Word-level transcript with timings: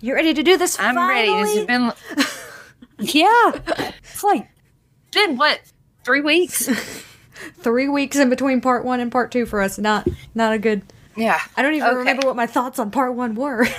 You 0.00 0.14
ready 0.14 0.32
to 0.34 0.42
do 0.42 0.56
this? 0.56 0.78
I'm 0.80 0.96
ready. 0.96 1.28
This 1.32 1.56
has 1.56 1.66
been. 1.66 1.92
yeah. 3.14 3.52
It's 4.02 4.24
like, 4.24 4.48
been 5.12 5.36
what? 5.36 5.60
Three 6.04 6.20
weeks? 6.22 6.68
three 7.60 7.88
weeks 7.88 8.16
in 8.16 8.30
between 8.30 8.60
part 8.60 8.84
one 8.84 9.00
and 9.00 9.12
part 9.12 9.30
two 9.30 9.46
for 9.46 9.60
us. 9.60 9.78
Not 9.78 10.08
not 10.34 10.52
a 10.52 10.58
good. 10.58 10.82
Yeah. 11.16 11.38
I 11.56 11.62
don't 11.62 11.74
even 11.74 11.88
Okay. 11.88 11.96
remember 11.98 12.26
what 12.26 12.36
my 12.36 12.46
thoughts 12.46 12.78
on 12.78 12.90
part 12.90 13.14
one 13.14 13.34
were. 13.34 13.66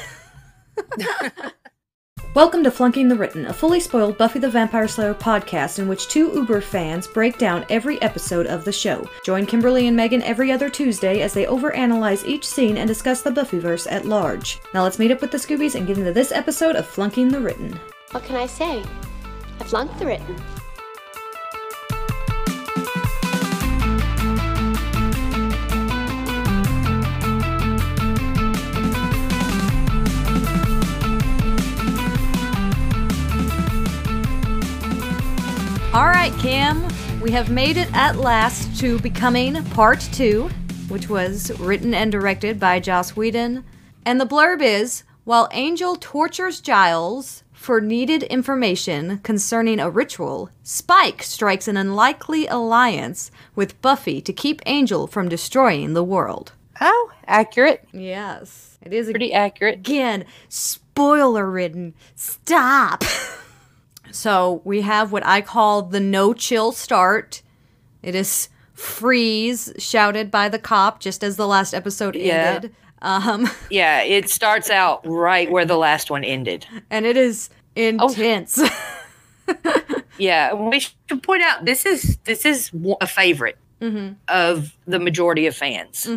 Welcome 2.33 2.63
to 2.63 2.71
Flunking 2.71 3.09
the 3.09 3.17
Written, 3.17 3.47
a 3.47 3.53
fully 3.53 3.81
spoiled 3.81 4.17
Buffy 4.17 4.39
the 4.39 4.49
Vampire 4.49 4.87
Slayer 4.87 5.13
podcast 5.13 5.79
in 5.79 5.89
which 5.89 6.07
two 6.07 6.31
Uber 6.33 6.61
fans 6.61 7.05
break 7.05 7.37
down 7.37 7.65
every 7.69 8.01
episode 8.01 8.47
of 8.47 8.63
the 8.63 8.71
show. 8.71 9.05
Join 9.25 9.45
Kimberly 9.45 9.87
and 9.87 9.97
Megan 9.97 10.23
every 10.23 10.49
other 10.49 10.69
Tuesday 10.69 11.23
as 11.23 11.33
they 11.33 11.43
overanalyze 11.43 12.25
each 12.25 12.47
scene 12.47 12.77
and 12.77 12.87
discuss 12.87 13.21
the 13.21 13.31
Buffyverse 13.31 13.85
at 13.91 14.05
large. 14.05 14.61
Now 14.73 14.83
let's 14.83 14.97
meet 14.97 15.11
up 15.11 15.19
with 15.19 15.31
the 15.31 15.37
Scoobies 15.37 15.75
and 15.75 15.85
get 15.85 15.97
into 15.97 16.13
this 16.13 16.31
episode 16.31 16.77
of 16.77 16.87
Flunking 16.87 17.27
the 17.27 17.41
Written. 17.41 17.77
What 18.11 18.23
can 18.23 18.37
I 18.37 18.45
say? 18.45 18.81
I 19.59 19.63
flunked 19.65 19.99
the 19.99 20.05
written. 20.05 20.41
All 35.93 36.05
right, 36.07 36.31
Cam, 36.39 36.87
we 37.19 37.31
have 37.31 37.51
made 37.51 37.75
it 37.75 37.89
at 37.93 38.15
last 38.15 38.79
to 38.79 38.97
becoming 38.99 39.61
part 39.71 39.99
two, 40.13 40.49
which 40.87 41.09
was 41.09 41.51
written 41.59 41.93
and 41.93 42.09
directed 42.09 42.59
by 42.61 42.79
Joss 42.79 43.15
Whedon. 43.17 43.65
And 44.05 44.19
the 44.19 44.25
blurb 44.25 44.61
is 44.61 45.03
While 45.25 45.49
Angel 45.51 45.97
tortures 45.97 46.61
Giles 46.61 47.43
for 47.51 47.81
needed 47.81 48.23
information 48.23 49.19
concerning 49.19 49.81
a 49.81 49.89
ritual, 49.89 50.49
Spike 50.63 51.23
strikes 51.23 51.67
an 51.67 51.75
unlikely 51.75 52.47
alliance 52.47 53.29
with 53.53 53.79
Buffy 53.81 54.21
to 54.21 54.31
keep 54.31 54.61
Angel 54.65 55.07
from 55.07 55.27
destroying 55.27 55.93
the 55.93 56.05
world. 56.05 56.53
Oh, 56.79 57.11
accurate. 57.27 57.85
Yes, 57.91 58.77
it 58.81 58.93
is 58.93 59.09
Pretty 59.09 59.33
accurate. 59.33 59.75
again 59.79 60.23
spoiler 60.47 61.51
ridden 61.51 61.93
stop 62.15 63.03
so 64.11 64.61
we 64.63 64.81
have 64.81 65.11
what 65.11 65.25
i 65.25 65.41
call 65.41 65.81
the 65.83 65.99
no 65.99 66.33
chill 66.33 66.71
start 66.71 67.41
it 68.01 68.15
is 68.15 68.49
freeze 68.73 69.71
shouted 69.77 70.29
by 70.31 70.49
the 70.49 70.59
cop 70.59 70.99
just 70.99 71.23
as 71.23 71.35
the 71.37 71.47
last 71.47 71.73
episode 71.73 72.15
Yeah. 72.15 72.53
ended 72.55 72.75
um 73.01 73.49
Yeah, 73.69 74.01
it 74.03 74.29
starts 74.29 74.69
out 74.69 75.01
right 75.05 75.49
where 75.51 75.65
the 75.65 75.77
last 75.77 76.09
one 76.11 76.23
ended. 76.23 76.65
and 76.89 77.05
it 77.05 77.17
is 77.17 77.49
intense 77.75 78.59
Yeah, 80.17 80.53
we 80.53 80.79
should 80.79 81.23
point 81.23 81.41
out 81.41 81.65
this 81.65 81.85
is 81.85 82.17
this 82.25 82.45
is 82.45 82.69
a 83.01 83.07
favorite 83.07 83.57
of 84.27 84.77
the 84.85 84.99
majority 84.99 85.47
of 85.47 85.55
fans. 85.55 86.07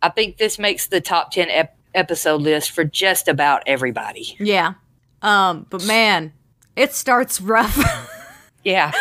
I 0.00 0.08
think 0.08 0.38
this 0.38 0.58
makes 0.58 0.86
the 0.86 1.00
top 1.02 1.30
ten 1.32 1.50
ep- 1.50 1.76
episode 1.94 2.40
list 2.40 2.70
for 2.70 2.84
just 2.84 3.28
about 3.28 3.62
everybody. 3.66 4.36
yeah 4.40 4.74
um 5.20 5.66
but 5.68 5.84
man 5.86 6.32
it 6.78 6.94
starts 6.94 7.40
rough 7.40 7.76
Yeah, 8.64 8.92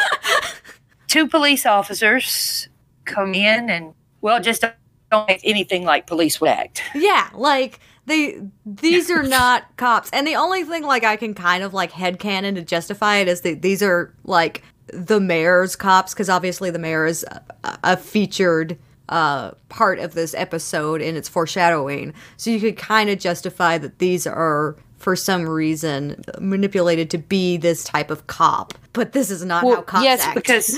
two 1.07 1.27
police 1.27 1.65
officers 1.65 2.69
come 3.05 3.33
in 3.33 3.69
and 3.69 3.93
well, 4.21 4.39
just 4.39 4.61
don't 4.61 5.29
act 5.29 5.41
anything 5.43 5.83
like 5.83 6.07
police 6.07 6.39
would 6.39 6.51
act. 6.51 6.83
Yeah, 6.95 7.29
like 7.33 7.79
they 8.05 8.39
these 8.65 9.09
are 9.09 9.23
not 9.27 9.75
cops. 9.77 10.09
And 10.13 10.27
the 10.27 10.35
only 10.35 10.63
thing 10.63 10.83
like 10.83 11.03
I 11.03 11.15
can 11.15 11.33
kind 11.33 11.63
of 11.63 11.73
like 11.73 11.91
headcanon 11.91 12.55
to 12.55 12.61
justify 12.61 13.17
it 13.17 13.27
is 13.27 13.41
that 13.41 13.61
these 13.61 13.81
are 13.81 14.13
like 14.23 14.63
the 14.93 15.19
mayor's 15.19 15.75
cops 15.75 16.13
because 16.13 16.29
obviously 16.29 16.69
the 16.69 16.79
mayor 16.79 17.05
is 17.05 17.25
a, 17.29 17.41
a 17.83 17.97
featured 17.97 18.77
uh 19.09 19.51
part 19.69 19.99
of 19.99 20.13
this 20.13 20.33
episode 20.35 21.01
in 21.01 21.15
its 21.15 21.27
foreshadowing. 21.27 22.13
So 22.37 22.51
you 22.51 22.59
could 22.59 22.77
kind 22.77 23.09
of 23.09 23.19
justify 23.19 23.77
that 23.79 23.99
these 23.99 24.27
are 24.27 24.77
for 24.97 25.15
some 25.15 25.47
reason 25.47 26.23
manipulated 26.39 27.09
to 27.11 27.17
be 27.17 27.57
this 27.57 27.83
type 27.83 28.09
of 28.11 28.27
cop. 28.27 28.73
But 28.93 29.13
this 29.13 29.29
is 29.29 29.45
not 29.45 29.63
how 29.63 29.81
cops 29.81 30.03
yes, 30.03 30.21
act. 30.23 30.35
because 30.35 30.77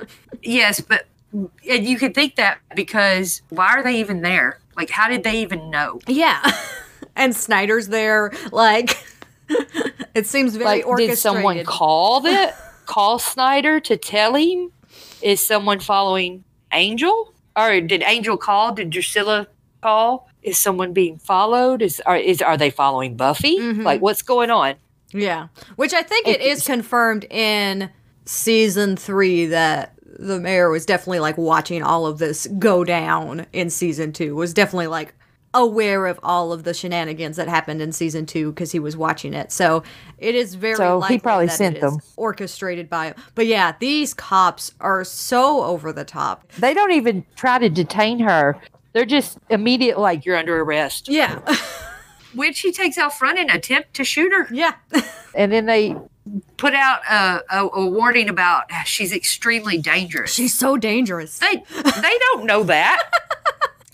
yes, 0.42 0.80
but 0.80 1.06
and 1.32 1.86
you 1.86 1.98
could 1.98 2.14
think 2.14 2.36
that 2.36 2.58
because 2.74 3.42
why 3.50 3.68
are 3.68 3.82
they 3.82 4.00
even 4.00 4.22
there? 4.22 4.58
Like, 4.76 4.90
how 4.90 5.08
did 5.08 5.22
they 5.24 5.42
even 5.42 5.70
know? 5.70 6.00
Yeah. 6.06 6.40
and 7.16 7.34
Snyder's 7.36 7.88
there 7.88 8.32
like 8.52 8.96
it 10.14 10.26
seems 10.26 10.54
very 10.56 10.64
Like, 10.64 10.86
orchestrated. 10.86 11.16
did 11.16 11.18
someone 11.20 11.64
call 11.64 12.20
that? 12.22 12.56
call 12.86 13.18
Snyder 13.18 13.80
to 13.80 13.96
tell 13.96 14.34
him? 14.34 14.72
Is 15.20 15.44
someone 15.46 15.80
following 15.80 16.44
Angel, 16.72 17.34
or 17.56 17.80
did 17.80 18.02
Angel 18.02 18.36
call? 18.36 18.72
Did 18.72 18.90
Drusilla 18.90 19.48
call? 19.82 20.27
Is 20.42 20.58
someone 20.58 20.92
being 20.92 21.18
followed? 21.18 21.82
Is 21.82 22.00
are 22.06 22.16
is 22.16 22.40
are 22.40 22.56
they 22.56 22.70
following 22.70 23.16
Buffy? 23.16 23.58
Mm-hmm. 23.58 23.82
Like, 23.82 24.00
what's 24.00 24.22
going 24.22 24.50
on? 24.50 24.76
Yeah. 25.12 25.48
Which 25.76 25.92
I 25.94 26.02
think 26.02 26.26
it 26.28 26.40
is 26.40 26.66
confirmed 26.66 27.24
in 27.30 27.90
season 28.24 28.96
three 28.96 29.46
that 29.46 29.94
the 30.18 30.38
mayor 30.38 30.70
was 30.70 30.84
definitely 30.84 31.20
like 31.20 31.38
watching 31.38 31.82
all 31.82 32.06
of 32.06 32.18
this 32.18 32.46
go 32.58 32.84
down 32.84 33.46
in 33.52 33.70
season 33.70 34.12
two, 34.12 34.34
was 34.34 34.52
definitely 34.52 34.88
like 34.88 35.14
aware 35.54 36.06
of 36.06 36.20
all 36.22 36.52
of 36.52 36.64
the 36.64 36.74
shenanigans 36.74 37.36
that 37.36 37.48
happened 37.48 37.80
in 37.80 37.90
season 37.90 38.26
two 38.26 38.52
because 38.52 38.70
he 38.70 38.78
was 38.78 38.96
watching 38.96 39.32
it. 39.32 39.50
So 39.50 39.82
it 40.18 40.34
is 40.34 40.54
very 40.54 40.76
So 40.76 41.00
he 41.00 41.18
probably 41.18 41.46
that 41.46 41.56
sent 41.56 41.76
it 41.76 41.84
is 41.84 41.92
them. 41.92 42.00
orchestrated 42.16 42.90
by 42.90 43.14
But 43.34 43.46
yeah, 43.46 43.74
these 43.80 44.12
cops 44.12 44.72
are 44.80 45.04
so 45.04 45.64
over 45.64 45.92
the 45.92 46.04
top. 46.04 46.52
They 46.58 46.74
don't 46.74 46.92
even 46.92 47.24
try 47.36 47.58
to 47.58 47.68
detain 47.68 48.18
her. 48.20 48.60
They're 48.98 49.06
just 49.06 49.38
immediate, 49.48 49.96
like 49.96 50.26
you're 50.26 50.36
under 50.36 50.60
arrest. 50.60 51.08
Yeah. 51.08 51.38
Which 52.34 52.58
he 52.58 52.72
takes 52.72 52.98
out 52.98 53.14
front 53.14 53.38
and 53.38 53.48
attempt 53.48 53.94
to 53.94 54.02
shoot 54.02 54.32
her, 54.32 54.48
yeah. 54.50 54.74
and 55.36 55.52
then 55.52 55.66
they 55.66 55.94
put 56.56 56.74
out 56.74 57.02
a, 57.08 57.42
a, 57.48 57.68
a 57.74 57.86
warning 57.86 58.28
about 58.28 58.64
ah, 58.72 58.82
she's 58.84 59.12
extremely 59.12 59.78
dangerous. 59.78 60.34
She's 60.34 60.52
so 60.52 60.76
dangerous. 60.76 61.38
they 61.38 61.62
they 61.76 62.18
don't 62.18 62.44
know 62.44 62.64
that. 62.64 63.08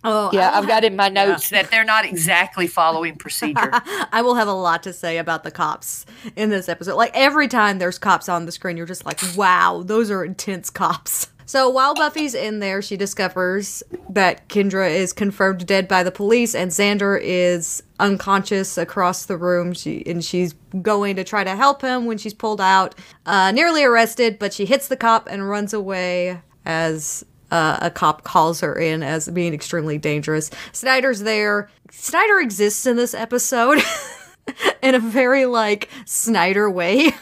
Oh, 0.06 0.28
Yeah, 0.34 0.50
I 0.50 0.58
I've 0.58 0.66
got 0.66 0.84
in 0.84 0.96
my 0.96 1.08
notes 1.08 1.48
that 1.48 1.70
they're 1.70 1.82
not 1.82 2.04
exactly 2.04 2.66
following 2.66 3.16
procedure. 3.16 3.70
I 4.12 4.20
will 4.20 4.34
have 4.34 4.48
a 4.48 4.52
lot 4.52 4.82
to 4.82 4.92
say 4.92 5.16
about 5.16 5.44
the 5.44 5.50
cops 5.50 6.04
in 6.36 6.50
this 6.50 6.68
episode. 6.68 6.96
Like 6.96 7.12
every 7.14 7.48
time 7.48 7.78
there's 7.78 7.98
cops 7.98 8.28
on 8.28 8.44
the 8.44 8.52
screen, 8.52 8.76
you're 8.76 8.84
just 8.84 9.06
like, 9.06 9.18
wow, 9.34 9.82
those 9.82 10.10
are 10.10 10.22
intense 10.22 10.68
cops. 10.68 11.28
So 11.46 11.68
while 11.68 11.94
Buffy's 11.94 12.34
in 12.34 12.60
there, 12.60 12.80
she 12.80 12.96
discovers 12.96 13.82
that 14.08 14.48
Kendra 14.48 14.90
is 14.90 15.12
confirmed 15.12 15.66
dead 15.66 15.88
by 15.88 16.02
the 16.02 16.10
police 16.10 16.54
and 16.54 16.70
Xander 16.70 17.18
is 17.22 17.82
unconscious 18.00 18.78
across 18.78 19.26
the 19.26 19.36
room. 19.36 19.72
She 19.72 20.02
and 20.06 20.24
she's 20.24 20.54
going 20.82 21.16
to 21.16 21.24
try 21.24 21.44
to 21.44 21.54
help 21.54 21.82
him 21.82 22.06
when 22.06 22.18
she's 22.18 22.34
pulled 22.34 22.60
out, 22.60 22.94
uh, 23.26 23.52
nearly 23.52 23.84
arrested, 23.84 24.38
but 24.38 24.52
she 24.52 24.64
hits 24.64 24.88
the 24.88 24.96
cop 24.96 25.28
and 25.30 25.48
runs 25.48 25.72
away 25.72 26.40
as 26.64 27.24
uh, 27.50 27.78
a 27.80 27.90
cop 27.90 28.24
calls 28.24 28.60
her 28.60 28.74
in 28.74 29.02
as 29.02 29.28
being 29.28 29.54
extremely 29.54 29.98
dangerous. 29.98 30.50
Snyder's 30.72 31.20
there. 31.20 31.70
Snyder 31.90 32.40
exists 32.40 32.86
in 32.86 32.96
this 32.96 33.14
episode 33.14 33.80
in 34.82 34.94
a 34.94 34.98
very 34.98 35.46
like 35.46 35.88
Snyder 36.04 36.70
way. 36.70 37.12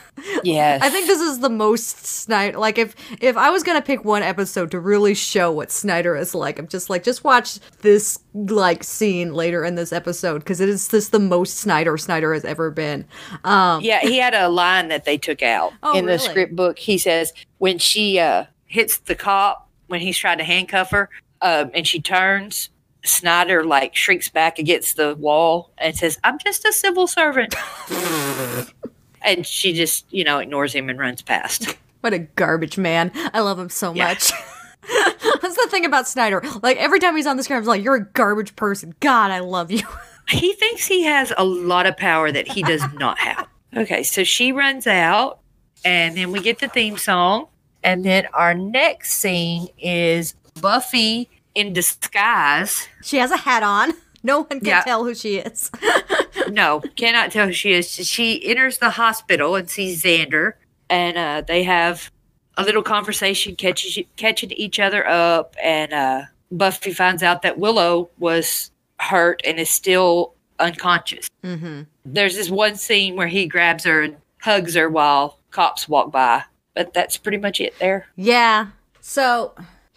yes. 0.42 0.82
I 0.84 0.90
think 0.90 1.06
this 1.06 1.20
is 1.20 1.40
the 1.40 1.48
most 1.48 2.04
Snyder. 2.06 2.58
Like 2.58 2.78
if 2.78 2.94
if 3.22 3.36
I 3.36 3.50
was 3.50 3.62
gonna 3.62 3.82
pick 3.82 4.04
one 4.04 4.22
episode 4.22 4.70
to 4.72 4.80
really 4.80 5.14
show 5.14 5.52
what 5.52 5.70
Snyder 5.70 6.16
is 6.16 6.34
like, 6.34 6.58
I'm 6.58 6.68
just 6.68 6.90
like 6.90 7.04
just 7.04 7.24
watch 7.24 7.58
this 7.80 8.18
like 8.34 8.82
scene 8.84 9.34
later 9.34 9.64
in 9.64 9.74
this 9.74 9.92
episode 9.92 10.38
because 10.40 10.60
it 10.60 10.68
is 10.68 10.88
just 10.88 11.12
the 11.12 11.18
most 11.18 11.58
Snyder 11.58 11.96
Snyder 11.96 12.34
has 12.34 12.44
ever 12.44 12.70
been. 12.70 13.04
Um, 13.44 13.82
Yeah, 13.82 14.00
he 14.00 14.18
had 14.18 14.34
a 14.34 14.48
line 14.48 14.88
that 14.88 15.04
they 15.04 15.18
took 15.18 15.42
out 15.42 15.72
Oh, 15.82 15.96
in 15.96 16.06
the 16.06 16.18
script 16.18 16.56
book. 16.56 16.78
He 16.78 16.98
says 16.98 17.32
when 17.58 17.78
she 17.78 18.18
uh, 18.18 18.46
hits 18.66 18.98
the 18.98 19.14
cop 19.14 19.68
when 19.86 20.00
he's 20.00 20.16
trying 20.18 20.38
to 20.38 20.44
handcuff 20.44 20.90
her, 20.90 21.10
um, 21.42 21.70
and 21.74 21.86
she 21.86 22.00
turns, 22.00 22.70
Snyder 23.04 23.64
like 23.64 23.96
shrinks 23.96 24.28
back 24.28 24.58
against 24.58 24.96
the 24.96 25.14
wall 25.16 25.70
and 25.78 25.96
says, 25.96 26.18
"I'm 26.22 26.38
just 26.38 26.64
a 26.64 26.72
civil 26.72 27.06
servant," 27.06 27.54
and 29.22 29.46
she 29.46 29.72
just 29.72 30.06
you 30.12 30.24
know 30.24 30.38
ignores 30.38 30.72
him 30.72 30.88
and 30.88 30.98
runs 30.98 31.22
past. 31.22 31.76
What 32.00 32.12
a 32.12 32.18
garbage 32.18 32.78
man. 32.78 33.12
I 33.32 33.40
love 33.40 33.58
him 33.58 33.68
so 33.70 33.94
Yeah. 33.94 34.08
much. 34.08 34.32
That's 35.40 35.56
the 35.56 35.68
thing 35.70 35.84
about 35.84 36.08
Snyder. 36.08 36.42
Like 36.62 36.76
every 36.78 36.98
time 36.98 37.16
he's 37.16 37.26
on 37.26 37.36
the 37.36 37.42
screen, 37.42 37.58
I'm 37.60 37.64
like, 37.64 37.82
"You're 37.84 37.94
a 37.96 38.04
garbage 38.04 38.56
person." 38.56 38.94
God, 39.00 39.30
I 39.30 39.38
love 39.40 39.70
you. 39.70 39.82
he 40.28 40.52
thinks 40.54 40.86
he 40.86 41.04
has 41.04 41.32
a 41.36 41.44
lot 41.44 41.86
of 41.86 41.96
power 41.96 42.30
that 42.32 42.48
he 42.48 42.62
does 42.62 42.82
not 42.94 43.18
have. 43.18 43.46
Okay, 43.76 44.02
so 44.02 44.22
she 44.24 44.52
runs 44.52 44.86
out, 44.86 45.38
and 45.84 46.16
then 46.16 46.30
we 46.32 46.40
get 46.40 46.58
the 46.58 46.68
theme 46.68 46.96
song, 46.98 47.46
and 47.82 48.04
then 48.04 48.26
our 48.34 48.54
next 48.54 49.14
scene 49.14 49.68
is 49.78 50.34
Buffy 50.60 51.30
in 51.54 51.72
disguise. 51.72 52.88
She 53.02 53.18
has 53.18 53.30
a 53.30 53.36
hat 53.36 53.62
on. 53.62 53.92
No 54.24 54.42
one 54.42 54.60
can 54.60 54.68
Yeah. 54.68 54.82
tell 54.82 55.02
who 55.04 55.16
she 55.16 55.38
is. 55.38 55.68
no, 56.48 56.80
cannot 56.94 57.32
tell 57.32 57.46
who 57.48 57.52
she 57.52 57.72
is. 57.72 57.90
She 57.90 58.40
enters 58.48 58.78
the 58.78 58.90
hospital 58.90 59.56
and 59.56 59.68
sees 59.68 60.00
Xander, 60.04 60.52
and 60.88 61.16
uh, 61.18 61.40
they 61.44 61.64
have 61.64 62.08
a 62.56 62.62
little 62.62 62.84
conversation, 62.84 63.56
catching 63.56 64.04
catching 64.14 64.52
each 64.52 64.78
other 64.78 65.04
up, 65.08 65.56
and 65.60 65.92
uh, 65.92 66.22
Buffy 66.52 66.92
finds 66.92 67.24
out 67.24 67.42
that 67.42 67.58
Willow 67.58 68.10
was 68.20 68.70
hurt 69.00 69.42
and 69.44 69.58
is 69.58 69.70
still 69.70 70.34
unconscious. 70.60 71.28
Mm-hmm. 71.42 71.82
There's 72.04 72.36
this 72.36 72.48
one 72.48 72.76
scene 72.76 73.16
where 73.16 73.26
he 73.26 73.46
grabs 73.48 73.82
her 73.82 74.02
and 74.02 74.16
hugs 74.40 74.76
her 74.76 74.88
while 74.88 75.40
cops 75.50 75.88
walk 75.88 76.12
by, 76.12 76.44
but 76.76 76.94
that's 76.94 77.16
pretty 77.16 77.38
much 77.38 77.60
it 77.60 77.76
there. 77.80 78.06
Yeah. 78.14 78.68
So 79.00 79.52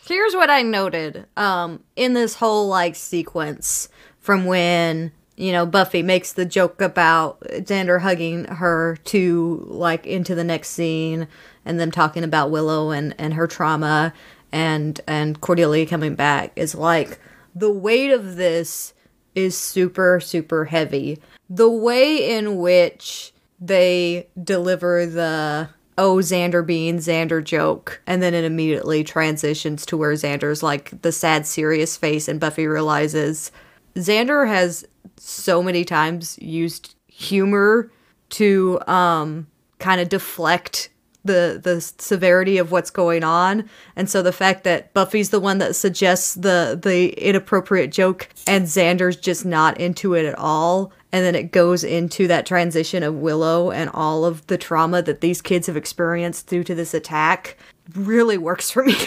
here's 0.08 0.36
what 0.36 0.50
I 0.50 0.62
noted 0.62 1.26
um, 1.36 1.84
in 1.96 2.14
this 2.14 2.36
whole 2.36 2.68
like 2.68 2.96
sequence 2.96 3.90
from 4.20 4.46
when 4.46 5.12
you 5.36 5.52
know 5.52 5.66
Buffy 5.66 6.04
makes 6.04 6.34
the 6.34 6.46
joke 6.46 6.82
about 6.82 7.42
Xander 7.42 8.02
hugging 8.02 8.46
her 8.46 8.98
to 9.06 9.66
like 9.68 10.06
into 10.06 10.36
the 10.36 10.44
next 10.44 10.70
scene 10.70 11.28
and 11.66 11.80
them 11.80 11.92
talking 11.92 12.24
about 12.24 12.52
Willow 12.52 12.92
and 12.92 13.16
and 13.18 13.34
her 13.34 13.48
trauma 13.48 14.14
and 14.52 15.02
and 15.08 15.42
Cordelia 15.42 15.86
coming 15.86 16.16
back 16.16 16.52
is 16.56 16.76
like 16.76 17.20
the 17.54 17.72
weight 17.72 18.12
of 18.12 18.36
this 18.36 18.94
is 19.34 19.58
super 19.58 20.20
super 20.20 20.66
heavy. 20.66 21.20
The 21.50 21.70
way 21.70 22.38
in 22.38 22.58
which 22.58 23.34
they 23.60 24.28
deliver 24.42 25.06
the 25.06 25.70
oh 25.98 26.18
Xander 26.18 26.66
being 26.66 26.98
Xander 26.98 27.44
joke 27.44 28.02
and 28.06 28.22
then 28.22 28.34
it 28.34 28.44
immediately 28.44 29.04
transitions 29.04 29.86
to 29.88 29.98
where 29.98 30.14
Xander's 30.14 30.62
like 30.64 31.02
the 31.02 31.12
sad 31.12 31.46
serious 31.46 31.96
face 31.98 32.28
and 32.28 32.40
Buffy 32.40 32.68
realizes 32.68 33.52
Xander 33.96 34.48
has 34.48 34.86
so 35.18 35.64
many 35.64 35.86
times 35.86 36.38
used 36.42 36.96
humor 37.08 37.92
to 38.30 38.80
um 38.88 39.48
kind 39.80 40.02
of 40.02 40.10
deflect 40.10 40.90
the 41.26 41.60
the 41.62 41.82
severity 41.82 42.58
of 42.58 42.72
what's 42.72 42.90
going 42.90 43.24
on. 43.24 43.70
And 43.96 44.10
so 44.10 44.22
the 44.22 44.32
fact 44.32 44.64
that 44.64 44.94
buffy's 44.94 45.32
the 45.32 45.40
one 45.40 45.58
that 45.58 45.76
suggests 45.76 46.36
the 46.36 46.80
the 46.82 47.10
inappropriate 47.14 47.92
joke 47.92 48.30
and 48.48 48.66
xander's 48.66 49.18
just 49.18 49.46
not 49.46 49.80
into 49.80 50.14
it 50.14 50.26
at 50.26 50.38
all. 50.38 50.94
And 51.12 51.26
then 51.26 51.36
it 51.36 51.52
goes 51.52 51.84
into 51.84 52.28
that 52.28 52.46
transition 52.46 53.02
of 53.04 53.16
willow 53.16 53.72
and 53.72 53.90
all 53.94 54.26
of 54.26 54.46
the 54.48 54.58
trauma 54.58 55.02
that 55.02 55.22
these 55.22 55.42
kids 55.42 55.68
have 55.68 55.78
experienced 55.78 56.48
due 56.48 56.64
to 56.64 56.76
this 56.76 56.94
attack 56.94 57.58
really 57.94 58.38
works 58.38 58.72
for 58.72 58.84
me. 58.84 58.96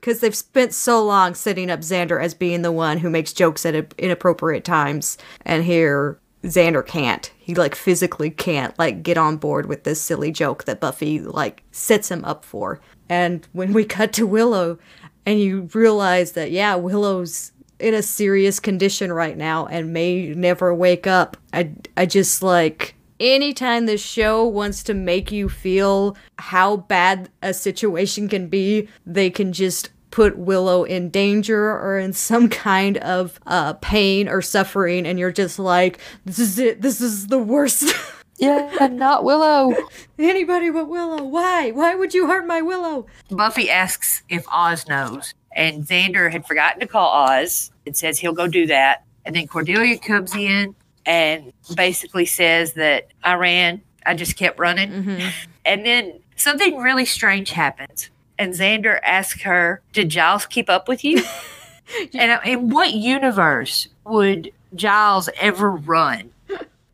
Because 0.00 0.20
they've 0.20 0.32
spent 0.32 0.72
so 0.72 1.04
long 1.04 1.34
setting 1.34 1.72
up 1.72 1.80
xander 1.80 2.22
as 2.22 2.32
being 2.32 2.62
the 2.62 2.70
one 2.70 2.98
who 2.98 3.10
makes 3.10 3.32
jokes 3.32 3.66
at 3.66 3.74
inappropriate 3.98 4.64
times. 4.64 5.18
And 5.44 5.64
here 5.64 6.20
Xander 6.44 6.86
can't. 6.86 7.32
He 7.38 7.54
like 7.54 7.74
physically 7.74 8.30
can't 8.30 8.78
like 8.78 9.02
get 9.02 9.18
on 9.18 9.36
board 9.36 9.66
with 9.66 9.84
this 9.84 10.00
silly 10.00 10.30
joke 10.30 10.64
that 10.64 10.80
Buffy 10.80 11.20
like 11.20 11.62
sets 11.72 12.10
him 12.10 12.24
up 12.24 12.44
for. 12.44 12.80
And 13.08 13.46
when 13.52 13.72
we 13.72 13.84
cut 13.96 14.12
to 14.14 14.26
Willow 14.26 14.78
and 15.26 15.40
you 15.40 15.68
realize 15.74 16.32
that 16.32 16.50
yeah, 16.50 16.74
Willow's 16.76 17.52
in 17.78 17.94
a 17.94 18.02
serious 18.02 18.58
condition 18.58 19.12
right 19.12 19.36
now 19.36 19.66
and 19.66 19.92
may 19.92 20.28
never 20.28 20.74
wake 20.74 21.06
up. 21.06 21.36
I 21.52 21.72
I 21.96 22.06
just 22.06 22.42
like 22.42 22.94
anytime 23.20 23.86
this 23.86 24.04
show 24.04 24.44
wants 24.44 24.82
to 24.84 24.94
make 24.94 25.32
you 25.32 25.48
feel 25.48 26.16
how 26.38 26.76
bad 26.76 27.28
a 27.42 27.52
situation 27.52 28.28
can 28.28 28.48
be, 28.48 28.88
they 29.06 29.30
can 29.30 29.52
just 29.52 29.90
put 30.10 30.38
Willow 30.38 30.84
in 30.84 31.10
danger 31.10 31.70
or 31.70 31.98
in 31.98 32.12
some 32.12 32.48
kind 32.48 32.98
of 32.98 33.38
uh, 33.46 33.74
pain 33.74 34.28
or 34.28 34.42
suffering, 34.42 35.06
and 35.06 35.18
you're 35.18 35.32
just 35.32 35.58
like, 35.58 35.98
this 36.24 36.38
is 36.38 36.58
it. 36.58 36.82
This 36.82 37.00
is 37.00 37.28
the 37.28 37.38
worst. 37.38 37.94
yeah, 38.38 38.74
and 38.80 38.96
not 38.96 39.24
Willow. 39.24 39.74
Anybody 40.18 40.70
but 40.70 40.88
Willow. 40.88 41.22
Why? 41.24 41.70
Why 41.70 41.94
would 41.94 42.14
you 42.14 42.26
hurt 42.26 42.46
my 42.46 42.62
Willow? 42.62 43.06
Buffy 43.30 43.70
asks 43.70 44.22
if 44.28 44.46
Oz 44.50 44.86
knows, 44.88 45.34
and 45.52 45.84
Xander 45.84 46.30
had 46.30 46.46
forgotten 46.46 46.80
to 46.80 46.86
call 46.86 47.08
Oz 47.08 47.70
and 47.86 47.96
says 47.96 48.18
he'll 48.18 48.32
go 48.32 48.48
do 48.48 48.66
that. 48.66 49.04
And 49.24 49.36
then 49.36 49.46
Cordelia 49.46 49.98
comes 49.98 50.34
in 50.34 50.74
and 51.04 51.52
basically 51.74 52.24
says 52.24 52.74
that 52.74 53.08
I 53.22 53.34
ran, 53.34 53.82
I 54.06 54.14
just 54.14 54.36
kept 54.36 54.58
running. 54.58 54.90
Mm-hmm. 54.90 55.28
And 55.68 55.84
then 55.84 56.20
something 56.34 56.78
really 56.78 57.04
strange 57.04 57.50
happens 57.50 58.08
and 58.38 58.54
Xander 58.54 59.00
asks 59.04 59.42
her, 59.42 59.82
Did 59.92 60.08
Giles 60.08 60.46
keep 60.46 60.70
up 60.70 60.88
with 60.88 61.04
you? 61.04 61.22
and 62.14 62.32
uh, 62.32 62.40
in 62.44 62.70
what 62.70 62.92
universe 62.92 63.88
would 64.04 64.52
Giles 64.74 65.28
ever 65.40 65.70
run 65.70 66.30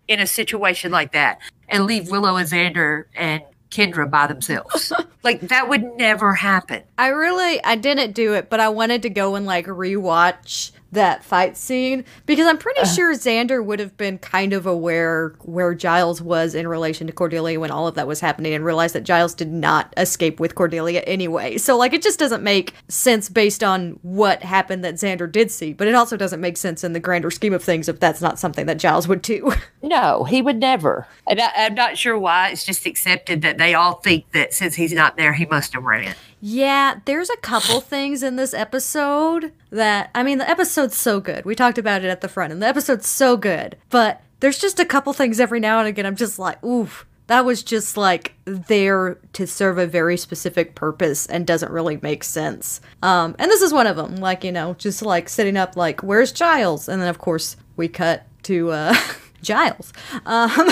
in 0.08 0.20
a 0.20 0.26
situation 0.26 0.90
like 0.90 1.12
that 1.12 1.38
and 1.68 1.86
leave 1.86 2.10
Willow 2.10 2.36
and 2.36 2.48
Xander 2.48 3.04
and 3.14 3.42
Kendra 3.70 4.10
by 4.10 4.26
themselves? 4.26 4.92
like 5.22 5.40
that 5.42 5.68
would 5.68 5.96
never 5.96 6.34
happen. 6.34 6.82
I 6.96 7.08
really 7.08 7.62
I 7.64 7.76
didn't 7.76 8.12
do 8.12 8.34
it, 8.34 8.48
but 8.48 8.60
I 8.60 8.68
wanted 8.68 9.02
to 9.02 9.10
go 9.10 9.34
and 9.34 9.46
like 9.46 9.66
rewatch 9.66 10.70
that 10.94 11.24
fight 11.24 11.56
scene 11.56 12.04
because 12.26 12.46
I'm 12.46 12.58
pretty 12.58 12.80
uh, 12.80 12.86
sure 12.86 13.14
Xander 13.14 13.64
would 13.64 13.78
have 13.78 13.96
been 13.96 14.18
kind 14.18 14.52
of 14.52 14.66
aware 14.66 15.34
where 15.40 15.74
Giles 15.74 16.20
was 16.20 16.54
in 16.54 16.66
relation 16.66 17.06
to 17.06 17.12
Cordelia 17.12 17.60
when 17.60 17.70
all 17.70 17.86
of 17.86 17.94
that 17.94 18.06
was 18.06 18.20
happening 18.20 18.54
and 18.54 18.64
realized 18.64 18.94
that 18.94 19.04
Giles 19.04 19.34
did 19.34 19.52
not 19.52 19.92
escape 19.96 20.40
with 20.40 20.54
Cordelia 20.54 21.00
anyway. 21.00 21.58
So 21.58 21.76
like 21.76 21.92
it 21.92 22.02
just 22.02 22.18
doesn't 22.18 22.42
make 22.42 22.74
sense 22.88 23.28
based 23.28 23.62
on 23.62 23.98
what 24.02 24.42
happened 24.42 24.84
that 24.84 24.94
Xander 24.94 25.30
did 25.30 25.50
see, 25.50 25.72
but 25.72 25.88
it 25.88 25.94
also 25.94 26.16
doesn't 26.16 26.40
make 26.40 26.56
sense 26.56 26.82
in 26.82 26.92
the 26.92 27.00
grander 27.00 27.30
scheme 27.30 27.52
of 27.52 27.62
things 27.62 27.88
if 27.88 28.00
that's 28.00 28.20
not 28.20 28.38
something 28.38 28.66
that 28.66 28.78
Giles 28.78 29.08
would 29.08 29.22
do. 29.22 29.52
No, 29.84 30.24
he 30.24 30.40
would 30.40 30.60
never. 30.60 31.06
And 31.26 31.38
I, 31.38 31.50
I'm 31.56 31.74
not 31.74 31.98
sure 31.98 32.18
why 32.18 32.48
it's 32.48 32.64
just 32.64 32.86
accepted 32.86 33.42
that 33.42 33.58
they 33.58 33.74
all 33.74 33.96
think 33.96 34.30
that 34.32 34.54
since 34.54 34.74
he's 34.74 34.94
not 34.94 35.18
there, 35.18 35.34
he 35.34 35.44
must 35.44 35.74
have 35.74 35.84
ran. 35.84 36.14
Yeah, 36.46 37.00
there's 37.06 37.30
a 37.30 37.38
couple 37.38 37.80
things 37.80 38.22
in 38.22 38.36
this 38.36 38.52
episode 38.52 39.50
that 39.70 40.10
I 40.14 40.22
mean 40.22 40.36
the 40.36 40.48
episode's 40.48 40.94
so 40.94 41.18
good. 41.18 41.46
We 41.46 41.54
talked 41.54 41.78
about 41.78 42.04
it 42.04 42.08
at 42.08 42.20
the 42.20 42.28
front 42.28 42.52
and 42.52 42.60
the 42.60 42.66
episode's 42.66 43.08
so 43.08 43.38
good. 43.38 43.78
But 43.88 44.20
there's 44.40 44.58
just 44.58 44.78
a 44.78 44.84
couple 44.84 45.14
things 45.14 45.40
every 45.40 45.58
now 45.58 45.78
and 45.78 45.88
again 45.88 46.04
I'm 46.04 46.16
just 46.16 46.38
like, 46.38 46.62
oof, 46.62 47.06
that 47.28 47.46
was 47.46 47.62
just 47.62 47.96
like 47.96 48.34
there 48.44 49.16
to 49.32 49.46
serve 49.46 49.78
a 49.78 49.86
very 49.86 50.18
specific 50.18 50.74
purpose 50.74 51.24
and 51.24 51.46
doesn't 51.46 51.72
really 51.72 51.98
make 52.02 52.22
sense. 52.22 52.82
Um, 53.02 53.34
and 53.38 53.50
this 53.50 53.62
is 53.62 53.72
one 53.72 53.86
of 53.86 53.96
them. 53.96 54.16
Like, 54.16 54.44
you 54.44 54.52
know, 54.52 54.74
just 54.74 55.00
like 55.00 55.30
setting 55.30 55.56
up 55.56 55.78
like, 55.78 56.02
where's 56.02 56.30
Giles? 56.30 56.90
And 56.90 57.00
then 57.00 57.08
of 57.08 57.16
course 57.16 57.56
we 57.76 57.88
cut 57.88 58.26
to 58.42 58.70
uh 58.70 58.94
Giles. 59.42 59.94
Um, 60.26 60.68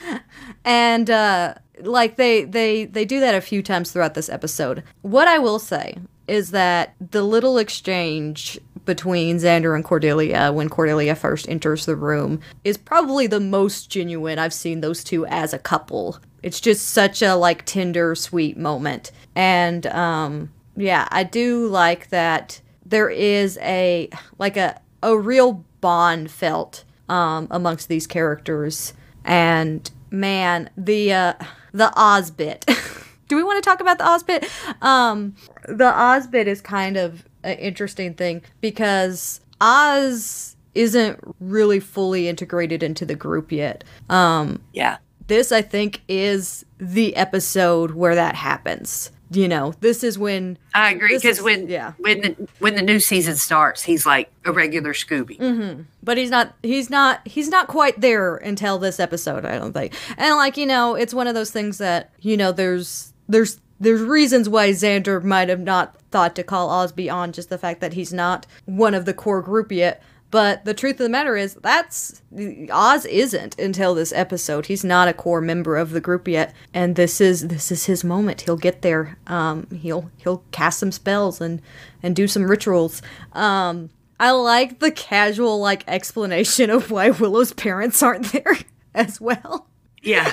and 0.64 1.10
uh 1.10 1.54
like 1.82 2.16
they 2.16 2.44
they 2.44 2.84
they 2.84 3.04
do 3.04 3.20
that 3.20 3.34
a 3.34 3.40
few 3.40 3.62
times 3.62 3.90
throughout 3.92 4.14
this 4.14 4.28
episode. 4.28 4.82
What 5.02 5.28
I 5.28 5.38
will 5.38 5.58
say 5.58 5.98
is 6.28 6.52
that 6.52 6.94
the 7.00 7.22
little 7.22 7.58
exchange 7.58 8.58
between 8.84 9.38
Xander 9.38 9.74
and 9.74 9.84
Cordelia 9.84 10.52
when 10.52 10.68
Cordelia 10.68 11.14
first 11.14 11.48
enters 11.48 11.86
the 11.86 11.96
room 11.96 12.40
is 12.64 12.76
probably 12.76 13.26
the 13.26 13.40
most 13.40 13.90
genuine 13.90 14.38
I've 14.38 14.54
seen 14.54 14.80
those 14.80 15.04
two 15.04 15.26
as 15.26 15.52
a 15.52 15.58
couple. 15.58 16.18
It's 16.42 16.60
just 16.60 16.88
such 16.88 17.20
a 17.20 17.34
like 17.34 17.66
tender, 17.66 18.14
sweet 18.14 18.56
moment. 18.56 19.10
And 19.34 19.86
um 19.88 20.50
yeah, 20.76 21.08
I 21.10 21.24
do 21.24 21.66
like 21.66 22.08
that 22.10 22.60
there 22.86 23.10
is 23.10 23.58
a 23.60 24.08
like 24.38 24.56
a 24.56 24.80
a 25.02 25.18
real 25.18 25.64
bond 25.80 26.30
felt 26.30 26.84
um 27.08 27.48
amongst 27.50 27.88
these 27.88 28.06
characters 28.06 28.94
and 29.24 29.90
man, 30.10 30.70
the 30.76 31.12
uh 31.12 31.34
the 31.72 31.92
Oz 31.96 32.30
bit. 32.30 32.64
Do 33.28 33.36
we 33.36 33.44
want 33.44 33.62
to 33.62 33.68
talk 33.68 33.80
about 33.80 33.98
the 33.98 34.08
Oz 34.08 34.22
bit? 34.22 34.50
Um, 34.82 35.36
the 35.68 35.92
Oz 35.94 36.26
bit 36.26 36.48
is 36.48 36.60
kind 36.60 36.96
of 36.96 37.24
an 37.42 37.58
interesting 37.58 38.14
thing 38.14 38.42
because 38.60 39.40
Oz 39.60 40.56
isn't 40.74 41.18
really 41.40 41.80
fully 41.80 42.28
integrated 42.28 42.82
into 42.82 43.04
the 43.04 43.14
group 43.14 43.52
yet. 43.52 43.84
Um, 44.08 44.62
yeah. 44.72 44.98
This, 45.26 45.52
I 45.52 45.62
think, 45.62 46.02
is 46.08 46.64
the 46.78 47.14
episode 47.14 47.92
where 47.92 48.16
that 48.16 48.34
happens 48.34 49.12
you 49.32 49.46
know, 49.46 49.74
this 49.80 50.02
is 50.02 50.18
when 50.18 50.58
I 50.74 50.90
agree 50.90 51.16
because 51.16 51.40
when 51.40 51.68
yeah 51.68 51.92
when 51.98 52.20
the 52.20 52.48
when 52.58 52.74
the 52.74 52.82
new 52.82 52.98
season 52.98 53.36
starts, 53.36 53.82
he's 53.82 54.04
like 54.04 54.30
a 54.44 54.52
regular 54.52 54.92
Scooby. 54.92 55.38
Mm-hmm. 55.38 55.82
But 56.02 56.18
he's 56.18 56.30
not 56.30 56.54
he's 56.62 56.90
not 56.90 57.26
he's 57.26 57.48
not 57.48 57.68
quite 57.68 58.00
there 58.00 58.36
until 58.36 58.78
this 58.78 58.98
episode. 58.98 59.44
I 59.44 59.58
don't 59.58 59.72
think. 59.72 59.94
And 60.16 60.36
like 60.36 60.56
you 60.56 60.66
know, 60.66 60.96
it's 60.96 61.14
one 61.14 61.28
of 61.28 61.34
those 61.34 61.52
things 61.52 61.78
that 61.78 62.10
you 62.20 62.36
know 62.36 62.50
there's 62.50 63.12
there's 63.28 63.60
there's 63.78 64.02
reasons 64.02 64.48
why 64.48 64.70
Xander 64.70 65.22
might 65.22 65.48
have 65.48 65.60
not 65.60 65.96
thought 66.10 66.34
to 66.36 66.42
call 66.42 66.68
Oz 66.68 66.92
on 67.08 67.32
just 67.32 67.48
the 67.50 67.58
fact 67.58 67.80
that 67.80 67.94
he's 67.94 68.12
not 68.12 68.46
one 68.66 68.94
of 68.94 69.04
the 69.04 69.14
core 69.14 69.42
group 69.42 69.70
yet. 69.70 70.02
But 70.30 70.64
the 70.64 70.74
truth 70.74 70.94
of 70.94 70.98
the 70.98 71.08
matter 71.08 71.36
is, 71.36 71.54
that's 71.54 72.22
Oz 72.70 73.04
isn't 73.06 73.58
until 73.58 73.94
this 73.94 74.12
episode. 74.12 74.66
He's 74.66 74.84
not 74.84 75.08
a 75.08 75.12
core 75.12 75.40
member 75.40 75.76
of 75.76 75.90
the 75.90 76.00
group 76.00 76.28
yet, 76.28 76.54
and 76.72 76.94
this 76.94 77.20
is 77.20 77.48
this 77.48 77.72
is 77.72 77.86
his 77.86 78.04
moment. 78.04 78.42
He'll 78.42 78.56
get 78.56 78.82
there. 78.82 79.18
Um, 79.26 79.66
he'll 79.70 80.10
he'll 80.18 80.44
cast 80.52 80.78
some 80.78 80.92
spells 80.92 81.40
and 81.40 81.60
and 82.02 82.14
do 82.14 82.28
some 82.28 82.44
rituals. 82.44 83.02
Um, 83.32 83.90
I 84.20 84.30
like 84.30 84.78
the 84.78 84.92
casual 84.92 85.58
like 85.58 85.82
explanation 85.88 86.70
of 86.70 86.90
why 86.90 87.10
Willow's 87.10 87.52
parents 87.52 88.02
aren't 88.02 88.26
there 88.32 88.56
as 88.94 89.20
well. 89.20 89.66
Yeah. 90.02 90.32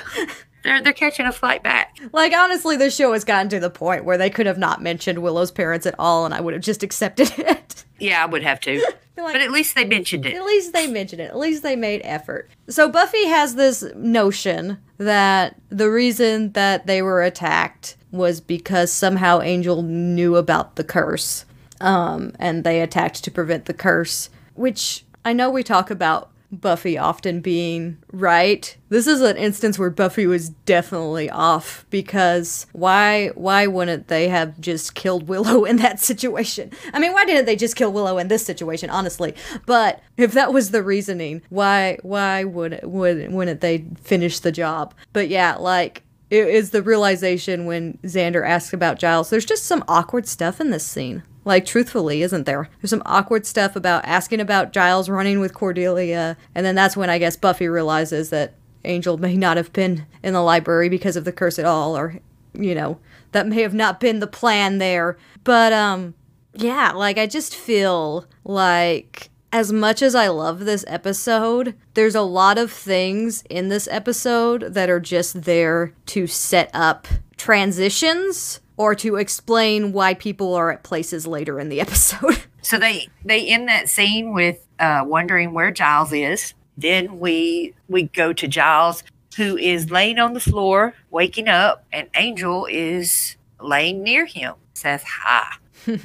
They're 0.68 0.82
they're 0.82 0.92
catching 0.94 1.26
a 1.26 1.32
flight 1.32 1.64
back. 1.64 1.98
Like 2.12 2.34
honestly, 2.34 2.76
this 2.76 2.94
show 2.96 3.14
has 3.14 3.24
gotten 3.24 3.48
to 3.50 3.60
the 3.60 3.70
point 3.70 4.04
where 4.04 4.18
they 4.18 4.30
could 4.30 4.46
have 4.48 4.58
not 4.58 4.82
mentioned 4.82 5.20
Willow's 5.20 5.50
parents 5.50 5.86
at 5.86 5.96
all, 5.98 6.26
and 6.26 6.34
I 6.34 6.42
would 6.42 6.54
have 6.54 6.62
just 6.62 6.84
accepted 6.84 7.32
it. 7.38 7.86
Yeah, 8.00 8.22
I 8.22 8.26
would 8.26 8.44
have 8.44 8.60
to. 8.62 8.76
like- 9.18 9.34
but 9.34 9.42
at 9.42 9.52
least 9.52 9.76
they 9.76 9.86
mentioned 9.86 10.26
it. 10.26 10.36
At 10.36 10.44
least 10.44 10.74
they 10.74 10.88
mentioned 10.88 11.22
it. 11.22 11.30
At 11.32 11.38
least 11.38 11.64
they 11.64 11.76
made 11.78 12.02
effort. 12.04 12.50
So 12.68 12.90
Buffy 12.90 13.26
has 13.28 13.56
this 13.56 13.82
notion 13.96 14.78
that 14.98 15.56
the 15.70 15.90
reason 15.90 16.52
that 16.52 16.86
they 16.86 17.02
were 17.02 17.24
attacked 17.24 17.96
was 18.12 18.42
because 18.42 18.92
somehow 18.92 19.40
Angel 19.42 19.82
knew 19.84 20.36
about 20.36 20.76
the 20.76 20.84
curse. 20.84 21.46
Um, 21.80 22.34
and 22.40 22.64
they 22.64 22.82
attacked 22.82 23.24
to 23.24 23.32
prevent 23.32 23.66
the 23.66 23.74
curse, 23.74 24.30
which 24.56 25.06
I 25.24 25.32
know 25.34 25.50
we 25.50 25.64
talk 25.64 25.90
about 25.92 26.30
Buffy 26.52 26.98
often 26.98 27.42
being 27.42 27.98
right. 28.12 28.76
This 28.90 29.06
is 29.06 29.22
an 29.22 29.36
instance 29.38 29.78
where 29.78 29.90
Buffy 29.90 30.28
was 30.28 30.50
definitely 30.50 31.30
off 31.30 31.86
because 31.90 32.68
why 32.72 33.32
why 33.36 33.68
wouldn't 33.68 34.08
they 34.08 34.30
have 34.30 34.60
just 34.60 34.96
killed 34.96 35.28
Willow 35.28 35.66
in 35.66 35.78
that 35.78 36.00
situation? 36.00 36.72
I 36.94 37.00
mean, 37.00 37.14
why 37.14 37.26
didn't 37.26 37.46
they 37.46 37.56
just 37.56 37.76
kill 37.76 37.92
Willow 37.92 38.18
in 38.18 38.30
this 38.30 38.46
situation, 38.46 38.90
honestly? 38.90 39.36
But 39.66 40.02
if 40.16 40.34
that 40.34 40.54
was 40.54 40.72
the 40.72 40.84
reasoning, 40.84 41.42
why 41.50 42.00
why 42.02 42.44
would 42.44 42.80
would 42.84 43.32
wouldn't 43.32 43.62
they 43.62 43.86
finish 44.02 44.40
the 44.40 44.52
job? 44.52 44.94
But 45.14 45.28
yeah, 45.28 45.56
like 45.56 46.04
it 46.30 46.48
is 46.48 46.72
the 46.72 46.84
realization 46.84 47.66
when 47.66 47.98
Xander 48.04 48.48
asks 48.48 48.74
about 48.74 49.00
Giles. 49.00 49.30
There's 49.30 49.46
just 49.46 49.66
some 49.66 49.84
awkward 49.88 50.28
stuff 50.28 50.60
in 50.60 50.72
this 50.72 50.86
scene. 50.86 51.24
Like, 51.48 51.66
truthfully, 51.66 52.24
isn't 52.24 52.46
there? 52.46 52.68
There's 52.82 52.90
some 52.90 53.04
awkward 53.06 53.46
stuff 53.46 53.78
about 53.78 54.04
asking 54.04 54.42
about 54.42 54.74
Giles 54.74 55.08
running 55.08 55.40
with 55.40 55.54
Cordelia, 55.54 56.36
and 56.54 56.66
then 56.66 56.76
that's 56.76 56.98
when 56.98 57.10
I 57.10 57.20
guess 57.20 57.38
Buffy 57.38 57.70
realizes 57.70 58.32
that 58.32 58.56
Angel 58.84 59.18
may 59.18 59.38
not 59.38 59.56
have 59.56 59.72
been 59.72 60.06
in 60.22 60.34
the 60.34 60.42
library 60.42 60.90
because 60.90 61.16
of 61.16 61.24
the 61.24 61.32
curse 61.32 61.58
at 61.58 61.64
all, 61.64 61.98
or, 61.98 62.20
you 62.54 62.76
know, 62.76 63.00
that 63.32 63.48
may 63.48 63.62
have 63.62 63.74
not 63.74 64.02
been 64.02 64.20
the 64.20 64.28
plan 64.28 64.80
there. 64.80 65.16
But, 65.46 65.72
um, 65.72 66.16
yeah, 66.54 66.92
like, 66.92 67.18
I 67.18 67.28
just 67.28 67.56
feel 67.56 68.26
like 68.44 69.30
as 69.54 69.72
much 69.72 70.02
as 70.02 70.16
I 70.16 70.28
love 70.28 70.66
this 70.66 70.84
episode, 70.86 71.76
there's 71.94 72.14
a 72.14 72.24
lot 72.24 72.58
of 72.58 72.74
things 72.74 73.46
in 73.50 73.70
this 73.70 73.88
episode 73.90 74.74
that 74.74 74.90
are 74.90 75.00
just 75.00 75.44
there 75.44 75.94
to 76.08 76.28
set 76.28 76.70
up 76.74 77.08
transitions 77.38 78.60
or 78.78 78.94
to 78.96 79.16
explain 79.16 79.92
why 79.92 80.14
people 80.14 80.54
are 80.54 80.72
at 80.72 80.84
places 80.84 81.28
later 81.28 81.60
in 81.60 81.70
the 81.70 81.82
episode. 81.88 82.44
So 82.62 82.78
they 82.78 83.10
they 83.26 83.48
end 83.48 83.68
that 83.68 83.90
scene 83.90 84.34
with 84.34 84.66
uh, 84.80 85.04
wondering 85.06 85.54
where 85.54 85.72
Giles 85.72 86.14
is. 86.14 86.54
Then 86.78 87.20
we 87.20 87.74
we 87.90 88.04
go 88.04 88.34
to 88.34 88.48
Giles, 88.48 89.04
who 89.36 89.58
is 89.58 89.90
laying 89.90 90.20
on 90.20 90.34
the 90.34 90.40
floor, 90.40 90.94
waking 91.10 91.48
up, 91.48 91.86
and 91.92 92.08
Angel 92.16 92.68
is 92.70 93.36
laying 93.60 94.04
near 94.04 94.26
him. 94.26 94.56
Says 94.74 95.04
hi, 95.04 95.56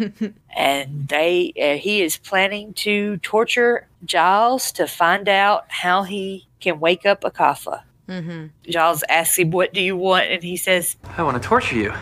and 0.56 1.08
they 1.08 1.52
uh, 1.60 1.78
he 1.78 2.00
is 2.02 2.16
planning 2.16 2.72
to 2.74 3.18
torture 3.18 3.86
Giles 4.04 4.72
to 4.72 4.86
find 4.86 5.28
out 5.28 5.64
how 5.68 6.04
he 6.04 6.46
can 6.60 6.80
wake 6.80 7.04
up 7.04 7.20
Acathla. 7.22 7.82
mm-hmm. 8.08 8.46
Giles 8.70 9.04
asks 9.10 9.38
him, 9.38 9.50
"What 9.50 9.74
do 9.74 9.82
you 9.82 9.96
want?" 9.96 10.30
And 10.30 10.42
he 10.42 10.56
says, 10.56 10.96
I 11.18 11.22
want 11.22 11.42
to 11.42 11.46
torture 11.46 11.76
you. 11.76 11.92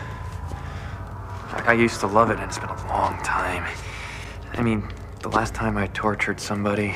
Like, 1.53 1.67
I 1.67 1.73
used 1.73 1.99
to 1.99 2.07
love 2.07 2.29
it, 2.29 2.39
and 2.39 2.43
it's 2.43 2.57
been 2.59 2.69
a 2.69 2.87
long 2.87 3.21
time. 3.23 3.65
I 4.53 4.61
mean, 4.61 4.87
the 5.21 5.29
last 5.29 5.53
time 5.53 5.77
I 5.77 5.87
tortured 5.87 6.39
somebody, 6.39 6.87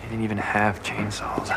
they 0.00 0.08
didn't 0.08 0.24
even 0.24 0.38
have 0.38 0.82
chainsaws. 0.82 1.48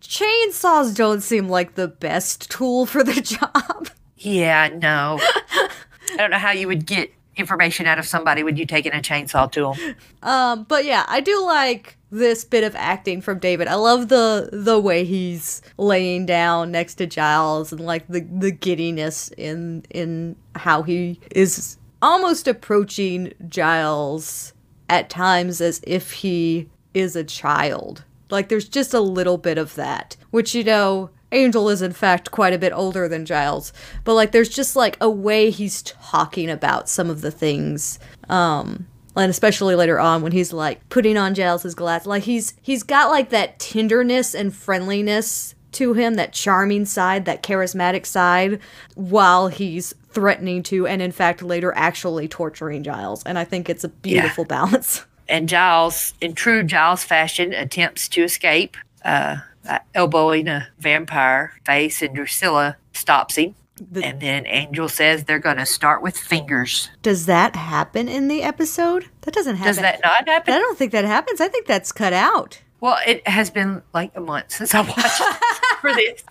Chainsaws 0.00 0.94
don't 0.94 1.20
seem 1.22 1.48
like 1.48 1.74
the 1.74 1.88
best 1.88 2.50
tool 2.50 2.86
for 2.86 3.02
the 3.04 3.20
job. 3.20 3.88
"Yeah, 4.16 4.68
no, 4.68 5.18
I 5.20 6.16
don't 6.16 6.30
know 6.30 6.38
how 6.38 6.52
you 6.52 6.66
would 6.68 6.86
get." 6.86 7.10
Information 7.36 7.86
out 7.86 7.98
of 7.98 8.06
somebody 8.06 8.42
when 8.42 8.56
you 8.56 8.64
taking 8.66 8.92
a 8.92 8.96
chainsaw 8.96 9.50
to 9.52 9.74
them. 9.74 9.96
Um, 10.22 10.64
but 10.64 10.84
yeah, 10.84 11.04
I 11.06 11.20
do 11.20 11.44
like 11.44 11.96
this 12.10 12.44
bit 12.44 12.64
of 12.64 12.74
acting 12.76 13.20
from 13.20 13.38
David. 13.38 13.68
I 13.68 13.74
love 13.74 14.08
the 14.08 14.48
the 14.52 14.80
way 14.80 15.04
he's 15.04 15.60
laying 15.76 16.24
down 16.26 16.70
next 16.70 16.94
to 16.94 17.06
Giles 17.06 17.72
and 17.72 17.80
like 17.80 18.06
the 18.08 18.20
the 18.20 18.50
giddiness 18.50 19.30
in 19.36 19.84
in 19.90 20.36
how 20.54 20.82
he 20.82 21.20
is 21.30 21.76
almost 22.00 22.48
approaching 22.48 23.32
Giles 23.48 24.52
at 24.88 25.10
times 25.10 25.60
as 25.60 25.80
if 25.86 26.12
he 26.12 26.68
is 26.94 27.16
a 27.16 27.24
child. 27.24 28.04
Like 28.30 28.48
there's 28.48 28.68
just 28.68 28.94
a 28.94 29.00
little 29.00 29.38
bit 29.38 29.58
of 29.58 29.74
that, 29.74 30.16
which 30.30 30.54
you 30.54 30.64
know, 30.64 31.10
Angel 31.32 31.68
is 31.68 31.82
in 31.82 31.92
fact 31.92 32.30
quite 32.30 32.52
a 32.52 32.58
bit 32.58 32.72
older 32.72 33.08
than 33.08 33.26
Giles, 33.26 33.72
but 34.04 34.14
like 34.14 34.32
there's 34.32 34.48
just 34.48 34.76
like 34.76 34.96
a 35.00 35.10
way 35.10 35.50
he's 35.50 35.82
talking 35.82 36.50
about 36.50 36.88
some 36.88 37.10
of 37.10 37.20
the 37.20 37.30
things 37.30 37.98
um 38.28 38.86
and 39.16 39.30
especially 39.30 39.74
later 39.74 39.98
on 39.98 40.22
when 40.22 40.32
he's 40.32 40.52
like 40.52 40.86
putting 40.90 41.16
on 41.16 41.34
Giles's 41.34 41.74
glass. 41.74 42.06
Like 42.06 42.24
he's 42.24 42.54
he's 42.62 42.82
got 42.82 43.10
like 43.10 43.30
that 43.30 43.58
tenderness 43.58 44.34
and 44.34 44.54
friendliness 44.54 45.54
to 45.72 45.92
him 45.92 46.14
that 46.14 46.32
charming 46.32 46.84
side 46.86 47.24
that 47.26 47.42
charismatic 47.42 48.06
side 48.06 48.60
while 48.94 49.48
he's 49.48 49.94
threatening 50.10 50.62
to 50.62 50.86
and 50.86 51.02
in 51.02 51.12
fact 51.12 51.42
later 51.42 51.72
actually 51.76 52.28
torturing 52.28 52.82
Giles 52.82 53.22
and 53.24 53.38
I 53.38 53.44
think 53.44 53.68
it's 53.68 53.84
a 53.84 53.88
beautiful 53.88 54.44
balance. 54.44 55.04
And 55.28 55.48
Giles, 55.48 56.14
in 56.20 56.34
true 56.34 56.62
Giles 56.62 57.02
fashion, 57.02 57.52
attempts 57.52 58.08
to 58.10 58.22
escape, 58.22 58.76
uh, 59.04 59.38
Uh, 59.68 59.78
elbowing 59.94 60.48
a 60.48 60.68
vampire 60.78 61.52
face, 61.64 62.02
and 62.02 62.14
Drusilla 62.14 62.76
stops 62.92 63.36
him. 63.36 63.54
The- 63.90 64.04
and 64.04 64.20
then 64.20 64.46
Angel 64.46 64.88
says 64.88 65.24
they're 65.24 65.38
going 65.38 65.58
to 65.58 65.66
start 65.66 66.00
with 66.02 66.16
fingers. 66.16 66.88
does 67.02 67.26
that 67.26 67.54
happen 67.56 68.08
in 68.08 68.28
the 68.28 68.42
episode 68.42 69.06
that 69.20 69.34
doesn't 69.34 69.56
happen 69.56 69.68
Does 69.68 69.82
that 69.82 70.00
not 70.02 70.26
happen? 70.26 70.54
I 70.54 70.58
don't 70.58 70.78
think 70.78 70.92
that 70.92 71.04
happens 71.04 71.42
I 71.42 71.48
think 71.48 71.66
that's 71.66 71.92
cut 71.92 72.14
out 72.14 72.62
Well, 72.80 72.96
it 73.06 73.28
has 73.28 73.50
been 73.50 73.82
like 73.92 74.12
a 74.16 74.20
month 74.22 74.52
since 74.52 74.74
I 74.74 74.80
watched 74.80 75.20
it 75.20 75.36
for 75.82 75.92
this. 75.92 76.24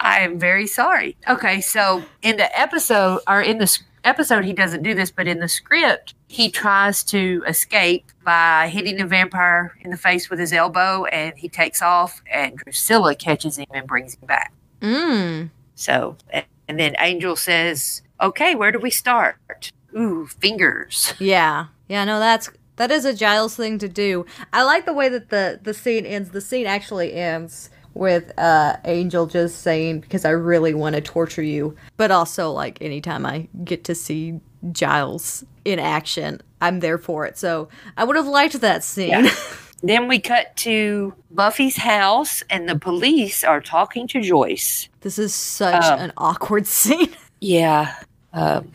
I 0.00 0.20
am 0.20 0.40
very 0.40 0.66
sorry. 0.66 1.16
Okay, 1.28 1.60
so 1.60 2.02
in 2.22 2.36
the 2.36 2.58
episode, 2.58 3.20
or 3.28 3.42
in 3.42 3.58
the 3.58 3.78
episode, 4.02 4.44
he 4.44 4.52
doesn't 4.52 4.82
do 4.82 4.92
this, 4.94 5.12
but 5.12 5.28
in 5.28 5.38
the 5.38 5.46
script, 5.48 6.14
he 6.28 6.50
tries 6.50 7.02
to 7.04 7.42
escape 7.48 8.04
by 8.24 8.68
hitting 8.68 9.00
a 9.00 9.06
vampire 9.06 9.74
in 9.80 9.90
the 9.90 9.96
face 9.96 10.28
with 10.28 10.38
his 10.38 10.52
elbow, 10.52 11.06
and 11.06 11.36
he 11.36 11.48
takes 11.48 11.80
off, 11.82 12.22
and 12.30 12.56
Drusilla 12.58 13.14
catches 13.14 13.56
him 13.56 13.66
and 13.72 13.86
brings 13.86 14.14
him 14.14 14.26
back. 14.26 14.52
mm. 14.80 15.50
So, 15.74 16.16
and, 16.30 16.44
and 16.68 16.78
then 16.78 16.94
Angel 16.98 17.34
says, 17.36 18.02
"Okay, 18.20 18.54
where 18.54 18.70
do 18.72 18.78
we 18.78 18.90
start?" 18.90 19.72
Ooh, 19.96 20.26
fingers. 20.26 21.14
Yeah. 21.20 21.66
Yeah, 21.88 22.04
no, 22.04 22.18
that's 22.18 22.50
that 22.76 22.90
is 22.90 23.04
a 23.06 23.14
Giles 23.14 23.56
thing 23.56 23.78
to 23.78 23.88
do. 23.88 24.26
I 24.52 24.62
like 24.62 24.84
the 24.84 24.92
way 24.92 25.08
that 25.08 25.30
the 25.30 25.58
the 25.62 25.72
scene 25.72 26.04
ends. 26.04 26.30
The 26.30 26.40
scene 26.42 26.66
actually 26.66 27.14
ends 27.14 27.70
with 27.94 28.32
uh 28.38 28.76
Angel 28.84 29.26
just 29.26 29.62
saying 29.62 30.00
because 30.00 30.24
I 30.26 30.30
really 30.30 30.74
want 30.74 30.94
to 30.96 31.00
torture 31.00 31.42
you, 31.42 31.74
but 31.96 32.10
also 32.10 32.50
like 32.52 32.82
anytime 32.82 33.24
I 33.24 33.48
get 33.64 33.84
to 33.84 33.94
see 33.94 34.38
Giles 34.72 35.44
in 35.64 35.78
action, 35.78 36.40
I'm 36.60 36.80
there 36.80 36.98
for 36.98 37.26
it. 37.26 37.38
So, 37.38 37.68
I 37.96 38.04
would 38.04 38.16
have 38.16 38.26
liked 38.26 38.60
that 38.60 38.84
scene. 38.84 39.10
Yeah. 39.10 39.34
Then 39.80 40.08
we 40.08 40.18
cut 40.18 40.56
to 40.56 41.14
Buffy's 41.30 41.76
house, 41.76 42.42
and 42.50 42.68
the 42.68 42.76
police 42.76 43.44
are 43.44 43.60
talking 43.60 44.08
to 44.08 44.20
Joyce. 44.20 44.88
this 45.02 45.20
is 45.20 45.32
such 45.32 45.84
Um, 45.84 46.00
an 46.00 46.12
awkward 46.16 46.66
scene. 46.78 47.14
Yeah. 47.40 47.94
Um, 48.32 48.72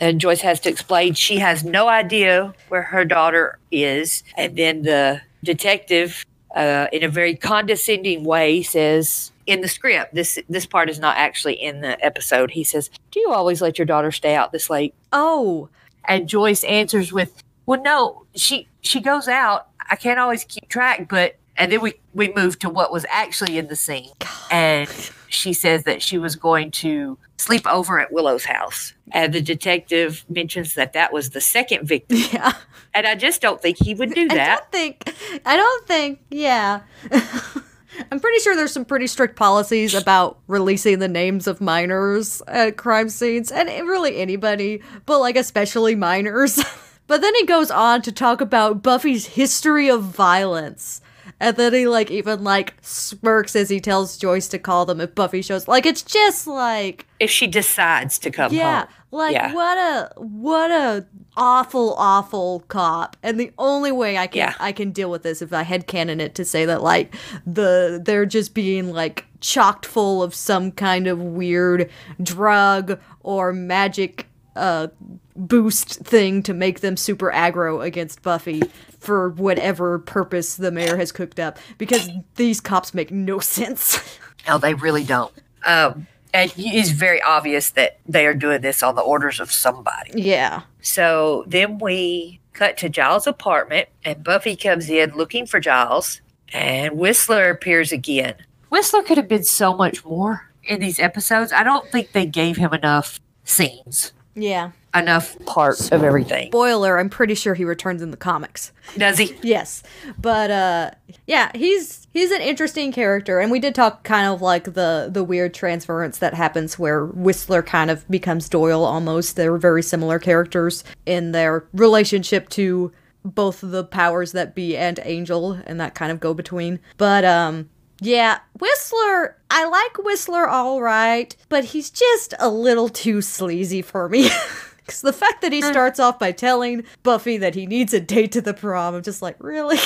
and 0.00 0.20
Joyce 0.20 0.40
has 0.40 0.58
to 0.60 0.70
explain 0.70 1.14
she 1.14 1.38
has 1.38 1.62
no 1.62 1.86
idea 1.86 2.52
where 2.68 2.82
her 2.82 3.04
daughter 3.04 3.60
is. 3.70 4.24
And 4.36 4.56
then 4.56 4.82
the 4.82 5.20
detective, 5.44 6.26
uh, 6.56 6.88
in 6.92 7.04
a 7.04 7.08
very 7.08 7.36
condescending 7.36 8.24
way, 8.24 8.62
says, 8.62 9.30
in 9.48 9.62
the 9.62 9.68
script, 9.68 10.14
this 10.14 10.38
this 10.48 10.66
part 10.66 10.90
is 10.90 10.98
not 11.00 11.16
actually 11.16 11.54
in 11.54 11.80
the 11.80 12.02
episode. 12.04 12.50
He 12.50 12.62
says, 12.62 12.90
"Do 13.10 13.18
you 13.18 13.32
always 13.32 13.62
let 13.62 13.78
your 13.78 13.86
daughter 13.86 14.12
stay 14.12 14.34
out 14.36 14.52
this 14.52 14.68
late?" 14.68 14.94
oh, 15.12 15.70
And 16.04 16.28
Joyce 16.28 16.62
answers 16.64 17.12
with, 17.12 17.42
"Well, 17.64 17.82
no, 17.82 18.26
she 18.36 18.68
she 18.82 19.00
goes 19.00 19.26
out. 19.26 19.68
I 19.90 19.96
can't 19.96 20.20
always 20.20 20.44
keep 20.44 20.68
track, 20.68 21.08
but." 21.08 21.36
And 21.56 21.72
then 21.72 21.80
we 21.80 21.94
we 22.14 22.32
move 22.34 22.60
to 22.60 22.68
what 22.68 22.92
was 22.92 23.04
actually 23.08 23.58
in 23.58 23.66
the 23.66 23.74
scene, 23.74 24.12
and 24.48 24.88
she 25.28 25.52
says 25.52 25.82
that 25.84 26.02
she 26.02 26.16
was 26.16 26.36
going 26.36 26.70
to 26.70 27.18
sleep 27.36 27.66
over 27.66 27.98
at 27.98 28.12
Willow's 28.12 28.44
house. 28.44 28.94
And 29.10 29.32
the 29.32 29.40
detective 29.40 30.24
mentions 30.28 30.74
that 30.74 30.92
that 30.92 31.12
was 31.12 31.30
the 31.30 31.40
second 31.40 31.88
victim, 31.88 32.18
yeah. 32.32 32.52
and 32.94 33.08
I 33.08 33.16
just 33.16 33.40
don't 33.40 33.60
think 33.60 33.78
he 33.78 33.92
would 33.92 34.14
do 34.14 34.28
that. 34.28 34.38
I 34.38 34.54
don't 34.54 34.70
think. 34.70 35.14
I 35.44 35.56
don't 35.56 35.86
think. 35.88 36.20
Yeah. 36.30 36.82
I'm 38.10 38.20
pretty 38.20 38.38
sure 38.40 38.56
there's 38.56 38.72
some 38.72 38.84
pretty 38.84 39.06
strict 39.06 39.36
policies 39.36 39.94
about 39.94 40.38
releasing 40.46 40.98
the 40.98 41.08
names 41.08 41.46
of 41.46 41.60
minors 41.60 42.42
at 42.48 42.76
crime 42.76 43.08
scenes, 43.08 43.50
and 43.50 43.68
really 43.68 44.20
anybody, 44.20 44.82
but 45.06 45.18
like 45.18 45.36
especially 45.36 45.94
minors. 45.94 46.62
But 47.08 47.22
then 47.22 47.34
he 47.36 47.46
goes 47.46 47.70
on 47.70 48.02
to 48.02 48.12
talk 48.12 48.42
about 48.42 48.82
Buffy's 48.82 49.28
history 49.28 49.88
of 49.88 50.02
violence. 50.02 51.00
And 51.40 51.56
then 51.56 51.72
he 51.72 51.86
like 51.86 52.10
even 52.10 52.42
like 52.42 52.74
smirks 52.80 53.54
as 53.54 53.68
he 53.68 53.80
tells 53.80 54.16
Joyce 54.16 54.48
to 54.48 54.58
call 54.58 54.86
them 54.86 55.00
if 55.00 55.14
Buffy 55.14 55.40
shows. 55.42 55.68
Like 55.68 55.86
it's 55.86 56.02
just 56.02 56.46
like 56.46 57.06
If 57.20 57.30
she 57.30 57.46
decides 57.46 58.18
to 58.20 58.30
come 58.30 58.52
yeah, 58.52 58.80
home. 58.80 58.88
like 59.12 59.34
Yeah. 59.34 59.52
what 59.54 59.78
a 59.78 60.10
what 60.20 60.70
a 60.72 61.06
awful 61.36 61.94
awful 61.96 62.64
cop. 62.66 63.16
And 63.22 63.38
the 63.38 63.52
only 63.56 63.92
way 63.92 64.18
I 64.18 64.26
can 64.26 64.38
Yeah. 64.38 64.54
I 64.58 64.72
can 64.72 64.90
deal 64.90 65.10
with 65.10 65.22
this 65.22 65.40
if 65.40 65.52
I 65.52 65.62
had 65.62 65.86
canon 65.86 66.20
it 66.20 66.34
to 66.34 66.44
say 66.44 66.64
that 66.64 66.82
like 66.82 67.14
the 67.46 68.00
they're 68.04 68.26
just 68.26 68.52
being 68.54 68.92
like 68.92 69.24
chocked 69.40 69.86
full 69.86 70.22
of 70.24 70.34
some 70.34 70.72
kind 70.72 71.06
of 71.06 71.20
weird 71.20 71.88
drug 72.20 72.98
or 73.20 73.52
magic 73.52 74.26
uh 74.56 74.88
boost 75.36 76.00
thing 76.00 76.42
to 76.42 76.52
make 76.52 76.80
them 76.80 76.96
super 76.96 77.30
aggro 77.30 77.84
against 77.84 78.22
Buffy 78.22 78.60
for 78.98 79.30
whatever 79.30 79.98
purpose 79.98 80.56
the 80.56 80.70
mayor 80.70 80.96
has 80.96 81.12
cooked 81.12 81.38
up 81.38 81.58
because 81.78 82.08
these 82.36 82.60
cops 82.60 82.94
make 82.94 83.10
no 83.10 83.38
sense. 83.38 84.18
No, 84.46 84.58
they 84.58 84.74
really 84.74 85.04
don't. 85.04 85.32
Um, 85.66 86.06
and 86.32 86.52
it's 86.56 86.90
very 86.90 87.20
obvious 87.22 87.70
that 87.70 87.98
they 88.06 88.26
are 88.26 88.34
doing 88.34 88.60
this 88.60 88.82
on 88.82 88.94
the 88.94 89.02
orders 89.02 89.40
of 89.40 89.50
somebody. 89.52 90.10
yeah. 90.22 90.62
So 90.80 91.44
then 91.46 91.78
we 91.78 92.40
cut 92.52 92.76
to 92.78 92.88
Giles' 92.88 93.26
apartment, 93.26 93.88
and 94.04 94.24
Buffy 94.24 94.56
comes 94.56 94.88
in 94.88 95.14
looking 95.14 95.46
for 95.46 95.60
Giles, 95.60 96.20
and 96.52 96.96
Whistler 96.98 97.50
appears 97.50 97.92
again. 97.92 98.34
Whistler 98.70 99.02
could 99.02 99.16
have 99.16 99.28
been 99.28 99.44
so 99.44 99.74
much 99.74 100.04
more 100.04 100.50
in 100.64 100.80
these 100.80 100.98
episodes. 100.98 101.52
I 101.52 101.62
don't 101.62 101.90
think 101.90 102.12
they 102.12 102.26
gave 102.26 102.56
him 102.56 102.72
enough 102.72 103.20
scenes, 103.44 104.12
Yeah. 104.40 104.70
enough 104.94 105.38
parts 105.44 105.90
of 105.92 106.02
everything. 106.02 106.48
Spoiler, 106.50 106.98
I'm 106.98 107.10
pretty 107.10 107.34
sure 107.34 107.54
he 107.54 107.64
returns 107.64 108.00
in 108.02 108.10
the 108.10 108.16
comics. 108.16 108.72
Does 108.96 109.18
he? 109.18 109.36
Yes. 109.42 109.82
But 110.18 110.50
uh 110.50 110.90
yeah, 111.26 111.50
he's 111.54 112.06
he's 112.12 112.30
an 112.30 112.40
interesting 112.40 112.90
character 112.92 113.38
and 113.40 113.50
we 113.50 113.60
did 113.60 113.74
talk 113.74 114.02
kind 114.04 114.26
of 114.26 114.40
like 114.40 114.64
the 114.64 115.08
the 115.12 115.22
weird 115.22 115.52
transference 115.54 116.18
that 116.18 116.34
happens 116.34 116.78
where 116.78 117.04
Whistler 117.04 117.62
kind 117.62 117.90
of 117.90 118.08
becomes 118.08 118.48
Doyle 118.48 118.84
almost. 118.84 119.36
They're 119.36 119.56
very 119.58 119.82
similar 119.82 120.18
characters 120.18 120.84
in 121.06 121.32
their 121.32 121.66
relationship 121.74 122.48
to 122.50 122.92
both 123.24 123.60
the 123.62 123.84
powers 123.84 124.32
that 124.32 124.54
be 124.54 124.76
and 124.76 124.98
Angel 125.04 125.52
and 125.66 125.78
that 125.80 125.94
kind 125.94 126.10
of 126.10 126.18
go 126.20 126.32
between. 126.32 126.80
But 126.96 127.24
um 127.24 127.68
yeah, 128.00 128.38
Whistler, 128.58 129.36
I 129.50 129.66
like 129.66 130.04
Whistler 130.04 130.48
all 130.48 130.80
right, 130.80 131.34
but 131.48 131.64
he's 131.66 131.90
just 131.90 132.34
a 132.38 132.48
little 132.48 132.88
too 132.88 133.22
sleazy 133.22 133.82
for 133.82 134.08
me. 134.08 134.30
Because 134.88 135.02
the 135.02 135.12
fact 135.12 135.42
that 135.42 135.52
he 135.52 135.62
uh. 135.62 135.70
starts 135.70 136.00
off 136.00 136.18
by 136.18 136.32
telling 136.32 136.82
Buffy 137.02 137.36
that 137.36 137.54
he 137.54 137.66
needs 137.66 137.92
a 137.92 138.00
date 138.00 138.32
to 138.32 138.40
the 138.40 138.54
prom, 138.54 138.94
I'm 138.94 139.02
just 139.02 139.20
like, 139.20 139.36
really? 139.38 139.76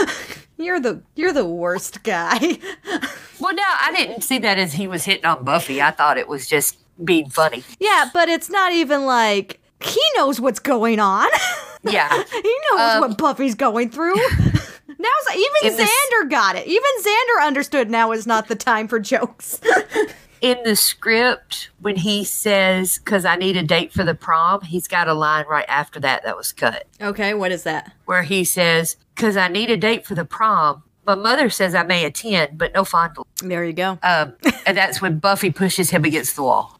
you're 0.56 0.80
the 0.80 1.02
you're 1.14 1.34
the 1.34 1.44
worst 1.44 2.02
guy. 2.02 2.58
Well, 3.38 3.54
no, 3.54 3.62
I 3.66 3.92
didn't 3.92 4.22
see 4.22 4.38
that 4.38 4.58
as 4.58 4.72
he 4.72 4.86
was 4.86 5.04
hitting 5.04 5.26
on 5.26 5.44
Buffy. 5.44 5.82
I 5.82 5.90
thought 5.90 6.16
it 6.16 6.26
was 6.26 6.48
just 6.48 6.78
being 7.04 7.28
funny. 7.28 7.64
yeah, 7.78 8.08
but 8.14 8.30
it's 8.30 8.48
not 8.48 8.72
even 8.72 9.04
like 9.04 9.60
he 9.84 10.00
knows 10.16 10.40
what's 10.40 10.58
going 10.58 10.98
on. 10.98 11.28
Yeah. 11.82 12.08
he 12.32 12.56
knows 12.72 12.80
um, 12.80 13.00
what 13.02 13.18
Buffy's 13.18 13.54
going 13.54 13.90
through. 13.90 14.16
Now 14.98 15.08
even 15.34 15.78
Xander 15.78 16.30
got 16.30 16.56
it. 16.56 16.66
Even 16.66 16.90
Xander 17.02 17.46
understood 17.46 17.90
now 17.90 18.12
is 18.12 18.26
not 18.26 18.48
the 18.48 18.56
time 18.56 18.88
for 18.88 18.98
jokes. 18.98 19.60
in 20.42 20.58
the 20.64 20.76
script 20.76 21.70
when 21.80 21.96
he 21.96 22.22
says 22.22 22.98
because 22.98 23.24
i 23.24 23.36
need 23.36 23.56
a 23.56 23.62
date 23.62 23.90
for 23.90 24.04
the 24.04 24.14
prom 24.14 24.60
he's 24.60 24.86
got 24.86 25.08
a 25.08 25.14
line 25.14 25.46
right 25.48 25.64
after 25.66 25.98
that 25.98 26.22
that 26.24 26.36
was 26.36 26.52
cut 26.52 26.86
okay, 27.00 27.32
what 27.32 27.50
is 27.50 27.62
that? 27.62 27.90
where 28.04 28.22
he 28.22 28.44
says 28.44 28.98
because 29.14 29.34
i 29.36 29.48
need 29.48 29.70
a 29.70 29.78
date 29.78 30.04
for 30.06 30.14
the 30.14 30.26
prom 30.26 30.82
my 31.06 31.14
mother 31.14 31.48
says 31.48 31.74
i 31.74 31.82
may 31.82 32.04
attend 32.04 32.58
but 32.58 32.72
no 32.74 32.84
fondle 32.84 33.26
There 33.42 33.64
you 33.64 33.72
go. 33.72 33.98
um, 34.02 34.34
and 34.66 34.76
that's 34.76 35.00
when 35.00 35.18
buffy 35.20 35.50
pushes 35.50 35.88
him 35.88 36.04
against 36.04 36.36
the 36.36 36.42
wall 36.42 36.78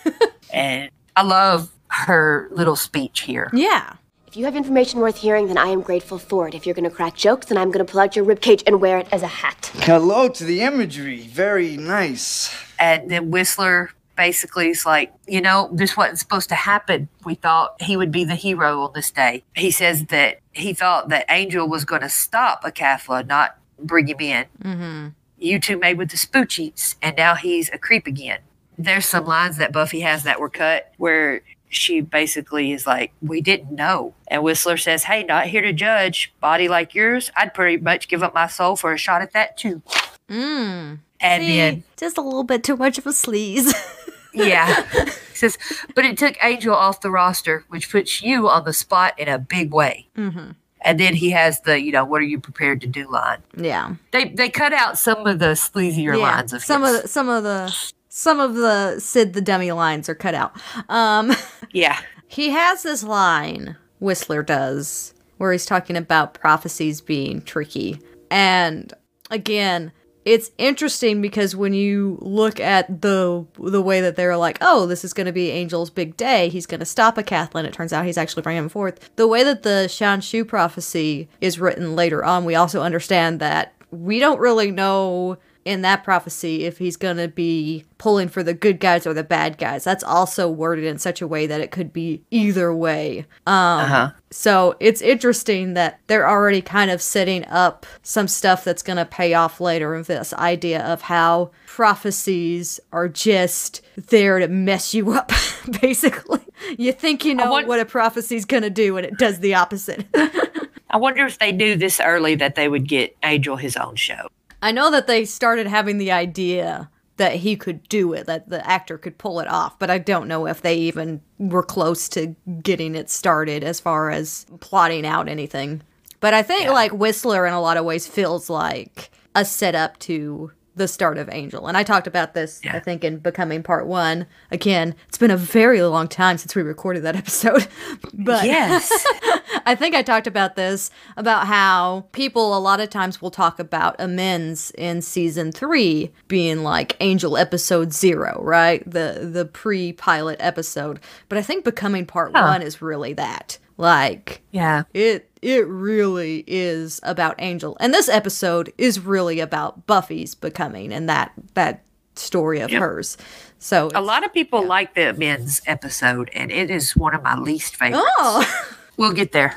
and 0.52 0.90
i 1.14 1.22
love 1.22 1.70
her 1.88 2.48
little 2.50 2.76
speech 2.76 3.20
here 3.20 3.50
yeah. 3.52 3.94
If 4.36 4.40
you 4.40 4.44
have 4.44 4.54
information 4.54 5.00
worth 5.00 5.16
hearing, 5.16 5.46
then 5.46 5.56
I 5.56 5.68
am 5.68 5.80
grateful 5.80 6.18
for 6.18 6.46
it. 6.46 6.54
If 6.54 6.66
you're 6.66 6.74
going 6.74 6.84
to 6.84 6.94
crack 6.94 7.14
jokes, 7.16 7.46
then 7.46 7.56
I'm 7.56 7.70
going 7.70 7.82
to 7.82 7.90
pull 7.90 8.02
out 8.02 8.14
your 8.14 8.26
ribcage 8.26 8.62
and 8.66 8.82
wear 8.82 8.98
it 8.98 9.08
as 9.10 9.22
a 9.22 9.26
hat. 9.26 9.70
Hello 9.76 10.28
to 10.28 10.44
the 10.44 10.60
imagery. 10.60 11.22
Very 11.22 11.78
nice. 11.78 12.54
and 12.78 13.10
then 13.10 13.30
whistler 13.30 13.92
basically 14.14 14.68
is 14.68 14.84
like 14.84 15.10
you 15.26 15.40
know 15.40 15.70
this 15.72 15.96
wasn't 15.96 16.18
supposed 16.18 16.50
to 16.50 16.54
happen 16.54 17.08
we 17.24 17.34
thought 17.34 17.80
he 17.80 17.96
would 17.96 18.12
be 18.12 18.24
the 18.24 18.34
hero 18.34 18.82
on 18.82 18.92
this 18.94 19.10
day 19.10 19.42
he 19.54 19.70
says 19.70 20.04
that 20.06 20.40
he 20.52 20.74
thought 20.74 21.08
that 21.08 21.24
angel 21.30 21.66
was 21.66 21.86
going 21.86 22.02
to 22.02 22.08
stop 22.10 22.62
Acathla, 22.62 23.26
not 23.26 23.56
bring 23.78 24.06
him 24.06 24.20
in 24.20 24.44
Mm-hmm. 24.62 25.08
you 25.38 25.58
two 25.58 25.78
made 25.78 25.96
with 25.96 26.10
the 26.10 26.18
spoochies 26.18 26.96
and 27.00 27.16
now 27.16 27.34
he's 27.34 27.70
a 27.70 27.78
creep 27.78 28.06
again 28.06 28.40
there's 28.78 29.06
some 29.06 29.24
lines 29.24 29.56
that 29.56 29.72
buffy 29.72 30.00
has 30.00 30.24
that 30.24 30.40
were 30.40 30.50
cut 30.50 30.92
where 30.98 31.40
she 31.68 32.00
basically 32.00 32.72
is 32.72 32.86
like 32.86 33.12
we 33.20 33.40
didn't 33.40 33.72
know 33.72 34.14
and 34.28 34.42
whistler 34.42 34.76
says 34.76 35.04
hey 35.04 35.22
not 35.24 35.46
here 35.46 35.62
to 35.62 35.72
judge 35.72 36.32
body 36.40 36.68
like 36.68 36.94
yours 36.94 37.30
i'd 37.36 37.52
pretty 37.54 37.76
much 37.82 38.08
give 38.08 38.22
up 38.22 38.34
my 38.34 38.46
soul 38.46 38.76
for 38.76 38.92
a 38.92 38.98
shot 38.98 39.22
at 39.22 39.32
that 39.32 39.56
too 39.56 39.82
Mm. 40.28 40.98
and 41.20 41.42
then 41.44 41.84
just 41.96 42.18
a 42.18 42.20
little 42.20 42.42
bit 42.44 42.64
too 42.64 42.76
much 42.76 42.98
of 42.98 43.06
a 43.06 43.10
sleaze. 43.10 43.72
Yeah. 44.34 44.82
He 45.04 45.10
says, 45.34 45.56
but 45.94 46.04
it 46.04 46.18
took 46.18 46.36
Angel 46.44 46.74
off 46.74 47.00
the 47.00 47.10
roster, 47.10 47.64
which 47.68 47.90
puts 47.90 48.20
you 48.22 48.50
on 48.50 48.64
the 48.64 48.74
spot 48.74 49.18
in 49.18 49.28
a 49.28 49.38
big 49.38 49.72
way. 49.72 50.08
mm-hmm. 50.14 50.50
And 50.82 51.00
then 51.00 51.14
he 51.14 51.30
has 51.30 51.62
the, 51.62 51.80
you 51.80 51.90
know, 51.90 52.04
what 52.04 52.20
are 52.20 52.24
you 52.26 52.38
prepared 52.38 52.82
to 52.82 52.86
do 52.86 53.10
line. 53.10 53.38
Yeah. 53.56 53.94
They 54.10 54.28
they 54.28 54.50
cut 54.50 54.74
out 54.74 54.98
some 54.98 55.26
of 55.26 55.38
the 55.38 55.54
sleazier 55.54 56.20
lines 56.20 56.52
of 56.52 56.62
some 56.62 56.82
his. 56.82 56.96
of 56.96 57.02
the, 57.02 57.08
some 57.08 57.28
of 57.30 57.44
the 57.44 57.92
some 58.16 58.40
of 58.40 58.54
the 58.54 58.98
Sid 58.98 59.34
the 59.34 59.42
dummy 59.42 59.70
lines 59.72 60.08
are 60.08 60.14
cut 60.14 60.34
out. 60.34 60.58
Um, 60.88 61.32
yeah. 61.72 62.00
he 62.26 62.48
has 62.48 62.82
this 62.82 63.04
line 63.04 63.76
Whistler 64.00 64.42
does 64.42 65.12
where 65.36 65.52
he's 65.52 65.66
talking 65.66 65.96
about 65.96 66.32
prophecies 66.32 67.00
being 67.00 67.42
tricky, 67.42 68.00
and 68.30 68.92
again. 69.30 69.92
It's 70.24 70.50
interesting 70.58 71.22
because 71.22 71.54
when 71.54 71.72
you 71.72 72.18
look 72.20 72.58
at 72.58 73.00
the 73.00 73.46
the 73.60 73.80
way 73.80 74.00
that 74.00 74.16
they're 74.16 74.36
like, 74.36 74.58
oh, 74.60 74.84
this 74.86 75.04
is 75.04 75.12
going 75.12 75.26
to 75.26 75.32
be 75.32 75.52
Angel's 75.52 75.88
big 75.88 76.16
day. 76.16 76.48
He's 76.48 76.66
going 76.66 76.80
to 76.80 76.84
stop 76.84 77.14
Acathla. 77.14 77.62
It 77.62 77.72
turns 77.72 77.92
out 77.92 78.04
he's 78.04 78.18
actually 78.18 78.42
bringing 78.42 78.64
him 78.64 78.68
forth. 78.68 79.14
The 79.14 79.28
way 79.28 79.44
that 79.44 79.62
the 79.62 79.86
Shanshu 79.86 80.44
prophecy 80.48 81.28
is 81.40 81.60
written 81.60 81.94
later 81.94 82.24
on, 82.24 82.44
we 82.44 82.56
also 82.56 82.82
understand 82.82 83.38
that 83.38 83.76
we 83.92 84.18
don't 84.18 84.40
really 84.40 84.72
know 84.72 85.38
in 85.66 85.82
that 85.82 86.04
prophecy 86.04 86.64
if 86.64 86.78
he's 86.78 86.96
going 86.96 87.16
to 87.16 87.28
be 87.28 87.84
pulling 87.98 88.28
for 88.28 88.42
the 88.42 88.54
good 88.54 88.78
guys 88.78 89.06
or 89.06 89.12
the 89.12 89.24
bad 89.24 89.58
guys. 89.58 89.82
That's 89.84 90.04
also 90.04 90.48
worded 90.48 90.84
in 90.84 90.98
such 90.98 91.20
a 91.20 91.26
way 91.26 91.46
that 91.46 91.60
it 91.60 91.70
could 91.70 91.92
be 91.92 92.22
either 92.30 92.72
way. 92.74 93.26
Um, 93.46 93.80
Uh-huh. 93.80 94.10
So 94.30 94.76
it's 94.80 95.00
interesting 95.00 95.74
that 95.74 95.98
they're 96.08 96.28
already 96.28 96.60
kind 96.60 96.90
of 96.90 97.00
setting 97.00 97.44
up 97.46 97.86
some 98.02 98.28
stuff 98.28 98.64
that's 98.64 98.82
going 98.82 98.98
to 98.98 99.04
pay 99.06 99.34
off 99.34 99.60
later 99.60 99.94
of 99.94 100.06
this 100.08 100.34
idea 100.34 100.84
of 100.84 101.02
how 101.02 101.50
prophecies 101.66 102.80
are 102.92 103.08
just 103.08 103.80
there 103.96 104.38
to 104.38 104.48
mess 104.48 104.92
you 104.94 105.12
up, 105.12 105.30
basically. 105.80 106.40
You 106.76 106.92
think 106.92 107.24
you 107.24 107.34
know 107.34 107.50
want- 107.50 107.66
what 107.66 107.80
a 107.80 107.84
prophecy's 107.84 108.44
going 108.44 108.62
to 108.62 108.70
do, 108.70 108.96
and 108.96 109.06
it 109.06 109.16
does 109.18 109.40
the 109.40 109.54
opposite. 109.54 110.06
I 110.90 110.98
wonder 110.98 111.24
if 111.26 111.38
they 111.38 111.52
knew 111.52 111.76
this 111.76 112.00
early 112.00 112.34
that 112.36 112.54
they 112.54 112.68
would 112.68 112.88
get 112.88 113.16
Angel 113.22 113.56
his 113.56 113.76
own 113.76 113.96
show. 113.96 114.28
I 114.66 114.72
know 114.72 114.90
that 114.90 115.06
they 115.06 115.24
started 115.24 115.68
having 115.68 115.98
the 115.98 116.10
idea 116.10 116.90
that 117.18 117.36
he 117.36 117.54
could 117.54 117.88
do 117.88 118.12
it, 118.14 118.26
that 118.26 118.48
the 118.48 118.68
actor 118.68 118.98
could 118.98 119.16
pull 119.16 119.38
it 119.38 119.46
off, 119.46 119.78
but 119.78 119.90
I 119.90 119.98
don't 119.98 120.26
know 120.26 120.48
if 120.48 120.60
they 120.60 120.74
even 120.74 121.20
were 121.38 121.62
close 121.62 122.08
to 122.08 122.34
getting 122.64 122.96
it 122.96 123.08
started 123.08 123.62
as 123.62 123.78
far 123.78 124.10
as 124.10 124.44
plotting 124.58 125.06
out 125.06 125.28
anything. 125.28 125.82
But 126.18 126.34
I 126.34 126.42
think 126.42 126.68
like 126.68 126.90
Whistler 126.90 127.46
in 127.46 127.52
a 127.52 127.60
lot 127.60 127.76
of 127.76 127.84
ways 127.84 128.08
feels 128.08 128.50
like 128.50 129.12
a 129.36 129.44
setup 129.44 130.00
to 130.00 130.50
the 130.76 130.86
start 130.86 131.18
of 131.18 131.28
Angel. 131.30 131.66
And 131.66 131.76
I 131.76 131.82
talked 131.82 132.06
about 132.06 132.34
this, 132.34 132.60
I 132.70 132.78
think, 132.80 133.02
in 133.02 133.18
Becoming 133.18 133.62
Part 133.62 133.86
One. 133.86 134.26
Again, 134.50 134.94
it's 135.08 135.18
been 135.18 135.30
a 135.30 135.36
very 135.36 135.82
long 135.82 136.06
time 136.06 136.38
since 136.38 136.54
we 136.54 136.62
recorded 136.62 137.02
that 137.02 137.16
episode. 137.24 137.66
but 138.12 138.44
Yes. 138.44 138.90
I 139.68 139.74
think 139.74 139.96
I 139.96 140.02
talked 140.02 140.26
about 140.28 140.54
this 140.54 140.90
about 141.16 141.46
how 141.48 142.06
people 142.12 142.56
a 142.56 142.60
lot 142.60 142.78
of 142.78 142.88
times 142.90 143.20
will 143.20 143.32
talk 143.32 143.58
about 143.58 143.96
amends 143.98 144.70
in 144.78 145.02
season 145.02 145.50
three 145.50 146.12
being 146.28 146.62
like 146.62 146.96
Angel 147.00 147.36
episode 147.36 147.92
zero, 147.92 148.38
right? 148.44 148.88
The 148.88 149.28
the 149.32 149.44
pre 149.44 149.92
pilot 149.92 150.36
episode. 150.40 151.00
But 151.28 151.38
I 151.38 151.42
think 151.42 151.64
becoming 151.64 152.06
part 152.06 152.30
Huh. 152.34 152.42
one 152.48 152.62
is 152.62 152.80
really 152.80 153.14
that. 153.14 153.58
Like 153.78 154.42
yeah. 154.52 154.84
it 154.94 155.30
it 155.46 155.64
really 155.68 156.42
is 156.48 156.98
about 157.04 157.36
Angel. 157.38 157.76
And 157.78 157.94
this 157.94 158.08
episode 158.08 158.72
is 158.78 158.98
really 158.98 159.38
about 159.38 159.86
Buffy's 159.86 160.34
becoming 160.34 160.92
and 160.92 161.08
that 161.08 161.30
that 161.54 161.84
story 162.16 162.58
of 162.60 162.70
Yep. 162.72 162.80
hers. 162.80 163.16
So 163.60 163.88
A 163.94 164.00
lot 164.00 164.24
of 164.24 164.32
people 164.32 164.66
like 164.66 164.94
the 164.94 165.12
men's 165.12 165.62
episode, 165.66 166.30
and 166.34 166.50
it 166.50 166.68
is 166.68 166.96
one 166.96 167.14
of 167.14 167.22
my 167.22 167.36
least 167.38 167.76
favorites. 167.76 168.04
Oh 168.18 168.44
We'll 168.96 169.12
get 169.12 169.30
there. 169.32 169.54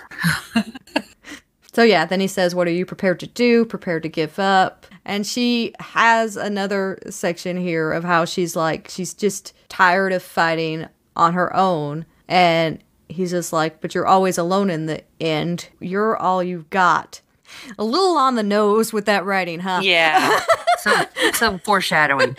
So 1.72 1.84
yeah, 1.84 2.04
then 2.06 2.20
he 2.20 2.28
says, 2.28 2.56
"What 2.56 2.68
are 2.68 2.72
you 2.72 2.86
prepared 2.86 3.20
to 3.22 3.28
do? 3.28 3.64
Prepared 3.64 4.04
to 4.04 4.10
give 4.10 4.38
up?" 4.40 4.86
And 5.06 5.26
she 5.26 5.74
has 5.80 6.36
another 6.36 6.98
section 7.10 7.58
here 7.58 7.94
of 7.94 8.04
how 8.04 8.26
she's 8.26 8.56
like 8.56 8.90
she's 8.90 9.14
just 9.14 9.54
tired 9.70 10.12
of 10.12 10.22
fighting 10.24 10.88
on 11.16 11.34
her 11.34 11.56
own 11.56 12.06
and 12.28 12.80
he's 13.10 13.32
just 13.32 13.52
like, 13.52 13.82
"But 13.82 13.94
you're 13.94 14.08
always 14.08 14.38
alone 14.38 14.70
in 14.70 14.86
the 14.86 15.04
end. 15.20 15.70
You're 15.80 16.18
all 16.18 16.44
you've 16.44 16.70
got." 16.70 17.22
A 17.78 17.84
little 17.84 18.16
on 18.16 18.36
the 18.36 18.44
nose 18.44 18.94
with 18.94 19.06
that 19.06 19.26
writing, 19.26 19.60
huh? 19.60 19.82
Yeah. 19.84 20.40
some 20.78 21.06
some 21.34 21.60
foreshadowing. 21.60 22.36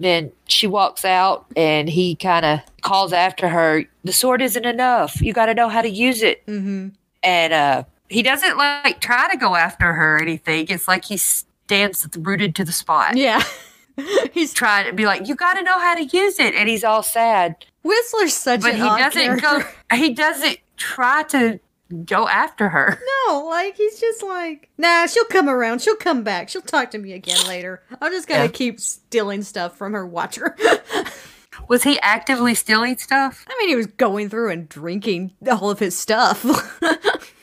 Then 0.00 0.32
she 0.46 0.66
walks 0.66 1.04
out 1.04 1.44
and 1.54 1.88
he 1.88 2.16
kind 2.16 2.46
of 2.46 2.60
calls 2.80 3.12
after 3.12 3.48
her, 3.48 3.84
The 4.02 4.12
sword 4.12 4.40
isn't 4.40 4.64
enough. 4.64 5.20
You 5.20 5.34
got 5.34 5.46
to 5.46 5.54
know 5.54 5.68
how 5.68 5.82
to 5.82 5.90
use 5.90 6.22
it. 6.22 6.44
Mm-hmm. 6.46 6.88
And 7.22 7.52
uh, 7.52 7.84
he 8.08 8.22
doesn't 8.22 8.56
like 8.56 9.00
try 9.00 9.28
to 9.30 9.36
go 9.36 9.54
after 9.54 9.92
her 9.92 10.16
or 10.16 10.22
anything. 10.22 10.66
It's 10.70 10.88
like 10.88 11.04
he 11.04 11.18
stands 11.18 12.08
rooted 12.18 12.54
to 12.56 12.64
the 12.64 12.72
spot. 12.72 13.16
Yeah. 13.16 13.42
he's 14.32 14.54
Trying 14.54 14.86
to 14.86 14.94
be 14.94 15.04
like, 15.04 15.28
You 15.28 15.34
got 15.34 15.54
to 15.54 15.62
know 15.62 15.78
how 15.78 15.94
to 15.94 16.04
use 16.04 16.38
it. 16.38 16.54
And 16.54 16.66
he's 16.66 16.82
all 16.82 17.02
sad. 17.02 17.66
Whistler's 17.82 18.34
such 18.34 18.60
But 18.62 18.72
an 18.74 18.76
he 18.76 18.82
odd 18.82 18.98
doesn't 18.98 19.22
character. 19.40 19.68
go, 19.90 19.96
he 19.96 20.12
doesn't 20.14 20.58
try 20.76 21.22
to 21.24 21.60
go 22.04 22.28
after 22.28 22.68
her. 22.68 23.00
No, 23.28 23.46
like 23.46 23.76
he's 23.76 23.98
just 23.98 24.22
like, 24.22 24.68
nah, 24.78 25.06
she'll 25.06 25.24
come 25.24 25.48
around. 25.48 25.80
She'll 25.82 25.96
come 25.96 26.22
back. 26.22 26.48
She'll 26.48 26.62
talk 26.62 26.90
to 26.92 26.98
me 26.98 27.12
again 27.12 27.44
later. 27.48 27.82
I'm 28.00 28.12
just 28.12 28.28
gonna 28.28 28.44
Yeah. 28.44 28.48
keep 28.50 28.80
stealing 28.80 29.42
stuff 29.42 29.76
from 29.76 29.92
her 29.94 30.06
watcher. 30.06 30.56
Was 31.68 31.82
he 31.84 32.00
actively 32.00 32.54
stealing 32.54 32.96
stuff? 32.98 33.44
I 33.48 33.56
mean, 33.58 33.68
he 33.68 33.76
was 33.76 33.86
going 33.86 34.28
through 34.28 34.50
and 34.50 34.68
drinking 34.68 35.32
all 35.48 35.70
of 35.70 35.78
his 35.78 35.96
stuff. 35.96 36.44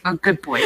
Oh, 0.06 0.13
good 0.13 0.41
point. 0.41 0.63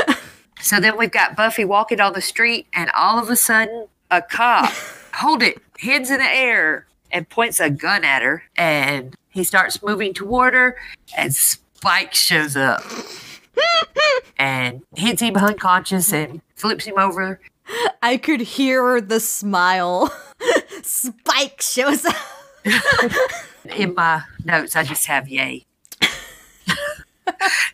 So 0.62 0.80
then 0.80 0.96
we've 1.00 1.10
got 1.10 1.36
Buffy 1.36 1.66
walking 1.66 2.00
on 2.00 2.14
the 2.14 2.22
street, 2.22 2.68
and 2.76 2.92
all 2.96 3.18
of 3.18 3.28
a 3.32 3.36
sudden, 3.36 3.88
a 4.12 4.22
cop, 4.22 4.72
hold 5.16 5.42
it, 5.42 5.58
hands 5.80 6.12
in 6.12 6.20
the 6.20 6.24
air, 6.32 6.86
and 7.12 7.28
points 7.28 7.60
a 7.60 7.72
gun 7.72 8.04
at 8.04 8.22
her. 8.22 8.44
And 8.56 9.16
he 9.32 9.44
starts 9.44 9.82
moving 9.82 10.14
toward 10.14 10.54
her, 10.54 10.78
and 11.18 11.34
Spike 11.34 12.14
shows 12.14 12.56
up 12.56 12.84
and 14.38 14.84
hits 14.96 15.22
him 15.22 15.36
unconscious 15.36 16.14
and 16.14 16.42
flips 16.56 16.86
him 16.86 16.98
over. 16.98 17.40
I 18.02 18.18
could 18.18 18.42
hear 18.42 19.00
the 19.02 19.20
smile. 19.20 20.14
Spike 20.84 21.62
shows 21.62 22.06
up. 22.06 22.16
In 23.76 23.96
my 23.96 24.24
notes, 24.44 24.76
I 24.76 24.84
just 24.84 25.06
have 25.06 25.28
yay. 25.28 25.66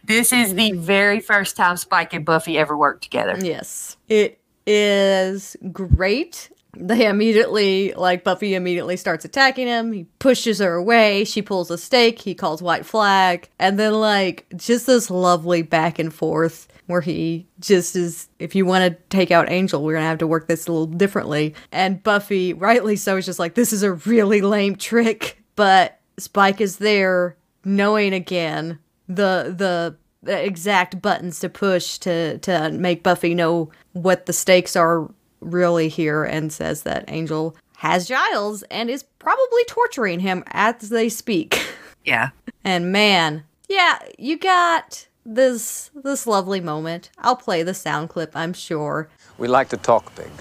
this 0.04 0.32
is 0.32 0.54
the 0.54 0.74
very 0.74 1.20
first 1.20 1.58
time 1.58 1.78
Spike 1.78 2.14
and 2.14 2.26
Buffy 2.26 2.58
ever 2.58 2.78
worked 2.78 3.04
together. 3.04 3.38
Yes, 3.42 3.98
it 4.08 4.40
is 4.66 5.56
great. 5.72 6.50
They 6.80 7.08
immediately, 7.08 7.94
like 7.94 8.24
Buffy, 8.24 8.56
immediately 8.56 8.98
starts 8.98 9.26
attacking 9.26 9.68
him. 9.68 9.92
He 9.92 10.06
pushes 10.20 10.60
her 10.60 10.74
away. 10.74 11.24
She 11.26 11.42
pulls 11.42 11.72
a 11.72 11.78
stake. 11.78 12.20
He 12.20 12.36
calls 12.36 12.62
white 12.62 12.86
flag, 12.86 13.50
and 13.60 13.80
then 13.80 13.94
like 13.94 14.46
just 14.56 14.86
this 14.86 15.10
lovely 15.10 15.62
back 15.62 16.00
and 16.00 16.14
forth 16.14 16.68
where 16.86 17.02
he 17.02 17.48
just 17.60 17.96
is. 17.96 18.30
If 18.40 18.56
you 18.56 18.66
want 18.66 18.92
to 18.92 19.02
take 19.10 19.32
out 19.32 19.50
Angel, 19.50 19.84
we're 19.84 19.94
gonna 19.94 20.06
have 20.06 20.20
to 20.20 20.28
work 20.28 20.48
this 20.48 20.68
a 20.68 20.72
little 20.72 20.88
differently. 20.88 21.56
And 21.72 22.02
Buffy, 22.04 22.54
rightly 22.54 22.96
so, 22.96 23.18
is 23.18 23.26
just 23.26 23.40
like 23.40 23.56
this 23.56 23.74
is 23.74 23.84
a 23.84 23.94
really 23.94 24.42
lame 24.42 24.76
trick, 24.76 25.44
but 25.56 26.00
Spike 26.18 26.62
is 26.62 26.78
there, 26.78 27.38
knowing 27.64 28.14
again 28.14 28.80
the 29.08 29.54
the 29.56 29.96
the 30.24 30.44
exact 30.44 31.02
buttons 31.02 31.40
to 31.40 31.50
push 31.50 31.98
to 32.00 32.38
to 32.40 32.72
make 32.72 33.04
Buffy 33.04 33.34
know 33.34 33.72
what 33.94 34.26
the 34.26 34.34
stakes 34.34 34.76
are 34.76 35.10
really 35.52 35.90
here 35.90 36.24
and 36.24 36.52
says 36.52 36.84
that 36.84 37.06
Angel 37.08 37.56
has 37.78 38.08
Giles 38.08 38.64
and 38.64 38.90
is 38.90 39.04
probably 39.04 39.64
torturing 39.68 40.20
him 40.20 40.44
as 40.48 40.90
they 40.90 41.10
speak. 41.10 41.66
Yeah. 42.08 42.30
And 42.64 42.94
man, 42.94 43.44
yeah, 43.68 44.00
you 44.18 44.38
got 44.38 45.08
this 45.26 45.92
this 45.94 46.26
lovely 46.26 46.62
moment. 46.62 47.12
I'll 47.18 47.36
play 47.36 47.64
the 47.64 47.74
sound 47.74 48.08
clip, 48.08 48.32
I'm 48.34 48.54
sure. 48.54 49.10
We 49.38 49.50
like 49.50 49.68
to 49.70 49.78
talk 49.78 50.16
big. 50.16 50.32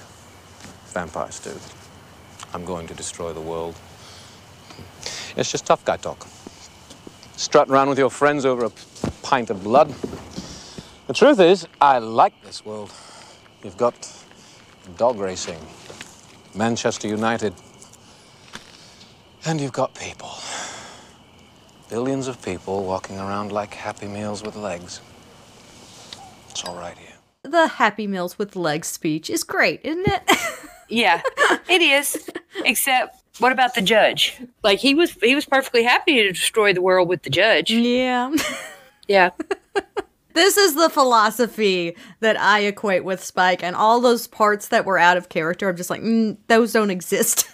Vampires 0.95 1.40
do. 1.40 1.51
I'm 2.55 2.64
going 2.64 2.87
to 2.87 2.95
destroy 2.95 3.33
the 3.33 3.40
world. 3.40 3.75
It's 5.37 5.51
just 5.51 5.66
tough 5.66 5.85
guy 5.85 5.97
talk. 5.97 6.25
Strutting 7.37 7.75
around 7.75 7.88
with 7.88 7.99
your 7.99 8.11
friends 8.11 8.47
over 8.47 8.66
a 8.66 8.71
pint 9.23 9.51
of 9.51 9.64
blood. 9.64 9.92
The 11.09 11.14
truth 11.14 11.40
is, 11.40 11.66
I 11.81 11.99
like 11.99 12.40
this 12.45 12.64
world. 12.64 12.92
You've 13.64 13.77
got 13.77 13.95
dog 14.96 15.18
racing, 15.18 15.59
Manchester 16.55 17.09
United, 17.09 17.55
and 19.44 19.61
you've 19.61 19.72
got 19.72 19.94
people. 19.94 20.31
Billions 21.88 22.27
of 22.29 22.42
people 22.42 22.85
walking 22.85 23.18
around 23.18 23.53
like 23.53 23.75
Happy 23.75 24.07
Meals 24.07 24.42
with 24.42 24.57
legs. 24.57 25.01
It's 26.51 26.64
all 26.64 26.77
right 26.77 26.96
here. 26.99 27.14
The 27.42 27.68
Happy 27.68 28.07
Meals 28.07 28.38
with 28.38 28.57
Legs 28.57 28.88
speech 28.88 29.31
is 29.31 29.44
great, 29.44 29.81
isn't 29.85 30.07
it? 30.07 30.22
Yeah, 30.88 31.20
it 31.68 31.83
is. 31.83 32.31
Except, 32.64 33.20
what 33.40 33.51
about 33.51 33.75
the 33.75 33.83
judge? 33.83 34.40
Like 34.62 34.79
he 34.79 34.94
was, 34.94 35.11
he 35.14 35.35
was 35.35 35.44
perfectly 35.44 35.83
happy 35.83 36.22
to 36.22 36.29
destroy 36.29 36.72
the 36.72 36.81
world 36.81 37.09
with 37.09 37.25
the 37.25 37.31
judge. 37.31 37.72
yeah. 37.72 38.33
Yeah, 39.09 39.31
This 40.37 40.59
is 40.59 40.75
the 40.75 40.90
philosophy 40.90 41.96
that 42.20 42.38
I 42.38 42.61
equate 42.61 43.07
with 43.07 43.25
Spike, 43.25 43.62
and 43.62 43.75
all 43.75 44.03
those 44.03 44.27
parts 44.27 44.68
that 44.68 44.85
were 44.85 44.99
out 44.99 45.16
of 45.16 45.31
character, 45.31 45.66
I'm 45.66 45.77
just 45.79 45.88
like, 45.88 46.03
mm, 46.03 46.37
those 46.46 46.75
don't 46.75 46.90
exist. 46.90 47.49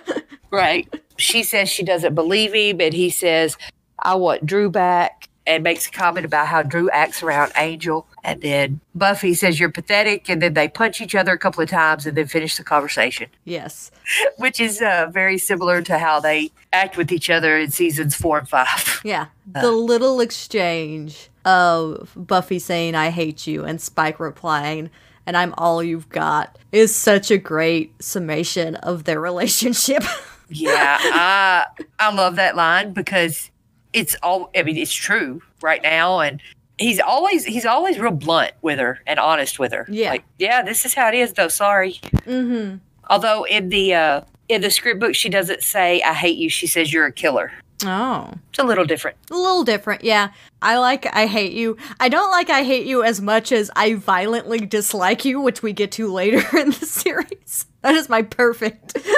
right. 0.50 0.92
She 1.16 1.44
says 1.44 1.68
she 1.68 1.84
doesn't 1.84 2.16
believe 2.16 2.52
him, 2.52 2.80
and 2.80 2.92
he 2.92 3.08
says, 3.08 3.56
"I 4.00 4.16
want 4.16 4.44
Drew 4.44 4.68
back," 4.68 5.28
and 5.46 5.62
makes 5.62 5.86
a 5.86 5.92
comment 5.92 6.26
about 6.26 6.48
how 6.48 6.64
Drew 6.64 6.90
acts 6.90 7.22
around 7.22 7.52
Angel. 7.56 8.04
And 8.24 8.42
then 8.42 8.80
Buffy 8.96 9.34
says, 9.34 9.60
"You're 9.60 9.70
pathetic," 9.70 10.28
and 10.28 10.42
then 10.42 10.54
they 10.54 10.66
punch 10.66 11.00
each 11.00 11.14
other 11.14 11.34
a 11.34 11.38
couple 11.38 11.62
of 11.62 11.70
times, 11.70 12.04
and 12.04 12.16
then 12.16 12.26
finish 12.26 12.56
the 12.56 12.64
conversation, 12.64 13.28
yes. 13.44 13.92
which 14.38 14.58
is 14.58 14.82
uh, 14.82 15.06
very 15.08 15.38
similar 15.38 15.82
to 15.82 15.98
how 15.98 16.18
they 16.18 16.50
act 16.72 16.96
with 16.96 17.12
each 17.12 17.30
other 17.30 17.56
in 17.56 17.70
seasons 17.70 18.16
four 18.16 18.38
and 18.38 18.48
five. 18.48 19.02
Yeah. 19.04 19.26
The 19.46 19.70
little 19.70 20.18
exchange 20.18 21.30
of 21.44 22.12
Buffy 22.16 22.58
saying, 22.58 22.94
I 22.94 23.10
hate 23.10 23.46
you, 23.46 23.64
and 23.64 23.80
Spike 23.80 24.20
replying, 24.20 24.90
and 25.26 25.36
I'm 25.36 25.54
all 25.58 25.82
you've 25.82 26.08
got, 26.08 26.58
is 26.72 26.94
such 26.94 27.30
a 27.30 27.38
great 27.38 28.02
summation 28.02 28.76
of 28.76 29.04
their 29.04 29.20
relationship. 29.30 30.02
Yeah, 30.48 30.98
I 31.00 31.66
I 31.98 32.14
love 32.14 32.36
that 32.36 32.56
line 32.56 32.92
because 32.92 33.50
it's 33.92 34.16
all 34.22 34.50
I 34.56 34.62
mean, 34.62 34.76
it's 34.76 34.92
true 34.92 35.42
right 35.62 35.82
now 35.82 36.20
and 36.20 36.42
he's 36.78 37.00
always 37.00 37.44
he's 37.44 37.64
always 37.64 37.98
real 37.98 38.10
blunt 38.10 38.52
with 38.62 38.78
her 38.78 39.00
and 39.06 39.18
honest 39.18 39.58
with 39.58 39.72
her. 39.72 39.86
Yeah. 39.88 40.10
Like, 40.10 40.24
yeah, 40.38 40.62
this 40.62 40.84
is 40.84 40.94
how 40.94 41.08
it 41.08 41.14
is 41.14 41.32
though, 41.32 41.48
sorry. 41.48 41.94
mm-hmm. 42.02 42.76
Although 43.08 43.44
in 43.44 43.68
the 43.68 43.94
uh 43.94 44.20
in 44.48 44.60
the 44.60 44.70
script 44.70 45.00
book 45.00 45.14
she 45.14 45.28
doesn't 45.28 45.62
say 45.62 46.02
I 46.02 46.12
hate 46.12 46.36
you, 46.36 46.50
she 46.50 46.66
says 46.66 46.92
you're 46.92 47.06
a 47.06 47.12
killer. 47.12 47.52
Oh. 47.84 48.32
It's 48.50 48.58
a 48.58 48.64
little 48.64 48.84
different. 48.84 49.16
A 49.30 49.34
little 49.34 49.64
different, 49.64 50.04
yeah. 50.04 50.28
I 50.62 50.78
like 50.78 51.06
I 51.14 51.26
hate 51.26 51.52
you. 51.52 51.76
I 52.00 52.08
don't 52.08 52.30
like 52.30 52.48
I 52.48 52.62
hate 52.62 52.86
you 52.86 53.02
as 53.02 53.20
much 53.20 53.52
as 53.52 53.70
I 53.76 53.94
violently 53.94 54.60
dislike 54.60 55.24
you, 55.24 55.40
which 55.40 55.62
we 55.62 55.72
get 55.72 55.92
to 55.92 56.10
later 56.12 56.42
in 56.58 56.68
the 56.70 56.86
series. 56.86 57.66
That 57.82 57.94
is 57.94 58.08
my 58.08 58.22
perfect. 58.22 58.96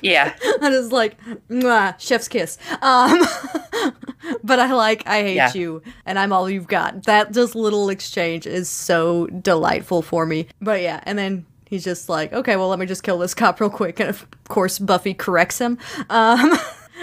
Yeah. 0.00 0.34
that 0.60 0.72
is 0.72 0.90
like 0.90 1.16
mwah, 1.48 1.98
chef's 2.00 2.26
kiss. 2.26 2.58
Um 2.80 3.20
but 4.44 4.58
I 4.58 4.72
like 4.72 5.06
I 5.06 5.22
hate 5.22 5.36
Yeah. 5.36 5.52
you 5.54 5.82
and 6.04 6.18
I'm 6.18 6.32
all 6.32 6.50
you've 6.50 6.66
got. 6.66 7.04
That 7.04 7.32
just 7.32 7.54
little 7.54 7.88
exchange 7.88 8.46
is 8.46 8.68
so 8.68 9.26
delightful 9.28 10.02
for 10.02 10.26
me. 10.26 10.48
But 10.60 10.82
yeah, 10.82 11.00
and 11.04 11.16
then 11.16 11.46
he's 11.66 11.84
just 11.84 12.08
like, 12.08 12.32
okay, 12.32 12.56
well 12.56 12.68
let 12.68 12.78
me 12.80 12.86
just 12.86 13.04
kill 13.04 13.18
this 13.18 13.32
cop 13.34 13.60
real 13.60 13.70
quick 13.70 14.00
and 14.00 14.08
of 14.10 14.26
course 14.48 14.78
Buffy 14.80 15.14
corrects 15.14 15.58
him. 15.60 15.78
Um 16.10 16.52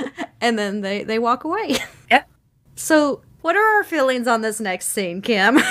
and 0.42 0.58
then 0.58 0.82
they 0.82 1.04
they 1.04 1.20
walk 1.20 1.44
away. 1.44 1.76
Yeah. 2.12 2.24
So, 2.76 3.22
what 3.42 3.56
are 3.56 3.78
our 3.78 3.84
feelings 3.84 4.28
on 4.28 4.42
this 4.42 4.60
next 4.60 4.88
scene, 4.88 5.22
Kim? 5.22 5.60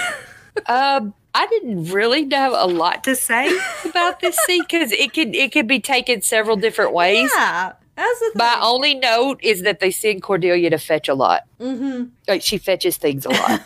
Um 0.66 1.14
I 1.34 1.46
didn't 1.46 1.84
really 1.92 2.28
have 2.32 2.52
a 2.52 2.64
lot 2.66 3.04
to 3.04 3.14
say 3.14 3.48
about 3.84 4.18
this 4.18 4.36
scene 4.46 4.62
because 4.62 4.90
it 4.90 5.12
could 5.14 5.34
it 5.36 5.52
could 5.52 5.68
be 5.68 5.78
taken 5.78 6.20
several 6.20 6.56
different 6.56 6.92
ways. 6.92 7.30
yeah, 7.36 7.74
that's 7.94 8.18
the 8.18 8.24
thing. 8.26 8.38
My 8.38 8.58
only 8.60 8.94
note 8.96 9.38
is 9.42 9.62
that 9.62 9.78
they 9.78 9.92
send 9.92 10.22
Cordelia 10.22 10.68
to 10.70 10.78
fetch 10.78 11.08
a 11.08 11.14
lot. 11.14 11.42
Mm-hmm. 11.60 12.06
Like 12.26 12.42
she 12.42 12.58
fetches 12.58 12.96
things 12.96 13.24
a 13.24 13.28
lot. 13.30 13.60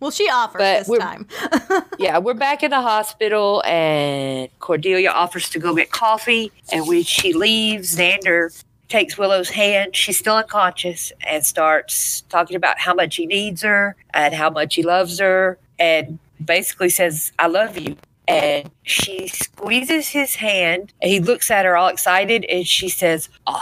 Well, 0.00 0.10
she 0.10 0.28
offers 0.28 0.58
But 0.58 0.86
this 0.86 0.98
time. 0.98 1.28
yeah, 1.98 2.18
we're 2.18 2.34
back 2.34 2.62
in 2.64 2.70
the 2.70 2.80
hospital, 2.82 3.62
and 3.64 4.48
Cordelia 4.58 5.10
offers 5.10 5.48
to 5.50 5.58
go 5.60 5.74
get 5.74 5.92
coffee. 5.92 6.50
And 6.72 6.88
when 6.88 7.04
she 7.04 7.32
leaves, 7.32 7.96
Xander 7.96 8.50
takes 8.88 9.16
Willow's 9.18 9.50
hand. 9.50 9.96
She's 9.96 10.18
still 10.18 10.36
unconscious 10.36 11.12
and 11.26 11.44
starts 11.44 12.22
talking 12.22 12.56
about 12.56 12.78
how 12.78 12.94
much 12.94 13.16
he 13.16 13.26
needs 13.26 13.62
her 13.62 13.96
and 14.12 14.34
how 14.34 14.50
much 14.50 14.74
he 14.74 14.82
loves 14.82 15.18
her 15.18 15.58
and 15.78 16.18
basically 16.44 16.88
says, 16.90 17.32
I 17.38 17.46
love 17.46 17.78
you. 17.78 17.96
And 18.26 18.70
she 18.84 19.28
squeezes 19.28 20.08
his 20.08 20.36
hand 20.36 20.92
and 21.02 21.10
he 21.10 21.20
looks 21.20 21.50
at 21.50 21.66
her 21.66 21.76
all 21.76 21.88
excited 21.88 22.44
and 22.46 22.66
she 22.66 22.88
says, 22.88 23.28
Oz. 23.46 23.60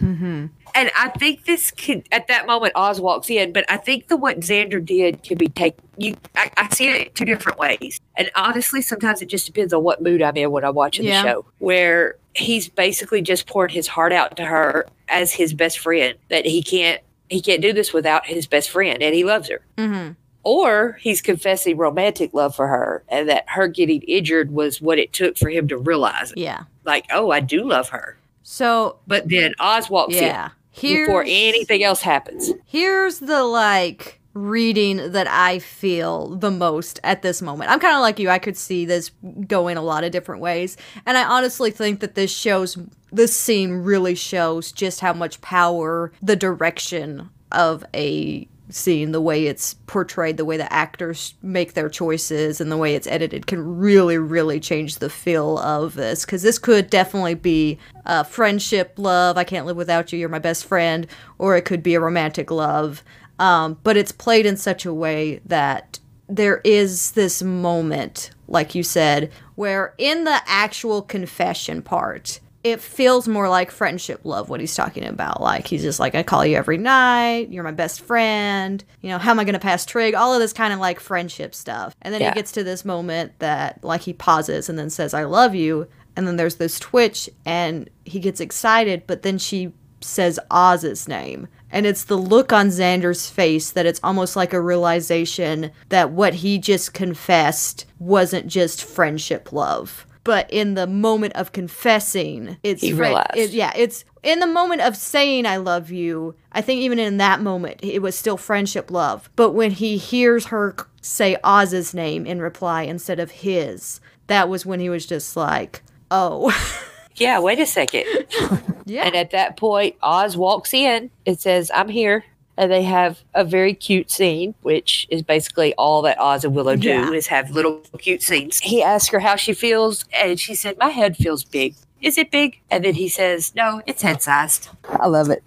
Mm-hmm. 0.00 0.46
And 0.76 0.90
I 0.94 1.08
think 1.18 1.46
this 1.46 1.70
could, 1.70 2.06
at 2.12 2.28
that 2.28 2.46
moment, 2.46 2.72
Oz 2.76 3.00
walks 3.00 3.30
in, 3.30 3.52
but 3.52 3.64
I 3.70 3.78
think 3.78 4.08
the 4.08 4.16
what 4.16 4.40
Xander 4.40 4.84
did 4.84 5.22
can 5.22 5.38
be 5.38 5.48
taken. 5.48 5.82
You, 5.96 6.16
I, 6.36 6.50
I 6.56 6.68
see 6.68 6.88
it 6.88 7.14
two 7.14 7.24
different 7.24 7.58
ways. 7.58 7.98
And 8.16 8.30
honestly, 8.34 8.82
sometimes 8.82 9.22
it 9.22 9.26
just 9.26 9.46
depends 9.46 9.72
on 9.72 9.82
what 9.82 10.02
mood 10.02 10.20
I'm 10.20 10.36
in 10.36 10.50
when 10.50 10.64
I'm 10.64 10.74
watching 10.74 11.06
Yeah. 11.06 11.22
the 11.22 11.28
show. 11.28 11.46
Where 11.58 12.16
he's 12.36 12.68
basically 12.68 13.22
just 13.22 13.46
poured 13.46 13.72
his 13.72 13.88
heart 13.88 14.12
out 14.12 14.36
to 14.36 14.44
her 14.44 14.86
as 15.08 15.32
his 15.32 15.54
best 15.54 15.78
friend. 15.78 16.14
That 16.28 16.46
he 16.46 16.62
can't, 16.62 17.00
he 17.28 17.40
can't 17.40 17.62
do 17.62 17.72
this 17.72 17.92
without 17.92 18.26
his 18.26 18.46
best 18.46 18.70
friend, 18.70 19.02
and 19.02 19.14
he 19.14 19.24
loves 19.24 19.48
her. 19.48 19.62
Mm-hmm. 19.76 20.12
Or 20.44 20.92
he's 21.00 21.20
confessing 21.20 21.76
romantic 21.76 22.32
love 22.32 22.54
for 22.54 22.68
her, 22.68 23.02
and 23.08 23.28
that 23.28 23.44
her 23.48 23.66
getting 23.66 24.02
injured 24.02 24.52
was 24.52 24.80
what 24.80 24.98
it 24.98 25.12
took 25.12 25.36
for 25.36 25.48
him 25.48 25.66
to 25.68 25.76
realize 25.76 26.30
it. 26.30 26.38
Yeah. 26.38 26.64
Like, 26.84 27.06
oh, 27.12 27.30
I 27.32 27.40
do 27.40 27.64
love 27.68 27.88
her. 27.88 28.16
So 28.44 28.98
But 29.08 29.28
then 29.28 29.54
Oz 29.58 29.90
walks 29.90 30.14
yeah. 30.14 30.46
in 30.46 30.50
Here's, 30.70 31.08
before 31.08 31.24
anything 31.26 31.82
else 31.82 32.00
happens. 32.00 32.52
here's 32.66 33.18
the 33.18 33.42
like 33.42 34.20
reading 34.36 35.12
that 35.12 35.26
I 35.26 35.58
feel 35.58 36.36
the 36.36 36.50
most 36.50 37.00
at 37.02 37.22
this 37.22 37.40
moment. 37.40 37.70
I'm 37.70 37.80
kind 37.80 37.94
of 37.94 38.02
like 38.02 38.18
you. 38.18 38.28
I 38.28 38.38
could 38.38 38.56
see 38.56 38.84
this 38.84 39.10
going 39.46 39.76
a 39.76 39.82
lot 39.82 40.04
of 40.04 40.12
different 40.12 40.42
ways. 40.42 40.76
And 41.06 41.16
I 41.16 41.24
honestly 41.24 41.70
think 41.70 42.00
that 42.00 42.14
this 42.14 42.30
shows 42.30 42.76
this 43.10 43.34
scene 43.34 43.72
really 43.72 44.14
shows 44.14 44.72
just 44.72 45.00
how 45.00 45.14
much 45.14 45.40
power 45.40 46.12
the 46.20 46.36
direction 46.36 47.30
of 47.50 47.84
a 47.94 48.46
scene, 48.68 49.12
the 49.12 49.20
way 49.20 49.46
it's 49.46 49.74
portrayed, 49.86 50.36
the 50.36 50.44
way 50.44 50.56
the 50.56 50.70
actors 50.72 51.34
make 51.40 51.74
their 51.74 51.88
choices, 51.88 52.60
and 52.60 52.70
the 52.70 52.76
way 52.76 52.94
it's 52.94 53.06
edited 53.06 53.46
can 53.46 53.78
really, 53.78 54.18
really 54.18 54.58
change 54.60 54.96
the 54.96 55.08
feel 55.08 55.58
of 55.58 55.94
this. 55.94 56.24
Because 56.24 56.42
this 56.42 56.58
could 56.58 56.90
definitely 56.90 57.34
be 57.34 57.78
a 58.04 58.24
friendship 58.24 58.94
love, 58.96 59.38
I 59.38 59.44
can't 59.44 59.66
live 59.66 59.76
without 59.76 60.12
you, 60.12 60.18
you're 60.18 60.28
my 60.28 60.40
best 60.40 60.66
friend, 60.66 61.06
or 61.38 61.56
it 61.56 61.64
could 61.64 61.82
be 61.82 61.94
a 61.94 62.00
romantic 62.00 62.50
love. 62.50 63.02
Um, 63.38 63.78
but 63.82 63.96
it's 63.96 64.12
played 64.12 64.46
in 64.46 64.56
such 64.56 64.86
a 64.86 64.94
way 64.94 65.40
that 65.46 65.98
there 66.28 66.60
is 66.64 67.12
this 67.12 67.42
moment, 67.42 68.30
like 68.48 68.74
you 68.74 68.82
said, 68.82 69.30
where 69.54 69.94
in 69.98 70.24
the 70.24 70.40
actual 70.46 71.02
confession 71.02 71.82
part, 71.82 72.40
it 72.64 72.80
feels 72.80 73.28
more 73.28 73.48
like 73.48 73.70
friendship 73.70 74.20
love 74.24 74.48
what 74.48 74.58
he's 74.58 74.74
talking 74.74 75.04
about. 75.04 75.40
Like 75.40 75.68
he's 75.68 75.82
just 75.82 76.00
like 76.00 76.16
i 76.16 76.24
call 76.24 76.44
you 76.44 76.56
every 76.56 76.78
night. 76.78 77.48
You're 77.50 77.62
my 77.62 77.70
best 77.70 78.00
friend. 78.00 78.82
You 79.02 79.10
know 79.10 79.18
how 79.18 79.30
am 79.30 79.38
i 79.38 79.44
going 79.44 79.52
to 79.52 79.60
pass 79.60 79.86
trig? 79.86 80.14
All 80.14 80.34
of 80.34 80.40
this 80.40 80.52
kind 80.52 80.72
of 80.72 80.80
like 80.80 80.98
friendship 80.98 81.54
stuff. 81.54 81.94
And 82.02 82.12
then 82.12 82.20
Yeah. 82.22 82.30
he 82.30 82.34
gets 82.34 82.50
to 82.52 82.64
this 82.64 82.84
moment 82.84 83.38
that 83.38 83.84
like 83.84 84.00
he 84.00 84.12
pauses 84.12 84.68
and 84.68 84.76
then 84.76 84.90
says 84.90 85.14
i 85.14 85.22
love 85.24 85.54
you. 85.54 85.86
And 86.16 86.26
then 86.26 86.36
there's 86.36 86.56
this 86.56 86.80
twitch 86.80 87.30
and 87.44 87.88
he 88.04 88.18
gets 88.18 88.40
excited 88.40 89.04
but 89.06 89.22
then 89.22 89.38
she 89.38 89.72
says 90.00 90.40
oz's 90.50 91.06
name 91.06 91.46
and 91.70 91.86
it's 91.86 92.04
the 92.04 92.16
look 92.16 92.52
on 92.52 92.68
xander's 92.68 93.28
face 93.28 93.70
that 93.72 93.86
it's 93.86 94.00
almost 94.02 94.36
like 94.36 94.52
a 94.52 94.60
realization 94.60 95.70
that 95.88 96.10
what 96.10 96.34
he 96.34 96.58
just 96.58 96.94
confessed 96.94 97.86
wasn't 97.98 98.46
just 98.46 98.84
friendship 98.84 99.52
love 99.52 100.06
but 100.24 100.50
in 100.52 100.74
the 100.74 100.88
moment 100.88 101.34
of 101.36 101.52
confessing, 101.52 102.56
it's 102.64 102.82
He 102.82 102.92
realized. 102.92 103.36
it- 103.36 103.50
yeah, 103.52 103.72
it's 103.76 104.04
in 104.24 104.40
the 104.40 104.46
moment 104.48 104.80
of 104.80 104.96
saying 104.96 105.46
I 105.46 105.56
love 105.58 105.92
you. 105.92 106.34
I 106.50 106.62
think 106.62 106.80
even 106.80 106.98
in 106.98 107.18
that 107.18 107.40
moment, 107.40 107.78
it 107.80 108.02
was 108.02 108.18
still 108.18 108.36
friendship 108.36 108.90
love. 108.90 109.30
But 109.36 109.52
when 109.52 109.70
he 109.70 109.98
hears 109.98 110.46
her 110.46 110.74
say 111.00 111.36
Oz's 111.44 111.94
name 111.94 112.26
in 112.26 112.42
reply 112.42 112.82
instead 112.82 113.20
of 113.20 113.30
his, 113.30 114.00
that 114.26 114.48
was 114.48 114.66
when 114.66 114.80
he 114.80 114.88
was 114.90 115.06
just 115.06 115.36
like, 115.36 115.84
"Oh, 116.10 116.50
Yeah, 117.16 117.38
wait 117.40 117.58
a 117.60 117.66
second. 117.66 118.04
yeah, 118.86 119.04
And 119.06 119.14
at 119.16 119.30
that 119.32 119.56
point, 119.56 119.96
Oz 120.02 120.36
walks 120.36 120.72
in 120.74 121.10
and 121.26 121.38
says, 121.38 121.70
I'm 121.74 121.88
here. 121.88 122.24
And 122.58 122.72
they 122.72 122.84
have 122.84 123.20
a 123.34 123.44
very 123.44 123.74
cute 123.74 124.10
scene, 124.10 124.54
which 124.62 125.06
is 125.10 125.20
basically 125.22 125.74
all 125.74 126.00
that 126.02 126.18
Oz 126.18 126.42
and 126.42 126.54
Willow 126.54 126.74
do 126.74 126.88
Yeah. 126.88 127.10
is 127.12 127.26
have 127.26 127.50
little 127.50 127.82
cute 127.98 128.22
scenes. 128.22 128.60
He 128.60 128.82
asks 128.82 129.08
her 129.10 129.18
how 129.20 129.36
she 129.36 129.52
feels, 129.52 130.06
and 130.10 130.40
she 130.40 130.54
said, 130.54 130.78
My 130.78 130.88
head 130.88 131.18
feels 131.18 131.44
big. 131.44 131.74
Is 132.00 132.16
it 132.16 132.30
big? 132.30 132.58
And 132.70 132.82
then 132.86 132.94
he 132.94 133.10
says, 133.10 133.54
No, 133.54 133.82
it's 133.86 134.00
head 134.00 134.22
sized. 134.22 134.70
I 134.88 135.06
love 135.06 135.28
it. 135.28 135.42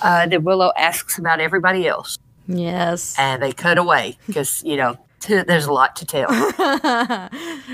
Uh, 0.00 0.26
then 0.28 0.44
Willow 0.44 0.70
asks 0.76 1.18
about 1.18 1.40
everybody 1.40 1.88
else, 1.88 2.18
yes." 2.46 3.16
and 3.18 3.42
they 3.42 3.52
cut 3.52 3.76
away 3.78 4.16
because, 4.28 4.62
you 4.64 4.76
know, 4.76 4.96
there's 5.26 5.66
a 5.66 5.72
lot 5.72 5.96
to 5.96 6.06
tell. 6.06 6.28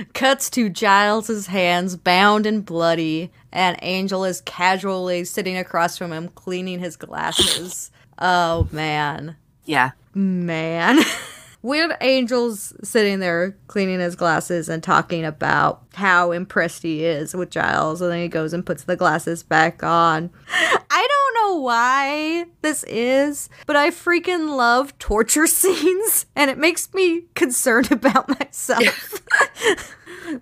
Cuts 0.14 0.50
to 0.50 0.68
Giles's 0.68 1.46
hands 1.46 1.96
bound 1.96 2.46
and 2.46 2.64
bloody, 2.64 3.30
and 3.52 3.76
Angel 3.82 4.24
is 4.24 4.40
casually 4.42 5.24
sitting 5.24 5.56
across 5.56 5.98
from 5.98 6.12
him, 6.12 6.28
cleaning 6.28 6.80
his 6.80 6.96
glasses. 6.96 7.90
oh 8.18 8.68
man. 8.72 9.36
yeah. 9.64 9.92
man. 10.14 11.00
Weird 11.62 11.94
Angel's 12.00 12.72
sitting 12.82 13.20
there 13.20 13.54
cleaning 13.66 14.00
his 14.00 14.16
glasses 14.16 14.70
and 14.70 14.82
talking 14.82 15.26
about 15.26 15.82
how 15.94 16.32
impressed 16.32 16.82
he 16.82 17.04
is 17.04 17.34
with 17.34 17.50
Giles, 17.50 18.00
and 18.00 18.10
then 18.10 18.22
he 18.22 18.28
goes 18.28 18.54
and 18.54 18.64
puts 18.64 18.84
the 18.84 18.96
glasses 18.96 19.42
back 19.42 19.82
on. 19.82 20.30
I 20.90 21.08
don't 21.08 21.34
know 21.34 21.60
why 21.60 22.46
this 22.62 22.82
is, 22.84 23.50
but 23.66 23.76
I 23.76 23.90
freaking 23.90 24.56
love 24.56 24.98
torture 24.98 25.46
scenes, 25.46 26.24
and 26.34 26.50
it 26.50 26.56
makes 26.56 26.92
me 26.94 27.24
concerned 27.34 27.92
about 27.92 28.28
myself. 28.40 29.20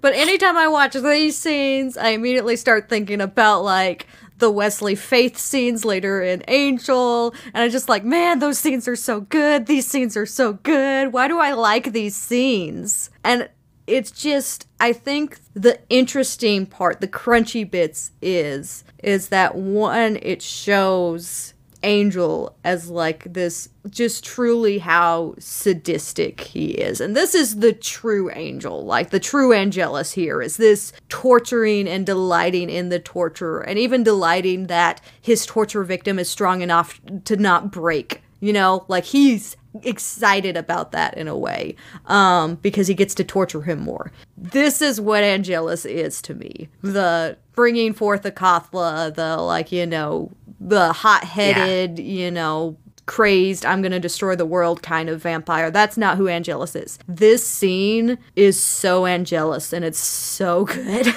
but 0.00 0.14
anytime 0.14 0.56
I 0.56 0.68
watch 0.68 0.94
these 0.94 1.36
scenes, 1.36 1.96
I 1.96 2.10
immediately 2.10 2.54
start 2.54 2.88
thinking 2.88 3.20
about 3.20 3.64
like 3.64 4.06
the 4.38 4.50
Wesley 4.50 4.94
Faith 4.94 5.36
scenes 5.36 5.84
later 5.84 6.22
in 6.22 6.42
Angel, 6.48 7.34
and 7.52 7.62
I 7.62 7.68
just 7.68 7.88
like, 7.88 8.04
man, 8.04 8.38
those 8.38 8.58
scenes 8.58 8.88
are 8.88 8.96
so 8.96 9.20
good. 9.20 9.66
These 9.66 9.86
scenes 9.86 10.16
are 10.16 10.26
so 10.26 10.54
good. 10.54 11.12
Why 11.12 11.28
do 11.28 11.38
I 11.38 11.52
like 11.52 11.92
these 11.92 12.16
scenes? 12.16 13.10
And 13.24 13.48
it's 13.86 14.10
just 14.10 14.68
I 14.78 14.92
think 14.92 15.38
the 15.54 15.80
interesting 15.88 16.66
part, 16.66 17.00
the 17.00 17.08
crunchy 17.08 17.68
bits 17.68 18.12
is 18.20 18.84
is 19.02 19.28
that 19.28 19.54
one 19.54 20.18
it 20.22 20.42
shows 20.42 21.54
Angel 21.82 22.56
as 22.64 22.90
like 22.90 23.32
this 23.32 23.68
just 23.88 24.24
truly 24.24 24.78
how 24.78 25.34
sadistic 25.38 26.40
he 26.40 26.70
is. 26.72 27.00
And 27.00 27.16
this 27.16 27.34
is 27.34 27.60
the 27.60 27.72
true 27.72 28.30
angel, 28.32 28.84
like 28.84 29.10
the 29.10 29.20
true 29.20 29.52
Angelus 29.52 30.12
here 30.12 30.42
is 30.42 30.56
this 30.56 30.92
torturing 31.08 31.88
and 31.88 32.04
delighting 32.04 32.68
in 32.68 32.88
the 32.88 32.98
torture 32.98 33.60
and 33.60 33.78
even 33.78 34.02
delighting 34.02 34.66
that 34.66 35.00
his 35.20 35.46
torture 35.46 35.84
victim 35.84 36.18
is 36.18 36.28
strong 36.28 36.62
enough 36.62 37.00
to 37.24 37.36
not 37.36 37.70
break. 37.70 38.22
You 38.40 38.52
know, 38.52 38.84
like 38.88 39.04
he's 39.04 39.56
excited 39.82 40.56
about 40.56 40.92
that 40.92 41.16
in 41.16 41.28
a 41.28 41.36
way 41.36 41.74
um 42.06 42.56
because 42.56 42.86
he 42.86 42.94
gets 42.94 43.14
to 43.14 43.22
torture 43.22 43.62
him 43.62 43.78
more 43.80 44.10
this 44.36 44.80
is 44.80 45.00
what 45.00 45.22
angelus 45.22 45.84
is 45.84 46.22
to 46.22 46.34
me 46.34 46.68
the 46.82 47.36
bringing 47.54 47.92
forth 47.92 48.22
the 48.22 48.32
Acathla 48.32 49.14
the 49.14 49.36
like 49.36 49.70
you 49.70 49.86
know 49.86 50.30
the 50.58 50.92
hot-headed 50.92 51.98
you 51.98 52.30
know 52.30 52.76
crazed 53.06 53.64
i'm 53.64 53.80
gonna 53.82 54.00
destroy 54.00 54.34
the 54.34 54.46
world 54.46 54.82
kind 54.82 55.08
of 55.08 55.22
vampire 55.22 55.70
that's 55.70 55.96
not 55.96 56.16
who 56.16 56.28
angelus 56.28 56.74
is 56.74 56.98
this 57.06 57.46
scene 57.46 58.18
is 58.36 58.60
so 58.60 59.06
angelus 59.06 59.72
and 59.72 59.84
it's 59.84 59.98
so 59.98 60.64
good 60.64 61.14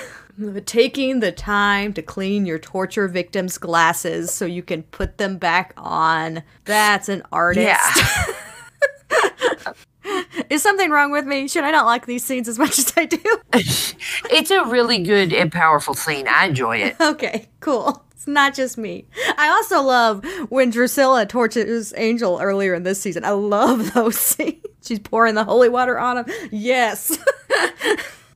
Taking 0.66 1.20
the 1.20 1.32
time 1.32 1.94
to 1.94 2.02
clean 2.02 2.46
your 2.46 2.58
torture 2.58 3.08
victims' 3.08 3.58
glasses 3.58 4.32
so 4.32 4.46
you 4.46 4.64
can 4.64 4.84
put 4.84 5.18
them 5.18 5.38
back 5.38 5.74
on. 5.78 6.42
That's 6.66 7.10
an 7.10 7.24
artist. 7.32 7.68
Yeah. 7.68 8.26
Is 10.50 10.62
something 10.64 10.90
wrong 10.90 11.12
with 11.12 11.26
me? 11.26 11.48
Should 11.48 11.64
I 11.64 11.72
not 11.72 11.86
like 11.86 12.06
these 12.06 12.24
scenes 12.24 12.48
as 12.48 12.58
much 12.58 12.80
as 12.80 12.94
I 12.96 13.06
do? 13.06 13.20
it's 13.54 14.52
a 14.52 14.66
really 14.66 15.00
good 15.00 15.34
and 15.34 15.52
powerful 15.52 15.94
scene. 15.94 16.28
I 16.28 16.48
enjoy 16.48 16.78
it. 16.78 16.96
okay, 17.00 17.50
cool. 17.60 18.04
It's 18.12 18.28
not 18.28 18.54
just 18.54 18.78
me. 18.78 19.06
I 19.38 19.50
also 19.50 19.82
love 19.82 20.24
when 20.50 20.70
Drusilla 20.70 21.26
tortures 21.26 21.92
Angel 21.98 22.40
earlier 22.40 22.76
in 22.76 22.84
this 22.84 23.02
season. 23.02 23.26
I 23.26 23.32
love 23.32 23.94
those 23.94 24.18
scenes. 24.18 24.64
She's 24.84 25.00
pouring 25.00 25.36
the 25.36 25.44
holy 25.44 25.70
water 25.70 25.98
on 25.98 26.20
him. 26.20 26.26
Yes. 26.52 27.18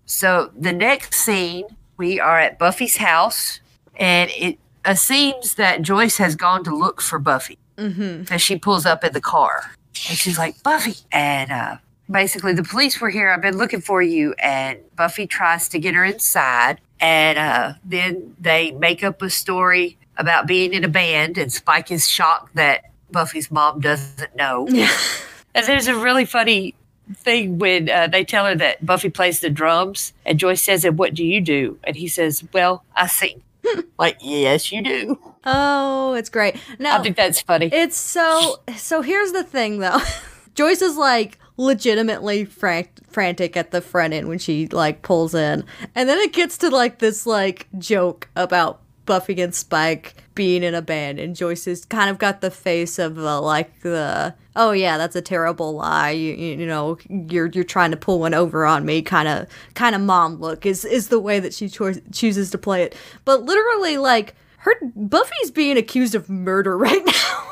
So 0.06 0.52
the 0.58 0.72
next 0.72 1.16
scene, 1.16 1.66
we 1.98 2.20
are 2.20 2.40
at 2.40 2.60
Buffy's 2.60 2.98
house, 2.98 3.60
and 3.96 4.30
it 4.36 4.60
uh, 4.84 4.94
seems 4.94 5.56
that 5.56 5.82
Joyce 5.82 6.18
has 6.18 6.36
gone 6.36 6.64
to 6.64 6.76
look 6.76 7.02
for 7.02 7.20
Buffy. 7.20 7.58
Mm-hmm. 7.78 8.32
And 8.32 8.42
she 8.42 8.58
pulls 8.58 8.86
up 8.86 9.04
in 9.04 9.14
the 9.14 9.22
car, 9.22 9.72
and 10.10 10.18
she's 10.18 10.38
like, 10.38 10.62
"Buffy!" 10.64 10.96
And 11.12 11.52
uh, 11.52 11.78
basically, 12.10 12.54
the 12.54 12.63
police 12.63 13.00
were 13.00 13.10
here. 13.10 13.30
I've 13.30 13.41
been 13.41 13.58
looking 13.58 13.82
for 13.82 14.02
you. 14.02 14.34
And 14.39 14.80
Buffy 14.96 15.28
tries 15.28 15.70
to 15.70 15.80
get 15.80 15.96
her 15.96 16.04
inside, 16.04 16.80
and 17.00 17.38
uh, 17.38 17.74
then 17.84 18.36
they 18.39 18.72
make 18.72 19.04
up 19.04 19.22
a 19.22 19.30
story 19.30 19.98
about 20.18 20.48
being 20.48 20.74
in 20.74 20.84
a 20.84 20.88
band, 20.88 21.38
and 21.38 21.52
Spike 21.52 21.91
is 21.91 22.08
shocked 22.08 22.56
that 22.56 22.84
Buffy's 23.12 23.52
mom 23.52 23.82
doesn't 23.82 24.36
know. 24.36 24.68
and 25.56 25.65
there's 25.65 25.88
a 25.88 25.96
really 25.96 26.26
funny 26.26 26.74
thing 27.13 27.60
when 27.60 27.89
uh, 27.89 28.08
they 28.08 28.24
tell 28.24 28.46
her 28.46 28.56
that 28.56 28.86
Buffy 28.86 29.10
plays 29.10 29.39
the 29.41 29.50
drums, 29.50 30.13
and 30.26 30.39
Joyce 30.39 30.63
says, 30.63 30.86
"And 30.86 30.98
what 30.98 31.13
do 31.13 31.26
you 31.26 31.41
do?" 31.41 31.78
And 31.84 31.96
he 31.96 32.08
says, 32.08 32.44
"Well, 32.54 32.84
I 32.96 33.08
sing." 33.08 33.41
like, 33.98 34.18
yes, 34.22 34.72
you 34.72 34.82
do. 34.82 35.20
Oh, 35.44 36.13
it's 36.13 36.30
great. 36.30 36.56
No, 36.80 36.91
I 36.91 37.04
think 37.04 37.15
that's 37.15 37.41
funny. 37.41 37.70
It's 37.72 37.98
so 37.98 38.58
so 38.76 39.02
here's 39.02 39.32
the 39.32 39.44
thing 39.44 39.80
though. 39.80 40.00
Joyce 40.56 40.82
is 40.82 40.98
like 40.98 41.38
legitimately 41.58 42.46
frantic 42.46 43.56
at 43.56 43.72
the 43.72 43.82
front 43.82 44.13
end 44.13 44.28
when 44.28 44.39
she 44.39 44.68
like 44.68 45.02
pulls 45.02 45.34
in. 45.34 45.63
And 45.94 46.10
then 46.10 46.20
it 46.20 46.34
gets 46.34 46.58
to 46.60 46.70
like 46.70 47.00
this 47.00 47.26
like 47.26 47.68
joke 47.78 48.30
about 48.36 48.82
Buffy 49.06 49.39
and 49.41 49.54
Spike 49.54 50.15
being 50.34 50.63
in 50.63 50.74
a 50.74 50.82
band 50.82 51.20
and 51.20 51.36
Joyce 51.36 51.65
has 51.65 51.86
kind 51.86 52.10
of 52.10 52.18
got 52.18 52.41
the 52.41 52.52
face 52.52 53.00
of 53.00 53.15
the 53.15 53.39
like 53.39 53.82
the 53.82 54.34
oh 54.56 54.72
yeah 54.72 54.98
that's 54.98 55.15
a 55.15 55.22
terrible 55.22 55.76
lie 55.76 56.10
you, 56.10 56.34
you, 56.34 56.58
you 56.58 56.65
know 56.65 56.98
you're 57.10 57.48
you're 57.48 57.63
trying 57.63 57.91
to 57.91 57.98
pull 57.98 58.20
one 58.20 58.34
over 58.34 58.65
on 58.65 58.84
me 58.84 59.02
kind 59.02 59.28
of 59.28 59.48
kind 59.76 59.96
of 59.96 60.02
mom 60.02 60.36
look 60.41 60.65
is 60.65 60.84
is 60.84 61.08
the 61.08 61.20
way 61.20 61.39
that 61.39 61.54
she 61.54 61.70
cho- 61.70 61.94
chooses 62.12 62.50
to 62.50 62.58
play 62.58 62.84
it 62.84 62.96
but 63.24 63.44
literally 63.44 63.98
like 63.98 64.36
her 64.58 64.74
Buffy's 64.96 65.52
being 65.52 65.78
accused 65.78 66.15
of 66.15 66.30
murder 66.30 66.78
right 66.78 67.06
now 67.06 67.52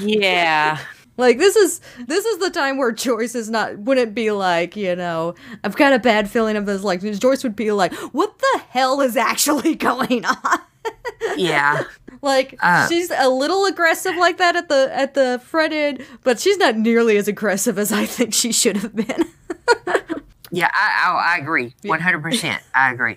yeah. 0.00 0.78
Like 1.16 1.38
this 1.38 1.54
is 1.56 1.80
this 2.06 2.24
is 2.24 2.38
the 2.38 2.50
time 2.50 2.76
where 2.76 2.90
Joyce 2.92 3.34
is 3.34 3.48
not 3.50 3.78
wouldn't 3.78 4.14
be 4.14 4.30
like, 4.32 4.76
you 4.76 4.96
know, 4.96 5.34
I've 5.62 5.76
got 5.76 5.92
a 5.92 5.98
bad 5.98 6.28
feeling 6.30 6.56
of 6.56 6.66
this 6.66 6.82
like 6.82 7.00
Joyce 7.02 7.42
would 7.44 7.54
be 7.56 7.70
like, 7.72 7.92
what 8.12 8.38
the 8.38 8.60
hell 8.70 9.00
is 9.00 9.16
actually 9.16 9.74
going 9.76 10.24
on? 10.24 10.60
Yeah. 11.36 11.84
like 12.22 12.56
Uh. 12.60 12.88
she's 12.88 13.10
a 13.10 13.28
little 13.28 13.64
aggressive 13.66 14.16
like 14.16 14.38
that 14.38 14.56
at 14.56 14.68
the 14.68 14.90
at 14.92 15.14
the 15.14 15.40
front 15.44 15.72
end, 15.72 16.04
but 16.24 16.40
she's 16.40 16.56
not 16.58 16.76
nearly 16.76 17.16
as 17.16 17.28
aggressive 17.28 17.78
as 17.78 17.92
I 17.92 18.06
think 18.06 18.34
she 18.34 18.52
should 18.52 18.76
have 18.78 18.94
been. 18.94 19.24
Yeah, 20.50 20.70
I, 20.72 21.08
I, 21.10 21.34
I 21.34 21.38
agree. 21.38 21.74
100%. 21.82 22.60
I 22.76 22.92
agree. 22.92 23.16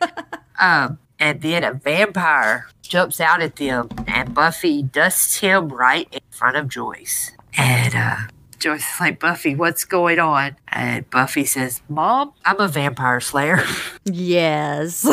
Um, 0.59 0.97
and 1.19 1.39
then 1.39 1.63
a 1.63 1.71
vampire 1.71 2.67
jumps 2.81 3.21
out 3.21 3.43
at 3.43 3.57
them, 3.57 3.89
and 4.07 4.33
Buffy 4.33 4.81
dusts 4.81 5.37
him 5.37 5.69
right 5.69 6.07
in 6.11 6.21
front 6.31 6.57
of 6.57 6.67
Joyce. 6.67 7.33
And 7.57 7.95
uh, 7.95 8.17
Joyce 8.59 8.93
is 8.93 8.99
like, 8.99 9.19
Buffy, 9.19 9.55
what's 9.55 9.83
going 9.85 10.19
on? 10.19 10.55
And 10.67 11.09
Buffy 11.09 11.45
says, 11.45 11.81
Mom, 11.89 12.33
I'm 12.45 12.59
a 12.59 12.67
vampire 12.67 13.19
slayer. 13.19 13.63
yes. 14.05 15.05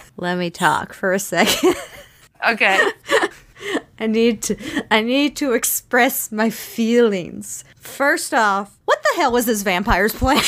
Let 0.16 0.38
me 0.38 0.50
talk 0.50 0.92
for 0.92 1.12
a 1.12 1.18
second. 1.18 1.74
okay. 2.48 2.90
I 4.00 4.06
need 4.06 4.42
to 4.42 4.56
I 4.90 5.02
need 5.02 5.36
to 5.36 5.52
express 5.52 6.30
my 6.30 6.50
feelings. 6.50 7.64
First 7.76 8.32
off, 8.32 8.78
what 8.84 9.02
the 9.02 9.20
hell 9.20 9.32
was 9.32 9.46
this 9.46 9.62
vampire's 9.62 10.14
plan? 10.14 10.42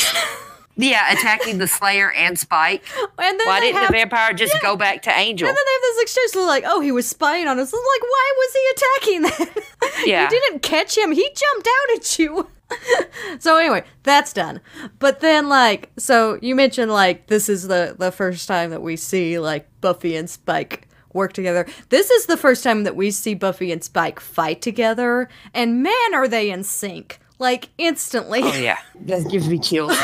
Yeah, 0.81 1.11
attacking 1.11 1.57
the 1.59 1.67
Slayer 1.67 2.11
and 2.11 2.37
Spike. 2.37 2.83
and 3.17 3.39
then 3.39 3.47
Why 3.47 3.59
didn't 3.59 3.77
have, 3.77 3.87
the 3.89 3.93
vampire 3.97 4.33
just 4.33 4.53
Yeah. 4.55 4.61
go 4.61 4.75
back 4.75 5.01
to 5.03 5.11
Angel? 5.11 5.47
And 5.47 5.55
then 5.55 5.63
they 5.65 5.73
have 5.73 5.81
this 5.95 6.01
exchange 6.03 6.31
they're 6.33 6.45
like, 6.45 6.63
oh, 6.65 6.79
he 6.79 6.91
was 6.91 7.07
spying 7.07 7.47
on 7.47 7.59
us. 7.59 7.73
I'm 7.73 7.79
like, 7.79 8.01
why 8.03 8.33
was 8.37 8.53
he 8.53 8.71
attacking 8.73 9.21
then? 9.47 9.63
Yeah. 10.05 10.23
you 10.23 10.29
didn't 10.29 10.61
catch 10.61 10.97
him. 10.97 11.11
He 11.11 11.23
jumped 11.23 11.67
out 11.67 11.97
at 11.97 12.19
you. 12.19 12.49
so 13.39 13.57
anyway, 13.57 13.83
that's 14.03 14.33
done. 14.33 14.61
But 14.99 15.19
then 15.19 15.49
like, 15.49 15.91
so 15.97 16.39
you 16.41 16.55
mentioned 16.55 16.91
like 16.91 17.27
this 17.27 17.49
is 17.49 17.67
the 17.67 17.95
the 17.97 18.11
first 18.11 18.47
time 18.47 18.69
that 18.71 18.81
we 18.81 18.95
see 18.95 19.37
like 19.39 19.67
Buffy 19.81 20.15
and 20.15 20.29
Spike 20.29 20.87
work 21.13 21.33
together. 21.33 21.67
This 21.89 22.09
is 22.09 22.25
the 22.27 22.37
first 22.37 22.63
time 22.63 22.83
that 22.83 22.95
we 22.95 23.11
see 23.11 23.33
Buffy 23.33 23.71
and 23.71 23.83
Spike 23.83 24.19
fight 24.19 24.61
together, 24.61 25.27
and 25.53 25.83
man, 25.83 26.13
are 26.13 26.27
they 26.27 26.49
in 26.49 26.63
sync. 26.63 27.19
Like 27.41 27.69
instantly. 27.79 28.41
Oh, 28.43 28.53
yeah. 28.53 28.77
That 29.01 29.27
gives 29.29 29.49
me 29.49 29.57
chills. 29.57 29.97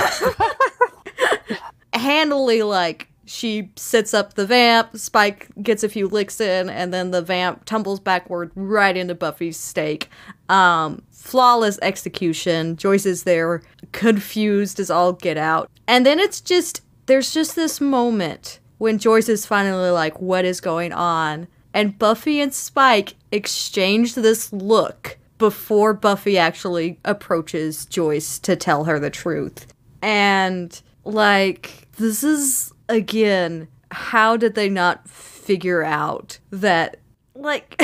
handily 1.94 2.64
like 2.64 3.08
she 3.26 3.70
sits 3.76 4.14
up 4.14 4.34
the 4.34 4.46
vamp 4.46 4.96
spike 4.98 5.48
gets 5.62 5.84
a 5.84 5.90
few 5.90 6.08
licks 6.08 6.40
in 6.40 6.70
and 6.70 6.94
then 6.94 7.12
the 7.12 7.22
vamp 7.22 7.66
tumbles 7.66 8.00
backward 8.00 8.52
right 8.56 8.96
into 8.96 9.16
buffy's 9.16 9.58
stake 9.58 10.10
um 10.48 11.02
flawless 11.12 11.78
execution 11.82 12.76
joyce 12.76 13.06
is 13.06 13.24
there 13.24 13.62
confused 13.92 14.80
as 14.80 14.90
all 14.90 15.12
get 15.12 15.38
out 15.38 15.70
and 15.88 16.06
then 16.06 16.20
it's 16.20 16.40
just 16.40 16.82
there's 17.08 17.34
just 17.34 17.56
this 17.56 17.82
moment 17.82 18.60
when 18.78 18.98
joyce 18.98 19.28
is 19.28 19.46
finally 19.46 19.90
like 19.90 20.22
what 20.22 20.46
is 20.46 20.62
going 20.62 20.94
on 20.94 21.48
and 21.74 22.00
buffy 22.00 22.40
and 22.40 22.54
spike 22.54 23.16
exchange 23.32 24.16
this 24.16 24.54
look 24.54 25.18
before 25.38 25.94
buffy 25.94 26.38
actually 26.38 27.00
approaches 27.06 27.86
joyce 27.86 28.40
to 28.40 28.56
tell 28.56 28.86
her 28.86 29.00
the 29.00 29.10
truth. 29.10 29.68
And 30.02 30.80
like 31.04 31.88
this 31.98 32.24
is 32.24 32.74
again 32.90 33.68
how 33.92 34.38
did 34.38 34.56
they 34.56 34.70
not 34.70 35.08
figure 35.08 35.84
out 35.84 36.40
that 36.52 36.98
like 37.36 37.82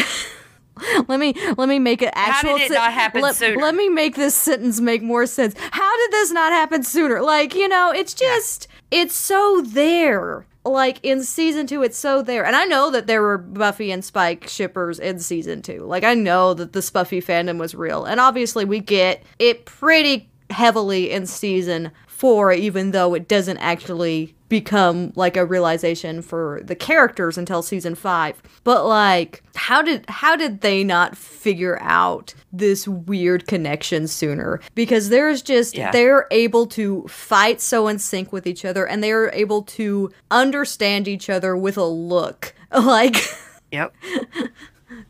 let 1.07 1.19
me 1.19 1.33
let 1.57 1.69
me 1.69 1.79
make 1.79 2.01
it 2.01 2.11
actual 2.13 2.57
did 2.57 2.71
it 2.71 2.75
not 2.75 2.91
happen 2.91 3.21
let, 3.21 3.35
sooner? 3.35 3.61
let 3.61 3.75
me 3.75 3.89
make 3.89 4.15
this 4.15 4.35
sentence 4.35 4.79
make 4.79 5.01
more 5.01 5.25
sense. 5.25 5.55
How 5.57 5.97
did 5.97 6.11
this 6.11 6.31
not 6.31 6.51
happen 6.51 6.83
sooner? 6.83 7.21
Like 7.21 7.55
you 7.55 7.67
know 7.67 7.91
it's 7.91 8.13
just 8.13 8.67
it's 8.91 9.15
so 9.15 9.61
there 9.65 10.45
like 10.65 10.99
in 11.03 11.23
season 11.23 11.67
two 11.67 11.83
it's 11.83 11.97
so 11.97 12.21
there. 12.21 12.45
And 12.45 12.55
i 12.55 12.65
know 12.65 12.91
that 12.91 13.07
there 13.07 13.21
were 13.21 13.37
buffy 13.37 13.91
and 13.91 14.03
spike 14.03 14.47
shippers 14.47 14.99
in 14.99 15.19
season 15.19 15.61
two. 15.61 15.81
Like 15.85 16.03
i 16.03 16.13
know 16.13 16.53
that 16.53 16.73
the 16.73 16.79
spuffy 16.79 17.23
fandom 17.23 17.59
was 17.59 17.75
real. 17.75 18.05
And 18.05 18.19
obviously 18.19 18.65
we 18.65 18.79
get 18.79 19.23
it 19.39 19.65
pretty 19.65 20.29
heavily 20.49 21.11
in 21.11 21.25
season 21.25 21.91
four, 22.13 22.51
even 22.53 22.91
though 22.91 23.13
it 23.13 23.27
doesn't 23.27 23.57
actually 23.57 24.35
become 24.49 25.11
like 25.15 25.35
a 25.35 25.43
realization 25.45 26.21
for 26.21 26.61
the 26.63 26.75
characters 26.75 27.37
until 27.39 27.63
season 27.63 27.95
five. 27.95 28.39
But 28.63 28.85
like, 28.85 29.41
how 29.55 29.81
did 29.81 30.05
how 30.07 30.35
did 30.35 30.61
they 30.61 30.83
not 30.83 31.17
figure 31.17 31.77
out 31.81 32.35
this 32.51 32.87
weird 32.87 33.47
connection 33.47 34.07
sooner? 34.07 34.59
Because 34.75 35.09
there's 35.09 35.41
just 35.41 35.75
Yeah. 35.75 35.91
they're 35.91 36.27
able 36.29 36.67
to 36.67 37.03
fight 37.07 37.61
so 37.61 37.87
in 37.87 37.97
sync 37.97 38.31
with 38.31 38.45
each 38.45 38.63
other, 38.63 38.85
and 38.87 39.03
they're 39.03 39.31
able 39.33 39.63
to 39.63 40.11
understand 40.29 41.07
each 41.07 41.29
other 41.29 41.57
with 41.57 41.77
a 41.77 41.85
look. 41.85 42.53
Like. 42.73 43.17
yep. 43.71 43.93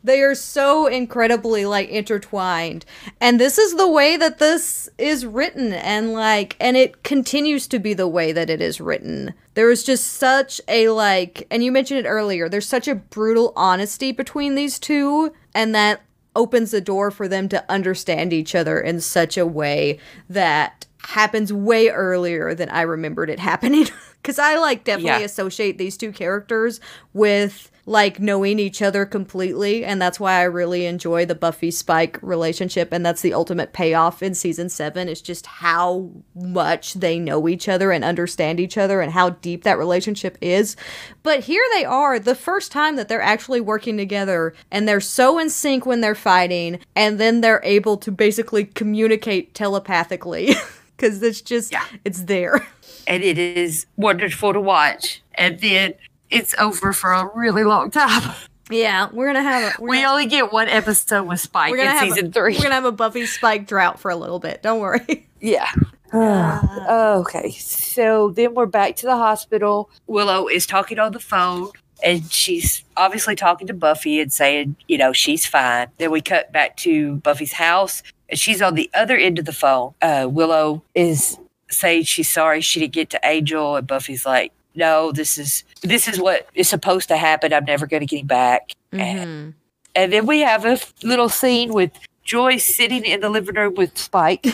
They 0.04 0.20
are 0.20 0.34
so 0.34 0.86
incredibly 0.86 1.64
like 1.64 1.88
intertwined. 1.88 2.84
And 3.22 3.40
this 3.40 3.56
is 3.56 3.74
the 3.74 3.88
way 3.88 4.18
that 4.18 4.38
this 4.38 4.90
is 4.98 5.24
written 5.24 5.72
and 5.72 6.12
like 6.12 6.56
and 6.60 6.76
it 6.76 7.02
continues 7.02 7.66
to 7.68 7.78
be 7.78 7.94
the 7.94 8.06
way 8.06 8.30
that 8.30 8.50
it 8.50 8.60
is 8.60 8.82
written. 8.82 9.32
There 9.54 9.70
is 9.70 9.82
just 9.82 10.12
such 10.12 10.60
a 10.68 10.90
like 10.90 11.46
and 11.50 11.64
you 11.64 11.72
mentioned 11.72 12.00
it 12.00 12.08
earlier, 12.08 12.50
there's 12.50 12.68
such 12.68 12.86
a 12.86 12.94
brutal 12.94 13.54
honesty 13.56 14.12
between 14.12 14.54
these 14.54 14.78
two 14.78 15.32
and 15.54 15.74
that 15.74 16.02
opens 16.36 16.70
the 16.70 16.80
door 16.82 17.10
for 17.10 17.26
them 17.26 17.48
to 17.48 17.64
understand 17.72 18.32
each 18.32 18.54
other 18.54 18.78
in 18.78 19.00
such 19.00 19.38
a 19.38 19.46
way 19.46 19.98
that 20.28 20.84
happens 20.98 21.52
way 21.52 21.88
earlier 21.88 22.54
than 22.54 22.68
I 22.68 22.82
remembered 22.82 23.30
it 23.30 23.38
happening. 23.38 23.86
Cause 24.24 24.38
I 24.38 24.56
like 24.56 24.82
definitely 24.84 25.20
Yeah. 25.20 25.26
associate 25.26 25.78
these 25.78 25.96
two 25.96 26.10
characters 26.10 26.80
with 27.12 27.70
like 27.86 28.18
knowing 28.18 28.58
each 28.58 28.80
other 28.80 29.04
completely 29.04 29.84
and 29.84 30.00
that's 30.00 30.18
why 30.18 30.32
I 30.40 30.44
really 30.44 30.86
enjoy 30.86 31.26
the 31.26 31.34
Buffy 31.34 31.70
Spike 31.70 32.18
relationship 32.22 32.88
and 32.90 33.04
that's 33.04 33.20
the 33.20 33.34
ultimate 33.34 33.74
payoff 33.74 34.22
in 34.22 34.34
season 34.34 34.70
7 34.70 35.06
is 35.06 35.20
just 35.20 35.44
how 35.44 36.08
much 36.34 36.94
they 36.94 37.18
know 37.18 37.46
each 37.46 37.68
other 37.68 37.92
and 37.92 38.02
understand 38.02 38.58
each 38.58 38.78
other 38.78 39.02
and 39.02 39.12
how 39.12 39.28
deep 39.28 39.64
that 39.64 39.76
relationship 39.76 40.38
is. 40.40 40.76
But 41.22 41.40
here 41.40 41.62
they 41.74 41.84
are 41.84 42.18
the 42.18 42.34
first 42.34 42.72
time 42.72 42.96
that 42.96 43.08
they're 43.08 43.20
actually 43.20 43.60
working 43.60 43.98
together 43.98 44.54
and 44.70 44.88
they're 44.88 44.98
so 45.02 45.38
in 45.38 45.50
sync 45.50 45.84
when 45.84 46.00
they're 46.00 46.14
fighting 46.14 46.78
and 46.96 47.20
then 47.20 47.42
they're 47.42 47.60
able 47.64 47.98
to 47.98 48.10
basically 48.10 48.64
communicate 48.64 49.52
telepathically 49.52 50.54
cuz 50.96 51.22
it's 51.22 51.42
just 51.42 51.70
Yeah. 51.70 51.84
it's 52.02 52.22
there. 52.22 52.66
And 53.06 53.22
it 53.22 53.38
is 53.38 53.86
wonderful 53.96 54.52
to 54.52 54.60
watch. 54.60 55.22
And 55.34 55.60
then 55.60 55.94
it's 56.30 56.54
over 56.58 56.92
for 56.92 57.12
a 57.12 57.30
really 57.34 57.64
long 57.64 57.90
time. 57.90 58.32
Yeah, 58.70 59.10
we're 59.12 59.26
going 59.30 59.34
to 59.36 59.42
have 59.42 59.78
a, 59.78 59.82
we're 59.82 59.90
We 59.90 59.96
gonna- 59.98 60.08
only 60.12 60.24
get 60.24 60.50
one 60.50 60.68
episode 60.68 61.24
with 61.24 61.38
Spike 61.38 61.70
We're 61.70 61.76
gonna 61.84 61.90
in 61.90 61.96
have 61.96 62.08
season 62.08 62.28
a, 62.28 62.32
three. 62.32 62.54
We're 62.56 62.62
gonna 62.62 62.74
have 62.76 62.86
a 62.86 62.92
Buffy 62.92 63.26
Spike 63.26 63.66
drought 63.66 64.00
for 64.00 64.10
a 64.10 64.16
little 64.16 64.38
bit. 64.38 64.62
Don't 64.62 64.80
worry. 64.80 65.28
Yeah. 65.38 65.68
okay. 66.14 67.50
So 67.50 68.30
then 68.30 68.54
we're 68.54 68.64
back 68.64 68.96
to 68.96 69.06
the 69.06 69.16
hospital. 69.16 69.90
Willow 70.06 70.48
is 70.48 70.66
talking 70.66 70.98
on 70.98 71.12
the 71.12 71.20
phone 71.20 71.70
and 72.02 72.30
she's 72.32 72.84
obviously 72.96 73.36
talking 73.36 73.66
to 73.66 73.74
Buffy 73.74 74.20
and 74.20 74.32
saying, 74.32 74.76
you 74.88 74.96
know, 74.98 75.12
she's 75.12 75.44
fine. 75.44 75.88
Then 75.98 76.10
we 76.10 76.20
cut 76.22 76.50
back 76.52 76.76
to 76.78 77.16
Buffy's 77.16 77.52
house 77.52 78.02
and 78.30 78.38
she's 78.38 78.62
on 78.62 78.74
the 78.74 78.90
other 78.94 79.16
end 79.18 79.38
of 79.38 79.44
the 79.44 79.52
phone. 79.52 79.92
Uh, 80.00 80.26
Willow 80.30 80.82
is 80.94 81.38
saying 81.76 82.04
she's 82.04 82.30
sorry 82.30 82.60
she 82.60 82.80
didn't 82.80 82.92
get 82.92 83.10
to 83.10 83.20
Angel 83.24 83.76
and 83.76 83.86
Buffy's 83.86 84.26
like, 84.26 84.52
no, 84.74 85.12
this 85.12 85.38
is 85.38 85.64
this 85.82 86.08
is 86.08 86.20
what 86.20 86.48
is 86.54 86.68
supposed 86.68 87.08
to 87.08 87.16
happen. 87.16 87.52
I'm 87.52 87.64
never 87.64 87.86
going 87.86 88.00
to 88.00 88.06
get 88.06 88.20
him 88.20 88.26
back. 88.26 88.72
And, 88.92 89.00
mm-hmm. 89.18 89.50
and 89.94 90.12
then 90.12 90.26
we 90.26 90.40
have 90.40 90.64
a 90.64 90.78
little 91.02 91.28
scene 91.28 91.72
with 91.72 91.92
Joyce 92.24 92.74
sitting 92.74 93.04
in 93.04 93.20
the 93.20 93.28
living 93.28 93.54
room 93.54 93.74
with 93.74 93.96
Spike, 93.96 94.46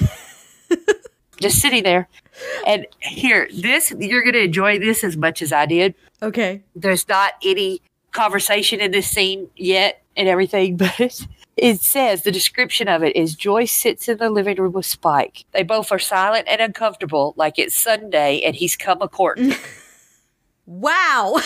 just 1.40 1.60
sitting 1.60 1.84
there. 1.84 2.08
And 2.66 2.86
here, 3.00 3.48
this 3.54 3.92
you're 3.98 4.22
going 4.22 4.34
to 4.34 4.44
enjoy 4.44 4.78
this 4.78 5.04
as 5.04 5.16
much 5.16 5.42
as 5.42 5.52
I 5.52 5.66
did. 5.66 5.94
Okay. 6.22 6.62
There's 6.74 7.08
not 7.08 7.34
any 7.44 7.80
conversation 8.12 8.80
in 8.80 8.90
this 8.90 9.08
scene 9.08 9.48
yet 9.56 10.02
and 10.16 10.28
everything, 10.28 10.76
but 10.76 11.26
it 11.60 11.80
says 11.82 12.22
the 12.22 12.32
description 12.32 12.88
of 12.88 13.02
it 13.02 13.14
is 13.14 13.34
Joyce 13.34 13.70
sits 13.70 14.08
in 14.08 14.16
the 14.16 14.30
living 14.30 14.56
room 14.56 14.72
with 14.72 14.86
Spike. 14.86 15.44
They 15.52 15.62
both 15.62 15.92
are 15.92 15.98
silent 15.98 16.48
and 16.48 16.60
uncomfortable, 16.60 17.34
like 17.36 17.58
it's 17.58 17.74
Sunday 17.74 18.40
and 18.40 18.56
he's 18.56 18.76
come 18.76 19.02
a 19.02 19.08
courting. 19.08 19.54
Wow. 20.70 21.40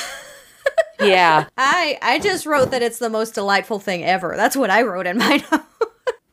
yeah. 1.01 1.47
I 1.57 1.99
I 2.03 2.19
just 2.19 2.45
wrote 2.45 2.73
that 2.73 2.83
it's 2.83 2.99
the 2.99 3.09
most 3.09 3.35
delightful 3.35 3.79
thing 3.79 4.05
ever. 4.05 4.35
That's 4.37 4.55
what 4.55 4.69
I 4.69 4.83
wrote 4.83 5.07
in 5.07 5.17
my 5.17 5.43
note. 5.51 5.63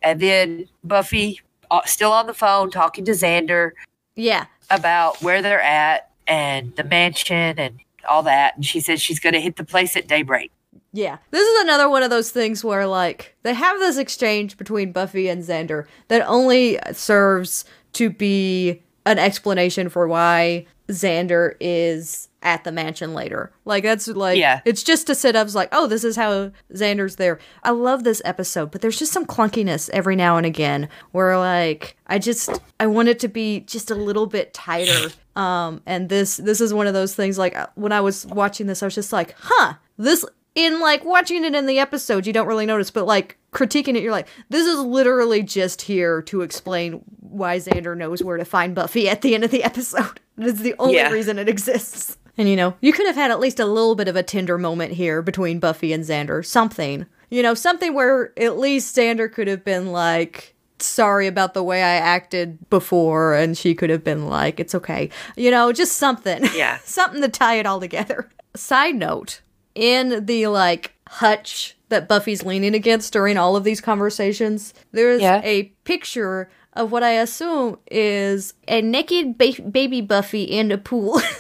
And 0.02 0.20
then 0.20 0.68
Buffy, 0.84 1.40
uh, 1.70 1.82
still 1.86 2.12
on 2.12 2.28
the 2.28 2.34
phone, 2.34 2.70
talking 2.70 3.06
to 3.06 3.12
Xander 3.12 3.72
yeah. 4.18 4.48
about 4.70 5.22
where 5.22 5.42
they're 5.42 5.62
at 5.62 6.10
and 6.28 6.76
the 6.76 6.84
mansion 6.84 7.58
and 7.58 7.80
all 8.10 8.24
that. 8.24 8.58
And 8.58 8.66
she 8.66 8.82
says 8.82 9.02
she's 9.02 9.22
going 9.22 9.34
to 9.34 9.42
hit 9.42 9.56
the 9.56 9.64
place 9.64 9.96
at 9.96 10.10
daybreak. 10.10 10.52
Yeah. 10.94 11.18
This 11.32 11.48
is 11.48 11.62
another 11.64 11.90
one 11.90 12.04
of 12.04 12.10
those 12.10 12.32
things 12.32 12.64
where 12.64 12.86
like 12.86 13.36
they 13.44 13.54
have 13.54 13.80
this 13.80 13.98
exchange 13.98 14.58
between 14.58 14.92
Buffy 14.92 15.30
and 15.30 15.42
Xander 15.44 15.86
that 16.10 16.26
only 16.28 16.80
serves 16.92 17.66
to 17.94 18.10
be 18.10 18.82
an 19.06 19.18
explanation 19.18 19.90
for 19.90 20.08
why 20.08 20.66
Xander 20.90 21.56
is 21.60 22.28
at 22.44 22.64
the 22.64 22.72
mansion 22.72 23.14
later. 23.14 23.52
Like 23.66 23.84
that's 23.84 24.08
like 24.08 24.38
Yeah. 24.38 24.62
it's 24.66 24.84
just 24.84 25.08
to 25.08 25.16
set 25.16 25.36
up 25.36 25.54
like, 25.54 25.70
oh, 25.72 25.88
this 25.88 26.04
is 26.04 26.16
how 26.16 26.52
Xander's 26.74 27.16
there. 27.16 27.40
I 27.64 27.70
love 27.70 28.04
this 28.04 28.22
episode, 28.26 28.72
but 28.72 28.82
there's 28.82 29.00
just 29.00 29.14
some 29.14 29.26
clunkiness 29.26 29.90
every 29.92 30.16
now 30.16 30.38
and 30.38 30.46
again 30.46 30.90
where 31.12 31.38
like 31.38 31.96
I 32.08 32.20
just 32.20 32.50
I 32.80 32.88
want 32.88 33.08
it 33.10 33.20
to 33.20 33.28
be 33.28 33.62
just 33.62 33.92
a 33.92 33.96
little 33.96 34.26
bit 34.28 34.54
tighter. 34.54 35.10
Um 35.34 35.82
and 35.86 36.10
this 36.10 36.36
this 36.36 36.60
is 36.60 36.74
one 36.74 36.88
of 36.88 36.94
those 36.94 37.16
things 37.16 37.38
like 37.38 37.56
uh, 37.56 37.68
when 37.76 37.94
I 37.94 38.02
was 38.02 38.26
watching 38.26 38.68
this 38.68 38.84
I 38.84 38.88
was 38.88 38.96
just 38.96 39.14
like, 39.14 39.34
"Huh, 39.40 39.76
this 39.98 40.26
in 40.56 40.80
like 40.80 41.06
watching 41.06 41.46
it 41.46 41.56
in 41.56 41.66
the 41.66 41.80
episode 41.80 42.28
you 42.28 42.34
don't 42.34 42.48
really 42.48 42.66
notice, 42.66 42.92
but 42.92 43.06
like 43.06 43.38
critiquing 43.52 43.96
it 43.96 44.04
you're 44.04 44.12
like, 44.12 44.28
this 44.50 44.66
is 44.68 44.80
literally 44.80 45.44
just 45.44 45.82
here 45.84 46.22
to 46.24 46.42
explain 46.42 47.02
why 47.20 47.58
Xander 47.58 47.96
knows 47.98 48.22
where 48.24 48.38
to 48.38 48.46
find 48.46 48.76
Buffy 48.76 49.08
at 49.10 49.22
the 49.22 49.34
end 49.36 49.44
of 49.44 49.52
the 49.52 49.64
episode. 49.64 50.20
It's 50.38 50.62
the 50.62 50.74
only 50.80 50.96
Yeah. 50.96 51.12
reason 51.12 51.38
it 51.38 51.48
exists. 51.48 52.18
And 52.38 52.50
you 52.50 52.56
know, 52.56 52.74
you 52.82 52.94
could 52.94 53.06
have 53.06 53.16
had 53.16 53.30
at 53.30 53.40
least 53.40 53.60
a 53.60 53.66
little 53.66 53.94
bit 53.96 54.08
of 54.08 54.16
a 54.16 54.24
tender 54.24 54.58
moment 54.58 54.94
here 54.94 55.22
between 55.22 55.60
Buffy 55.60 55.94
and 55.94 56.04
Xander. 56.04 56.44
Something. 56.44 57.06
You 57.30 57.44
know, 57.44 57.54
something 57.54 57.94
where 57.94 58.34
at 58.40 58.58
least 58.58 58.96
Xander 58.96 59.32
could 59.32 59.48
have 59.48 59.64
been 59.64 59.92
like, 59.92 60.56
sorry 60.80 61.28
about 61.28 61.54
the 61.54 61.62
way 61.64 61.84
I 61.84 61.96
acted 61.96 62.58
before, 62.72 63.36
and 63.36 63.56
she 63.58 63.76
could 63.76 63.90
have 63.92 64.04
been 64.04 64.28
like, 64.28 64.60
it's 64.60 64.74
okay. 64.74 65.10
You 65.36 65.52
know, 65.52 65.72
just 65.72 65.98
something. 65.98 66.44
Yeah. 66.56 66.80
something 66.84 67.22
to 67.22 67.30
tie 67.30 67.56
it 67.56 67.66
all 67.68 67.80
together. 67.80 68.28
Side 68.56 68.96
note, 68.96 69.42
in 69.76 70.26
the 70.26 70.48
like 70.48 70.94
hutch 71.08 71.76
that 71.90 72.08
Buffy's 72.08 72.44
leaning 72.46 72.74
against 72.74 73.12
during 73.14 73.38
all 73.38 73.56
of 73.56 73.64
these 73.64 73.82
conversations, 73.82 74.74
there's 74.92 75.22
Yeah. 75.22 75.42
a 75.44 75.64
picture 75.84 76.50
of 76.74 76.92
what 76.92 77.04
I 77.04 77.12
assume 77.12 77.78
is 77.90 78.54
a 78.68 78.82
naked 78.82 79.38
ba- 79.38 79.62
baby 79.70 80.00
Buffy 80.02 80.44
in 80.44 80.72
a 80.72 80.78
pool. 80.78 81.22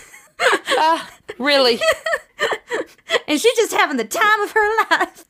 Ah, 0.84 1.07
really? 1.38 1.79
and 3.27 3.39
she's 3.39 3.55
just 3.55 3.73
having 3.73 3.97
the 3.97 4.03
time 4.03 4.39
of 4.41 4.51
her 4.51 4.77
life. 4.89 5.25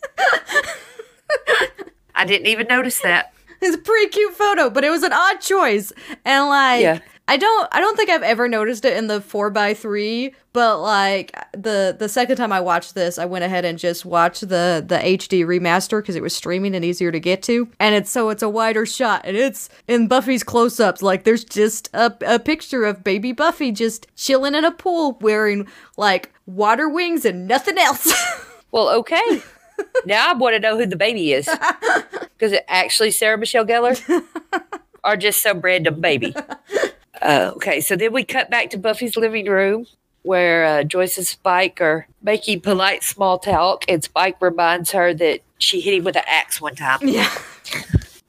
I 2.15 2.23
didn't 2.25 2.47
even 2.47 2.67
notice 2.67 2.99
that. 3.01 3.33
It's 3.61 3.75
a 3.75 3.79
pretty 3.79 4.09
cute 4.09 4.33
photo, 4.33 4.69
but 4.69 4.83
it 4.85 4.89
was 4.89 5.03
an 5.03 5.11
odd 5.13 5.41
choice. 5.41 5.91
And 6.25 6.47
like 6.47 6.81
Yeah. 6.81 6.99
I 7.27 7.37
don't 7.37 7.67
I 7.71 7.79
don't 7.79 7.95
think 7.95 8.09
I've 8.09 8.23
ever 8.23 8.49
noticed 8.49 8.83
it 8.83 8.97
in 8.97 9.07
the 9.07 9.21
four 9.21 9.49
by 9.49 9.73
three, 9.73 10.33
but 10.51 10.81
like 10.81 11.33
the 11.53 11.95
the 11.97 12.09
second 12.09 12.35
time 12.35 12.51
I 12.51 12.59
watched 12.59 12.93
this, 12.93 13.17
I 13.17 13.25
went 13.25 13.45
ahead 13.45 13.63
and 13.63 13.79
just 13.79 14.03
watched 14.05 14.49
the 14.49 14.83
the 14.85 14.97
HD 14.97 15.45
remaster 15.45 16.01
because 16.01 16.15
it 16.17 16.21
was 16.21 16.35
streaming 16.35 16.75
and 16.75 16.83
easier 16.83 17.11
to 17.11 17.19
get 17.19 17.41
to. 17.43 17.69
And 17.79 17.95
it's 17.95 18.11
so 18.11 18.29
it's 18.29 18.43
a 18.43 18.49
wider 18.49 18.85
shot 18.85 19.21
and 19.23 19.37
it's 19.37 19.69
in 19.87 20.07
Buffy's 20.07 20.43
close 20.43 20.79
ups. 20.79 21.01
Like 21.01 21.23
there's 21.23 21.45
just 21.45 21.89
a, 21.93 22.13
a 22.25 22.37
picture 22.39 22.83
of 22.83 23.03
baby 23.03 23.31
Buffy 23.31 23.71
just 23.71 24.07
chilling 24.15 24.55
in 24.55 24.65
a 24.65 24.71
pool 24.71 25.17
wearing 25.21 25.67
like 25.95 26.33
water 26.45 26.89
wings 26.89 27.23
and 27.23 27.47
nothing 27.47 27.77
else. 27.77 28.11
Well, 28.71 28.89
okay. 28.99 29.41
now 30.05 30.29
I 30.29 30.33
want 30.33 30.55
to 30.55 30.59
know 30.59 30.77
who 30.77 30.85
the 30.85 30.95
baby 30.95 31.33
is. 31.33 31.49
Because 32.37 32.53
it 32.53 32.65
actually 32.67 33.11
Sarah 33.11 33.37
Michelle 33.37 33.65
Gellar 33.65 34.23
or 35.03 35.15
just 35.15 35.43
some 35.43 35.59
random 35.59 36.01
baby. 36.01 36.33
Uh, 37.21 37.51
okay, 37.55 37.81
so 37.81 37.95
then 37.95 38.11
we 38.13 38.23
cut 38.23 38.49
back 38.49 38.69
to 38.71 38.77
Buffy's 38.77 39.15
living 39.15 39.45
room 39.45 39.85
where 40.23 40.65
uh, 40.65 40.83
Joyce 40.83 41.17
and 41.17 41.25
Spike 41.25 41.81
are 41.81 42.07
making 42.21 42.61
polite 42.61 43.03
small 43.03 43.39
talk, 43.39 43.83
and 43.87 44.03
Spike 44.03 44.39
reminds 44.41 44.91
her 44.91 45.13
that 45.15 45.39
she 45.57 45.81
hit 45.81 45.95
him 45.95 46.03
with 46.03 46.15
an 46.15 46.23
axe 46.27 46.61
one 46.61 46.75
time. 46.75 46.99
yeah. 47.01 47.31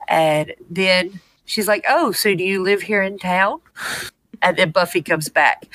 And 0.08 0.52
then 0.70 1.20
she's 1.44 1.68
like, 1.68 1.84
Oh, 1.88 2.12
so 2.12 2.34
do 2.34 2.44
you 2.44 2.62
live 2.62 2.82
here 2.82 3.02
in 3.02 3.18
town? 3.18 3.60
And 4.42 4.56
then 4.56 4.70
Buffy 4.70 5.00
comes 5.02 5.28
back. 5.28 5.66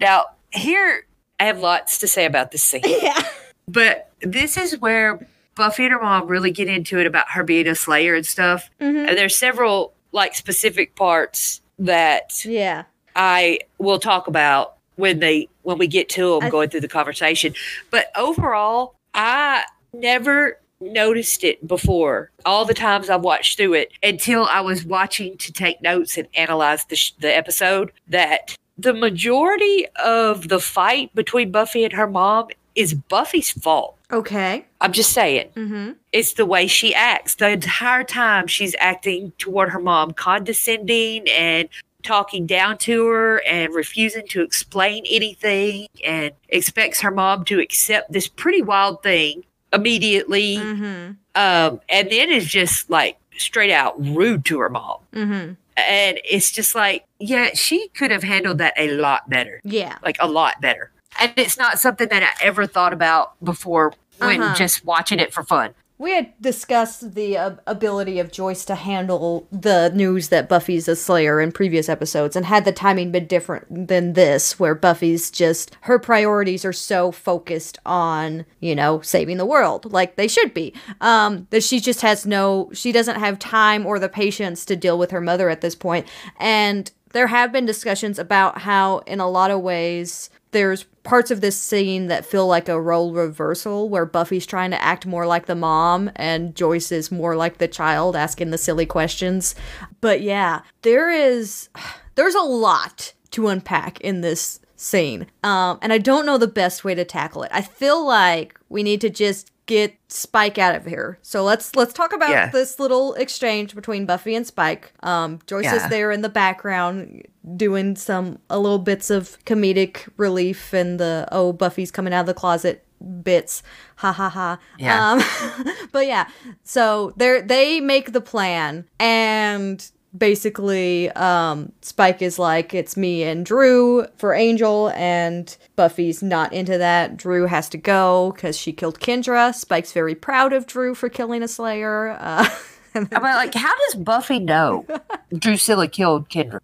Now, 0.00 0.24
here, 0.50 1.06
I 1.38 1.44
have 1.44 1.60
lots 1.60 1.98
to 1.98 2.08
say 2.08 2.24
about 2.24 2.50
this 2.50 2.62
scene. 2.62 2.82
Yeah. 2.86 3.22
But 3.68 4.10
this 4.22 4.56
is 4.56 4.78
where 4.78 5.26
Buffy 5.56 5.84
and 5.84 5.92
her 5.92 6.00
mom 6.00 6.28
really 6.28 6.50
get 6.52 6.68
into 6.68 6.98
it 6.98 7.06
about 7.06 7.30
her 7.32 7.42
being 7.42 7.66
a 7.66 7.74
slayer 7.74 8.14
and 8.14 8.24
stuff. 8.24 8.70
And 8.78 9.08
there's 9.18 9.36
several 9.36 9.92
like 10.12 10.34
specific 10.34 10.94
parts 10.94 11.60
that 11.78 12.44
Yeah. 12.44 12.84
I 13.14 13.60
will 13.78 13.98
talk 13.98 14.26
about 14.28 14.74
when 14.96 15.18
they 15.20 15.48
when 15.62 15.78
we 15.78 15.86
get 15.86 16.08
to 16.10 16.34
them 16.34 16.44
I- 16.44 16.50
going 16.50 16.70
through 16.70 16.80
the 16.80 16.88
conversation. 16.88 17.54
But 17.90 18.10
overall, 18.16 18.94
I 19.14 19.64
never 19.92 20.58
noticed 20.80 21.42
it 21.42 21.66
before 21.66 22.30
all 22.44 22.64
the 22.66 22.74
times 22.74 23.08
I've 23.08 23.22
watched 23.22 23.56
through 23.56 23.74
it 23.74 23.90
until 24.02 24.44
I 24.44 24.60
was 24.60 24.84
watching 24.84 25.38
to 25.38 25.52
take 25.52 25.80
notes 25.80 26.18
and 26.18 26.28
analyze 26.34 26.84
the, 26.84 26.96
sh- 26.96 27.12
the 27.18 27.34
episode 27.34 27.92
that 28.08 28.54
the 28.76 28.92
majority 28.92 29.86
of 30.04 30.48
the 30.48 30.60
fight 30.60 31.14
between 31.14 31.50
Buffy 31.50 31.84
and 31.84 31.94
her 31.94 32.06
mom 32.06 32.48
is 32.76 32.94
Buffy's 32.94 33.50
fault. 33.50 33.96
Okay. 34.12 34.64
I'm 34.80 34.92
just 34.92 35.12
saying. 35.12 35.48
Mm-hmm. 35.56 35.92
It's 36.12 36.34
the 36.34 36.46
way 36.46 36.66
she 36.66 36.94
acts. 36.94 37.34
The 37.34 37.48
entire 37.50 38.04
time 38.04 38.46
she's 38.46 38.76
acting 38.78 39.32
toward 39.38 39.70
her 39.70 39.80
mom, 39.80 40.12
condescending 40.12 41.28
and 41.28 41.68
talking 42.02 42.46
down 42.46 42.78
to 42.78 43.06
her 43.08 43.42
and 43.44 43.74
refusing 43.74 44.26
to 44.28 44.42
explain 44.42 45.04
anything 45.10 45.88
and 46.04 46.30
expects 46.50 47.00
her 47.00 47.10
mom 47.10 47.44
to 47.46 47.58
accept 47.58 48.12
this 48.12 48.28
pretty 48.28 48.62
wild 48.62 49.02
thing 49.02 49.42
immediately. 49.72 50.56
Mm-hmm. 50.56 51.12
Um, 51.34 51.80
and 51.88 52.10
then 52.10 52.30
is 52.30 52.46
just 52.46 52.88
like 52.90 53.18
straight 53.36 53.72
out 53.72 53.94
rude 53.98 54.44
to 54.46 54.60
her 54.60 54.68
mom. 54.70 54.98
Mm-hmm. 55.12 55.54
And 55.78 56.20
it's 56.24 56.50
just 56.52 56.74
like, 56.74 57.04
yeah, 57.18 57.50
she 57.54 57.88
could 57.88 58.10
have 58.10 58.22
handled 58.22 58.58
that 58.58 58.72
a 58.78 58.92
lot 58.92 59.28
better 59.28 59.60
Yeah. 59.64 59.98
like 60.02 60.16
a 60.20 60.28
lot 60.28 60.60
better. 60.60 60.90
And 61.20 61.32
it's 61.36 61.58
not 61.58 61.78
something 61.78 62.08
that 62.08 62.22
I 62.22 62.44
ever 62.44 62.66
thought 62.66 62.92
about 62.92 63.42
before 63.44 63.92
when 64.18 64.42
Uh-huh. 64.42 64.54
just 64.54 64.84
watching 64.84 65.18
it 65.20 65.32
for 65.32 65.42
fun. 65.42 65.74
We 65.98 66.10
had 66.12 66.34
discussed 66.42 67.14
the 67.14 67.38
uh, 67.38 67.54
ability 67.66 68.18
of 68.18 68.30
Joyce 68.30 68.66
to 68.66 68.74
handle 68.74 69.48
the 69.50 69.90
news 69.94 70.28
that 70.28 70.46
Buffy's 70.46 70.88
a 70.88 70.94
Slayer 70.94 71.40
in 71.40 71.52
previous 71.52 71.88
episodes, 71.88 72.36
and 72.36 72.44
had 72.44 72.66
the 72.66 72.72
timing 72.72 73.12
been 73.12 73.26
different 73.26 73.88
than 73.88 74.12
this, 74.12 74.60
where 74.60 74.74
Buffy's 74.74 75.30
just 75.30 75.74
her 75.82 75.98
priorities 75.98 76.66
are 76.66 76.72
so 76.74 77.10
focused 77.12 77.78
on, 77.86 78.44
you 78.60 78.74
know, 78.74 79.00
saving 79.00 79.38
the 79.38 79.46
world, 79.46 79.90
like 79.90 80.16
they 80.16 80.28
should 80.28 80.52
be, 80.52 80.74
um, 81.00 81.46
that 81.48 81.62
she 81.62 81.80
just 81.80 82.02
has 82.02 82.26
no, 82.26 82.68
she 82.74 82.92
doesn't 82.92 83.18
have 83.18 83.38
time 83.38 83.86
or 83.86 83.98
the 83.98 84.10
patience 84.10 84.66
to 84.66 84.76
deal 84.76 84.98
with 84.98 85.10
her 85.12 85.22
mother 85.22 85.48
at 85.48 85.62
this 85.62 85.74
point. 85.74 86.06
And 86.38 86.90
there 87.12 87.26
have 87.28 87.52
been 87.52 87.66
discussions 87.66 88.18
about 88.18 88.58
how, 88.58 88.98
in 88.98 89.20
a 89.20 89.28
lot 89.28 89.50
of 89.50 89.60
ways, 89.60 90.30
there's 90.50 90.84
parts 91.02 91.30
of 91.30 91.40
this 91.40 91.58
scene 91.60 92.06
that 92.06 92.24
feel 92.24 92.46
like 92.46 92.68
a 92.68 92.80
role 92.80 93.12
reversal 93.12 93.88
where 93.88 94.06
Buffy's 94.06 94.46
trying 94.46 94.70
to 94.70 94.82
act 94.82 95.06
more 95.06 95.26
like 95.26 95.46
the 95.46 95.54
mom 95.54 96.10
and 96.16 96.54
Joyce 96.54 96.90
is 96.90 97.12
more 97.12 97.36
like 97.36 97.58
the 97.58 97.68
child 97.68 98.16
asking 98.16 98.50
the 98.50 98.58
silly 98.58 98.86
questions. 98.86 99.54
But 100.00 100.20
yeah, 100.22 100.62
there 100.82 101.10
is 101.10 101.68
there's 102.14 102.34
a 102.34 102.40
lot 102.40 103.12
to 103.32 103.48
unpack 103.48 104.00
in 104.00 104.22
this 104.22 104.60
scene. 104.76 105.26
Um 105.44 105.78
and 105.82 105.92
I 105.92 105.98
don't 105.98 106.26
know 106.26 106.38
the 106.38 106.46
best 106.46 106.84
way 106.84 106.94
to 106.94 107.04
tackle 107.04 107.42
it. 107.42 107.50
I 107.52 107.62
feel 107.62 108.06
like 108.06 108.58
we 108.68 108.82
need 108.82 109.00
to 109.02 109.10
just 109.10 109.50
get 109.66 109.94
Spike 110.08 110.58
out 110.58 110.74
of 110.76 110.86
here. 110.86 111.18
So 111.22 111.42
let's 111.44 111.74
let's 111.74 111.92
talk 111.92 112.12
about 112.12 112.30
Yeah. 112.30 112.50
this 112.50 112.78
little 112.78 113.14
exchange 113.14 113.74
between 113.74 114.06
Buffy 114.06 114.34
and 114.34 114.46
Spike. 114.46 114.92
Um, 115.02 115.40
Joyce 115.46 115.64
Yeah. 115.64 115.76
is 115.76 115.88
there 115.90 116.10
in 116.12 116.22
the 116.22 116.28
background 116.28 117.22
doing 117.56 117.96
some 117.96 118.38
a 118.48 118.58
little 118.58 118.78
bits 118.78 119.10
of 119.10 119.36
comedic 119.44 120.08
relief 120.16 120.72
and 120.72 120.98
the 121.00 121.28
oh 121.32 121.52
Buffy's 121.52 121.90
coming 121.90 122.12
out 122.14 122.20
of 122.20 122.26
the 122.26 122.34
closet 122.34 122.84
bits. 123.22 123.62
Ha 123.96 124.12
ha 124.12 124.28
ha. 124.28 124.58
Yeah. 124.78 125.12
Um, 125.12 125.74
but 125.92 126.06
yeah, 126.06 126.28
so 126.62 127.12
they 127.16 127.40
they 127.42 127.80
make 127.80 128.12
the 128.12 128.20
plan 128.20 128.88
and 129.00 129.84
basically 130.16 131.10
um 131.12 131.72
spike 131.82 132.22
is 132.22 132.38
like 132.38 132.74
it's 132.74 132.96
me 132.96 133.22
and 133.22 133.44
Dru 133.44 134.06
for 134.16 134.34
angel 134.34 134.90
and 134.94 135.56
buffy's 135.76 136.22
not 136.22 136.52
into 136.52 136.78
that. 136.78 137.16
Dru 137.16 137.46
has 137.46 137.68
to 137.70 137.78
go 137.78 138.32
because 138.34 138.56
she 138.56 138.72
killed 138.72 139.00
kendra. 139.00 139.54
Spike's 139.54 139.92
very 139.92 140.14
proud 140.14 140.52
of 140.52 140.66
Dru 140.66 140.94
for 140.94 141.08
killing 141.08 141.42
a 141.42 141.48
slayer. 141.48 142.16
Uh 142.18 142.48
I 142.96 143.00
mean, 143.00 143.08
like, 143.10 143.54
how 143.54 143.74
does 143.76 143.96
Buffy 143.96 144.38
know 144.38 144.86
Drusilla 145.38 145.86
killed 145.86 146.30
Kendra? 146.30 146.60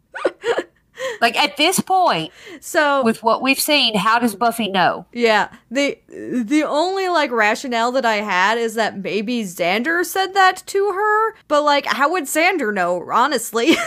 Like 1.23 1.37
at 1.37 1.57
this 1.57 1.81
point, 1.81 2.33
so 2.61 3.03
with 3.03 3.23
what 3.23 3.41
we've 3.41 3.61
seen, 3.61 3.97
how 3.97 4.19
does 4.19 4.35
Buffy 4.35 4.69
know? 4.69 5.07
yeah 5.13 5.49
the 5.71 5.99
the 6.09 6.65
only 6.65 7.09
like 7.09 7.31
rationale 7.31 7.93
that 7.93 8.05
i 8.05 8.17
had 8.17 8.59
is 8.59 8.75
that 8.75 8.99
maybe 8.99 9.43
xander 9.43 10.05
said 10.05 10.35
that 10.35 10.63
to 10.67 10.93
her 10.93 11.35
but 11.49 11.63
like 11.63 11.87
how 11.87 12.11
would 12.11 12.25
xander 12.25 12.73
know 12.73 13.03
honestly 13.11 13.75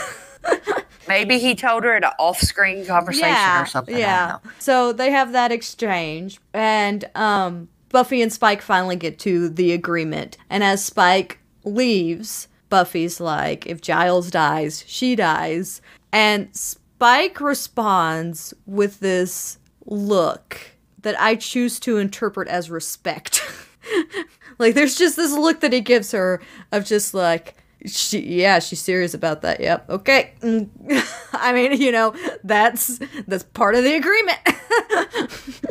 Maybe 1.08 1.38
he 1.38 1.54
told 1.54 1.84
her 1.84 1.96
in 1.96 2.04
an 2.04 2.10
off-screen 2.18 2.86
conversation 2.86 3.62
or 3.62 3.66
something. 3.66 3.94
I 3.94 3.98
Yeah. 3.98 4.38
So 4.58 4.92
they 4.92 5.10
have 5.10 5.32
that 5.32 5.52
exchange, 5.52 6.40
and 6.52 7.04
um, 7.14 7.68
Buffy 7.90 8.22
and 8.22 8.32
Spike 8.32 8.62
finally 8.62 8.96
get 8.96 9.18
to 9.20 9.48
the 9.48 9.72
agreement. 9.72 10.36
And 10.50 10.64
as 10.64 10.84
Spike 10.84 11.38
leaves, 11.64 12.48
Buffy's 12.68 13.20
like, 13.20 13.66
"If 13.66 13.80
Giles 13.80 14.30
dies, 14.30 14.84
she 14.86 15.14
dies." 15.14 15.80
And 16.12 16.48
Spike 16.96 17.40
responds 17.42 18.54
with 18.64 19.00
this 19.00 19.58
look 19.84 20.58
that 21.02 21.20
I 21.20 21.34
choose 21.36 21.78
to 21.80 21.98
interpret 21.98 22.48
as 22.48 22.70
respect. 22.70 23.42
like, 24.58 24.74
there's 24.74 24.96
just 24.96 25.16
this 25.16 25.30
look 25.32 25.60
that 25.60 25.74
he 25.74 25.82
gives 25.82 26.12
her 26.12 26.40
of 26.72 26.86
just 26.86 27.12
like. 27.12 27.54
She, 27.84 28.18
yeah, 28.40 28.58
she's 28.60 28.80
serious 28.80 29.12
about 29.12 29.42
that. 29.42 29.60
Yep. 29.60 29.90
Okay. 29.90 30.32
Mm. 30.40 30.70
I 31.34 31.52
mean, 31.52 31.78
you 31.80 31.92
know, 31.92 32.14
that's 32.42 32.98
that's 33.28 33.44
part 33.44 33.74
of 33.74 33.84
the 33.84 33.94
agreement. 33.94 34.38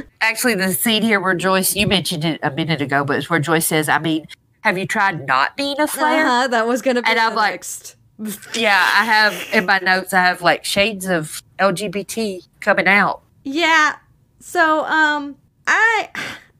Actually, 0.22 0.54
the 0.56 0.72
scene 0.74 1.02
here 1.02 1.20
where 1.20 1.34
Joyce, 1.34 1.76
you 1.76 1.88
mentioned 1.88 2.24
it 2.24 2.40
a 2.44 2.52
minute 2.52 2.82
ago, 2.82 3.04
but 3.04 3.18
it's 3.18 3.30
where 3.30 3.40
Joyce 3.40 3.66
says, 3.66 3.90
"I 3.90 3.98
mean, 3.98 4.28
have 4.62 4.78
you 4.78 4.86
tried 4.86 5.28
not 5.28 5.58
being 5.58 5.76
a 5.82 5.88
slayer?" 5.88 6.24
Uh-huh, 6.26 6.48
that 6.50 6.68
was 6.68 6.82
gonna 6.84 7.02
be 7.02 7.10
And 7.10 7.20
I'm 7.20 7.32
the 7.32 7.36
like- 7.38 7.54
next. 7.54 7.96
Yeah, 8.54 8.90
I 8.94 9.06
have 9.06 9.50
in 9.54 9.66
my 9.66 9.80
notes. 9.80 10.14
I 10.14 10.22
have 10.22 10.42
like 10.42 10.64
shades 10.64 11.06
of 11.06 11.42
LGBT 11.60 12.48
coming 12.62 12.88
out. 12.88 13.22
Yeah. 13.44 13.98
So, 14.40 14.86
um, 14.86 15.36
I, 15.68 16.10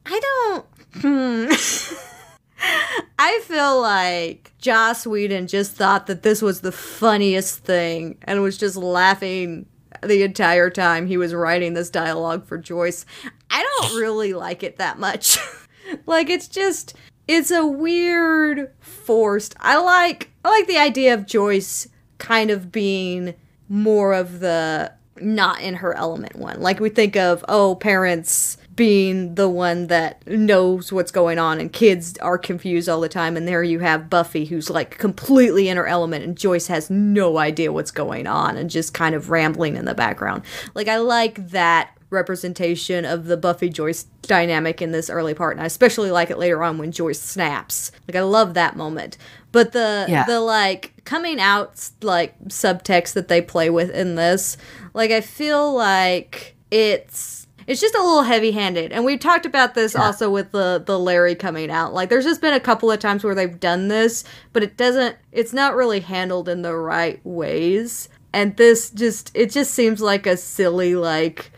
I 0.06 0.20
don't. 0.20 0.66
Hmm. 1.02 1.52
I 3.20 3.42
feel 3.44 3.82
like 3.82 4.54
Joss 4.58 5.06
Whedon 5.06 5.48
just 5.48 5.74
thought 5.74 6.08
that 6.08 6.24
this 6.24 6.42
was 6.42 6.62
the 6.62 6.72
funniest 6.72 7.60
thing 7.60 8.18
and 8.24 8.42
was 8.42 8.58
just 8.58 8.76
laughing 8.76 9.68
the 10.04 10.24
entire 10.24 10.70
time 10.70 11.08
he 11.08 11.18
was 11.18 11.34
writing 11.34 11.74
this 11.74 11.90
dialogue 11.90 12.46
for 12.46 12.58
Joyce. 12.58 13.06
I 13.50 13.64
don't 13.64 13.98
really 14.00 14.34
like 14.34 14.64
it 14.64 14.78
that 14.78 15.00
much. 15.00 15.38
like 16.06 16.30
it's 16.30 16.48
just 16.48 16.96
it's 17.28 17.52
a 17.52 17.66
weird 17.66 18.72
forced. 18.80 19.56
I 19.60 19.80
like 19.80 20.32
I 20.46 20.50
like 20.50 20.68
the 20.68 20.78
idea 20.78 21.16
of 21.16 21.26
Joyce 21.26 21.88
kind 22.20 22.52
of 22.52 22.72
being 22.72 23.34
more 23.68 24.14
of 24.14 24.42
the 24.42 24.94
not 25.20 25.60
in 25.62 25.76
her 25.76 25.96
element 25.96 26.36
one. 26.36 26.62
Like 26.62 26.80
we 26.80 26.90
think 26.90 27.16
of 27.16 27.44
oh 27.48 27.74
parents 27.76 28.58
being 28.76 29.34
the 29.34 29.50
one 29.50 29.88
that 29.88 30.28
knows 30.28 30.92
what's 30.92 31.12
going 31.12 31.40
on 31.40 31.60
and 31.60 31.74
kids 31.74 32.16
are 32.20 32.38
confused 32.38 32.88
all 32.88 33.02
the 33.02 33.10
time 33.10 33.36
and 33.36 33.48
there 33.48 33.64
you 33.64 33.80
have 33.80 34.08
Buffy 34.08 34.46
who's 34.46 34.70
like 34.70 35.00
completely 35.00 35.68
in 35.68 35.78
her 35.78 35.88
element 35.88 36.24
and 36.24 36.38
Joyce 36.38 36.68
has 36.68 36.92
no 36.92 37.40
idea 37.40 37.74
what's 37.74 37.90
going 37.90 38.28
on 38.28 38.56
and 38.56 38.70
just 38.70 38.94
kind 38.94 39.16
of 39.16 39.32
rambling 39.32 39.76
in 39.76 39.86
the 39.86 39.96
background. 39.96 40.44
Like 40.76 40.88
I 40.88 40.98
like 40.98 41.50
that 41.50 41.95
representation 42.16 43.06
of 43.06 43.26
the 43.26 43.38
Buffy 43.38 43.70
Joyce 43.70 44.04
dynamic 44.24 44.82
in 44.82 44.92
this 44.92 45.10
early 45.10 45.34
part 45.36 45.54
and 45.56 45.62
I 45.62 45.66
especially 45.66 46.10
like 46.10 46.32
it 46.32 46.38
later 46.40 46.64
on 46.64 46.78
when 46.80 46.92
Joyce 46.92 47.22
snaps. 47.22 47.92
Like 48.08 48.16
I 48.16 48.22
love 48.22 48.56
that 48.56 48.76
moment. 48.76 49.18
But 49.52 49.72
the 49.72 50.06
Yeah. 50.10 50.26
the 50.26 50.40
like 50.40 50.94
coming 51.06 51.40
out 51.40 51.90
like 52.02 52.34
subtext 52.48 53.14
that 53.14 53.28
they 53.28 53.42
play 53.42 53.70
with 53.70 53.92
in 53.92 54.16
this, 54.16 54.58
like 54.94 55.12
I 55.12 55.22
feel 55.22 55.74
like 55.74 56.56
it's 56.72 57.46
it's 57.68 57.82
just 57.82 57.96
a 57.96 58.00
little 58.02 58.22
heavy-handed 58.24 58.92
and 58.92 59.06
we 59.06 59.18
talked 59.18 59.46
about 59.46 59.74
this 59.74 59.96
also 59.96 60.30
with 60.30 60.52
the 60.52 60.84
the 60.86 61.00
larry 61.00 61.34
coming 61.34 61.72
out 61.72 61.94
like 61.96 62.10
there's 62.10 62.24
just 62.26 62.40
been 62.42 62.54
a 62.54 62.60
couple 62.60 62.92
of 62.92 63.00
times 63.00 63.24
where 63.24 63.34
they've 63.34 63.60
done 63.60 63.88
this 63.88 64.24
but 64.54 64.62
it 64.62 64.78
doesn't 64.78 65.16
it's 65.32 65.52
not 65.54 65.76
really 65.76 66.00
handled 66.00 66.48
in 66.48 66.62
the 66.62 66.76
right 66.76 67.20
ways 67.26 68.08
and 68.34 68.56
this 68.58 68.92
just 68.92 69.32
it 69.34 69.50
just 69.50 69.74
seems 69.74 70.00
like 70.00 70.28
a 70.28 70.38
silly 70.38 70.96
like 70.96 71.52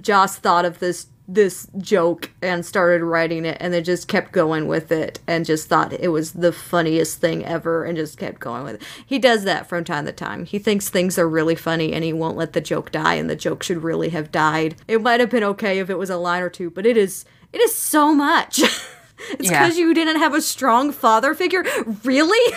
joss 0.00 0.36
thought 0.36 0.64
of 0.64 0.78
this 0.78 1.06
this 1.26 1.68
joke 1.78 2.30
and 2.42 2.66
started 2.66 3.02
writing 3.02 3.46
it 3.46 3.56
and 3.58 3.72
then 3.72 3.82
just 3.82 4.08
kept 4.08 4.30
going 4.30 4.68
with 4.68 4.92
it 4.92 5.20
and 5.26 5.46
just 5.46 5.68
thought 5.68 5.90
it 5.94 6.08
was 6.08 6.32
the 6.32 6.52
funniest 6.52 7.18
thing 7.18 7.42
ever 7.46 7.84
and 7.84 7.96
just 7.96 8.18
kept 8.18 8.40
going 8.40 8.62
with 8.62 8.74
it. 8.74 8.82
He 9.06 9.18
does 9.18 9.44
that 9.44 9.66
from 9.66 9.84
time 9.84 10.04
to 10.04 10.12
time. 10.12 10.44
He 10.44 10.58
thinks 10.58 10.90
things 10.90 11.18
are 11.18 11.26
really 11.28 11.54
funny 11.54 11.94
and 11.94 12.04
he 12.04 12.12
won't 12.12 12.36
let 12.36 12.52
the 12.52 12.60
joke 12.60 12.92
die 12.92 13.14
and 13.14 13.30
the 13.30 13.36
joke 13.36 13.62
should 13.62 13.82
really 13.82 14.10
have 14.10 14.30
died. 14.30 14.76
It 14.86 15.00
might 15.00 15.18
have 15.20 15.30
been 15.30 15.44
okay 15.44 15.78
if 15.78 15.88
it 15.88 15.96
was 15.96 16.10
a 16.10 16.18
line 16.18 16.42
or 16.42 16.50
two, 16.50 16.68
but 16.68 16.84
it 16.84 16.98
is 16.98 17.24
it 17.54 17.60
is 17.62 17.74
so 17.74 18.12
much. 18.12 18.58
it's 19.30 19.50
Yeah. 19.50 19.62
because 19.64 19.78
you 19.78 19.94
didn't 19.94 20.18
have 20.18 20.34
a 20.34 20.42
strong 20.42 20.92
father 20.92 21.32
figure. 21.34 21.64
Really? 22.04 22.54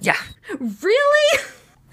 Yeah. 0.00 0.16
really? 0.58 1.44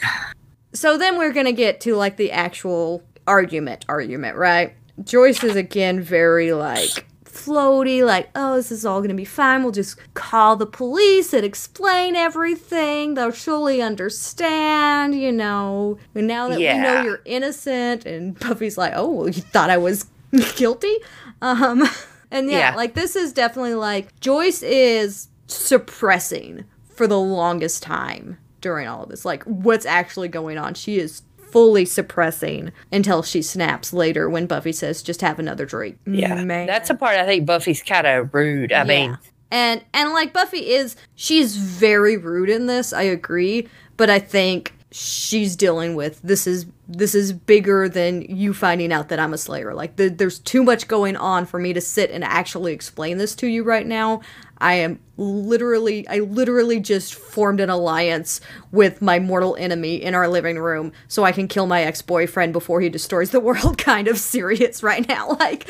so 0.74 0.98
then 0.98 1.18
we're 1.18 1.32
gonna 1.32 1.54
get 1.54 1.80
to 1.82 1.96
like 1.96 2.18
the 2.18 2.34
actual 2.34 3.04
argument 3.28 3.86
argument, 3.90 4.38
right? 4.38 4.74
Joyce 5.04 5.44
is 5.44 5.56
again 5.56 6.02
very 6.02 6.54
like 6.54 7.06
floaty, 7.26 8.04
like, 8.06 8.30
oh, 8.34 8.56
this 8.56 8.72
is 8.72 8.86
all 8.86 9.02
gonna 9.02 9.14
be 9.14 9.26
fine. 9.26 9.62
We'll 9.64 9.72
just 9.74 9.98
call 10.14 10.56
the 10.56 10.66
police 10.66 11.34
and 11.34 11.44
explain 11.46 12.16
everything. 12.16 13.16
They'll 13.16 13.32
surely 13.32 13.82
understand, 13.82 15.16
you 15.20 15.32
know. 15.32 15.98
And 16.16 16.28
now 16.28 16.48
that 16.50 16.58
we 16.58 16.64
know 16.82 17.02
you're 17.04 17.22
innocent, 17.26 18.06
and 18.06 18.40
Buffy's 18.40 18.78
like, 18.78 18.94
oh, 18.96 19.10
well, 19.10 19.28
you 19.30 19.42
thought 19.42 19.70
I 19.70 19.78
was 19.78 20.06
guilty? 20.56 20.96
Um, 21.42 21.84
and 22.32 22.50
yeah, 22.50 22.72
Yeah. 22.72 22.76
like 22.76 22.94
this 22.94 23.16
is 23.18 23.34
definitely 23.34 23.76
like 23.76 24.18
Joyce 24.22 24.64
is 24.64 25.28
suppressing 25.48 26.64
for 26.96 27.06
the 27.08 27.20
longest 27.20 27.84
time 27.84 28.38
during 28.62 28.88
all 28.88 29.04
of 29.04 29.10
this. 29.10 29.26
Like, 29.26 29.44
what's 29.44 29.86
actually 29.86 30.30
going 30.30 30.58
on? 30.58 30.74
She 30.74 30.98
is 31.00 31.22
fully 31.56 31.86
suppressing 31.86 32.74
until 32.92 33.24
she 33.24 33.42
snaps 33.42 33.94
later 33.94 34.30
when 34.30 34.46
Buffy 34.46 34.74
says, 34.74 35.02
"Just 35.02 35.22
have 35.22 35.40
another 35.40 35.66
drink." 35.66 35.98
Yeah. 36.06 36.44
Man. 36.44 36.68
That's 36.68 36.90
a 36.90 36.96
part 36.96 37.18
I 37.18 37.26
think 37.26 37.46
Buffy's 37.46 37.82
kind 37.82 38.06
of 38.06 38.34
rude. 38.34 38.74
I 38.74 38.84
mean, 38.84 39.18
and 39.52 39.82
and 39.94 40.12
like 40.12 40.34
Buffy 40.34 40.72
is 40.72 40.98
she's 41.16 41.56
very 41.56 42.18
rude 42.18 42.50
in 42.50 42.66
this, 42.66 42.92
I 42.92 43.04
agree, 43.04 43.70
but 43.96 44.10
I 44.10 44.20
think 44.20 44.74
she's 44.92 45.56
dealing 45.56 45.96
with 45.96 46.22
this 46.24 46.46
is 46.46 46.66
this 46.90 47.16
is 47.16 47.32
bigger 47.32 47.88
than 47.88 48.22
you 48.24 48.54
finding 48.54 48.92
out 48.92 49.08
that 49.08 49.20
I'm 49.20 49.34
a 49.34 49.38
slayer. 49.38 49.74
Like 49.74 49.96
the, 49.96 50.10
there's 50.10 50.40
too 50.40 50.62
much 50.62 50.90
going 50.90 51.16
on 51.16 51.46
for 51.46 51.58
me 51.58 51.72
to 51.72 51.80
sit 51.80 52.12
and 52.12 52.24
actually 52.24 52.74
explain 52.74 53.18
this 53.18 53.34
to 53.36 53.48
you 53.48 53.64
right 53.64 53.88
now. 53.88 54.22
I 54.60 54.76
am 54.76 55.00
literally 55.18 56.08
I 56.08 56.20
literally 56.20 56.80
just 56.80 57.14
formed 57.14 57.60
an 57.60 57.70
alliance 57.70 58.42
with 58.72 59.02
my 59.02 59.20
mortal 59.20 59.56
enemy 59.58 59.96
in 60.02 60.14
our 60.16 60.28
living 60.28 60.60
room 60.60 60.92
so 61.08 61.24
I 61.24 61.32
can 61.32 61.48
kill 61.48 61.68
my 61.68 61.84
ex-boyfriend 61.84 62.52
before 62.54 62.82
he 62.82 62.90
destroys 62.90 63.32
the 63.32 63.40
world 63.40 63.78
kind 63.92 64.08
of 64.08 64.18
serious 64.18 64.82
right 64.84 65.08
now. 65.08 65.38
Like 65.40 65.68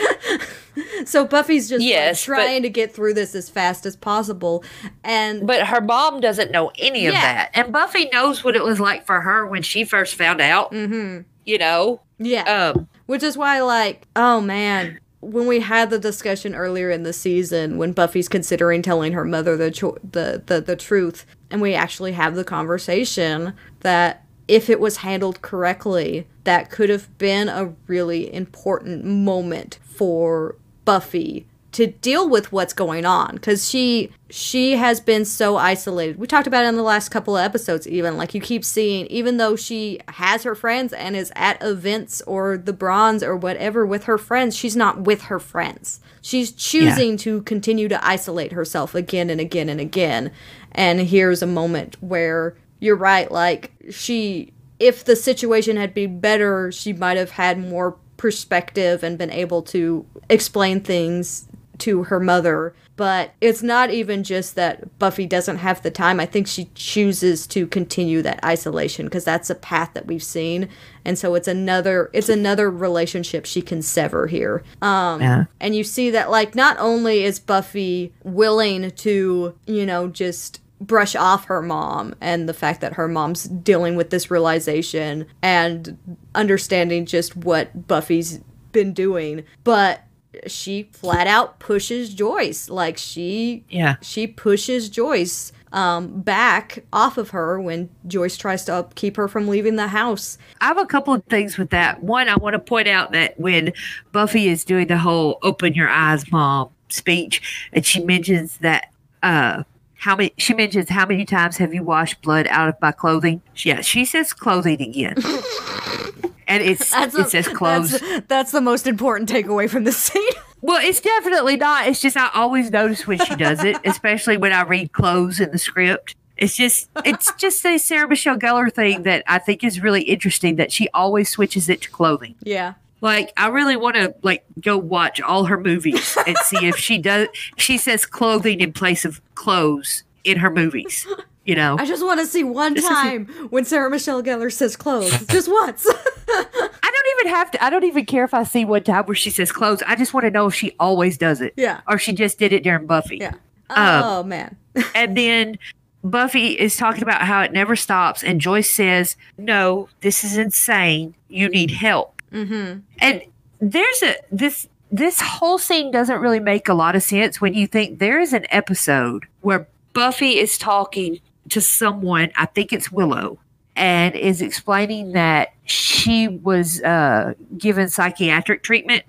so 1.06 1.26
Buffy's 1.26 1.70
just 1.70 1.82
like, 1.82 1.90
Yes, 1.90 2.26
but- 2.26 2.34
trying 2.36 2.64
to 2.64 2.70
get 2.70 2.94
through 2.94 3.14
this 3.14 3.34
as 3.36 3.50
fast 3.50 3.86
as 3.86 3.96
possible. 3.96 4.64
And 5.04 5.46
but 5.48 5.68
her 5.68 5.82
mom 5.82 6.20
doesn't 6.22 6.52
know 6.52 6.72
any 6.78 7.08
of 7.08 7.14
that. 7.14 7.52
And 7.54 7.72
Buffy 7.72 8.10
knows 8.10 8.44
what 8.44 8.56
it 8.56 8.64
was 8.64 8.80
like 8.80 9.06
for 9.06 9.22
her 9.22 9.46
when 9.48 9.62
she 9.62 9.84
first 9.86 10.16
found 10.16 10.42
out. 10.42 10.72
Mm-hmm. 10.72 11.22
You 11.46 11.58
know? 11.60 12.02
yeah, 12.18 12.72
Um, 12.76 12.88
which 13.06 13.22
is 13.24 13.38
why 13.38 13.62
like, 13.62 14.08
oh 14.16 14.42
man, 14.42 15.00
when 15.26 15.48
we 15.48 15.60
had 15.60 15.90
the 15.90 16.00
discussion 16.00 16.56
earlier 16.56 16.90
in 16.90 17.04
the 17.04 17.14
season 17.14 17.78
when 17.78 17.94
Buffy's 17.94 18.30
considering 18.30 18.82
telling 18.82 19.14
her 19.14 19.26
mother 19.26 19.58
the 19.58 19.72
cho- 19.72 19.98
the, 20.04 20.44
the 20.46 20.62
the 20.62 20.76
truth 20.76 21.26
and 21.50 21.62
we 21.62 21.74
actually 21.74 22.14
have 22.14 22.36
the 22.36 22.44
conversation 22.44 23.54
that 23.82 24.26
if 24.48 24.70
it 24.70 24.80
was 24.80 24.98
handled 24.98 25.42
correctly, 25.42 26.28
that 26.44 26.70
could 26.70 26.90
have 26.90 27.16
been 27.18 27.50
a 27.50 27.74
really 27.88 28.32
important 28.34 29.04
moment 29.04 29.80
for 29.84 30.56
Buffy 30.86 31.48
to 31.76 31.88
deal 31.88 32.30
with 32.30 32.54
what's 32.54 32.72
going 32.72 33.06
on 33.06 33.38
cuz 33.38 33.70
she 33.70 34.10
she 34.30 34.78
has 34.78 35.02
been 35.02 35.26
so 35.26 35.58
isolated. 35.58 36.18
We 36.18 36.26
talked 36.26 36.48
about 36.48 36.64
it 36.64 36.70
in 36.70 36.76
the 36.76 36.84
last 36.84 37.10
couple 37.10 37.36
of 37.36 37.44
episodes 37.44 37.86
even 37.86 38.16
like 38.18 38.34
you 38.34 38.40
keep 38.40 38.64
seeing 38.64 39.08
even 39.08 39.36
though 39.36 39.58
she 39.58 40.00
has 40.08 40.44
her 40.44 40.56
friends 40.56 40.94
and 40.94 41.18
is 41.18 41.34
at 41.36 41.62
events 41.62 42.22
or 42.26 42.58
the 42.58 42.72
bronze 42.72 43.22
or 43.22 43.36
whatever 43.36 43.86
with 43.86 44.06
her 44.06 44.18
friends, 44.18 44.56
she's 44.56 44.76
not 44.76 45.02
with 45.02 45.24
her 45.24 45.40
friends. 45.40 46.00
She's 46.22 46.54
choosing 46.54 47.18
to 47.18 47.42
continue 47.42 47.90
to 47.90 48.08
isolate 48.08 48.54
herself 48.54 48.96
again 48.96 49.30
and 49.30 49.42
again 49.42 49.68
and 49.68 49.82
again. 49.82 50.32
And 50.72 51.02
here's 51.02 51.42
a 51.42 51.48
moment 51.48 51.98
where 52.02 52.56
you're 52.80 52.96
right 52.96 53.30
like 53.30 53.72
she 53.90 54.54
if 54.80 55.04
the 55.04 55.16
situation 55.16 55.76
had 55.76 55.94
been 55.94 56.20
better, 56.22 56.72
she 56.72 56.94
might 56.94 57.18
have 57.18 57.32
had 57.32 57.60
more 57.60 57.98
perspective 58.18 59.04
and 59.04 59.18
been 59.18 59.32
able 59.32 59.62
to 59.62 60.06
explain 60.30 60.80
things 60.80 61.48
to 61.80 62.04
her 62.04 62.20
mother. 62.20 62.74
But 62.96 63.34
it's 63.42 63.62
not 63.62 63.92
even 63.92 64.24
just 64.24 64.56
that 64.56 64.98
Buffy 65.00 65.26
doesn't 65.26 65.58
have 65.58 65.82
the 65.82 65.92
time. 65.92 66.20
I 66.20 66.26
think 66.26 66.48
she 66.48 66.70
chooses 66.76 67.46
to 67.48 67.68
continue 67.68 68.22
that 68.22 68.44
isolation 68.44 69.06
because 69.08 69.26
that's 69.26 69.50
a 69.50 69.56
path 69.56 69.92
that 69.96 70.08
we've 70.08 70.24
seen. 70.24 70.70
And 71.04 71.18
so 71.20 71.36
it's 71.36 71.48
another 71.48 72.10
it's 72.14 72.30
another 72.30 72.72
relationship 72.72 73.46
she 73.46 73.62
can 73.62 73.82
sever 73.82 74.28
here. 74.28 74.64
Um 74.82 75.22
Yeah. 75.22 75.46
and 75.60 75.76
you 75.76 75.84
see 75.84 76.10
that 76.12 76.32
like 76.32 76.56
not 76.56 76.78
only 76.80 77.24
is 77.24 77.40
Buffy 77.40 78.14
willing 78.24 78.92
to, 78.92 79.56
you 79.68 79.86
know, 79.86 80.08
just 80.08 80.62
brush 80.82 81.16
off 81.16 81.46
her 81.46 81.62
mom 81.62 82.14
and 82.22 82.48
the 82.50 82.54
fact 82.54 82.82
that 82.82 82.94
her 82.94 83.08
mom's 83.08 83.44
dealing 83.46 83.96
with 83.96 84.10
this 84.10 84.30
realization 84.30 85.26
and 85.42 85.98
understanding 86.36 87.06
just 87.06 87.36
what 87.36 87.88
Buffy's 87.88 88.40
been 88.72 88.94
doing, 88.94 89.44
but 89.64 90.02
she 90.48 90.90
flat 90.92 91.28
out 91.28 91.60
pushes 91.60 92.14
Joyce. 92.14 92.70
Like 92.70 92.98
she 92.98 93.64
Yeah. 93.70 93.96
she 94.02 94.28
pushes 94.28 94.90
Joyce 94.90 95.52
um 95.72 96.22
back 96.22 96.84
off 96.94 97.18
of 97.18 97.32
her 97.32 97.60
when 97.60 97.90
Joyce 98.08 98.38
tries 98.38 98.64
to 98.66 98.88
keep 98.96 99.18
her 99.18 99.28
from 99.28 99.48
leaving 99.48 99.76
the 99.76 99.88
house. 99.90 100.38
I 100.62 100.66
have 100.68 100.78
a 100.78 100.86
couple 100.86 101.14
of 101.14 101.24
things 101.26 101.58
with 101.58 101.70
that. 101.72 102.02
One, 102.04 102.30
I 102.30 102.36
want 102.38 102.54
to 102.54 102.60
point 102.60 102.88
out 102.88 103.12
that 103.12 103.40
when 103.40 103.74
Buffy 104.12 104.48
is 104.48 104.64
doing 104.64 104.88
the 104.88 104.98
whole 104.98 105.38
"Open 105.44 105.74
your 105.74 105.90
eyes, 105.90 106.32
mom" 106.32 106.70
speech, 106.90 107.68
and 107.74 107.86
she 107.86 108.04
mentions 108.04 108.58
that 108.60 108.90
uh, 109.24 109.64
how 109.96 110.16
many 110.16 110.34
she 110.38 110.54
mentions 110.54 110.88
how 110.90 111.06
many 111.06 111.26
times 111.26 111.58
have 111.58 111.74
you 111.74 111.84
washed 111.84 112.22
blood 112.22 112.48
out 112.52 112.70
of 112.70 112.76
my 112.82 112.92
clothing? 112.92 113.42
Yeah, 113.58 113.82
she 113.82 114.06
says 114.06 114.32
clothing 114.34 114.82
again, 114.82 115.16
and 116.48 116.64
it's 116.64 116.90
That's 116.92 117.16
it 117.16 117.30
says 117.30 117.48
clothes. 117.48 118.00
That's, 118.00 118.28
that's 118.28 118.52
the 118.52 118.62
most 118.62 118.88
important 118.88 119.30
takeaway 119.30 119.70
from 119.70 119.84
this 119.84 119.98
scene. 119.98 120.24
Well, 120.62 120.82
it's 120.84 121.00
definitely 121.00 121.58
not. 121.58 121.88
It's 121.88 122.02
just 122.02 122.18
I 122.18 122.32
always 122.34 122.72
notice 122.72 123.06
when 123.06 123.20
she 123.20 123.36
does 123.36 123.64
it, 123.64 123.78
especially 123.86 124.36
when 124.38 124.52
I 124.52 124.64
read 124.64 124.94
clothes 124.94 125.40
in 125.40 125.52
the 125.52 125.60
script. 125.60 126.16
It's 126.38 126.56
just 126.56 126.90
it's 127.06 127.32
just 127.36 127.64
a 127.68 127.78
Sarah 127.78 128.08
Michelle 128.08 128.38
Gellar 128.40 128.74
thing 128.74 129.04
that 129.04 129.24
I 129.28 129.38
think 129.38 129.64
is 129.64 129.80
really 129.80 130.02
interesting 130.02 130.56
that 130.56 130.72
she 130.72 130.90
always 130.92 131.30
switches 131.30 131.70
it 131.70 131.82
to 131.82 131.92
clothing. 131.92 132.34
yeah. 132.42 132.74
Like 133.02 133.32
I 133.38 133.50
really 133.50 133.76
want 133.76 133.96
to 133.98 134.16
like 134.24 134.44
go 134.60 134.76
watch 134.76 135.22
all 135.22 135.46
her 135.46 135.60
movies 135.60 136.18
and 136.26 136.36
see 136.38 136.66
if 136.66 136.78
she 136.78 136.98
does 136.98 137.28
she 137.58 137.78
says 137.78 138.08
clothing 138.08 138.60
in 138.60 138.74
place 138.74 139.06
of 139.06 139.22
clothes 139.36 140.04
in 140.24 140.38
her 140.40 140.50
movies. 140.50 141.06
You 141.46 141.56
know. 141.56 141.78
I 141.80 141.86
just 141.86 142.04
want 142.04 142.20
to 142.20 142.26
see 142.26 142.44
one 142.44 142.76
time 142.76 143.28
when 143.50 143.66
Sarah 143.66 143.90
Michelle 143.90 144.24
Gellar 144.24 144.52
says 144.52 144.76
clothes. 144.76 145.12
just 145.28 145.50
once. 145.50 145.86
I 146.28 146.46
don't 146.82 147.20
even 147.20 147.34
have 147.36 147.52
to 147.52 147.64
I 147.64 147.70
don't 147.70 147.84
even 147.84 148.06
care 148.06 148.24
if 148.24 148.34
I 148.34 148.44
see 148.44 148.66
one 148.66 148.84
time 148.84 149.06
where 149.06 149.16
she 149.16 149.30
says 149.30 149.52
clothes. 149.52 149.84
I 149.86 149.96
just 149.96 150.14
want 150.14 150.26
to 150.26 150.32
know 150.32 150.48
if 150.48 150.56
she 150.56 150.76
always 150.80 151.18
does 151.18 151.42
it. 151.42 151.54
Yeah. 151.56 151.82
Or 151.88 151.98
she 151.98 152.14
just 152.14 152.40
did 152.40 152.52
it 152.52 152.64
during 152.64 152.88
Buffy. 152.88 153.18
yeah. 153.18 153.34
Um, 153.70 154.04
Oh 154.04 154.24
man. 154.24 154.58
And 154.96 155.16
then 155.16 155.58
Buffy 156.04 156.60
is 156.60 156.78
talking 156.78 157.02
about 157.04 157.22
how 157.22 157.42
it 157.42 157.52
never 157.52 157.76
stops, 157.76 158.24
and 158.24 158.40
Joyce 158.40 158.70
says, 158.70 159.18
"No, 159.40 159.90
this 160.02 160.24
is 160.24 160.38
insane. 160.38 161.16
You 161.30 161.50
need 161.50 161.72
help." 161.72 162.22
Mm-hmm. 162.32 162.80
And 163.00 163.22
there's 163.60 164.04
a 164.04 164.16
this 164.32 164.68
this 164.92 165.20
whole 165.20 165.58
scene 165.58 165.90
doesn't 165.92 166.20
really 166.20 166.40
make 166.40 166.70
a 166.70 166.74
lot 166.76 166.96
of 166.96 167.02
sense 167.04 167.42
when 167.42 167.54
you 167.56 167.66
think 167.66 167.98
there 168.00 168.20
is 168.20 168.34
an 168.34 168.46
episode 168.50 169.26
where 169.42 169.68
Buffy 169.94 170.38
is 170.38 170.58
talking 170.60 171.22
to 171.50 171.62
someone. 171.62 172.32
I 172.36 172.46
think 172.46 172.74
it's 172.74 172.92
Willow. 172.92 173.40
And 173.78 174.16
is 174.16 174.42
explaining 174.42 175.12
that 175.14 175.50
she 175.66 176.30
was 176.30 176.82
uh, 176.82 177.34
given 177.58 177.90
psychiatric 177.90 178.64
treatment 178.64 179.04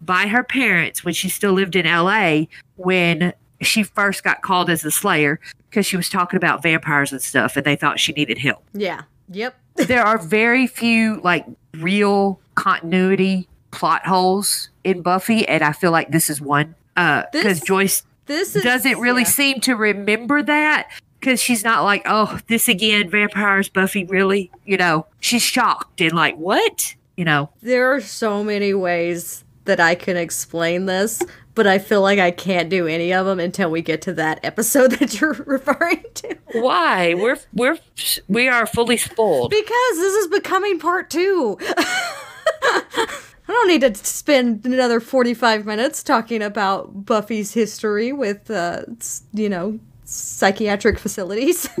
by 0.00 0.26
her 0.26 0.42
parents 0.42 1.04
when 1.04 1.12
she 1.12 1.28
still 1.28 1.52
lived 1.52 1.76
in 1.76 1.84
LA 1.84 2.44
when 2.76 3.34
she 3.60 3.82
first 3.82 4.24
got 4.24 4.40
called 4.40 4.70
as 4.70 4.82
a 4.86 4.90
slayer 4.90 5.38
because 5.68 5.84
she 5.84 5.98
was 5.98 6.08
talking 6.08 6.38
about 6.38 6.62
vampires 6.62 7.12
and 7.12 7.20
stuff 7.20 7.58
and 7.58 7.66
they 7.66 7.76
thought 7.76 8.00
she 8.00 8.12
needed 8.12 8.38
help. 8.38 8.64
Yeah. 8.72 9.02
Yep. 9.28 9.54
there 9.76 10.02
are 10.02 10.16
very 10.16 10.66
few 10.66 11.20
like 11.22 11.44
real 11.74 12.40
continuity 12.54 13.48
plot 13.70 14.06
holes 14.06 14.70
in 14.82 15.02
Buffy 15.02 15.46
and 15.46 15.62
I 15.62 15.72
feel 15.72 15.90
like 15.92 16.10
this 16.10 16.30
is 16.30 16.40
one 16.40 16.74
uh 16.96 17.24
because 17.32 17.60
This- 17.60 17.68
Joyce 17.68 18.02
This 18.24 18.56
is 18.56 18.62
doesn't 18.62 18.98
really 18.98 19.22
yeah. 19.22 19.28
seem 19.28 19.60
to 19.60 19.74
remember 19.76 20.42
that 20.42 20.88
because 21.20 21.40
she's 21.40 21.62
not 21.62 21.84
like, 21.84 22.02
oh, 22.06 22.38
this 22.48 22.66
again, 22.68 23.10
vampires, 23.10 23.68
Buffy, 23.68 24.04
really? 24.04 24.50
You 24.64 24.76
know, 24.78 25.06
she's 25.20 25.42
shocked 25.42 26.00
and 26.00 26.12
like, 26.14 26.36
what? 26.36 26.94
You 27.16 27.24
know, 27.26 27.50
There 27.60 27.94
are 27.94 28.00
so 28.00 28.42
many 28.42 28.72
ways 28.72 29.44
that 29.66 29.78
I 29.78 29.94
can 29.94 30.16
explain 30.16 30.86
this, 30.86 31.22
but 31.54 31.66
I 31.66 31.78
feel 31.78 32.00
like 32.00 32.18
I 32.18 32.30
can't 32.30 32.70
do 32.70 32.86
any 32.86 33.12
of 33.12 33.26
them 33.26 33.38
until 33.38 33.70
we 33.70 33.82
get 33.82 34.00
to 34.02 34.14
that 34.14 34.40
episode 34.42 34.92
that 34.98 35.20
you're 35.20 35.32
referring 35.46 36.02
to. 36.14 36.36
why? 36.52 37.12
We're 37.14 37.38
we're 37.52 37.78
we 38.26 38.48
are 38.48 38.64
fully 38.66 38.96
spoiled. 38.96 39.50
Because 39.50 39.96
this 39.96 40.14
is 40.14 40.28
becoming 40.28 40.78
part 40.78 41.10
two. 41.10 41.58
I 42.62 43.52
don't 43.52 43.68
need 43.68 43.80
to 43.82 43.94
spend 43.96 44.64
another 44.64 45.00
45 45.00 45.66
minutes 45.66 46.02
talking 46.02 46.40
about 46.40 47.04
Buffy's 47.04 47.52
history 47.52 48.12
with, 48.12 48.48
uh, 48.50 48.82
you 49.32 49.48
know, 49.48 49.80
psychiatric 50.10 50.98
facilities. 50.98 51.68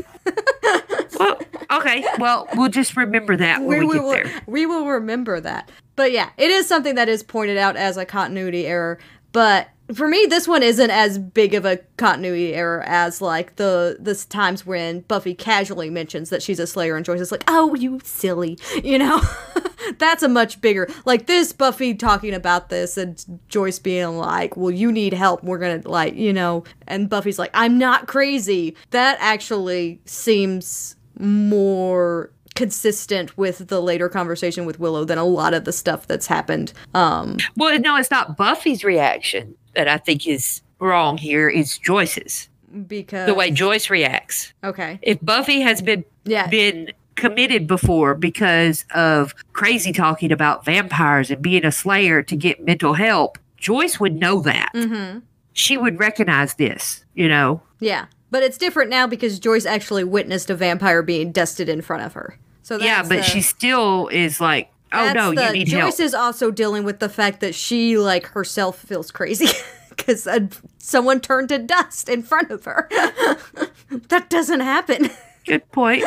Well, 1.18 1.38
okay. 1.70 2.02
Well, 2.18 2.48
we'll 2.54 2.70
just 2.70 2.96
remember 2.96 3.36
that 3.36 3.60
when 3.62 3.86
we, 3.88 3.98
will, 3.98 4.10
there. 4.10 4.42
we 4.46 4.64
will 4.64 4.86
remember 4.86 5.38
that. 5.38 5.70
But 5.94 6.12
yeah, 6.12 6.30
it 6.38 6.50
is 6.50 6.66
something 6.66 6.94
that 6.94 7.10
is 7.10 7.22
pointed 7.22 7.58
out 7.58 7.76
as 7.76 7.98
a 7.98 8.06
continuity 8.06 8.66
error. 8.66 8.98
But 9.32 9.68
for 9.94 10.08
me, 10.08 10.26
this 10.28 10.46
one 10.46 10.62
isn't 10.62 10.90
as 10.90 11.18
big 11.18 11.54
of 11.54 11.64
a 11.64 11.78
continuity 11.96 12.54
error 12.54 12.82
as 12.86 13.20
like 13.20 13.56
the 13.56 13.96
the 14.00 14.14
times 14.28 14.66
when 14.66 15.00
Buffy 15.00 15.34
casually 15.34 15.90
mentions 15.90 16.30
that 16.30 16.42
she's 16.42 16.58
a 16.58 16.66
Slayer 16.66 16.96
and 16.96 17.04
Joyce 17.04 17.20
is 17.20 17.32
like, 17.32 17.44
"Oh, 17.48 17.74
you 17.74 18.00
silly," 18.04 18.58
you 18.82 18.98
know. 18.98 19.20
That's 19.98 20.22
a 20.22 20.28
much 20.28 20.60
bigger 20.60 20.88
like 21.04 21.26
this 21.26 21.52
Buffy 21.52 21.94
talking 21.94 22.34
about 22.34 22.68
this 22.68 22.96
and 22.96 23.40
Joyce 23.48 23.78
being 23.78 24.16
like, 24.18 24.56
"Well, 24.56 24.70
you 24.70 24.92
need 24.92 25.12
help. 25.12 25.42
We're 25.42 25.58
gonna 25.58 25.82
like, 25.84 26.14
you 26.14 26.32
know," 26.32 26.64
and 26.86 27.08
Buffy's 27.08 27.38
like, 27.38 27.50
"I'm 27.54 27.78
not 27.78 28.06
crazy." 28.06 28.76
That 28.90 29.16
actually 29.20 30.00
seems 30.04 30.96
more 31.18 32.30
consistent 32.54 33.38
with 33.38 33.68
the 33.68 33.80
later 33.80 34.08
conversation 34.08 34.66
with 34.66 34.78
Willow 34.78 35.04
than 35.04 35.18
a 35.18 35.24
lot 35.24 35.54
of 35.54 35.64
the 35.64 35.72
stuff 35.72 36.06
that's 36.06 36.26
happened. 36.26 36.72
Um, 36.94 37.38
Well, 37.56 37.78
no, 37.78 37.96
it's 37.96 38.10
not 38.10 38.36
Buffy's 38.36 38.84
reaction 38.84 39.54
that 39.74 39.88
I 39.88 39.96
think 39.98 40.26
is 40.26 40.62
wrong 40.78 41.18
here 41.18 41.48
is 41.48 41.78
Joyce's. 41.78 42.48
because 42.86 43.26
The 43.26 43.34
way 43.34 43.50
Joyce 43.50 43.90
reacts. 43.90 44.52
okay, 44.64 44.98
If 45.02 45.18
Buffy 45.22 45.60
has 45.60 45.82
been 45.82 46.04
Yeah. 46.24 46.46
been 46.46 46.92
committed 47.16 47.66
before 47.66 48.14
because 48.14 48.84
of 48.94 49.34
crazy 49.52 49.92
talking 49.92 50.32
about 50.32 50.64
vampires 50.64 51.30
and 51.30 51.42
being 51.42 51.64
a 51.66 51.72
slayer 51.72 52.22
to 52.22 52.36
get 52.36 52.64
mental 52.64 52.94
help, 52.94 53.38
Joyce 53.58 54.00
would 54.00 54.14
know 54.14 54.40
that. 54.40 54.70
Mm-hmm. 54.74 55.18
She 55.52 55.76
would 55.76 55.98
recognize 55.98 56.54
this, 56.54 57.04
you 57.14 57.28
know. 57.28 57.60
yeah, 57.80 58.06
but 58.30 58.42
it's 58.42 58.56
different 58.56 58.88
now 58.88 59.06
because 59.06 59.38
Joyce 59.40 59.66
actually 59.66 60.04
witnessed 60.04 60.48
a 60.48 60.54
vampire 60.54 61.02
being 61.02 61.32
dusted 61.32 61.68
in 61.68 61.82
front 61.82 62.04
of 62.04 62.12
her. 62.14 62.38
So 62.62 62.78
that's 62.78 62.86
yeah, 62.86 63.02
but 63.02 63.08
the- 63.16 63.22
she 63.24 63.40
still 63.42 64.06
is 64.08 64.40
like, 64.40 64.70
oh 64.92 65.04
that's 65.04 65.14
no, 65.14 65.32
the- 65.34 65.44
you 65.46 65.52
need 65.52 65.66
Joyce 65.68 65.98
help. 65.98 66.00
is 66.00 66.14
also 66.14 66.50
dealing 66.50 66.84
with 66.84 66.98
the 67.00 67.08
fact 67.08 67.40
that 67.40 67.54
she 67.54 67.96
like 67.98 68.26
herself 68.28 68.78
feels 68.78 69.10
crazy 69.10 69.48
because 69.90 70.26
uh, 70.26 70.40
someone 70.78 71.20
turned 71.20 71.48
to 71.50 71.58
dust 71.58 72.08
in 72.08 72.22
front 72.22 72.50
of 72.50 72.64
her. 72.64 72.88
that 74.08 74.28
doesn't 74.30 74.60
happen. 74.60 75.10
Good 75.46 75.70
point. 75.72 76.04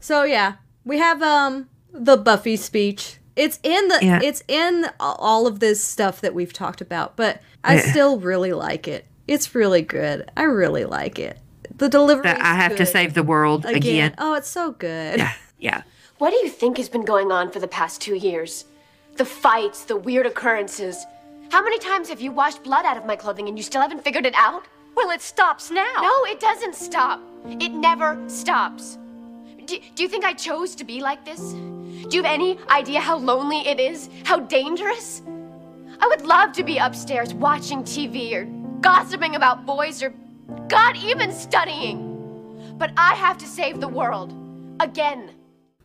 So 0.00 0.24
yeah, 0.24 0.54
we 0.84 0.98
have 0.98 1.22
um 1.22 1.68
the 1.92 2.16
Buffy 2.16 2.56
speech. 2.56 3.16
It's 3.36 3.58
in 3.62 3.88
the 3.88 3.98
Yeah. 4.02 4.20
it's 4.22 4.42
in 4.48 4.86
all 4.98 5.46
of 5.46 5.60
this 5.60 5.82
stuff 5.82 6.20
that 6.20 6.34
we've 6.34 6.52
talked 6.52 6.80
about, 6.80 7.16
but 7.16 7.40
I 7.64 7.76
Yeah. 7.76 7.90
still 7.90 8.18
really 8.20 8.52
like 8.52 8.86
it. 8.88 9.06
It's 9.26 9.54
really 9.54 9.82
good. 9.82 10.28
I 10.36 10.42
really 10.42 10.84
like 10.84 11.18
it. 11.18 11.38
The 11.76 11.88
delivery. 11.88 12.28
I 12.30 12.54
have 12.56 12.76
to 12.76 12.84
save 12.86 13.14
the 13.14 13.22
world 13.22 13.64
again. 13.64 13.76
again. 13.76 14.14
Oh, 14.18 14.34
it's 14.34 14.48
so 14.48 14.72
good. 14.72 15.18
Yeah, 15.18 15.32
yeah. 15.58 15.82
What 16.20 16.32
do 16.32 16.36
you 16.36 16.50
think 16.50 16.76
has 16.76 16.90
been 16.90 17.06
going 17.06 17.32
on 17.32 17.50
for 17.50 17.60
the 17.60 17.66
past 17.66 18.02
two 18.02 18.14
years? 18.14 18.66
The 19.16 19.24
fights, 19.24 19.84
the 19.84 19.96
weird 19.96 20.26
occurrences. 20.26 21.06
How 21.50 21.64
many 21.64 21.78
times 21.78 22.10
have 22.10 22.20
you 22.20 22.30
washed 22.30 22.62
blood 22.62 22.84
out 22.84 22.98
of 22.98 23.06
my 23.06 23.16
clothing 23.16 23.48
and 23.48 23.56
you 23.56 23.62
still 23.62 23.80
haven't 23.80 24.04
figured 24.04 24.26
it 24.26 24.34
out? 24.36 24.66
Well, 24.94 25.12
it 25.12 25.22
stops 25.22 25.70
now. 25.70 25.94
No, 25.96 26.24
it 26.26 26.38
doesn't 26.38 26.74
stop. 26.74 27.22
It 27.46 27.72
never 27.72 28.22
stops. 28.28 28.98
Do, 29.64 29.78
do 29.94 30.02
you 30.02 30.10
think 30.10 30.26
I 30.26 30.34
chose 30.34 30.74
to 30.74 30.84
be 30.84 31.00
like 31.00 31.24
this? 31.24 31.40
Do 31.52 32.14
you 32.14 32.22
have 32.22 32.34
any 32.34 32.58
idea 32.68 33.00
how 33.00 33.16
lonely 33.16 33.66
it 33.66 33.80
is? 33.80 34.10
How 34.24 34.40
dangerous? 34.40 35.22
I 36.00 36.06
would 36.06 36.26
love 36.26 36.52
to 36.52 36.62
be 36.62 36.76
upstairs 36.76 37.32
watching 37.32 37.82
TV 37.82 38.34
or 38.34 38.44
gossiping 38.82 39.36
about 39.36 39.64
boys 39.64 40.02
or, 40.02 40.12
God, 40.68 40.98
even 40.98 41.32
studying. 41.32 42.74
But 42.76 42.92
I 42.98 43.14
have 43.14 43.38
to 43.38 43.46
save 43.46 43.80
the 43.80 43.88
world. 43.88 44.34
Again. 44.80 45.30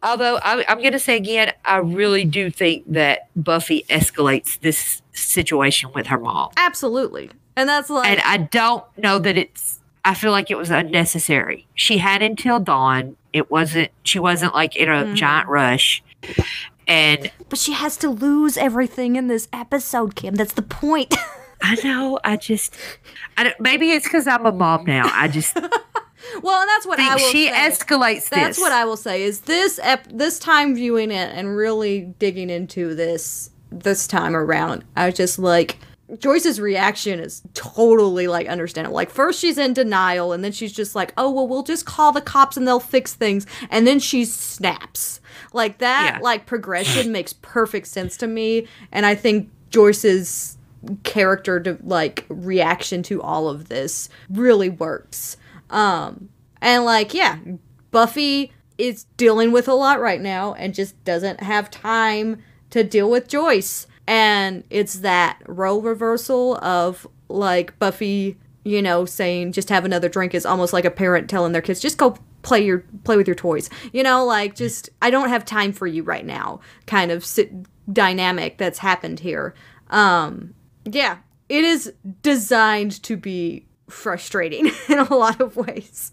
Although 0.05 0.37
I, 0.37 0.63
I'm 0.69 0.77
going 0.77 0.91
to 0.91 0.99
say 0.99 1.17
again, 1.17 1.51
I 1.65 1.77
really 1.77 2.25
do 2.25 2.51
think 2.51 2.83
that 2.93 3.27
Buffy 3.35 3.85
escalates 3.89 4.59
this 4.59 5.01
situation 5.13 5.91
with 5.95 6.05
her 6.07 6.19
mom. 6.19 6.51
Absolutely. 6.57 7.31
And 7.55 7.67
that's 7.67 7.89
like 7.89 8.07
And 8.07 8.21
I 8.21 8.37
don't 8.37 8.83
know 8.97 9.17
that 9.17 9.35
it's, 9.35 9.79
I 10.05 10.13
feel 10.13 10.29
like 10.29 10.51
it 10.51 10.57
was 10.57 10.69
unnecessary. 10.69 11.65
She 11.73 11.97
had 11.97 12.21
until 12.21 12.59
dawn. 12.59 13.17
It 13.33 13.49
wasn't, 13.49 13.89
she 14.03 14.19
wasn't 14.19 14.53
like 14.53 14.75
in 14.75 14.89
a 14.89 15.05
mm-hmm. 15.05 15.15
giant 15.15 15.47
rush. 15.47 16.03
And 16.87 17.31
but 17.49 17.57
she 17.57 17.73
has 17.73 17.97
to 17.97 18.09
lose 18.09 18.57
everything 18.57 19.15
in 19.15 19.27
this 19.27 19.47
episode, 19.51 20.15
Kim. 20.15 20.35
That's 20.35 20.53
the 20.53 20.61
point. 20.61 21.15
I 21.63 21.75
know, 21.83 22.19
I 22.23 22.37
just, 22.37 22.75
I 23.37 23.45
don't, 23.45 23.59
maybe 23.59 23.89
it's 23.89 24.05
because 24.05 24.27
I'm 24.27 24.45
a 24.45 24.51
mom 24.51 24.85
now. 24.85 25.09
I 25.11 25.27
just 25.27 25.57
well, 26.41 26.61
and 26.61 26.69
that's 26.69 26.86
what 26.86 26.99
I 26.99 27.09
think 27.15 27.21
will 27.21 27.32
she 27.32 27.47
say. 27.47 27.53
escalates 27.53 28.30
That's 28.30 28.57
this. 28.57 28.59
what 28.59 28.71
I 28.71 28.86
will 28.86 28.97
say 28.97 29.23
is 29.23 29.41
this 29.41 29.80
ep- 29.84 30.07
this 30.11 30.39
time 30.39 30.76
viewing 30.76 31.11
it 31.11 31.32
and 31.36 31.55
really 31.55 32.13
digging 32.19 32.49
into 32.49 32.95
this 32.95 33.49
this 33.71 34.07
time 34.07 34.36
around. 34.36 34.84
I 34.95 35.07
was 35.07 35.15
just 35.15 35.39
like 35.39 35.78
Joyce's 36.19 36.59
reaction 36.61 37.19
is 37.19 37.41
totally 37.55 38.28
like 38.28 38.47
understandable. 38.47 38.95
Like 38.95 39.09
first 39.09 39.39
she's 39.39 39.57
in 39.57 39.73
denial 39.73 40.34
and 40.34 40.43
then 40.43 40.51
she's 40.51 40.71
just 40.71 40.95
like, 40.95 41.13
"Oh, 41.17 41.32
well 41.32 41.47
we'll 41.47 41.63
just 41.63 41.86
call 41.86 42.11
the 42.11 42.21
cops 42.21 42.57
and 42.57 42.67
they'll 42.67 42.80
fix 42.80 43.13
things." 43.13 43.45
And 43.69 43.88
then 43.88 43.99
she 43.99 44.23
snaps. 44.26 45.19
Like 45.51 45.80
that 45.80 46.15
Yeah. 46.17 46.19
like 46.21 46.45
progression 46.45 47.11
makes 47.11 47.34
perfect 47.34 47.88
sense 47.88 48.17
to 48.17 48.28
me 48.28 48.67
and 48.91 49.05
I 49.05 49.15
think 49.15 49.49
Joyce's 49.71 50.57
character 51.03 51.59
to 51.59 51.78
like 51.84 52.26
reaction 52.30 53.01
to 53.03 53.21
all 53.21 53.49
of 53.49 53.67
this 53.69 54.07
really 54.30 54.69
works. 54.69 55.38
Um 55.70 56.30
and 56.61 56.86
like 56.86 57.13
yeah, 57.13 57.38
Buffy 57.91 58.51
is 58.78 59.05
dealing 59.18 59.51
with 59.51 59.68
a 59.68 59.74
lot 59.74 59.99
right 59.99 60.22
now 60.22 60.53
and 60.53 60.74
just 60.74 61.01
doesn't 61.05 61.41
have 61.41 61.72
time 61.72 62.41
to 62.72 62.84
deal 62.84 63.09
with 63.09 63.28
Joyce. 63.28 63.88
And 64.07 64.63
it's 64.70 64.95
that 64.95 65.39
role 65.47 65.82
reversal 65.82 66.57
of 66.57 67.07
like 67.30 67.78
Buffy, 67.80 68.38
you 68.63 68.82
know, 68.82 69.05
saying 69.05 69.53
just 69.53 69.70
have 69.70 69.86
another 69.86 70.09
drink 70.09 70.34
is 70.34 70.45
almost 70.45 70.74
like 70.74 70.86
a 70.86 70.91
parent 70.91 71.30
telling 71.30 71.53
their 71.53 71.61
kids 71.61 71.80
just 71.80 71.97
go 71.97 72.18
play 72.41 72.63
your 72.63 72.84
play 73.03 73.18
with 73.18 73.28
your 73.28 73.36
toys. 73.36 73.70
You 73.93 74.03
know, 74.03 74.26
like 74.26 74.55
just 74.55 74.89
I 75.01 75.09
don't 75.09 75.30
have 75.30 75.45
time 75.45 75.72
for 75.72 75.88
you 75.88 76.03
right 76.03 76.26
now 76.26 76.59
kind 76.86 77.11
of 77.11 77.26
sit, 77.26 77.51
dynamic 77.91 78.57
that's 78.57 78.80
happened 78.80 79.20
here. 79.22 79.55
Um 79.89 80.53
yeah, 80.84 81.18
it 81.49 81.63
is 81.63 81.93
designed 82.22 83.01
to 83.03 83.18
be 83.18 83.64
frustrating 83.88 84.71
in 84.89 84.99
a 84.99 85.13
lot 85.13 85.41
of 85.41 85.55
ways. 85.55 86.11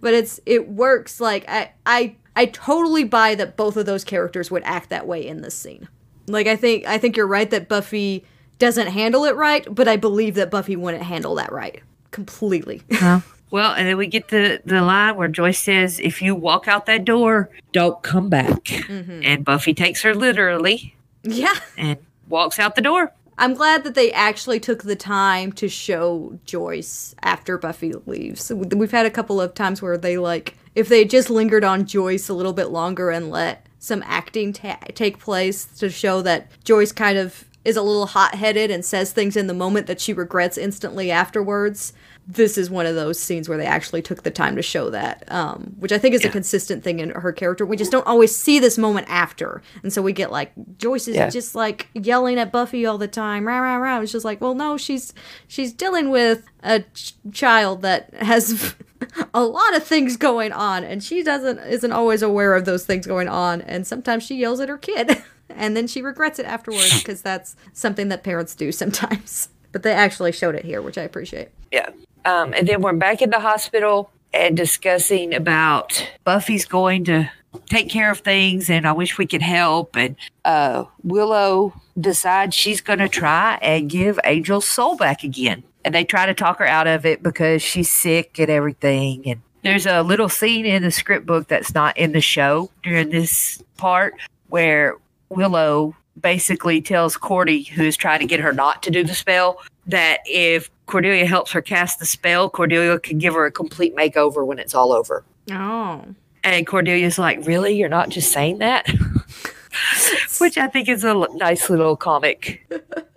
But 0.00 0.14
it's 0.14 0.40
it 0.46 0.68
works 0.68 1.20
like 1.20 1.44
i 1.48 1.70
i 1.86 2.16
i 2.34 2.46
totally 2.46 3.04
buy 3.04 3.34
that 3.36 3.56
both 3.56 3.76
of 3.76 3.86
those 3.86 4.02
characters 4.02 4.50
would 4.50 4.62
act 4.64 4.90
that 4.90 5.06
way 5.06 5.24
in 5.26 5.42
this 5.42 5.54
scene. 5.54 5.88
Like 6.26 6.46
i 6.46 6.56
think 6.56 6.86
i 6.86 6.98
think 6.98 7.16
you're 7.16 7.26
right 7.26 7.48
that 7.50 7.68
buffy 7.68 8.24
doesn't 8.58 8.88
handle 8.88 9.24
it 9.24 9.36
right 9.36 9.66
but 9.72 9.88
i 9.88 9.96
believe 9.96 10.34
that 10.36 10.50
buffy 10.50 10.76
wouldn't 10.76 11.04
handle 11.04 11.34
that 11.36 11.52
right 11.52 11.82
completely. 12.10 12.82
Well, 13.50 13.72
and 13.72 13.86
then 13.86 13.96
we 13.96 14.08
get 14.08 14.28
the 14.30 14.60
the 14.64 14.82
line 14.82 15.14
where 15.14 15.28
Joyce 15.28 15.60
says, 15.60 16.00
"If 16.00 16.20
you 16.20 16.34
walk 16.34 16.66
out 16.66 16.86
that 16.86 17.04
door, 17.04 17.50
don't 17.70 18.02
come 18.02 18.28
back." 18.28 18.64
Mm-hmm. 18.64 19.20
And 19.22 19.44
Buffy 19.44 19.72
takes 19.72 20.02
her 20.02 20.12
literally 20.12 20.96
yeah. 21.22 21.54
and 21.76 21.98
walks 22.28 22.58
out 22.58 22.74
the 22.74 22.82
door. 22.82 23.12
I'm 23.38 23.54
glad 23.54 23.84
that 23.84 23.94
they 23.94 24.12
actually 24.12 24.60
took 24.60 24.82
the 24.82 24.96
time 24.96 25.52
to 25.52 25.68
show 25.68 26.38
joyce 26.44 27.14
after 27.22 27.58
buffy 27.58 27.92
leaves. 28.06 28.52
We've 28.52 28.90
had 28.90 29.06
a 29.06 29.10
couple 29.10 29.40
of 29.40 29.54
times 29.54 29.82
where 29.82 29.98
they 29.98 30.18
like 30.18 30.56
if 30.74 30.88
they 30.88 31.04
just 31.04 31.30
lingered 31.30 31.64
on 31.64 31.86
joyce 31.86 32.28
a 32.28 32.34
little 32.34 32.52
bit 32.52 32.70
longer 32.70 33.10
and 33.10 33.30
let 33.30 33.66
some 33.78 34.02
acting 34.06 34.52
ta- 34.52 34.78
take 34.94 35.18
place 35.18 35.66
to 35.66 35.90
show 35.90 36.22
that 36.22 36.48
joyce 36.64 36.92
kind 36.92 37.18
of 37.18 37.44
is 37.64 37.76
a 37.76 37.82
little 37.82 38.06
hot-headed 38.06 38.70
and 38.70 38.84
says 38.84 39.12
things 39.12 39.36
in 39.36 39.46
the 39.46 39.54
moment 39.54 39.86
that 39.86 40.00
she 40.00 40.12
regrets 40.12 40.58
instantly 40.58 41.10
afterwards 41.10 41.92
this 42.26 42.56
is 42.56 42.70
one 42.70 42.86
of 42.86 42.94
those 42.94 43.18
scenes 43.20 43.48
where 43.48 43.58
they 43.58 43.66
actually 43.66 44.00
took 44.00 44.22
the 44.22 44.30
time 44.30 44.56
to 44.56 44.62
show 44.62 44.88
that 44.90 45.30
um, 45.30 45.74
which 45.78 45.92
i 45.92 45.98
think 45.98 46.14
is 46.14 46.24
a 46.24 46.30
consistent 46.30 46.82
thing 46.82 46.98
in 47.00 47.10
her 47.10 47.32
character. 47.32 47.66
We 47.66 47.76
just 47.76 47.92
don't 47.92 48.06
always 48.06 48.34
see 48.34 48.58
this 48.58 48.78
moment 48.78 49.06
after. 49.10 49.60
And 49.82 49.92
so 49.92 50.00
we 50.00 50.12
get 50.12 50.32
like 50.32 50.52
joyce 50.78 51.06
is 51.06 51.16
Yeah. 51.16 51.28
just 51.28 51.54
like 51.54 51.88
yelling 51.92 52.38
at 52.38 52.50
buffy 52.50 52.86
all 52.86 52.96
the 52.96 53.08
time 53.08 53.46
rah 53.46 53.58
rah 53.58 53.76
rah. 53.76 54.00
It's 54.00 54.12
just 54.12 54.24
like 54.24 54.40
well 54.40 54.54
no 54.54 54.76
she's 54.78 55.12
she's 55.48 55.72
dealing 55.74 56.08
with 56.08 56.44
a 56.62 56.80
ch- 56.80 57.12
child 57.32 57.82
that 57.82 58.12
has 58.14 58.74
a 59.34 59.44
lot 59.44 59.76
of 59.76 59.84
things 59.84 60.16
going 60.16 60.50
on 60.52 60.82
and 60.82 61.04
she 61.04 61.22
doesn't 61.22 61.58
isn't 61.58 61.92
always 61.92 62.22
aware 62.22 62.54
of 62.54 62.64
those 62.64 62.86
things 62.86 63.06
going 63.06 63.28
on. 63.28 63.60
And 63.60 63.86
sometimes 63.86 64.22
she 64.22 64.36
yells 64.36 64.60
at 64.60 64.70
her 64.70 64.78
kid 64.78 65.22
and 65.50 65.76
then 65.76 65.86
she 65.86 66.00
regrets 66.00 66.38
it 66.38 66.46
afterwards 66.46 66.98
because 67.00 67.20
that's 67.20 67.54
something 67.74 68.08
that 68.08 68.24
parents 68.24 68.54
do 68.54 68.72
sometimes. 68.72 69.50
But 69.72 69.82
they 69.82 69.92
actually 69.92 70.32
showed 70.32 70.54
it 70.54 70.64
here 70.64 70.80
which 70.80 70.96
i 70.96 71.02
appreciate. 71.02 71.48
Yeah. 71.70 71.90
Um, 72.24 72.54
and 72.54 72.66
then 72.66 72.80
we're 72.80 72.92
back 72.94 73.22
in 73.22 73.30
the 73.30 73.40
hospital 73.40 74.10
and 74.32 74.56
discussing 74.56 75.34
about 75.34 76.10
Buffy's 76.24 76.64
going 76.64 77.04
to 77.04 77.30
take 77.66 77.88
care 77.88 78.10
of 78.10 78.20
things 78.20 78.68
and 78.68 78.86
I 78.86 78.92
wish 78.92 79.18
we 79.18 79.26
could 79.26 79.42
help. 79.42 79.96
And 79.96 80.16
uh, 80.44 80.84
Willow 81.02 81.74
decides 81.98 82.54
she's 82.54 82.80
going 82.80 82.98
to 82.98 83.08
try 83.08 83.58
and 83.62 83.88
give 83.88 84.18
Angel's 84.24 84.66
soul 84.66 84.96
back 84.96 85.22
again. 85.22 85.62
And 85.84 85.94
they 85.94 86.04
try 86.04 86.26
to 86.26 86.34
talk 86.34 86.58
her 86.58 86.66
out 86.66 86.86
of 86.86 87.04
it 87.04 87.22
because 87.22 87.62
she's 87.62 87.90
sick 87.90 88.38
and 88.38 88.50
everything. 88.50 89.26
And 89.26 89.42
there's 89.62 89.86
a 89.86 90.02
little 90.02 90.28
scene 90.28 90.66
in 90.66 90.82
the 90.82 90.90
script 90.90 91.26
book 91.26 91.48
that's 91.48 91.74
not 91.74 91.96
in 91.96 92.12
the 92.12 92.20
show 92.20 92.70
during 92.82 93.10
this 93.10 93.62
part 93.76 94.14
where 94.48 94.96
Willow 95.28 95.94
basically 96.20 96.80
tells 96.80 97.16
Cordy, 97.16 97.62
who's 97.64 97.96
trying 97.96 98.20
to 98.20 98.26
get 98.26 98.40
her 98.40 98.52
not 98.52 98.82
to 98.84 98.90
do 98.90 99.02
the 99.04 99.14
spell, 99.14 99.60
that 99.86 100.20
if 100.26 100.70
Cordelia 100.86 101.26
helps 101.26 101.52
her 101.52 101.60
cast 101.62 101.98
the 101.98 102.06
spell, 102.06 102.48
Cordelia 102.48 102.98
can 102.98 103.18
give 103.18 103.34
her 103.34 103.46
a 103.46 103.52
complete 103.52 103.94
makeover 103.96 104.46
when 104.46 104.58
it's 104.58 104.74
all 104.74 104.92
over. 104.92 105.24
oh 105.50 106.04
And 106.42 106.66
Cordelia's 106.66 107.18
like, 107.18 107.46
Really? 107.46 107.74
You're 107.76 107.88
not 107.88 108.08
just 108.10 108.32
saying 108.32 108.58
that? 108.58 108.86
Which 110.38 110.56
I 110.58 110.68
think 110.68 110.88
is 110.88 111.04
a 111.04 111.08
l- 111.08 111.34
nice 111.36 111.68
little 111.68 111.96
comic 111.96 112.66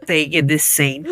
thing 0.05 0.33
in 0.33 0.47
this 0.47 0.63
scene. 0.63 1.07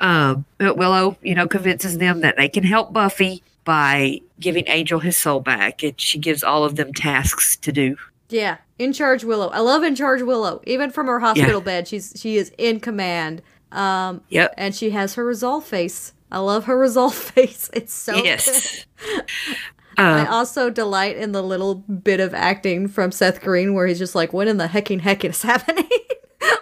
Um, 0.00 0.44
but 0.58 0.76
Willow, 0.76 1.16
you 1.22 1.34
know, 1.34 1.46
convinces 1.48 1.98
them 1.98 2.20
that 2.20 2.36
they 2.36 2.48
can 2.48 2.64
help 2.64 2.92
Buffy 2.92 3.42
by 3.64 4.20
giving 4.40 4.64
Angel 4.66 4.98
his 4.98 5.16
soul 5.16 5.40
back. 5.40 5.82
And 5.82 5.98
she 6.00 6.18
gives 6.18 6.42
all 6.42 6.64
of 6.64 6.76
them 6.76 6.92
tasks 6.92 7.56
to 7.56 7.72
do. 7.72 7.96
Yeah, 8.32 8.56
in 8.78 8.92
charge 8.92 9.22
Willow. 9.24 9.48
I 9.48 9.60
love 9.60 9.82
in 9.82 9.94
charge 9.94 10.22
Willow. 10.22 10.62
Even 10.66 10.90
from 10.90 11.06
her 11.06 11.20
hospital 11.20 11.60
bed, 11.60 11.86
she's 11.86 12.12
she 12.16 12.36
is 12.36 12.50
in 12.58 12.80
command. 12.80 13.42
Um, 13.70 14.22
Yep. 14.28 14.54
and 14.58 14.74
she 14.74 14.90
has 14.90 15.14
her 15.14 15.24
resolve 15.24 15.64
face. 15.64 16.12
I 16.30 16.38
love 16.38 16.64
her 16.64 16.78
resolve 16.86 17.14
face. 17.14 17.70
It's 17.72 17.92
so 17.94 18.14
good. 18.14 18.24
yes. 18.24 18.84
I 19.98 20.20
Um, 20.22 20.26
also 20.28 20.70
delight 20.70 21.16
in 21.18 21.32
the 21.32 21.42
little 21.42 21.74
bit 21.74 22.18
of 22.20 22.32
acting 22.32 22.88
from 22.88 23.12
Seth 23.12 23.42
Green 23.42 23.74
where 23.74 23.86
he's 23.86 23.98
just 23.98 24.14
like, 24.14 24.32
"What 24.32 24.48
in 24.48 24.56
the 24.56 24.68
hecking 24.68 25.00
heck 25.00 25.24
is 25.24 25.42
happening?" 25.52 25.88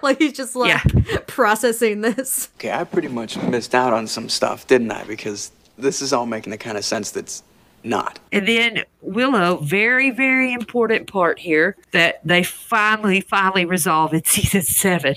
like 0.03 0.19
he's 0.19 0.33
just 0.33 0.57
like 0.57 0.83
Yeah. 0.85 1.19
processing 1.29 2.01
this. 2.01 2.49
Okay, 2.57 2.73
I 2.73 2.85
pretty 2.85 3.09
much 3.09 3.37
missed 3.43 3.75
out 3.75 3.93
on 3.93 4.07
some 4.09 4.29
stuff, 4.29 4.67
didn't 4.67 4.91
I? 4.91 5.05
Because 5.05 5.53
this 5.79 6.03
is 6.03 6.13
all 6.13 6.27
making 6.27 6.51
the 6.51 6.59
kind 6.59 6.77
of 6.77 6.85
sense 6.85 7.11
that's 7.13 7.43
not. 7.83 8.19
And 8.33 8.47
then 8.47 8.85
Willow, 9.01 9.57
very, 9.57 10.11
very 10.11 10.53
important 10.53 11.07
part 11.07 11.39
here 11.39 11.77
that 11.93 12.21
they 12.25 12.43
finally, 12.43 13.21
finally 13.21 13.65
resolve 13.65 14.13
in 14.15 14.25
season 14.25 14.63
seven. 14.63 15.17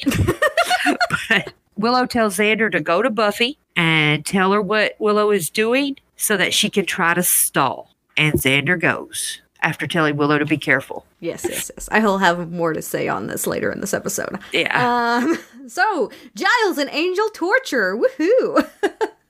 but 1.29 1.53
Willow 1.75 2.05
tells 2.05 2.37
Xander 2.37 2.71
to 2.71 2.79
go 2.79 3.01
to 3.01 3.09
Buffy 3.09 3.57
and 3.75 4.25
tell 4.25 4.51
her 4.51 4.61
what 4.61 4.95
Willow 4.99 5.31
is 5.31 5.49
doing 5.49 5.97
so 6.15 6.37
that 6.37 6.53
she 6.53 6.69
can 6.69 6.85
try 6.85 7.13
to 7.13 7.23
stall. 7.23 7.89
And 8.15 8.35
Xander 8.35 8.79
goes 8.79 9.41
after 9.61 9.87
telling 9.87 10.17
Willow 10.17 10.37
to 10.37 10.45
be 10.45 10.57
careful. 10.57 11.05
Yes, 11.19 11.45
yes, 11.49 11.71
yes. 11.73 11.89
I 11.91 11.99
will 12.01 12.19
have 12.19 12.51
more 12.51 12.73
to 12.73 12.81
say 12.81 13.07
on 13.07 13.27
this 13.27 13.47
later 13.47 13.71
in 13.71 13.81
this 13.81 13.93
episode. 13.93 14.37
Yeah. 14.51 15.17
Um, 15.23 15.39
so 15.67 16.11
Giles 16.35 16.77
and 16.77 16.89
Angel 16.91 17.29
torture. 17.29 17.97
Woohoo! 17.97 18.69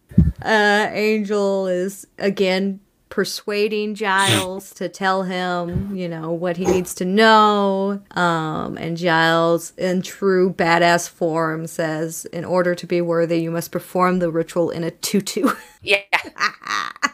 uh, 0.41 0.89
Angel 0.91 1.67
is 1.67 2.07
again 2.17 2.79
persuading 3.09 3.95
Giles 3.95 4.73
to 4.75 4.89
tell 4.89 5.23
him, 5.23 5.95
you 5.95 6.07
know, 6.07 6.31
what 6.31 6.57
he 6.57 6.65
needs 6.65 6.93
to 6.95 7.05
know. 7.05 8.01
Um, 8.11 8.77
and 8.77 8.95
Giles, 8.95 9.73
in 9.77 10.01
true 10.01 10.53
badass 10.53 11.09
form, 11.09 11.67
says, 11.67 12.25
In 12.25 12.45
order 12.45 12.75
to 12.75 12.85
be 12.85 13.01
worthy, 13.01 13.41
you 13.41 13.49
must 13.49 13.71
perform 13.71 14.19
the 14.19 14.29
ritual 14.29 14.69
in 14.69 14.83
a 14.83 14.91
tutu. 14.91 15.49
Yeah. 15.81 16.01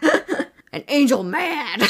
An 0.73 0.83
angel 0.87 1.23
man. 1.23 1.83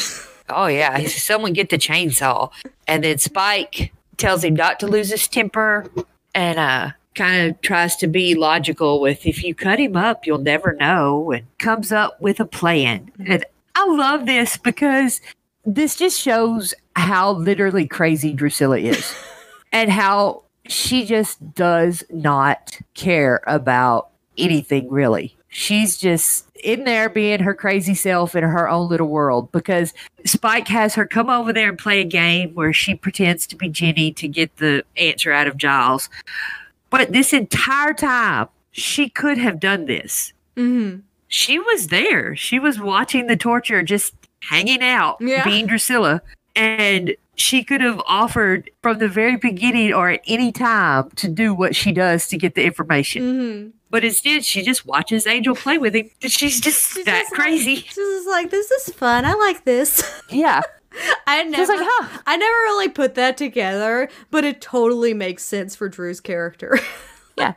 Oh 0.50 0.68
yeah. 0.68 1.08
Someone 1.08 1.54
get 1.54 1.70
the 1.70 1.78
chainsaw. 1.78 2.52
And 2.88 3.04
then 3.04 3.18
Spike 3.18 3.94
tells 4.18 4.44
him 4.44 4.54
not 4.54 4.80
to 4.82 4.88
lose 4.88 5.10
his 5.10 5.28
temper 5.28 5.90
and 6.36 6.60
uh 6.60 6.92
kind 7.16 7.50
of 7.50 7.62
tries 7.62 7.96
to 7.98 8.08
be 8.08 8.36
logical 8.36 9.00
with 9.00 9.26
if 9.26 9.44
you 9.44 9.54
cut 9.56 9.80
him 9.80 9.96
up, 9.96 10.26
you'll 10.26 10.38
never 10.38 10.74
know, 10.74 11.32
and 11.32 11.46
comes 11.60 11.92
up 11.92 12.20
with 12.22 12.40
a 12.40 12.46
plan. 12.46 13.12
Mm-hmm. 13.20 13.32
And 13.32 13.46
I 13.76 13.86
love 13.88 14.26
this 14.26 14.58
because 14.58 15.22
this 15.66 15.96
just 15.96 16.20
shows 16.20 16.74
how 16.96 17.32
literally 17.34 17.88
crazy 17.88 18.34
Drusilla 18.34 18.78
is 18.78 19.16
and 19.72 19.92
how 19.92 20.44
she 20.68 21.06
just 21.06 21.54
does 21.54 22.04
not 22.10 22.80
care 22.94 23.42
about 23.48 24.10
anything 24.38 24.90
really. 24.90 25.36
She's 25.50 25.98
just 25.98 26.48
in 26.64 26.86
there 26.86 27.10
being 27.10 27.42
her 27.42 27.54
crazy 27.54 27.94
self 27.94 28.36
in 28.36 28.44
her 28.44 28.68
own 28.68 28.90
little 28.90 29.08
world 29.08 29.52
because 29.52 29.94
Spike 30.26 30.68
has 30.70 30.96
her 30.96 31.06
come 31.06 31.30
over 31.30 31.54
there 31.54 31.70
and 31.70 31.78
play 31.78 32.02
a 32.02 32.06
game 32.06 32.54
where 32.56 32.74
she 32.74 32.96
pretends 32.96 33.46
to 33.48 33.56
be 33.56 33.70
Jenny 33.70 34.12
to 34.14 34.28
get 34.28 34.58
the 34.58 34.84
answer 34.98 35.32
out 35.32 35.48
of 35.48 35.58
Giles. 35.58 36.10
But 36.94 37.12
this 37.12 37.34
entire 37.34 37.94
time, 37.94 38.48
she 38.72 39.10
could 39.10 39.38
have 39.40 39.60
done 39.60 39.86
this. 39.88 40.32
hmm 40.56 40.98
She 41.28 41.58
was 41.58 41.88
there. 41.88 42.36
She 42.36 42.60
was 42.60 42.80
watching 42.80 43.26
the 43.28 43.36
torture, 43.36 43.82
just 43.82 44.14
hanging 44.44 44.84
out, 44.84 45.18
Yeah. 45.20 45.44
being 45.44 45.66
Drusilla. 45.68 46.22
And 46.56 47.16
she 47.36 47.64
could 47.64 47.82
have 47.82 48.00
offered 48.06 48.70
from 48.84 49.00
the 49.00 49.08
very 49.08 49.38
beginning 49.38 49.92
or 49.92 50.10
at 50.10 50.22
any 50.28 50.52
time 50.52 51.10
to 51.16 51.28
do 51.28 51.52
what 51.56 51.76
she 51.76 51.92
does 51.92 52.28
to 52.28 52.38
get 52.38 52.54
the 52.54 52.64
information. 52.64 53.22
hmm 53.24 53.68
But 53.90 54.04
instead, 54.04 54.46
she 54.46 54.62
just 54.62 54.86
watches 54.86 55.26
Angel 55.26 55.56
play 55.56 55.80
with 55.80 55.96
him. 55.96 56.10
She's 56.22 56.62
just 56.62 56.94
She's 56.94 57.06
that 57.06 57.22
just 57.22 57.32
like- 57.32 57.40
crazy. 57.42 57.76
She's 57.78 57.96
just 57.96 58.28
like, 58.28 58.52
this 58.52 58.70
is 58.70 58.94
fun. 58.94 59.26
I 59.26 59.34
like 59.34 59.66
this. 59.66 60.04
yeah. 60.30 60.62
I 61.28 61.44
never, 61.44 61.74
like, 61.74 61.88
huh. 61.90 62.22
I 62.26 62.38
never 62.38 62.54
really 62.54 62.90
put 62.90 63.16
that 63.16 63.38
together, 63.38 64.10
but 64.32 64.44
it 64.44 64.62
totally 64.62 65.14
makes 65.14 65.44
sense 65.44 65.76
for 65.76 65.90
Dru's 65.90 66.20
character. 66.22 66.80
Yeah. 67.36 67.54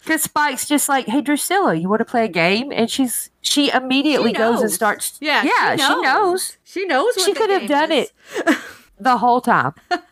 Because 0.00 0.24
Spike's 0.24 0.66
just 0.66 0.88
like, 0.88 1.06
hey, 1.06 1.20
Drusilla, 1.20 1.76
you 1.76 1.88
want 1.88 2.00
to 2.00 2.04
play 2.04 2.24
a 2.24 2.28
game? 2.28 2.72
And 2.72 2.90
she's 2.90 3.30
she 3.40 3.70
immediately 3.70 4.30
She 4.30 4.36
goes 4.36 4.60
and 4.60 4.68
starts. 4.68 5.16
Yeah, 5.20 5.44
Yeah, 5.44 5.76
she 5.76 5.82
she 5.82 5.88
knows. 5.88 6.02
knows. 6.02 6.56
she 6.64 6.84
knows 6.86 7.14
what 7.16 7.24
She 7.26 7.32
could 7.32 7.48
have 7.48 7.68
done 7.68 7.92
is. 7.92 8.10
it 8.34 8.58
the 8.98 9.18
whole 9.18 9.40
time. 9.40 9.74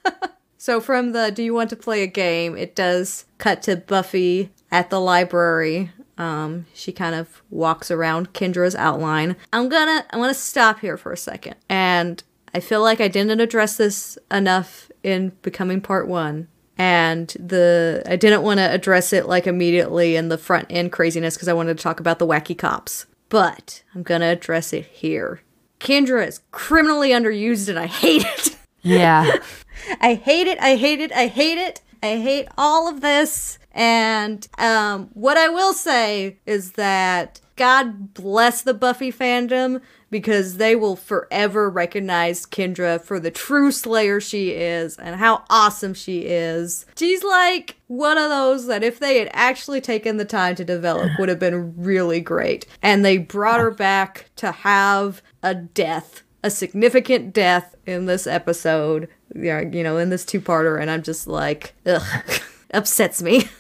So 0.59 0.81
from 0.81 1.11
the 1.11 1.33
"Do 1.33 1.43
you 1.43 1.53
want 1.55 1.71
to 1.71 1.77
play 1.77 2.03
a 2.03 2.07
game?" 2.07 2.57
it 2.57 2.77
does 2.77 3.25
cut 3.39 3.63
to 3.63 3.77
Buffy 3.79 4.51
at 4.71 4.91
the 4.91 5.01
library. 5.01 5.91
Um, 6.19 6.67
she 6.73 6.93
kind 6.93 7.17
of 7.17 7.43
walks 7.51 7.91
around 7.91 8.33
Kendra's 8.33 8.77
outline. 8.77 9.35
I'm 9.53 9.69
gonna 9.69 10.05
I'm 10.11 10.21
gonna 10.21 10.35
stop 10.35 10.79
here 10.81 10.97
for 10.99 11.13
a 11.13 11.17
second, 11.17 11.57
and 11.69 12.23
I 12.55 12.61
feel 12.61 12.83
like 12.83 13.01
I 13.01 13.09
didn't 13.09 13.41
address 13.41 13.77
this 13.77 14.19
enough 14.31 14.91
in 15.03 15.33
becoming 15.43 15.81
part 15.81 16.09
one. 16.09 16.49
And 16.77 17.29
the 17.39 18.03
I 18.07 18.17
didn't 18.17 18.43
want 18.43 18.59
to 18.59 18.73
address 18.73 19.13
it 19.13 19.27
like 19.27 19.47
immediately 19.47 20.17
in 20.17 20.31
the 20.31 20.39
front 20.39 20.67
end 20.71 20.93
craziness 20.93 21.35
because 21.35 21.49
I 21.49 21.53
wanted 21.53 21.77
to 21.77 21.83
talk 21.83 22.01
about 22.01 22.19
the 22.19 22.27
wacky 22.27 22.57
cops. 22.57 23.07
But 23.29 23.83
I'm 23.95 24.03
gonna 24.03 24.31
address 24.31 24.73
it 24.73 24.87
here. 24.87 25.43
Kendra 25.79 26.27
is 26.27 26.41
criminally 26.53 27.11
underused, 27.11 27.69
and 27.69 27.79
I 27.79 27.87
hate 27.87 28.25
it. 28.25 28.57
Yeah. 28.83 29.31
I 30.01 30.15
hate 30.15 30.47
it. 30.47 30.59
I 30.59 30.77
hate 30.77 31.01
it. 31.01 31.13
I 31.13 31.27
hate 31.27 31.59
it. 31.59 31.83
I 32.03 32.17
hate 32.17 32.49
all 32.57 32.89
of 32.89 33.03
this. 33.03 33.59
And 33.73 34.47
um, 34.59 35.11
what 35.15 35.37
I 35.37 35.49
will 35.49 35.73
say 35.73 36.39
is 36.47 36.73
that 36.73 37.41
God 37.57 38.15
bless 38.15 38.63
the 38.63 38.75
Buffy 38.75 39.13
fandom 39.13 39.81
because 40.11 40.57
they 40.57 40.75
will 40.75 40.97
forever 40.97 41.71
recognize 41.71 42.45
Kendra 42.47 43.01
for 43.01 43.21
the 43.21 43.31
true 43.31 43.71
Slayer 43.71 44.21
she 44.21 44.51
is 44.51 44.97
and 44.97 45.17
how 45.17 45.45
awesome 45.49 45.95
she 45.95 46.21
is. 46.21 46.85
She's 46.97 47.23
like 47.23 47.77
one 47.87 48.19
of 48.19 48.29
those 48.29 48.67
that 48.67 48.83
if 48.83 48.99
they 48.99 49.19
had 49.19 49.31
actually 49.33 49.81
taken 49.81 50.17
the 50.17 50.25
time 50.25 50.57
to 50.57 50.65
develop 50.65 51.11
would 51.19 51.29
have 51.29 51.39
been 51.39 51.75
really 51.77 52.21
great. 52.21 52.67
And 52.83 53.05
they 53.05 53.19
brought 53.19 53.61
her 53.61 53.71
back 53.71 54.31
to 54.37 54.51
have 54.51 55.23
a 55.43 55.55
death 55.55 56.23
a 56.43 56.51
significant 56.51 57.35
death 57.35 57.75
in 57.87 58.07
this 58.07 58.27
episode, 58.27 59.09
you 59.35 59.83
know, 59.83 59.99
in 59.99 60.09
this 60.09 60.25
two-parter, 60.25 60.81
and 60.81 60.91
I'm 60.91 61.03
just 61.03 61.27
like, 61.27 61.75
ugh, 61.85 62.03
upsets 62.73 63.23
me. 63.23 63.49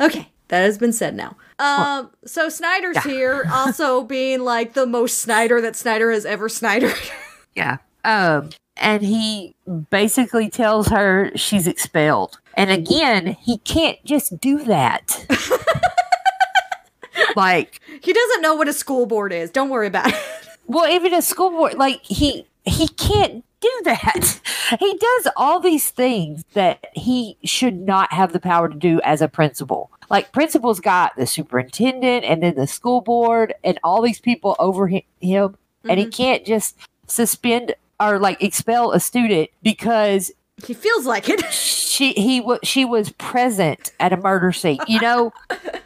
Okay, 0.00 0.28
that 0.48 0.60
has 0.60 0.78
been 0.78 0.92
said 0.92 1.14
now. 1.14 1.36
Um, 1.58 2.10
so 2.24 2.48
Snyder's 2.48 3.02
here, 3.04 3.44
also 3.52 4.02
being 4.02 4.40
like 4.40 4.72
the 4.72 4.86
most 4.86 5.18
Snyder 5.18 5.60
that 5.60 5.76
Snyder 5.76 6.10
has 6.10 6.24
ever 6.24 6.48
Snydered. 6.48 6.94
Yeah. 7.56 7.78
Um, 8.04 8.50
and 8.76 9.02
he 9.02 9.56
basically 9.90 10.48
tells 10.48 10.86
her 10.86 11.36
she's 11.36 11.66
expelled. 11.66 12.38
And 12.54 12.70
again, 12.70 13.36
he 13.40 13.58
can't 13.58 14.02
just 14.04 14.38
do 14.40 14.62
that. 14.64 15.26
like, 17.36 17.80
he 18.02 18.12
doesn't 18.12 18.40
know 18.40 18.54
what 18.54 18.68
a 18.68 18.72
school 18.72 19.04
board 19.06 19.32
is. 19.32 19.50
Don't 19.50 19.68
worry 19.68 19.88
about 19.88 20.10
it. 20.10 20.14
well, 20.66 20.88
even 20.88 21.12
a 21.12 21.22
school 21.22 21.50
board, 21.50 21.74
like 21.74 22.04
he 22.04 22.46
he 22.64 22.88
can't 22.88 23.44
do 23.60 23.80
that. 23.84 24.40
He 24.78 24.96
does 24.96 25.32
all 25.36 25.58
these 25.58 25.90
things 25.90 26.44
that 26.52 26.86
he 26.92 27.36
should 27.42 27.74
not 27.74 28.12
have 28.12 28.32
the 28.32 28.38
power 28.38 28.68
to 28.68 28.76
do 28.76 29.00
as 29.02 29.20
a 29.20 29.26
principal. 29.26 29.90
Like 30.08 30.30
principal's 30.30 30.78
got 30.78 31.16
the 31.16 31.26
superintendent 31.26 32.24
and 32.24 32.40
then 32.40 32.54
the 32.54 32.68
school 32.68 33.00
board 33.00 33.52
and 33.64 33.80
all 33.82 34.00
these 34.00 34.20
people 34.20 34.54
over 34.60 34.86
hi- 34.86 35.02
him, 35.20 35.56
and 35.88 35.98
he 35.98 36.06
mm-hmm. 36.06 36.10
can't 36.10 36.44
just 36.46 36.76
suspend 37.08 37.74
or 37.98 38.20
like 38.20 38.42
expel 38.42 38.92
a 38.92 39.00
student 39.00 39.50
because 39.62 40.30
He 40.64 40.72
feels 40.74 41.04
like 41.04 41.28
it. 41.28 41.44
she 41.52 42.12
he 42.12 42.40
was 42.40 42.60
she 42.62 42.84
was 42.84 43.10
present 43.10 43.92
at 43.98 44.12
a 44.12 44.16
murder 44.16 44.52
scene, 44.52 44.78
you 44.86 45.00
know, 45.00 45.32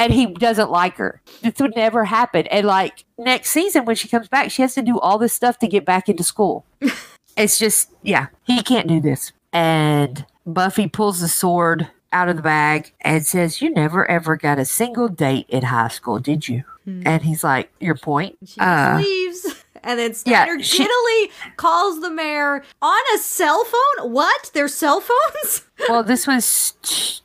and 0.00 0.12
he 0.14 0.26
doesn't 0.26 0.70
like 0.70 0.96
her. 0.96 1.20
This 1.42 1.54
would 1.60 1.76
never 1.76 2.04
happen. 2.06 2.46
And 2.48 2.66
like 2.66 3.04
next 3.18 3.50
season 3.50 3.84
when 3.84 3.96
she 3.96 4.08
comes 4.08 4.28
back, 4.28 4.50
she 4.50 4.62
has 4.62 4.74
to 4.74 4.82
do 4.82 4.98
all 4.98 5.18
this 5.18 5.32
stuff 5.34 5.58
to 5.58 5.68
get 5.68 5.84
back 5.84 6.08
into 6.08 6.24
school. 6.24 6.64
it's 7.36 7.58
just 7.58 7.90
yeah, 8.02 8.28
he 8.44 8.62
can't 8.62 8.88
do 8.88 9.00
this. 9.00 9.32
And 9.52 10.24
Buffy 10.46 10.88
pulls 10.88 11.20
the 11.20 11.28
sword 11.28 11.88
out 12.12 12.28
of 12.28 12.36
the 12.36 12.42
bag 12.42 12.92
and 13.02 13.24
says, 13.26 13.60
"You 13.60 13.70
never 13.70 14.10
ever 14.10 14.36
got 14.36 14.58
a 14.58 14.64
single 14.64 15.08
date 15.08 15.46
in 15.48 15.62
high 15.64 15.88
school, 15.88 16.18
did 16.18 16.48
you?" 16.48 16.64
And 16.86 17.22
he's 17.22 17.44
like, 17.44 17.70
"Your 17.78 17.94
point." 17.94 18.36
She 18.44 18.58
Uh, 18.58 18.96
leaves. 18.98 19.46
And 19.82 19.98
then 19.98 20.10
yeah, 20.24 20.44
Snyder 20.44 20.62
she- 20.62 20.84
giddily 20.84 21.30
calls 21.56 22.00
the 22.00 22.10
mayor 22.10 22.62
on 22.82 23.00
a 23.14 23.18
cell 23.18 23.64
phone. 23.64 24.12
What? 24.12 24.50
Their 24.54 24.68
cell 24.68 25.00
phones? 25.00 25.64
well, 25.88 26.02
this 26.02 26.26
was 26.26 26.74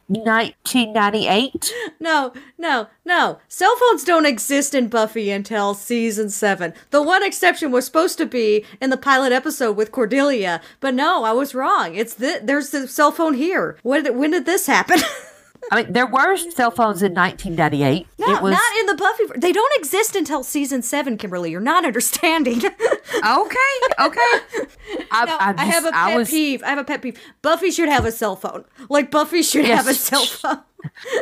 1998. 0.07 1.73
No, 1.99 2.33
no, 2.57 2.87
no. 3.03 3.39
Cell 3.47 3.75
phones 3.77 4.03
don't 4.03 4.25
exist 4.25 4.73
in 4.75 4.87
Buffy 4.87 5.31
until 5.31 5.73
season 5.73 6.29
seven. 6.29 6.73
The 6.91 7.01
one 7.01 7.23
exception 7.23 7.71
was 7.71 7.85
supposed 7.85 8.17
to 8.19 8.25
be 8.25 8.65
in 8.81 8.89
the 8.89 8.97
pilot 8.97 9.31
episode 9.31 9.73
with 9.75 9.91
Cordelia, 9.91 10.61
but 10.79 10.93
no, 10.93 11.23
I 11.23 11.31
was 11.31 11.55
wrong. 11.55 11.95
It's 11.95 12.13
the 12.15 12.39
there's 12.43 12.69
the 12.69 12.87
cell 12.87 13.11
phone 13.11 13.33
here. 13.33 13.77
When 13.83 14.03
did, 14.03 14.15
when 14.15 14.31
did 14.31 14.45
this 14.45 14.67
happen? 14.67 14.99
I 15.71 15.83
mean, 15.83 15.93
there 15.93 16.05
were 16.05 16.37
cell 16.37 16.71
phones 16.71 17.01
in 17.01 17.13
1998. 17.13 18.07
no, 18.19 18.35
it 18.35 18.41
was 18.41 18.51
not 18.53 18.79
in 18.79 18.85
the 18.85 18.95
Buffy. 18.95 19.23
They 19.39 19.51
don't 19.51 19.79
exist 19.79 20.15
until 20.15 20.43
season 20.43 20.81
seven. 20.81 21.17
Kimberly, 21.17 21.51
you're 21.51 21.59
not 21.61 21.85
understanding. 21.85 22.57
okay. 22.65 22.73
Okay. 23.99 24.39
I, 25.11 25.25
No, 25.25 25.37
I, 25.39 25.53
I, 25.57 25.65
have 25.65 25.85
a 25.85 25.91
pet 25.91 26.17
was, 26.17 26.29
peeve. 26.29 26.61
I 26.63 26.67
have 26.69 26.77
a 26.77 26.83
pet 26.83 27.01
peeve. 27.01 27.19
Buffy 27.41 27.71
should 27.71 27.89
have 27.89 28.05
a 28.05 28.11
cell 28.11 28.35
phone. 28.35 28.65
Like 28.89 29.09
Buffy 29.11 29.41
should 29.41 29.65
Yes. 29.65 29.77
have 29.85 29.87
a 29.87 29.93
cell 29.97 30.25
phone. 30.25 30.61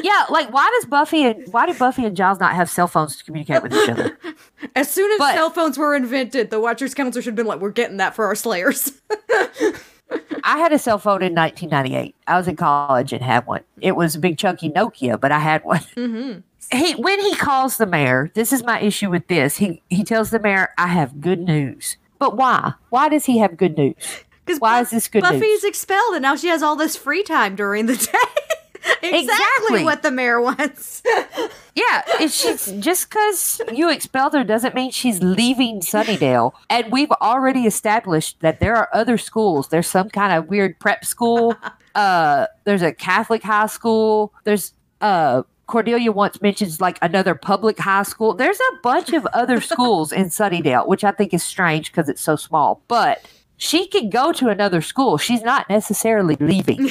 Yeah, 0.02 0.26
like 0.30 0.52
why 0.52 0.70
does 0.78 0.90
Buffy 0.90 1.24
and 1.24 1.48
why 1.54 1.66
did 1.66 1.80
Buffy 1.80 2.04
and 2.04 2.18
Giles 2.18 2.38
not 2.42 2.54
have 2.54 2.70
cell 2.70 2.88
phones 2.88 3.16
to 3.16 3.24
communicate 3.24 3.64
with 3.64 3.74
each 3.74 3.88
other? 3.90 4.18
As 4.76 4.92
soon 4.92 5.10
as 5.14 5.20
But- 5.20 5.36
cell 5.36 5.50
phones 5.52 5.78
were 5.78 5.96
invented, 5.96 6.50
the 6.50 6.60
Watchers 6.60 6.94
Council 6.94 7.22
should 7.22 7.30
have 7.30 7.36
been 7.38 7.46
like, 7.46 7.62
"We're 7.62 7.70
getting 7.72 7.98
that 7.98 8.14
for 8.14 8.26
our 8.26 8.36
Slayers." 8.36 8.92
I 10.44 10.58
had 10.58 10.74
a 10.74 10.80
cell 10.80 10.98
phone 10.98 11.24
in 11.24 11.34
1998. 11.34 12.16
I 12.28 12.38
was 12.38 12.48
in 12.48 12.56
college 12.56 13.14
and 13.14 13.24
had 13.24 13.48
one. 13.48 13.62
It 13.80 13.96
was 13.96 14.16
a 14.16 14.20
big 14.20 14.38
chunky 14.38 14.70
Nokia, 14.70 15.20
but 15.20 15.32
I 15.32 15.40
had 15.40 15.64
one. 15.64 15.80
mm-hmm. 15.96 16.40
He 16.78 16.94
when 16.94 17.20
he 17.20 17.36
calls 17.36 17.78
the 17.78 17.86
mayor, 17.86 18.32
this 18.36 18.54
is 18.54 18.64
my 18.64 18.80
issue 18.80 19.10
with 19.10 19.28
this. 19.28 19.58
He 19.58 19.82
he 19.90 20.04
tells 20.04 20.30
the 20.30 20.40
mayor, 20.40 20.70
"I 20.78 20.88
have 20.88 21.22
good 21.22 21.40
news." 21.40 21.98
But 22.20 22.38
why? 22.38 22.74
Why 22.90 23.10
does 23.10 23.26
he 23.26 23.40
have 23.40 23.58
good 23.58 23.78
news? 23.78 23.96
Because 24.46 24.60
Why 24.60 24.82
is 24.82 24.90
this 24.90 25.08
good 25.08 25.24
news? 25.24 25.32
Buffy's 25.32 25.42
news? 25.42 25.64
expelled, 25.64 26.16
and 26.16 26.22
now 26.22 26.36
she 26.36 26.50
has 26.50 26.62
all 26.62 26.76
this 26.76 26.98
free 26.98 27.24
time 27.24 27.56
during 27.56 27.86
the 27.86 27.96
day. 28.12 28.54
exactly, 29.02 29.20
Exactly. 29.20 29.84
what 29.84 30.02
the 30.04 30.12
mayor 30.12 30.40
wants. 30.42 31.02
Yeah, 31.76 32.04
she's 32.28 32.68
just 32.80 33.10
because 33.10 33.60
you 33.74 33.90
expelled 33.90 34.34
her 34.34 34.44
doesn't 34.44 34.76
mean 34.76 34.92
she's 34.92 35.24
leaving 35.24 35.80
Sunnydale. 35.80 36.52
And 36.70 36.92
we've 36.92 37.10
already 37.14 37.66
established 37.66 38.42
that 38.42 38.60
there 38.60 38.76
are 38.76 38.90
other 38.94 39.18
schools. 39.18 39.70
There's 39.70 39.88
some 39.88 40.12
kind 40.12 40.34
of 40.34 40.48
weird 40.50 40.80
prep 40.80 41.04
school. 41.04 41.56
Uh, 41.96 42.48
there's 42.64 42.82
a 42.82 42.92
Catholic 42.92 43.44
high 43.44 43.68
school. 43.68 44.34
There's 44.46 44.74
uh 45.02 45.44
Cordelia 45.68 46.12
once 46.12 46.42
mentions 46.42 46.82
like 46.82 46.98
another 47.04 47.36
public 47.36 47.78
high 47.78 48.02
school. 48.02 48.34
There's 48.34 48.60
a 48.60 48.78
bunch 48.82 49.14
of 49.14 49.28
other 49.28 49.62
schools 49.62 50.12
in 50.12 50.26
Sunnydale, 50.30 50.88
which 50.88 51.04
I 51.04 51.12
think 51.12 51.36
is 51.36 51.44
strange 51.44 51.92
because 51.92 52.10
it's 52.10 52.22
so 52.22 52.36
small. 52.36 52.82
But 52.88 53.24
she 53.58 53.86
can 53.88 54.10
go 54.10 54.32
to 54.34 54.48
another 54.50 54.82
school. 54.82 55.20
She's 55.20 55.44
not 55.44 55.70
necessarily 55.70 56.36
leaving. 56.40 56.90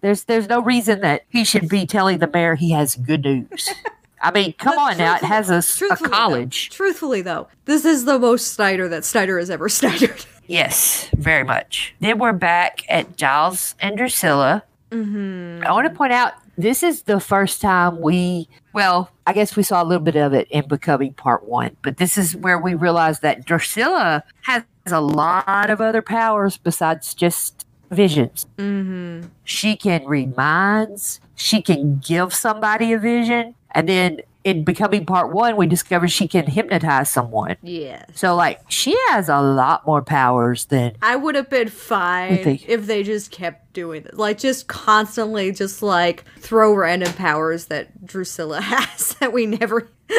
There's 0.00 0.24
there's 0.24 0.48
no 0.48 0.60
reason 0.62 1.00
that 1.00 1.22
he 1.28 1.44
should 1.44 1.68
be 1.68 1.86
telling 1.86 2.18
the 2.18 2.28
mayor 2.28 2.54
he 2.54 2.70
has 2.72 2.94
good 2.96 3.22
news. 3.24 3.68
I 4.20 4.32
mean, 4.32 4.52
come 4.54 4.74
But 4.74 4.92
on 4.92 4.98
now, 4.98 5.14
it 5.16 5.22
has 5.22 5.48
a 5.48 5.62
though- 5.78 5.94
college. 6.08 6.70
truthfully, 6.70 7.22
though, 7.22 7.46
this 7.66 7.84
is 7.84 8.04
the 8.04 8.18
most 8.18 8.52
Snyder 8.54 8.88
that 8.88 9.04
Snyder 9.04 9.38
has 9.38 9.48
ever 9.48 9.68
Snydered. 9.68 10.24
Yes, 10.48 11.08
very 11.16 11.44
much. 11.44 11.94
Then 12.00 12.18
we're 12.18 12.32
back 12.32 12.80
at 12.88 13.16
Giles 13.16 13.74
and 13.80 13.96
Drusilla. 13.96 14.64
Mm-hmm. 14.90 15.64
I 15.66 15.70
want 15.72 15.86
to 15.88 15.94
point 15.94 16.12
out 16.12 16.32
this 16.56 16.82
is 16.82 17.02
the 17.02 17.20
first 17.20 17.60
time 17.60 18.00
we, 18.00 18.48
well, 18.72 19.10
I 19.26 19.34
guess 19.34 19.54
we 19.54 19.62
saw 19.62 19.82
a 19.82 19.84
little 19.84 20.02
bit 20.02 20.16
of 20.16 20.32
it 20.32 20.48
in 20.50 20.66
Becoming 20.66 21.12
Part 21.12 21.44
One, 21.46 21.76
but 21.82 21.98
this 21.98 22.16
is 22.18 22.34
where 22.34 22.58
we 22.58 22.74
realize 22.74 23.20
that 23.20 23.44
Drusilla 23.44 24.24
has 24.42 24.64
a 24.86 25.00
lot 25.02 25.68
of 25.70 25.80
other 25.82 26.00
powers 26.02 26.56
besides 26.56 27.12
just 27.14 27.66
visions. 27.90 28.46
Mm-hmm. 28.58 29.28
She 29.44 29.76
can 29.76 30.06
read 30.06 30.36
minds, 30.36 31.20
she 31.34 31.62
can 31.62 31.98
give 31.98 32.34
somebody 32.34 32.92
a 32.92 32.98
vision, 32.98 33.54
and 33.72 33.88
then 33.88 34.20
in 34.44 34.64
Becoming 34.64 35.04
Part 35.04 35.32
One, 35.32 35.56
we 35.56 35.66
discover 35.66 36.08
she 36.08 36.26
can 36.26 36.46
hypnotize 36.46 37.10
someone. 37.10 37.56
Yeah. 37.62 38.04
So, 38.14 38.34
like, 38.34 38.60
she 38.68 38.96
has 39.08 39.28
a 39.28 39.40
lot 39.40 39.84
more 39.86 40.00
powers 40.00 40.66
than 40.66 40.94
I 41.02 41.16
would 41.16 41.34
have 41.34 41.50
been 41.50 41.68
fine 41.68 42.42
think- 42.42 42.68
if 42.68 42.86
they 42.86 43.02
just 43.02 43.30
kept 43.30 43.72
doing 43.74 44.04
this. 44.04 44.14
Like, 44.14 44.38
just 44.38 44.66
constantly 44.68 45.52
just 45.52 45.82
like 45.82 46.24
throw 46.38 46.72
random 46.72 47.12
powers 47.14 47.66
that 47.66 48.06
Drusilla 48.06 48.60
has 48.62 49.14
that 49.14 49.32
we 49.32 49.44
never 49.44 49.90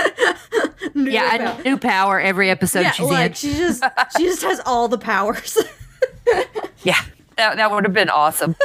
knew 0.93 1.09
yeah, 1.11 1.35
about. 1.35 1.59
a 1.61 1.63
new 1.63 1.77
power 1.77 2.19
every 2.19 2.49
episode 2.51 2.81
yeah, 2.81 2.91
she's 2.91 3.05
like 3.07 3.31
in. 3.31 3.33
she 3.35 3.53
just 3.53 3.83
she 4.17 4.25
just 4.25 4.43
has 4.43 4.59
all 4.65 4.87
the 4.87 4.97
powers. 4.99 5.57
Yeah, 6.83 6.95
that, 7.39 7.55
that 7.57 7.71
would 7.71 7.85
have 7.85 7.93
been 7.93 8.09
awesome. 8.09 8.55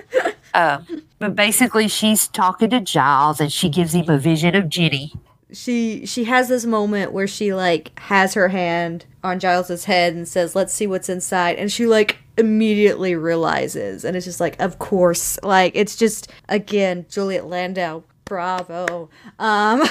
um, 0.54 1.02
but 1.18 1.36
basically, 1.36 1.88
she's 1.88 2.26
talking 2.26 2.70
to 2.70 2.80
Giles 2.80 3.40
and 3.40 3.52
she 3.52 3.68
gives 3.68 3.94
him 3.94 4.08
a 4.08 4.18
vision 4.18 4.56
of 4.56 4.68
Jenny. 4.68 5.12
she 5.52 6.04
she 6.06 6.24
has 6.24 6.48
this 6.48 6.64
moment 6.64 7.12
where 7.12 7.26
she 7.26 7.54
like 7.54 7.96
has 8.00 8.34
her 8.34 8.48
hand 8.48 9.06
on 9.22 9.38
Giles's 9.38 9.84
head 9.84 10.14
and 10.14 10.26
says, 10.26 10.56
"Let's 10.56 10.72
see 10.72 10.86
what's 10.86 11.08
inside," 11.08 11.56
and 11.56 11.70
she 11.70 11.86
like 11.86 12.18
immediately 12.36 13.14
realizes, 13.14 14.04
and 14.04 14.16
it's 14.16 14.26
just 14.26 14.40
like, 14.40 14.58
of 14.60 14.78
course, 14.78 15.38
like 15.42 15.72
it's 15.74 15.96
just 15.96 16.30
again 16.48 17.06
Juliet 17.08 17.46
Landau, 17.46 18.02
bravo. 18.24 19.10
Um, 19.38 19.82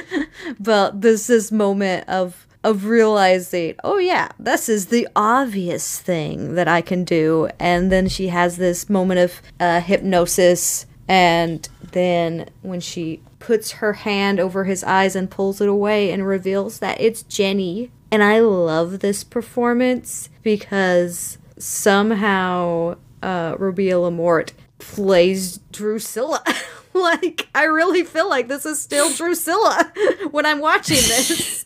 but 0.60 1.00
this 1.00 1.26
this 1.26 1.52
moment 1.52 2.08
of 2.08 2.45
of 2.66 2.86
realizing, 2.86 3.76
oh 3.84 3.98
yeah, 3.98 4.28
this 4.40 4.68
is 4.68 4.86
the 4.86 5.06
obvious 5.14 6.00
thing 6.00 6.56
that 6.56 6.66
I 6.66 6.80
can 6.80 7.04
do, 7.04 7.48
and 7.60 7.92
then 7.92 8.08
she 8.08 8.26
has 8.26 8.56
this 8.56 8.90
moment 8.90 9.20
of 9.20 9.40
uh, 9.60 9.80
hypnosis 9.80 10.84
and 11.08 11.68
then 11.92 12.50
when 12.62 12.80
she 12.80 13.20
puts 13.38 13.70
her 13.70 13.92
hand 13.92 14.40
over 14.40 14.64
his 14.64 14.82
eyes 14.82 15.14
and 15.14 15.30
pulls 15.30 15.60
it 15.60 15.68
away 15.68 16.10
and 16.10 16.26
reveals 16.26 16.80
that 16.80 17.00
it's 17.00 17.22
Jenny. 17.22 17.92
And 18.10 18.24
I 18.24 18.40
love 18.40 18.98
this 18.98 19.22
performance 19.22 20.28
because 20.42 21.38
somehow 21.58 22.96
uh, 23.22 23.54
Robia 23.54 23.94
LaMorte 23.94 24.50
plays 24.80 25.58
Drusilla. 25.70 26.42
like, 26.92 27.46
I 27.54 27.64
really 27.64 28.02
feel 28.02 28.28
like 28.28 28.48
this 28.48 28.66
is 28.66 28.82
still 28.82 29.12
Drusilla 29.12 29.92
when 30.32 30.44
I'm 30.44 30.58
watching 30.58 30.96
this. 30.96 31.65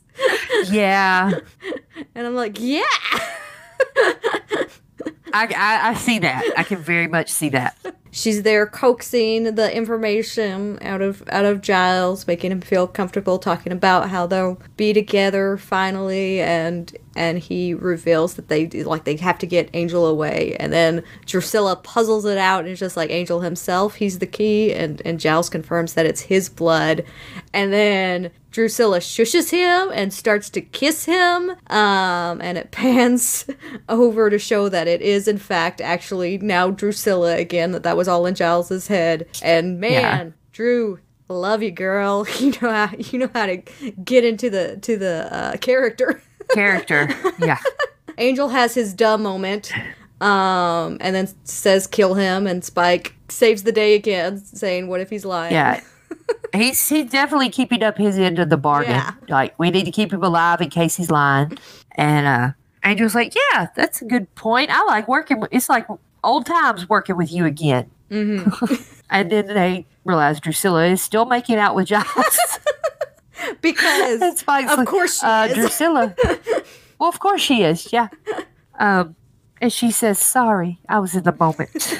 Yeah, 0.70 1.32
And 2.14 2.26
I'm 2.26 2.34
like, 2.34 2.58
yeah. 2.60 2.82
I, 5.32 5.46
I, 5.46 5.88
I 5.90 5.94
see 5.94 6.18
that. 6.18 6.44
I 6.56 6.64
can 6.64 6.78
very 6.78 7.06
much 7.06 7.30
see 7.30 7.48
that. 7.50 7.78
she's 8.10 8.42
there 8.42 8.66
coaxing 8.66 9.54
the 9.54 9.74
information 9.74 10.78
out 10.82 11.00
of 11.02 11.22
out 11.30 11.44
of 11.44 11.60
Giles, 11.60 12.26
making 12.26 12.50
him 12.50 12.60
feel 12.60 12.86
comfortable 12.88 13.38
talking 13.38 13.72
about 13.72 14.10
how 14.10 14.26
they'll 14.26 14.60
be 14.76 14.92
together 14.92 15.56
finally 15.56 16.40
and 16.40 16.96
and 17.20 17.38
he 17.38 17.74
reveals 17.74 18.32
that 18.34 18.48
they 18.48 18.66
like 18.66 19.04
they 19.04 19.14
have 19.16 19.38
to 19.38 19.46
get 19.46 19.68
Angel 19.74 20.06
away 20.06 20.56
and 20.58 20.72
then 20.72 21.04
Drusilla 21.26 21.76
puzzles 21.76 22.24
it 22.24 22.38
out 22.38 22.60
and 22.60 22.68
it's 22.68 22.80
just 22.80 22.96
like 22.96 23.10
Angel 23.10 23.42
himself, 23.42 23.96
he's 23.96 24.20
the 24.20 24.26
key 24.26 24.72
and 24.72 25.02
and 25.04 25.20
Giles 25.20 25.50
confirms 25.50 25.92
that 25.94 26.06
it's 26.06 26.22
his 26.22 26.48
blood. 26.48 27.04
And 27.52 27.74
then 27.74 28.30
Drusilla 28.50 29.00
shushes 29.00 29.50
him 29.50 29.90
and 29.92 30.14
starts 30.14 30.48
to 30.50 30.62
kiss 30.62 31.04
him 31.04 31.50
um 31.68 32.40
and 32.40 32.56
it 32.56 32.70
pans 32.80 33.46
over 33.90 34.30
to 34.30 34.38
show 34.38 34.70
that 34.70 34.88
it 34.88 35.02
is 35.02 35.28
in 35.28 35.36
fact 35.36 35.82
actually 35.82 36.38
now 36.38 36.70
Drusilla 36.70 37.36
again 37.36 37.72
that 37.72 37.82
that 37.82 37.98
was 37.98 38.08
all 38.08 38.24
in 38.24 38.34
Giles's 38.34 38.86
head. 38.86 39.28
And 39.42 39.78
man 39.78 40.32
Dru 40.52 41.00
love 41.28 41.62
you 41.62 41.70
girl. 41.70 42.26
You 42.40 42.52
know 42.62 42.70
how 42.72 42.90
you 42.96 43.18
know 43.18 43.30
how 43.34 43.44
to 43.44 43.58
get 44.02 44.24
into 44.24 44.48
the 44.48 44.78
to 44.80 44.96
the 44.96 45.28
uh, 45.30 45.56
character 45.58 46.22
Character. 46.54 47.08
Yeah. 47.38 47.58
Angel 48.18 48.48
has 48.48 48.74
his 48.74 48.92
dumb 48.94 49.22
moment 49.22 49.72
um 50.20 50.98
and 51.00 51.14
then 51.16 51.26
says 51.44 51.86
kill 51.86 52.12
him 52.14 52.46
and 52.46 52.62
Spike 52.62 53.14
saves 53.30 53.62
the 53.62 53.72
day 53.72 53.94
again 53.94 54.36
saying 54.44 54.86
what 54.88 55.00
if 55.00 55.08
he's 55.08 55.24
lying 55.24 55.54
Yeah. 55.54 55.80
He's 56.52 56.88
he's 56.88 57.08
definitely 57.10 57.48
keeping 57.48 57.82
up 57.82 57.96
his 57.96 58.18
end 58.18 58.38
of 58.40 58.50
the 58.50 58.56
bargain. 58.56 58.90
Yeah. 58.90 59.12
Like 59.28 59.56
we 59.58 59.70
need 59.70 59.84
to 59.84 59.92
keep 59.92 60.12
him 60.12 60.22
alive 60.24 60.60
in 60.60 60.68
case 60.68 60.96
he's 60.96 61.10
lying. 61.10 61.56
And 61.92 62.26
uh 62.26 62.52
Angel's 62.82 63.14
like, 63.14 63.34
Yeah, 63.34 63.68
that's 63.76 64.02
a 64.02 64.04
good 64.04 64.34
point. 64.34 64.68
I 64.70 64.82
like 64.84 65.06
working 65.08 65.38
with 65.40 65.50
it's 65.52 65.68
like 65.68 65.86
old 66.24 66.46
times 66.46 66.88
working 66.88 67.16
with 67.16 67.32
you 67.32 67.44
again. 67.46 67.90
Mm-hmm. 68.10 68.74
and 69.10 69.30
then 69.30 69.46
they 69.46 69.86
realize 70.04 70.40
Drusilla 70.40 70.86
is 70.86 71.00
still 71.00 71.24
making 71.24 71.56
out 71.56 71.74
with 71.76 71.86
Giles. 71.86 72.58
because 73.60 74.38
Spike's 74.38 74.72
of 74.72 74.78
like, 74.78 74.88
course 74.88 75.20
she 75.20 75.26
uh, 75.26 75.46
is. 75.46 75.54
Drusilla. 75.54 76.14
well, 76.98 77.08
of 77.08 77.18
course 77.20 77.40
she 77.40 77.62
is. 77.62 77.92
Yeah. 77.92 78.08
Um, 78.78 79.16
and 79.60 79.72
she 79.72 79.90
says, 79.90 80.18
"Sorry, 80.18 80.78
I 80.88 80.98
was 80.98 81.14
in 81.14 81.24
the 81.24 81.36
moment." 81.38 81.98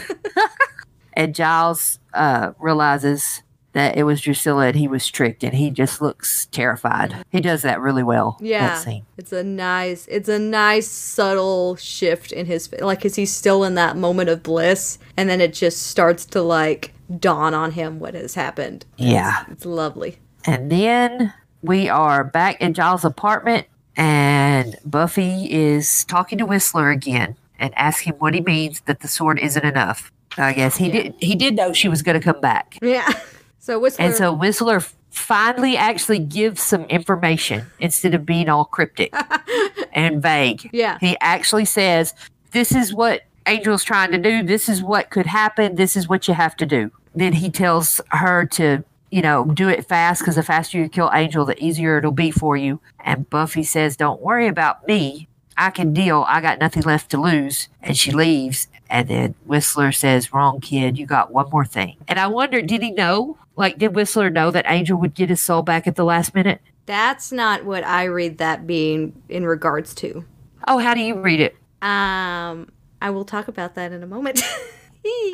and 1.12 1.34
Giles 1.34 1.99
uh, 2.14 2.53
realizes 2.59 3.43
that 3.72 3.97
it 3.97 4.03
was 4.03 4.20
Drusilla 4.20 4.66
and 4.66 4.76
he 4.76 4.88
was 4.88 5.07
tricked, 5.07 5.45
and 5.45 5.55
he 5.55 5.70
just 5.70 6.01
looks 6.01 6.47
terrified. 6.47 7.24
He 7.30 7.41
does 7.41 7.62
that 7.62 7.80
really 7.80 8.03
well. 8.03 8.36
Yeah, 8.41 8.82
it's 9.16 9.32
a 9.32 9.45
nice, 9.45 10.07
it's 10.09 10.28
a 10.28 10.38
nice 10.38 10.88
subtle 10.88 11.76
shift 11.76 12.32
in 12.32 12.47
his 12.47 12.72
like, 12.80 13.03
cause 13.03 13.14
he's 13.14 13.32
still 13.32 13.62
in 13.64 13.74
that 13.74 13.97
moment 13.97 14.28
of 14.28 14.43
bliss, 14.43 14.99
and 15.16 15.28
then 15.28 15.41
it 15.41 15.53
just 15.53 15.82
starts 15.86 16.24
to 16.26 16.43
like 16.43 16.95
dawn 17.18 17.55
on 17.55 17.72
him 17.72 17.99
what 17.99 18.14
has 18.14 18.34
happened. 18.34 18.84
Yeah. 18.97 19.45
It's 19.51 19.66
lovely. 19.66 20.18
And 20.47 20.70
then 20.70 21.32
we 21.62 21.88
are 21.88 22.24
back 22.24 22.61
in 22.61 22.74
Giles' 22.74 23.05
apartment, 23.05 23.66
and 23.97 24.76
Buffy 24.84 25.51
is 25.51 26.05
talking 26.05 26.38
to 26.38 26.47
Whistler 26.47 26.91
again 26.91 27.36
and 27.59 27.72
asking 27.76 28.14
what 28.14 28.34
he 28.34 28.41
means 28.41 28.80
that 28.82 29.01
the 29.01 29.09
sword 29.09 29.38
isn't 29.38 29.64
enough. 29.64 30.11
I 30.38 30.53
guess 30.53 30.76
he 30.76 30.91
did. 30.91 31.14
He 31.18 31.34
did 31.34 31.57
know 31.57 31.72
she 31.72 31.88
was 31.88 32.03
going 32.03 32.18
to 32.18 32.24
come 32.24 32.41
back. 32.41 32.78
Yeah. 32.82 33.09
So 33.62 33.78
Whistler, 33.78 34.07
And 34.07 34.14
so 34.14 34.32
Whistler 34.32 34.80
finally 35.11 35.76
actually 35.76 36.18
gives 36.18 36.62
some 36.62 36.84
information 36.84 37.66
instead 37.78 38.14
of 38.14 38.24
being 38.24 38.49
all 38.49 38.64
cryptic 38.64 39.14
and 39.93 40.22
vague. 40.22 40.70
Yeah. 40.72 40.97
He 40.99 41.14
actually 41.20 41.66
says, 41.66 42.14
This 42.53 42.74
is 42.74 42.95
what 42.95 43.20
Angel's 43.45 43.84
trying 43.84 44.12
to 44.12 44.18
do. 44.18 44.43
This 44.43 44.66
is 44.66 44.82
what 44.82 45.11
could 45.11 45.26
happen. 45.26 45.76
This 45.76 45.95
is 45.95 46.09
what 46.09 46.26
you 46.26 46.32
have 46.32 46.57
to 46.57 46.64
do. 46.66 46.91
Then 47.14 47.34
he 47.34 47.51
tells 47.51 48.01
her 48.12 48.47
to, 48.47 48.82
you 49.11 49.23
know, 49.23 49.45
do 49.45 49.69
it 49.69 49.87
fast 49.87 50.23
because 50.23 50.37
the 50.37 50.43
faster 50.43 50.79
you 50.79 50.89
kill 50.89 51.11
Angel, 51.13 51.45
the 51.45 51.63
easier 51.63 51.99
it'll 51.99 52.13
be 52.13 52.31
for 52.31 52.57
you. 52.57 52.81
And 53.05 53.29
Buffy 53.29 53.63
says, 53.63 53.97
Don't 53.97 54.21
worry 54.21 54.47
about 54.47 54.87
me. 54.87 55.29
I 55.57 55.71
can 55.71 55.93
deal. 55.93 56.25
I 56.27 56.41
got 56.41 56.59
nothing 56.59 56.85
left 56.85 57.11
to 57.11 57.21
lose. 57.21 57.69
And 57.83 57.97
she 57.97 58.13
leaves. 58.13 58.69
And 58.89 59.09
then 59.09 59.35
Whistler 59.45 59.93
says, 59.93 60.33
Wrong 60.33 60.61
kid, 60.61 60.99
you 60.99 61.07
got 61.07 61.33
one 61.33 61.51
more 61.51 61.65
thing. 61.65 61.97
And 62.09 62.19
I 62.19 62.29
wonder, 62.29 62.63
did 62.63 62.83
he 62.83 62.93
know? 62.93 63.37
Like, 63.57 63.79
did 63.79 63.95
Whistler 63.95 64.31
know 64.31 64.51
that 64.51 64.65
Angel 64.69 64.99
would 64.99 65.15
get 65.15 65.29
his 65.29 65.43
soul 65.43 65.63
back 65.63 65.87
at 65.87 65.97
the 65.97 66.05
last 66.05 66.35
minute? 66.35 66.61
that's 66.91 67.31
not 67.31 67.65
what 67.65 67.85
I 67.85 68.05
read 68.05 68.39
that 68.39 68.67
being 68.67 69.23
in 69.29 69.47
regards 69.47 69.95
to. 69.97 70.25
Oh, 70.67 70.79
how 70.79 70.93
do 70.93 71.01
you 71.01 71.21
read 71.21 71.39
it? 71.39 71.53
Um, 71.81 72.69
I 73.01 73.11
will 73.11 73.25
talk 73.25 73.47
about 73.47 73.77
that 73.77 73.93
in 73.93 74.03
a 74.03 74.07
moment. 74.07 74.43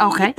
Okay. 0.00 0.32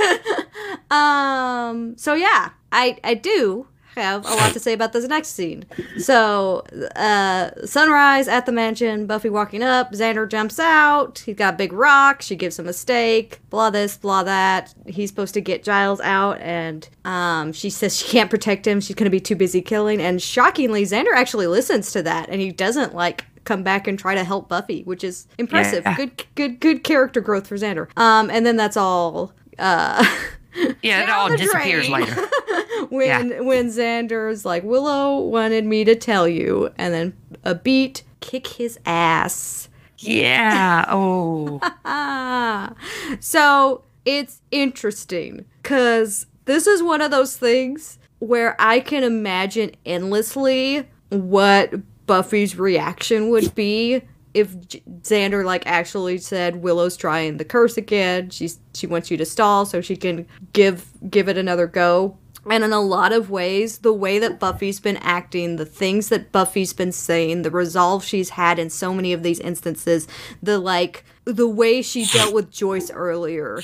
um. 0.92 1.98
So 1.98 2.14
yeah, 2.14 2.52
I 2.78 2.98
I 3.04 3.16
do 3.16 3.68
have 3.98 4.26
a 4.26 4.30
lot 4.30 4.54
to 4.54 4.60
say 4.60 4.74
about 4.74 4.94
this 4.94 5.08
next 5.08 5.30
scene. 5.30 5.66
So, 5.98 6.64
uh, 6.96 7.50
sunrise 7.66 8.28
at 8.28 8.46
the 8.46 8.52
mansion. 8.52 9.08
Buffy 9.08 9.30
walking 9.30 9.64
up. 9.64 9.92
Xander 9.92 10.30
jumps 10.30 10.60
out. 10.60 11.20
He's 11.26 11.36
got 11.36 11.56
a 11.56 11.58
big 11.58 11.74
rock. 11.74 12.22
She 12.22 12.36
gives 12.36 12.60
him 12.60 12.68
a 12.68 12.74
stake. 12.74 13.40
Blah 13.50 13.72
this, 13.72 13.98
blah 13.98 14.24
that. 14.24 14.74
He's 14.86 15.10
supposed 15.10 15.34
to 15.34 15.42
get 15.42 15.64
Giles 15.64 16.00
out, 16.02 16.40
and 16.42 16.88
um, 17.06 17.52
she 17.52 17.72
says 17.72 17.98
she 17.98 18.08
can't 18.08 18.30
protect 18.30 18.68
him. 18.68 18.80
She's 18.80 18.96
gonna 18.96 19.10
be 19.10 19.20
too 19.20 19.36
busy 19.36 19.62
killing. 19.62 20.00
And 20.00 20.22
shockingly, 20.22 20.84
Xander 20.84 21.14
actually 21.16 21.48
listens 21.48 21.92
to 21.94 22.04
that, 22.04 22.30
and 22.30 22.40
he 22.40 22.52
doesn't 22.52 22.94
like 22.94 23.26
come 23.46 23.64
back 23.64 23.88
and 23.88 23.98
try 23.98 24.14
to 24.14 24.24
help 24.24 24.48
Buffy, 24.50 24.84
which 24.84 25.04
is 25.04 25.28
impressive. 25.38 25.84
Yeah. 25.86 25.96
Good, 25.96 26.26
good, 26.36 26.60
good 26.60 26.84
character 26.84 27.22
growth 27.22 27.48
for 27.48 27.56
Xander. 27.56 27.88
Um, 27.98 28.30
and 28.30 28.46
then 28.46 28.58
that's 28.58 28.78
all. 28.78 29.34
Uh, 29.58 30.06
Yeah, 30.82 31.04
it 31.04 31.10
all 31.10 31.36
disappears 31.36 31.88
drain. 31.88 32.02
later. 32.02 32.16
when 32.90 33.46
when 33.46 33.68
Xander's 33.68 34.46
like 34.46 34.64
Willow 34.64 35.20
wanted 35.20 35.66
me 35.66 35.84
to 35.84 35.96
tell 35.96 36.28
you, 36.28 36.72
and 36.78 36.94
then 36.94 37.18
a 37.44 37.56
beat 37.56 38.04
kick 38.20 38.48
his 38.48 38.80
ass. 38.86 39.70
Yeah. 40.00 40.86
Oh. 40.90 41.60
So 43.20 43.84
it's 44.06 44.42
interesting 44.52 45.46
because 45.62 46.26
this 46.46 46.68
is 46.68 46.84
one 46.84 47.02
of 47.02 47.12
those 47.12 47.38
things 47.38 48.00
where 48.20 48.56
I 48.60 48.80
can 48.80 49.04
imagine 49.04 49.72
endlessly 49.86 50.88
what 51.10 51.74
Buffy's 52.06 52.58
reaction 52.58 53.30
would 53.30 53.54
be 53.56 54.02
if 54.38 54.56
Xander 55.02 55.44
like 55.44 55.64
actually 55.66 56.18
said 56.20 56.58
Willow's 56.58 56.96
trying 56.98 57.38
the 57.38 57.46
curse 57.46 57.78
again. 57.78 58.30
She's 58.30 58.60
she 58.74 58.88
wants 58.88 59.10
you 59.12 59.18
to 59.18 59.26
stall 59.26 59.66
so 59.66 59.82
she 59.82 59.96
can 59.96 60.28
give 60.54 60.88
give 61.10 61.28
it 61.28 61.38
another 61.38 61.68
go. 61.68 62.18
And 62.50 62.64
in 62.64 62.72
a 62.72 62.80
lot 62.80 63.12
of 63.12 63.30
ways, 63.30 63.80
the 63.80 63.92
way 63.92 64.20
that 64.20 64.40
Buffy's 64.40 64.80
been 64.80 64.96
acting, 64.98 65.58
the 65.58 65.66
things 65.66 66.08
that 66.10 66.32
Buffy's 66.32 66.72
been 66.72 66.94
saying, 66.94 67.42
the 67.42 67.52
resolve 67.52 68.06
she's 68.06 68.30
had 68.32 68.58
in 68.58 68.70
so 68.70 68.94
many 68.94 69.12
of 69.12 69.22
these 69.22 69.40
instances, 69.42 70.08
the 70.42 70.58
like 70.58 71.04
the 71.26 71.48
way 71.48 71.82
she 71.82 72.06
dealt 72.14 72.34
with 72.34 72.50
Joyce 72.52 72.90
earlier. 72.92 73.62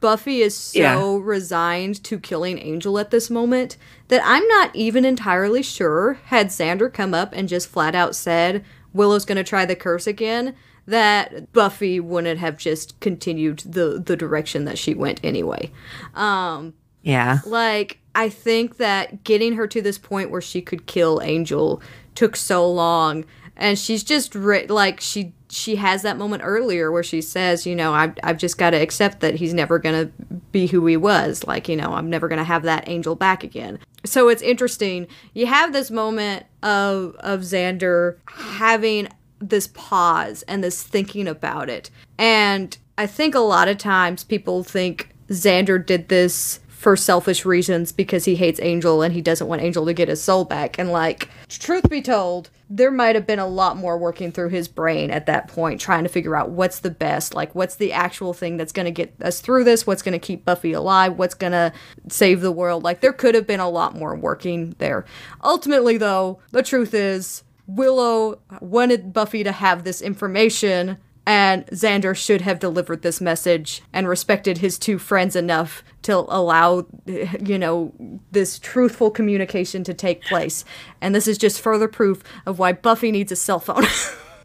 Buffy 0.00 0.40
is 0.40 0.56
so 0.56 0.78
Yeah. 0.80 1.18
resigned 1.22 2.02
to 2.04 2.18
killing 2.18 2.58
Angel 2.58 2.98
at 2.98 3.10
this 3.10 3.28
moment 3.28 3.76
that 4.08 4.22
I'm 4.24 4.46
not 4.48 4.74
even 4.74 5.04
entirely 5.04 5.62
sure 5.62 6.14
had 6.26 6.46
Xander 6.48 6.90
come 6.90 7.12
up 7.12 7.32
and 7.34 7.48
just 7.50 7.68
flat 7.68 7.94
out 7.94 8.14
said 8.16 8.64
Willow's 8.92 9.24
going 9.24 9.36
to 9.36 9.44
try 9.44 9.64
the 9.64 9.76
curse 9.76 10.06
again 10.06 10.54
that 10.86 11.52
Buffy 11.52 12.00
wouldn't 12.00 12.40
have 12.40 12.56
just 12.58 12.98
continued 13.00 13.60
the 13.60 14.02
the 14.04 14.16
direction 14.16 14.64
that 14.64 14.78
she 14.78 14.94
went 14.94 15.20
anyway. 15.22 15.70
Um 16.14 16.74
Yeah. 17.02 17.38
like 17.46 17.98
I 18.14 18.28
think 18.28 18.78
that 18.78 19.22
getting 19.24 19.54
her 19.54 19.66
to 19.68 19.80
this 19.80 19.98
point 19.98 20.30
where 20.30 20.40
she 20.40 20.60
could 20.62 20.86
kill 20.86 21.20
Angel 21.22 21.80
took 22.14 22.34
so 22.34 22.68
long 22.68 23.24
and 23.56 23.78
she's 23.78 24.02
just 24.02 24.34
ri- 24.34 24.66
like 24.66 25.00
she 25.00 25.32
she 25.50 25.76
has 25.76 26.02
that 26.02 26.16
moment 26.16 26.42
earlier 26.44 26.92
where 26.92 27.02
she 27.02 27.20
says, 27.20 27.66
you 27.66 27.74
know, 27.74 27.92
I've, 27.92 28.14
I've 28.22 28.38
just 28.38 28.56
got 28.56 28.70
to 28.70 28.76
accept 28.76 29.20
that 29.20 29.34
he's 29.34 29.52
never 29.52 29.78
going 29.78 30.06
to 30.06 30.12
be 30.52 30.66
who 30.66 30.86
he 30.86 30.96
was. 30.96 31.46
Like, 31.46 31.68
you 31.68 31.76
know, 31.76 31.92
I'm 31.92 32.08
never 32.08 32.28
going 32.28 32.38
to 32.38 32.44
have 32.44 32.62
that 32.62 32.88
angel 32.88 33.16
back 33.16 33.42
again. 33.42 33.78
So 34.04 34.28
it's 34.28 34.42
interesting. 34.42 35.06
You 35.34 35.46
have 35.46 35.72
this 35.72 35.90
moment 35.90 36.46
of, 36.62 37.16
of 37.16 37.40
Xander 37.40 38.18
having 38.26 39.08
this 39.40 39.68
pause 39.68 40.42
and 40.42 40.62
this 40.62 40.82
thinking 40.82 41.26
about 41.26 41.68
it. 41.68 41.90
And 42.18 42.76
I 42.96 43.06
think 43.06 43.34
a 43.34 43.40
lot 43.40 43.68
of 43.68 43.78
times 43.78 44.24
people 44.24 44.62
think 44.62 45.10
Xander 45.28 45.84
did 45.84 46.08
this 46.08 46.60
for 46.80 46.96
selfish 46.96 47.44
reasons 47.44 47.92
because 47.92 48.24
he 48.24 48.36
hates 48.36 48.58
Angel 48.58 49.02
and 49.02 49.12
he 49.12 49.20
doesn't 49.20 49.46
want 49.46 49.60
Angel 49.60 49.84
to 49.84 49.92
get 49.92 50.08
his 50.08 50.22
soul 50.22 50.46
back. 50.46 50.78
And 50.78 50.90
like, 50.90 51.28
truth 51.46 51.90
be 51.90 52.00
told, 52.00 52.48
there 52.70 52.90
might 52.90 53.14
have 53.16 53.26
been 53.26 53.38
a 53.38 53.46
lot 53.46 53.76
more 53.76 53.98
working 53.98 54.32
through 54.32 54.48
his 54.48 54.66
brain 54.66 55.10
at 55.10 55.26
that 55.26 55.46
point, 55.46 55.78
trying 55.78 56.04
to 56.04 56.08
figure 56.08 56.34
out 56.34 56.48
what's 56.48 56.78
the 56.78 56.90
best, 56.90 57.34
like 57.34 57.54
what's 57.54 57.74
the 57.76 57.92
actual 57.92 58.32
thing 58.32 58.56
that's 58.56 58.72
going 58.72 58.86
to 58.86 58.90
get 58.92 59.14
us 59.20 59.42
through 59.42 59.64
this, 59.64 59.86
what's 59.86 60.00
going 60.00 60.18
to 60.18 60.26
keep 60.26 60.46
Buffy 60.46 60.72
alive, 60.72 61.18
what's 61.18 61.34
going 61.34 61.52
to 61.52 61.70
save 62.08 62.40
the 62.40 62.50
world. 62.50 62.82
Like, 62.82 63.02
there 63.02 63.12
could 63.12 63.34
have 63.34 63.46
been 63.46 63.60
a 63.60 63.68
lot 63.68 63.94
more 63.94 64.16
working 64.16 64.74
there. 64.78 65.04
Ultimately, 65.44 65.98
though, 65.98 66.38
the 66.50 66.62
truth 66.62 66.94
is, 66.94 67.44
Willow 67.66 68.40
wanted 68.62 69.12
Buffy 69.12 69.44
to 69.44 69.52
have 69.52 69.84
this 69.84 70.00
information, 70.00 70.96
and 71.26 71.66
Xander 71.66 72.16
should 72.16 72.40
have 72.40 72.58
delivered 72.58 73.02
this 73.02 73.20
message 73.20 73.82
and 73.92 74.08
respected 74.08 74.58
his 74.58 74.78
two 74.78 74.98
friends 74.98 75.36
enough 75.36 75.84
to 76.02 76.16
allow, 76.16 76.86
you 77.06 77.58
know, 77.58 77.92
this 78.32 78.58
truthful 78.58 79.10
communication 79.10 79.84
to 79.84 79.94
take 79.94 80.22
place. 80.24 80.64
And 81.00 81.14
this 81.14 81.28
is 81.28 81.38
just 81.38 81.60
further 81.60 81.88
proof 81.88 82.22
of 82.46 82.58
why 82.58 82.72
Buffy 82.72 83.12
needs 83.12 83.30
a 83.30 83.36
cell 83.36 83.60
phone. 83.60 83.84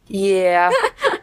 Yeah. 0.08 0.72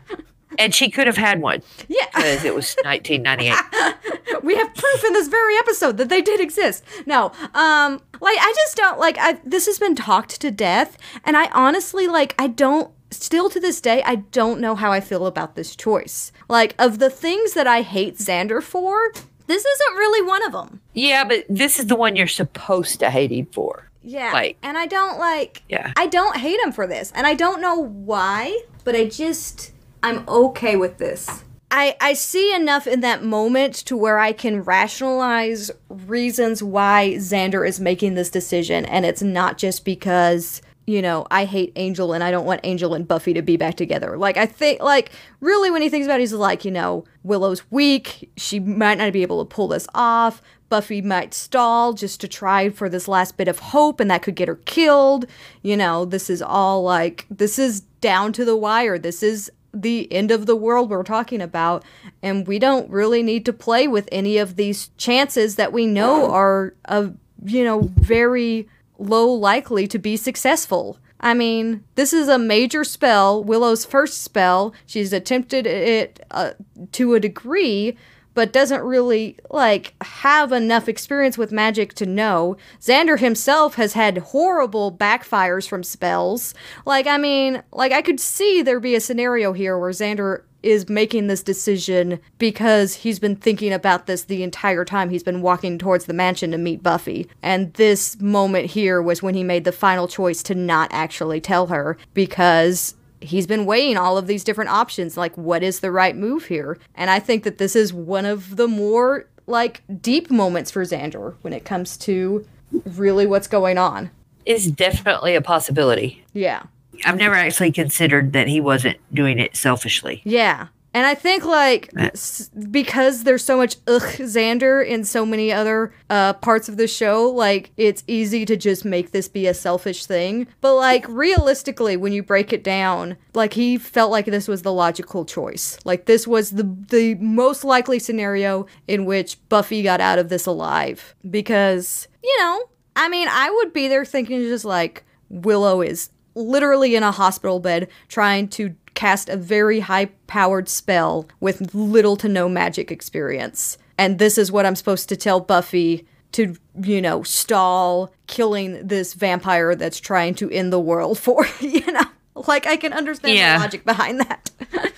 and 0.59 0.75
she 0.75 0.91
could 0.91 1.07
have 1.07 1.17
had 1.17 1.41
one 1.41 1.63
yeah, 1.89 2.07
because 2.15 2.45
it 2.45 2.55
was 2.55 2.77
1998. 2.83 4.43
we 4.43 4.57
have 4.57 4.75
proof 4.75 5.05
in 5.05 5.13
this 5.13 5.29
very 5.29 5.57
episode 5.59 5.97
that 5.99 6.09
they 6.09 6.23
did 6.23 6.41
exist. 6.41 6.85
No, 7.07 7.27
um, 7.55 8.01
like 8.21 8.39
I 8.41 8.53
just 8.57 8.77
don't 8.77 8.99
like. 8.99 9.17
I 9.19 9.39
this 9.45 9.67
has 9.67 9.79
been 9.79 9.95
talked 9.95 10.41
to 10.41 10.51
death, 10.51 10.99
and 11.25 11.37
I 11.37 11.49
honestly 11.53 12.07
like. 12.07 12.35
I 12.39 12.49
don't. 12.49 12.91
Still 13.13 13.51
to 13.51 13.61
this 13.61 13.81
day, 13.81 14.03
I 14.05 14.17
don't 14.17 14.61
know 14.61 14.75
how 14.75 14.91
I 14.93 15.01
feel 15.01 15.27
about 15.27 15.55
this 15.55 15.77
choice. 15.77 16.33
Like 16.49 16.75
of 16.79 16.99
the 16.99 17.11
things 17.11 17.53
that 17.55 17.67
I 17.67 17.83
hate 17.83 18.17
Xander 18.17 18.63
for, 18.63 19.13
this 19.47 19.65
isn't 19.65 19.97
really 19.97 20.27
one 20.27 20.45
of 20.47 20.53
them. 20.53 20.81
Yeah, 20.95 21.25
but 21.25 21.45
this 21.49 21.79
is 21.79 21.87
the 21.87 21.97
one 21.97 22.17
you're 22.17 22.27
supposed 22.27 23.01
to 23.01 23.11
hate 23.11 23.31
him 23.33 23.47
for. 23.47 23.91
Yeah. 24.03 24.33
Like- 24.33 24.57
and 24.63 24.77
I 24.77 24.87
don't 24.87 25.19
like 25.19 25.63
Yeah. 25.69 25.93
I 25.97 26.07
don't 26.07 26.37
hate 26.37 26.59
him 26.61 26.73
for 26.73 26.87
this. 26.87 27.13
And 27.15 27.27
I 27.27 27.35
don't 27.35 27.61
know 27.61 27.77
why, 27.79 28.63
but 28.85 28.97
I 28.97 29.07
just 29.07 29.73
I'm 30.03 30.25
okay 30.29 30.75
with 30.77 30.99
this. 30.99 31.45
I 31.71 31.97
I 32.01 32.13
see 32.13 32.55
enough 32.55 32.87
in 32.87 33.01
that 33.01 33.23
moment 33.25 33.75
to 33.87 33.97
where 33.97 34.19
I 34.19 34.33
can 34.33 34.63
rationalize 34.63 35.71
reasons 35.89 36.63
why 36.63 37.15
Xander 37.17 37.67
is 37.67 37.81
making 37.81 38.15
this 38.15 38.29
decision 38.31 38.85
and 38.85 39.07
it's 39.07 39.23
not 39.23 39.57
just 39.57 39.85
because 39.85 40.61
you 40.87 41.01
know, 41.01 41.27
I 41.31 41.45
hate 41.45 41.73
Angel 41.77 42.13
and 42.13 42.25
I 42.25 42.31
don't 42.31 42.45
want 42.45 42.61
Angel 42.65 42.95
and 42.95 43.07
Buffy 43.07 43.33
to 43.35 43.43
be 43.43 43.57
back 43.57 43.77
together. 43.77 44.17
Like, 44.17 44.37
I 44.37 44.47
think, 44.47 44.83
like, 44.83 45.13
really, 45.41 45.71
when 45.71 45.83
he 45.83 45.89
thinks 45.89 46.07
about 46.07 46.17
it, 46.17 46.23
he's 46.23 46.33
like, 46.33 46.65
you 46.65 46.71
know, 46.71 47.05
Willow's 47.23 47.63
weak. 47.71 48.31
She 48.37 48.59
might 48.59 48.99
not 48.99 49.13
be 49.13 49.23
able 49.23 49.45
to 49.45 49.55
pull 49.55 49.69
this 49.69 49.87
off. 49.95 50.43
Buffy 50.69 51.03
might 51.03 51.35
stall 51.35 51.93
just 51.93 52.21
to 52.23 52.29
try 52.29 52.71
for 52.71 52.89
this 52.89 53.07
last 53.07 53.37
bit 53.37 53.47
of 53.47 53.59
hope, 53.59 54.01
and 54.01 54.11
that 54.11 54.23
could 54.23 54.35
get 54.35 54.49
her 54.49 54.57
killed. 54.57 55.27
You 55.63 55.77
know, 55.77 56.05
this 56.05 56.31
is 56.31 56.41
all 56.41 56.83
like, 56.83 57.27
this 57.31 57.59
is 57.59 57.83
down 58.01 58.33
to 58.33 58.45
the 58.45 58.57
wire. 58.57 58.99
This 58.99 59.23
is 59.23 59.51
the 59.75 60.11
end 60.13 60.31
of 60.31 60.47
the 60.47 60.57
world 60.57 60.91
we're 60.91 61.03
talking 61.03 61.41
about, 61.41 61.85
and 62.23 62.47
we 62.47 62.59
don't 62.59 62.91
really 62.91 63.23
need 63.23 63.45
to 63.47 63.53
play 63.53 63.87
with 63.87 64.09
any 64.11 64.39
of 64.39 64.57
these 64.57 64.89
chances 64.97 65.57
that 65.57 65.73
we 65.73 65.87
know 65.87 66.31
are, 66.31 66.75
uh, 66.87 67.09
you 67.45 67.65
know, 67.65 67.91
very 67.97 68.69
low 69.03 69.31
likely 69.33 69.87
to 69.89 69.99
be 69.99 70.17
successful. 70.17 70.99
I 71.21 71.35
mean, 71.35 71.85
this 71.95 72.13
is 72.13 72.29
a 72.29 72.39
major 72.39 72.83
spell, 72.83 73.45
Willow's 73.45 73.85
first 73.85 74.23
spell. 74.23 74.75
She's 74.87 75.13
attempted 75.13 75.67
it 75.67 76.25
uh, 76.33 76.53
to 76.93 77.15
a 77.15 77.21
degree, 77.21 77.97
but 78.35 78.53
doesn't 78.53 78.83
really 78.83 79.37
like 79.51 79.95
have 80.03 80.53
enough 80.53 80.89
experience 80.89 81.39
with 81.39 81.53
magic 81.53 81.95
to 81.95 82.07
know. 82.07 82.57
Xander 82.81 83.19
himself 83.19 83.75
has 83.77 83.93
had 83.93 84.19
horrible 84.19 84.91
backfires 84.91 85.69
from 85.69 85.85
spells. 85.85 86.55
Like, 86.85 87.07
I 87.07 87.19
mean, 87.19 87.63
like 87.73 87.93
I 87.93 88.03
could 88.03 88.19
see 88.19 88.63
there 88.63 88.81
be 88.81 88.95
a 88.95 89.01
scenario 89.01 89.53
here 89.53 89.79
where 89.79 89.91
Xander 89.91 90.43
is 90.63 90.89
making 90.89 91.27
this 91.27 91.43
decision 91.43 92.21
because 92.39 92.95
he's 92.95 93.19
been 93.19 93.37
thinking 93.37 93.73
about 93.73 94.07
this 94.07 94.25
the 94.25 94.43
entire 94.43 94.85
time 94.85 95.11
he's 95.11 95.23
been 95.23 95.43
walking 95.43 95.79
towards 95.79 96.07
the 96.07 96.13
mansion 96.13 96.51
to 96.53 96.59
meet 96.59 96.83
Buffy. 96.83 97.29
And 97.43 97.73
this 97.75 98.21
moment 98.21 98.67
here 98.67 99.03
was 99.03 99.23
when 99.23 99.35
he 99.35 99.45
made 99.45 99.65
the 99.65 99.73
final 99.73 100.09
choice 100.09 100.43
to 100.45 100.55
not 100.55 100.91
actually 100.93 101.41
tell 101.41 101.67
her 101.69 101.97
because 102.15 102.95
he's 103.21 103.47
been 103.47 103.65
weighing 103.67 103.97
all 103.97 104.19
of 104.19 104.27
these 104.27 104.45
different 104.45 104.71
options 104.71 105.17
like 105.17 105.37
what 105.37 105.63
is 105.63 105.81
the 105.81 105.93
right 105.93 106.17
move 106.17 106.47
here 106.47 106.77
and 106.97 107.09
i 107.09 107.21
think 107.21 107.45
that 107.45 107.59
this 107.59 107.77
is 107.77 107.93
one 107.93 108.25
of 108.27 108.57
the 108.57 108.67
more 108.67 109.27
like 109.47 109.83
deep 110.01 110.29
moments 110.29 110.73
for 110.73 110.85
xander 110.85 111.35
when 111.43 111.53
it 111.53 111.65
comes 111.65 111.97
to 111.97 112.45
really 112.85 113.27
what's 113.27 113.47
going 113.47 113.79
on 113.79 114.11
is 114.45 114.73
definitely 114.73 115.37
a 115.37 115.41
possibility. 115.41 116.25
yeah 116.33 116.65
I've 117.05 117.17
never 117.19 117.35
actually 117.35 117.73
considered 117.73 118.33
that 118.35 118.49
he 118.49 118.61
wasn't 118.61 118.99
doing 119.13 119.39
it 119.39 119.57
selfishly. 119.57 120.21
yeah 120.25 120.69
And 120.95 121.07
I 121.07 121.15
think 121.15 121.45
like 121.47 121.89
s- 121.97 122.51
because 122.71 123.25
there's 123.25 123.43
so 123.45 123.57
much 123.57 123.77
ugh 123.87 124.03
Xander 124.03 124.87
in 124.87 125.05
so 125.05 125.25
many 125.25 125.51
other 125.51 125.95
uh, 126.11 126.35
parts 126.35 126.69
of 126.69 126.77
the 126.77 126.87
show, 126.87 127.31
like 127.31 127.71
it's 127.79 128.05
easy 128.07 128.45
to 128.45 128.57
just 128.57 128.85
make 128.85 129.13
this 129.13 129.27
be 129.27 129.47
a 129.47 129.55
selfish 129.55 130.05
thing. 130.05 130.47
But 130.61 130.75
like 130.77 131.07
realistically, 131.09 131.97
when 131.97 132.13
you 132.13 132.23
break 132.23 132.53
it 132.53 132.63
down, 132.63 133.17
like 133.33 133.55
he 133.55 133.79
felt 133.79 134.11
like 134.11 134.27
this 134.27 134.47
was 134.49 134.61
the 134.63 134.73
logical 134.73 135.25
choice. 135.25 135.79
Like 135.87 136.05
this 136.05 136.27
was 136.27 136.51
the 136.51 136.65
the 136.91 137.15
most 137.17 137.65
likely 137.65 137.99
scenario 137.99 138.67
in 138.87 139.07
which 139.07 139.39
Buffy 139.49 139.83
got 139.83 140.01
out 140.03 140.19
of 140.19 140.29
this 140.29 140.45
alive 140.47 141.15
because 141.31 142.07
you 142.23 142.37
know, 142.39 142.69
I 142.95 143.09
mean, 143.09 143.29
I 143.31 143.49
would 143.51 143.73
be 143.73 143.89
there 143.89 144.05
thinking 144.05 144.41
just 144.43 144.67
like 144.67 145.05
Willow 145.31 145.81
is 145.81 146.11
literally 146.35 146.95
in 146.97 147.03
a 147.03 147.11
hospital 147.13 147.61
bed 147.61 147.89
trying 148.09 148.49
to 148.49 148.75
cast 148.95 149.29
a 149.29 149.37
very 149.37 149.81
high 149.81 150.07
powered 150.27 150.69
spell 150.69 151.27
with 151.41 151.75
little 151.75 152.17
to 152.17 152.29
no 152.29 152.49
magic 152.49 152.91
experience. 152.93 153.79
And 153.99 154.19
this 154.19 154.37
is 154.39 154.51
what 154.53 154.67
I'm 154.67 154.77
supposed 154.77 155.09
to 155.11 155.17
tell 155.17 155.41
Buffy 155.41 156.07
to, 156.33 156.57
you 156.83 157.01
know, 157.03 157.23
stall 157.23 158.13
killing 158.27 158.87
this 158.87 159.15
vampire 159.15 159.75
that's 159.75 160.01
trying 160.01 160.35
to 160.37 160.51
end 160.51 160.73
the 160.73 160.81
world 160.81 161.19
for, 161.19 161.47
you 161.61 161.91
know? 161.93 162.01
Like, 162.35 162.67
I 162.67 162.77
can 162.77 162.93
understand 162.93 163.37
Yeah. 163.37 163.59
the 163.59 163.65
logic 163.65 163.85
behind 163.85 164.21
that. 164.21 164.51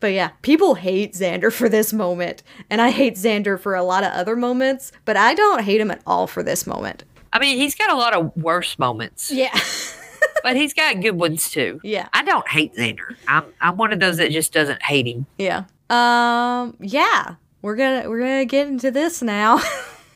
But 0.00 0.14
yeah, 0.14 0.30
people 0.40 0.76
hate 0.76 1.12
Xander 1.12 1.52
for 1.52 1.68
this 1.68 1.92
moment. 1.92 2.42
And 2.70 2.80
I 2.80 2.88
hate 2.88 3.16
Xander 3.16 3.60
for 3.60 3.74
a 3.74 3.82
lot 3.82 4.02
of 4.02 4.10
other 4.12 4.34
moments, 4.34 4.92
but 5.04 5.14
I 5.18 5.34
don't 5.34 5.62
hate 5.62 5.78
him 5.78 5.90
at 5.90 6.00
all 6.06 6.26
for 6.26 6.42
this 6.42 6.66
moment. 6.66 7.04
I 7.34 7.38
mean, 7.38 7.58
he's 7.58 7.74
got 7.74 7.90
a 7.92 7.96
lot 7.96 8.14
of 8.14 8.34
worse 8.34 8.78
moments, 8.78 9.30
Yeah. 9.30 9.54
but 10.42 10.56
he's 10.56 10.72
got 10.74 11.00
good 11.00 11.16
ones 11.16 11.50
too. 11.50 11.80
Yeah. 11.82 12.08
I 12.12 12.22
don't 12.22 12.48
hate 12.48 12.74
Xander. 12.74 13.16
I'm 13.28 13.44
I'm 13.60 13.76
one 13.76 13.92
of 13.92 14.00
those 14.00 14.16
that 14.18 14.30
just 14.30 14.52
doesn't 14.52 14.82
hate 14.82 15.06
him. 15.06 15.26
Yeah. 15.38 15.64
Um 15.88 16.76
yeah. 16.80 17.36
We're 17.62 17.76
going 17.76 18.02
to 18.02 18.08
we're 18.08 18.38
to 18.38 18.46
get 18.46 18.68
into 18.68 18.90
this 18.90 19.20
now. 19.20 19.60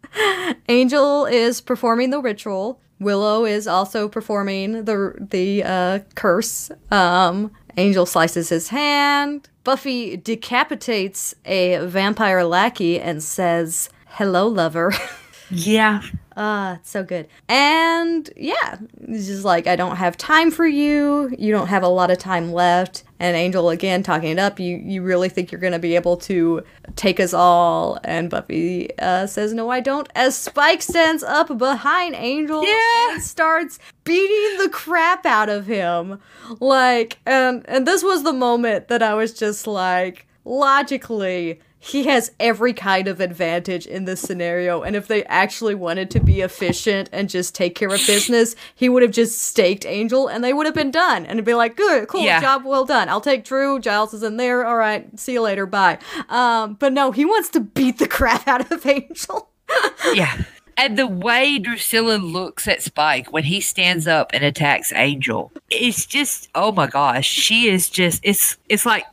Angel 0.68 1.26
is 1.26 1.60
performing 1.60 2.10
the 2.10 2.20
ritual. 2.20 2.80
Willow 3.00 3.44
is 3.44 3.66
also 3.66 4.08
performing 4.08 4.84
the 4.84 5.14
the 5.18 5.62
uh 5.64 5.98
curse. 6.14 6.70
Um 6.90 7.50
Angel 7.76 8.06
slices 8.06 8.48
his 8.48 8.68
hand. 8.68 9.48
Buffy 9.64 10.16
decapitates 10.16 11.34
a 11.44 11.84
vampire 11.86 12.44
lackey 12.44 13.00
and 13.00 13.22
says, 13.22 13.88
"Hello, 14.06 14.46
lover." 14.46 14.92
Yeah. 15.50 16.00
Ah, 16.36 16.74
it's 16.76 16.90
so 16.90 17.04
good. 17.04 17.28
And 17.48 18.28
yeah, 18.36 18.78
it's 19.02 19.26
just 19.26 19.44
like, 19.44 19.66
I 19.68 19.76
don't 19.76 19.96
have 19.96 20.16
time 20.16 20.50
for 20.50 20.66
you. 20.66 21.34
You 21.38 21.52
don't 21.52 21.68
have 21.68 21.82
a 21.84 21.88
lot 21.88 22.10
of 22.10 22.18
time 22.18 22.52
left. 22.52 23.04
And 23.20 23.36
Angel 23.36 23.70
again 23.70 24.02
talking 24.02 24.30
it 24.32 24.38
up. 24.38 24.58
You 24.58 24.76
you 24.76 25.00
really 25.02 25.28
think 25.28 25.52
you're 25.52 25.60
gonna 25.60 25.78
be 25.78 25.94
able 25.94 26.16
to 26.18 26.62
take 26.96 27.20
us 27.20 27.32
all? 27.32 27.98
And 28.04 28.28
Buffy 28.28 28.90
uh, 28.98 29.26
says, 29.28 29.54
No, 29.54 29.70
I 29.70 29.80
don't. 29.80 30.08
As 30.16 30.36
Spike 30.36 30.82
stands 30.82 31.22
up 31.22 31.56
behind 31.56 32.16
Angel 32.16 32.64
Yeah. 32.64 33.12
and 33.14 33.22
starts 33.22 33.78
beating 34.02 34.58
the 34.58 34.68
crap 34.70 35.24
out 35.24 35.48
of 35.48 35.66
him. 35.66 36.18
Like, 36.60 37.18
and 37.24 37.64
and 37.68 37.86
this 37.86 38.02
was 38.02 38.24
the 38.24 38.32
moment 38.32 38.88
that 38.88 39.02
I 39.02 39.14
was 39.14 39.32
just 39.32 39.66
like, 39.66 40.26
logically, 40.44 41.60
he 41.84 42.04
has 42.04 42.32
every 42.40 42.72
kind 42.72 43.08
of 43.08 43.20
advantage 43.20 43.86
in 43.86 44.06
this 44.06 44.20
scenario. 44.20 44.82
And 44.82 44.96
if 44.96 45.06
they 45.06 45.22
actually 45.24 45.74
wanted 45.74 46.10
to 46.12 46.20
be 46.20 46.40
efficient 46.40 47.10
and 47.12 47.28
just 47.28 47.54
take 47.54 47.74
care 47.74 47.90
of 47.90 48.00
business, 48.06 48.56
he 48.74 48.88
would 48.88 49.02
have 49.02 49.10
just 49.12 49.42
staked 49.42 49.84
Angel 49.84 50.26
and 50.26 50.42
they 50.42 50.54
would 50.54 50.64
have 50.64 50.74
been 50.74 50.90
done. 50.90 51.26
And 51.26 51.32
it'd 51.32 51.44
be 51.44 51.52
like, 51.52 51.76
good, 51.76 52.08
cool, 52.08 52.22
Yeah. 52.22 52.40
job 52.40 52.64
well 52.64 52.86
done. 52.86 53.10
I'll 53.10 53.20
take 53.20 53.44
Dru. 53.44 53.78
Giles 53.80 54.14
is 54.14 54.22
in 54.22 54.38
there. 54.38 54.64
All 54.64 54.76
right, 54.76 55.06
see 55.20 55.34
you 55.34 55.42
later. 55.42 55.66
Bye. 55.66 55.98
Um, 56.30 56.74
but 56.74 56.94
no, 56.94 57.12
he 57.12 57.26
wants 57.26 57.50
to 57.50 57.60
beat 57.60 57.98
the 57.98 58.08
crap 58.16 58.48
out 58.48 58.70
of 58.72 58.86
Angel. 58.86 59.50
Yeah. 60.14 60.42
And 60.76 60.98
the 60.98 61.06
way 61.06 61.58
Drusilla 61.60 62.16
looks 62.16 62.66
at 62.66 62.82
Spike 62.82 63.32
when 63.32 63.44
he 63.44 63.60
stands 63.60 64.08
up 64.08 64.30
and 64.34 64.42
attacks 64.42 64.92
Angel, 64.92 65.52
it's 65.70 66.04
just 66.04 66.48
oh 66.54 66.72
my 66.72 66.86
gosh, 66.88 67.26
she 67.28 67.68
is 67.68 67.88
just 67.88 68.20
it's 68.24 68.56
it's 68.68 68.84
like 68.84 69.04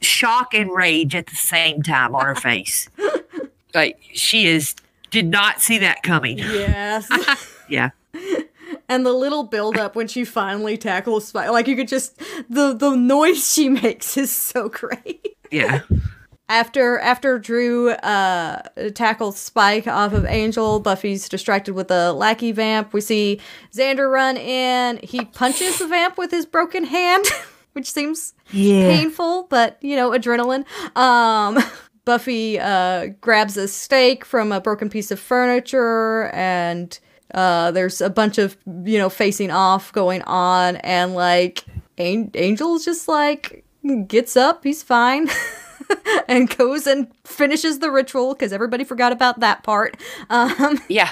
shock 0.00 0.54
and 0.54 0.70
rage 0.74 1.14
at 1.14 1.26
the 1.26 1.36
same 1.36 1.82
time 1.82 2.14
on 2.14 2.26
her 2.26 2.34
face. 2.48 2.88
like 3.74 3.98
she 4.12 4.46
is 4.46 4.74
did 5.10 5.26
not 5.26 5.60
see 5.60 5.78
that 5.78 6.02
coming. 6.02 6.38
yes. 6.38 7.08
Yeah. 7.68 7.90
and 8.88 9.06
the 9.06 9.12
little 9.12 9.44
build 9.44 9.76
up 9.78 9.94
when 9.94 10.08
she 10.08 10.24
finally 10.24 10.76
tackles 10.76 11.28
Spike, 11.28 11.50
like 11.50 11.68
you 11.68 11.76
could 11.76 11.86
just 11.88 12.20
the 12.48 12.72
the 12.74 12.96
noise 12.96 13.52
she 13.52 13.68
makes 13.84 14.16
is 14.16 14.32
so 14.34 14.68
great. 14.68 15.36
Yeah. 15.52 15.82
After 16.48 16.98
after 16.98 17.38
Dru 17.38 17.90
uh, 17.90 18.62
tackles 18.94 19.38
Spike 19.38 19.86
off 19.86 20.12
of 20.12 20.24
Angel, 20.26 20.80
Buffy's 20.80 21.28
distracted 21.28 21.74
with 21.74 21.86
the 21.86 22.12
lackey 22.12 22.50
vamp. 22.50 22.92
We 22.92 23.00
see 23.02 23.40
Xander 23.72 24.10
run 24.12 24.36
in. 24.36 24.98
He 25.00 25.24
punches 25.26 25.78
the 25.78 25.86
vamp 25.86 26.18
with 26.18 26.32
his 26.32 26.46
broken 26.46 26.82
hand, 26.86 27.24
which 27.72 27.90
seems 27.90 28.34
Yeah. 28.50 28.88
painful, 28.88 29.44
but 29.50 29.78
you 29.80 29.96
know, 29.96 30.10
adrenaline. 30.10 30.64
Um, 30.96 31.58
Buffy 32.06 32.58
uh, 32.58 33.08
grabs 33.20 33.56
a 33.56 33.68
stake 33.68 34.24
from 34.24 34.52
a 34.52 34.60
broken 34.60 34.88
piece 34.88 35.10
of 35.10 35.20
furniture, 35.20 36.30
and 36.32 36.98
uh, 37.34 37.70
there's 37.70 38.00
a 38.00 38.10
bunch 38.10 38.38
of 38.38 38.56
you 38.84 38.98
know 38.98 39.08
facing 39.10 39.50
off 39.50 39.92
going 39.92 40.22
on, 40.22 40.76
and 40.76 41.14
like 41.14 41.64
An- 41.98 42.30
Angel's 42.34 42.84
just 42.84 43.06
like 43.06 43.64
gets 44.06 44.36
up, 44.36 44.64
he's 44.64 44.82
fine. 44.82 45.28
and 46.28 46.54
goes 46.56 46.86
and 46.86 47.08
finishes 47.24 47.80
the 47.80 47.90
ritual 47.90 48.32
because 48.34 48.52
everybody 48.52 48.84
forgot 48.84 49.12
about 49.12 49.40
that 49.40 49.62
part. 49.62 49.96
Um, 50.30 50.80
Yeah. 50.88 51.10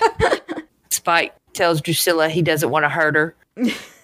Spike 0.91 1.35
tells 1.53 1.81
Drusilla 1.81 2.29
he 2.29 2.43
doesn't 2.43 2.71
want 2.71 2.85
to 2.85 2.89
hurt 2.89 3.15
her, 3.17 3.37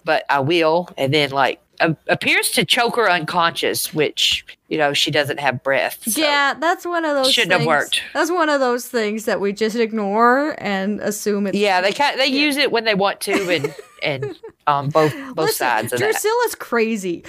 but 0.04 0.24
I 0.28 0.40
will. 0.40 0.88
And 0.98 1.12
then, 1.14 1.30
like, 1.30 1.60
a- 1.80 1.96
appears 2.08 2.50
to 2.52 2.64
choke 2.64 2.96
her 2.96 3.10
unconscious, 3.10 3.92
which, 3.94 4.44
you 4.68 4.78
know, 4.78 4.92
she 4.92 5.10
doesn't 5.10 5.40
have 5.40 5.62
breath. 5.62 6.02
so- 6.06 6.20
yeah, 6.20 6.54
that's 6.54 6.84
one 6.86 7.04
of 7.04 7.14
those. 7.16 7.32
Shouldn't 7.32 7.52
have 7.52 7.60
things- 7.60 7.68
worked. 7.68 8.02
That's 8.12 8.30
one 8.30 8.48
of 8.48 8.60
those 8.60 8.86
things 8.88 9.24
that 9.26 9.40
we 9.40 9.52
just 9.52 9.76
ignore 9.76 10.54
and 10.58 11.00
assume 11.00 11.46
it's 11.46 11.56
Yeah, 11.56 11.80
they 11.80 11.92
kind 11.92 12.18
they 12.18 12.26
use 12.26 12.56
it 12.56 12.70
when 12.72 12.84
they 12.84 12.94
want 12.94 13.20
to, 13.22 13.32
and 13.54 13.74
and 14.02 14.38
um 14.66 14.88
both 14.88 15.12
both 15.34 15.46
Listen, 15.46 15.54
sides 15.66 15.92
of 15.92 15.98
that. 16.00 16.14
Drusilla's 16.14 16.54
crazy. 16.54 17.24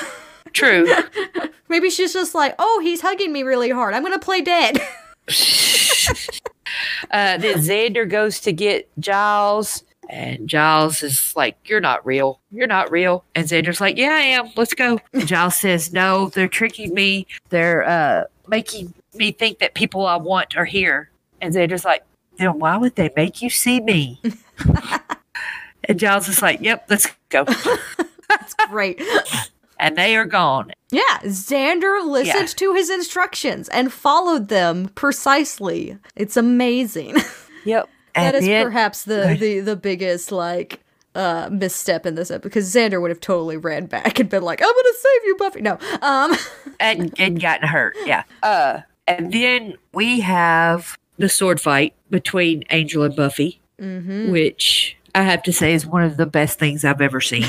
True. 0.52 0.86
Maybe 1.68 1.90
she's 1.90 2.12
just 2.14 2.34
like, 2.34 2.54
oh, 2.58 2.80
he's 2.82 3.00
hugging 3.02 3.32
me 3.32 3.42
really 3.42 3.70
hard. 3.70 3.92
I'm 3.94 4.02
gonna 4.02 4.18
play 4.18 4.40
dead. 4.42 4.78
Uh, 7.10 7.38
then 7.38 7.58
Xander 7.58 8.08
goes 8.08 8.40
to 8.40 8.52
get 8.52 8.88
Giles, 8.98 9.82
and 10.08 10.48
Giles 10.48 11.02
is 11.02 11.34
like, 11.36 11.56
"You're 11.68 11.80
not 11.80 12.04
real. 12.06 12.40
You're 12.50 12.66
not 12.66 12.90
real." 12.90 13.24
And 13.34 13.46
Xander's 13.46 13.80
like, 13.80 13.96
"Yeah, 13.96 14.12
I 14.14 14.20
am. 14.20 14.50
Let's 14.56 14.74
go." 14.74 15.00
And 15.12 15.26
Giles 15.26 15.56
says, 15.56 15.92
"No, 15.92 16.28
they're 16.28 16.48
tricking 16.48 16.94
me. 16.94 17.26
They're 17.50 17.86
uh, 17.88 18.24
making 18.48 18.94
me 19.14 19.32
think 19.32 19.58
that 19.58 19.74
people 19.74 20.06
I 20.06 20.16
want 20.16 20.56
are 20.56 20.64
here." 20.64 21.10
And 21.40 21.54
Xander's 21.54 21.84
like, 21.84 22.04
"Then 22.38 22.58
why 22.58 22.76
would 22.76 22.96
they 22.96 23.10
make 23.16 23.42
you 23.42 23.50
see 23.50 23.80
me?" 23.80 24.20
and 25.84 25.98
Giles 25.98 26.28
is 26.28 26.42
like, 26.42 26.60
"Yep, 26.60 26.86
let's 26.88 27.08
go." 27.28 27.44
That's 28.28 28.54
great. 28.68 29.00
and 29.78 29.96
they 29.96 30.16
are 30.16 30.24
gone. 30.24 30.72
Yeah, 30.90 31.18
Xander 31.24 32.04
listened 32.04 32.56
to 32.58 32.74
his 32.74 32.90
instructions 32.90 33.68
and 33.68 33.92
followed 33.92 34.48
them 34.48 34.88
precisely. 34.94 35.98
It's 36.14 36.36
amazing. 36.36 37.16
Yep. 37.64 37.88
That 38.16 38.34
And 38.34 38.64
perhaps 38.64 39.04
the, 39.04 39.36
the 39.38 39.60
the 39.60 39.76
biggest 39.76 40.32
like 40.32 40.80
uh 41.14 41.48
misstep 41.50 42.04
in 42.04 42.14
this 42.14 42.30
episode 42.30 42.42
because 42.42 42.74
Xander 42.74 43.00
would 43.00 43.10
have 43.10 43.20
totally 43.20 43.56
ran 43.56 43.86
back 43.86 44.18
and 44.18 44.28
been 44.28 44.42
like, 44.42 44.60
"I'm 44.60 44.68
gonna 44.68 44.94
save 44.98 45.24
you, 45.24 45.36
Buffy." 45.38 45.60
No, 45.62 45.78
um, 46.02 46.36
and 46.80 47.14
and 47.18 47.40
gotten 47.40 47.68
hurt. 47.68 47.96
Yeah. 48.04 48.24
Uh, 48.42 48.80
and 49.06 49.32
then 49.32 49.74
we 49.92 50.20
have 50.20 50.96
the 51.18 51.28
sword 51.28 51.60
fight 51.60 51.94
between 52.10 52.64
Angel 52.70 53.02
and 53.02 53.14
Buffy, 53.14 53.60
mhm. 53.80 54.30
which 54.30 54.96
I 55.14 55.22
have 55.22 55.42
to 55.44 55.52
say 55.52 55.72
is 55.72 55.86
one 55.86 56.02
of 56.02 56.16
the 56.16 56.26
best 56.26 56.58
things 56.58 56.84
I've 56.84 57.00
ever 57.00 57.20
seen. 57.20 57.46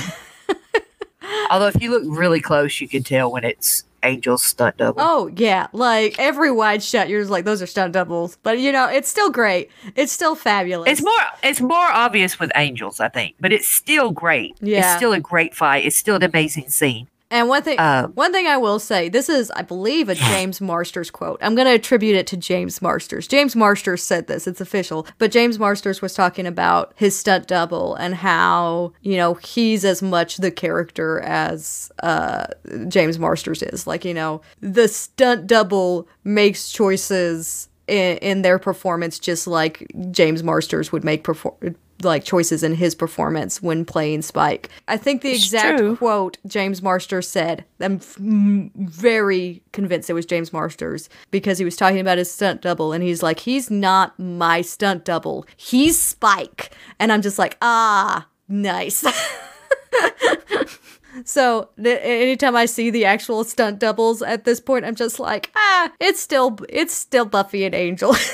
Although 1.49 1.67
if 1.67 1.81
you 1.81 1.91
look 1.91 2.03
really 2.05 2.39
close, 2.39 2.79
you 2.79 2.87
can 2.87 3.03
tell 3.03 3.31
when 3.31 3.43
it's 3.43 3.83
Angel's 4.03 4.43
stunt 4.43 4.77
double. 4.77 5.01
Oh 5.01 5.29
yeah, 5.35 5.67
like 5.73 6.15
every 6.19 6.51
wide 6.51 6.83
shot, 6.83 7.09
you're 7.09 7.21
just 7.21 7.31
like 7.31 7.45
those 7.45 7.61
are 7.61 7.67
stunt 7.67 7.93
doubles, 7.93 8.37
but 8.43 8.59
you 8.59 8.71
know 8.71 8.87
it's 8.87 9.09
still 9.09 9.29
great. 9.29 9.69
It's 9.95 10.11
still 10.11 10.35
fabulous. 10.35 10.89
It's 10.89 11.03
more 11.03 11.13
it's 11.43 11.61
more 11.61 11.87
obvious 11.91 12.39
with 12.39 12.51
Angels, 12.55 12.99
I 12.99 13.09
think, 13.09 13.35
but 13.39 13.51
it's 13.51 13.67
still 13.67 14.11
great. 14.11 14.55
Yeah. 14.61 14.79
It's 14.79 14.97
still 14.97 15.13
a 15.13 15.19
great 15.19 15.55
fight. 15.55 15.85
It's 15.85 15.97
still 15.97 16.15
an 16.15 16.23
amazing 16.23 16.69
scene. 16.69 17.07
And 17.29 17.49
one 17.49 17.61
thing, 17.61 17.77
Uh, 17.77 18.07
one 18.07 18.31
thing 18.31 18.47
I 18.47 18.55
will 18.57 18.79
say, 18.79 19.09
this 19.09 19.27
is, 19.27 19.51
I 19.51 19.61
believe, 19.61 20.07
a 20.07 20.15
James 20.15 20.61
Marsters 20.61 21.11
quote. 21.11 21.39
I'm 21.41 21.55
going 21.55 21.67
to 21.67 21.73
attribute 21.73 22.15
it 22.15 22.25
to 22.27 22.37
James 22.37 22.81
Marsters. 22.81 23.27
James 23.27 23.55
Marsters 23.55 24.01
said 24.01 24.27
this; 24.27 24.47
it's 24.47 24.61
official. 24.61 25.05
But 25.17 25.31
James 25.31 25.59
Marsters 25.59 26.01
was 26.01 26.13
talking 26.13 26.47
about 26.47 26.93
his 26.95 27.17
stunt 27.19 27.47
double 27.47 27.95
and 27.95 28.15
how 28.15 28.93
you 29.01 29.17
know 29.17 29.33
he's 29.33 29.83
as 29.83 30.01
much 30.01 30.37
the 30.37 30.51
character 30.51 31.19
as 31.19 31.91
uh, 32.01 32.47
James 32.87 33.19
Marsters 33.19 33.61
is. 33.61 33.85
Like 33.85 34.05
you 34.05 34.13
know, 34.13 34.41
the 34.61 34.87
stunt 34.87 35.47
double 35.47 36.07
makes 36.23 36.71
choices 36.71 37.67
in, 37.87 38.17
in 38.17 38.41
their 38.41 38.59
performance 38.59 39.19
just 39.19 39.47
like 39.47 39.85
James 40.11 40.43
Marsters 40.43 40.91
would 40.91 41.03
make 41.03 41.23
perform 41.23 41.75
like 42.03 42.23
choices 42.23 42.63
in 42.63 42.75
his 42.75 42.95
performance 42.95 43.61
when 43.61 43.85
playing 43.85 44.21
Spike. 44.21 44.69
I 44.87 44.97
think 44.97 45.21
the 45.21 45.33
exact 45.33 45.79
true. 45.79 45.95
quote 45.97 46.37
James 46.45 46.81
Marsters 46.81 47.27
said. 47.27 47.65
I'm 47.79 47.99
very 48.75 49.61
convinced 49.71 50.09
it 50.09 50.13
was 50.13 50.25
James 50.25 50.53
Marsters 50.53 51.09
because 51.31 51.57
he 51.57 51.65
was 51.65 51.75
talking 51.75 51.99
about 51.99 52.17
his 52.17 52.31
stunt 52.31 52.61
double 52.61 52.93
and 52.93 53.03
he's 53.03 53.23
like, 53.23 53.39
he's 53.39 53.69
not 53.71 54.17
my 54.19 54.61
stunt 54.61 55.05
double. 55.05 55.45
He's 55.55 55.99
Spike. 56.01 56.71
And 56.99 57.11
I'm 57.11 57.21
just 57.21 57.39
like, 57.39 57.57
ah, 57.61 58.27
nice. 58.47 59.05
So 61.25 61.69
th- 61.81 61.99
anytime 62.03 62.55
I 62.55 62.65
see 62.65 62.89
the 62.89 63.05
actual 63.05 63.43
stunt 63.43 63.79
doubles 63.79 64.21
at 64.21 64.43
this 64.43 64.59
point, 64.59 64.85
I'm 64.85 64.95
just 64.95 65.19
like, 65.19 65.51
ah, 65.55 65.91
it's 65.99 66.19
still 66.19 66.57
it's 66.69 66.93
still 66.93 67.25
Buffy 67.25 67.65
and 67.65 67.73
Angel. 67.73 68.15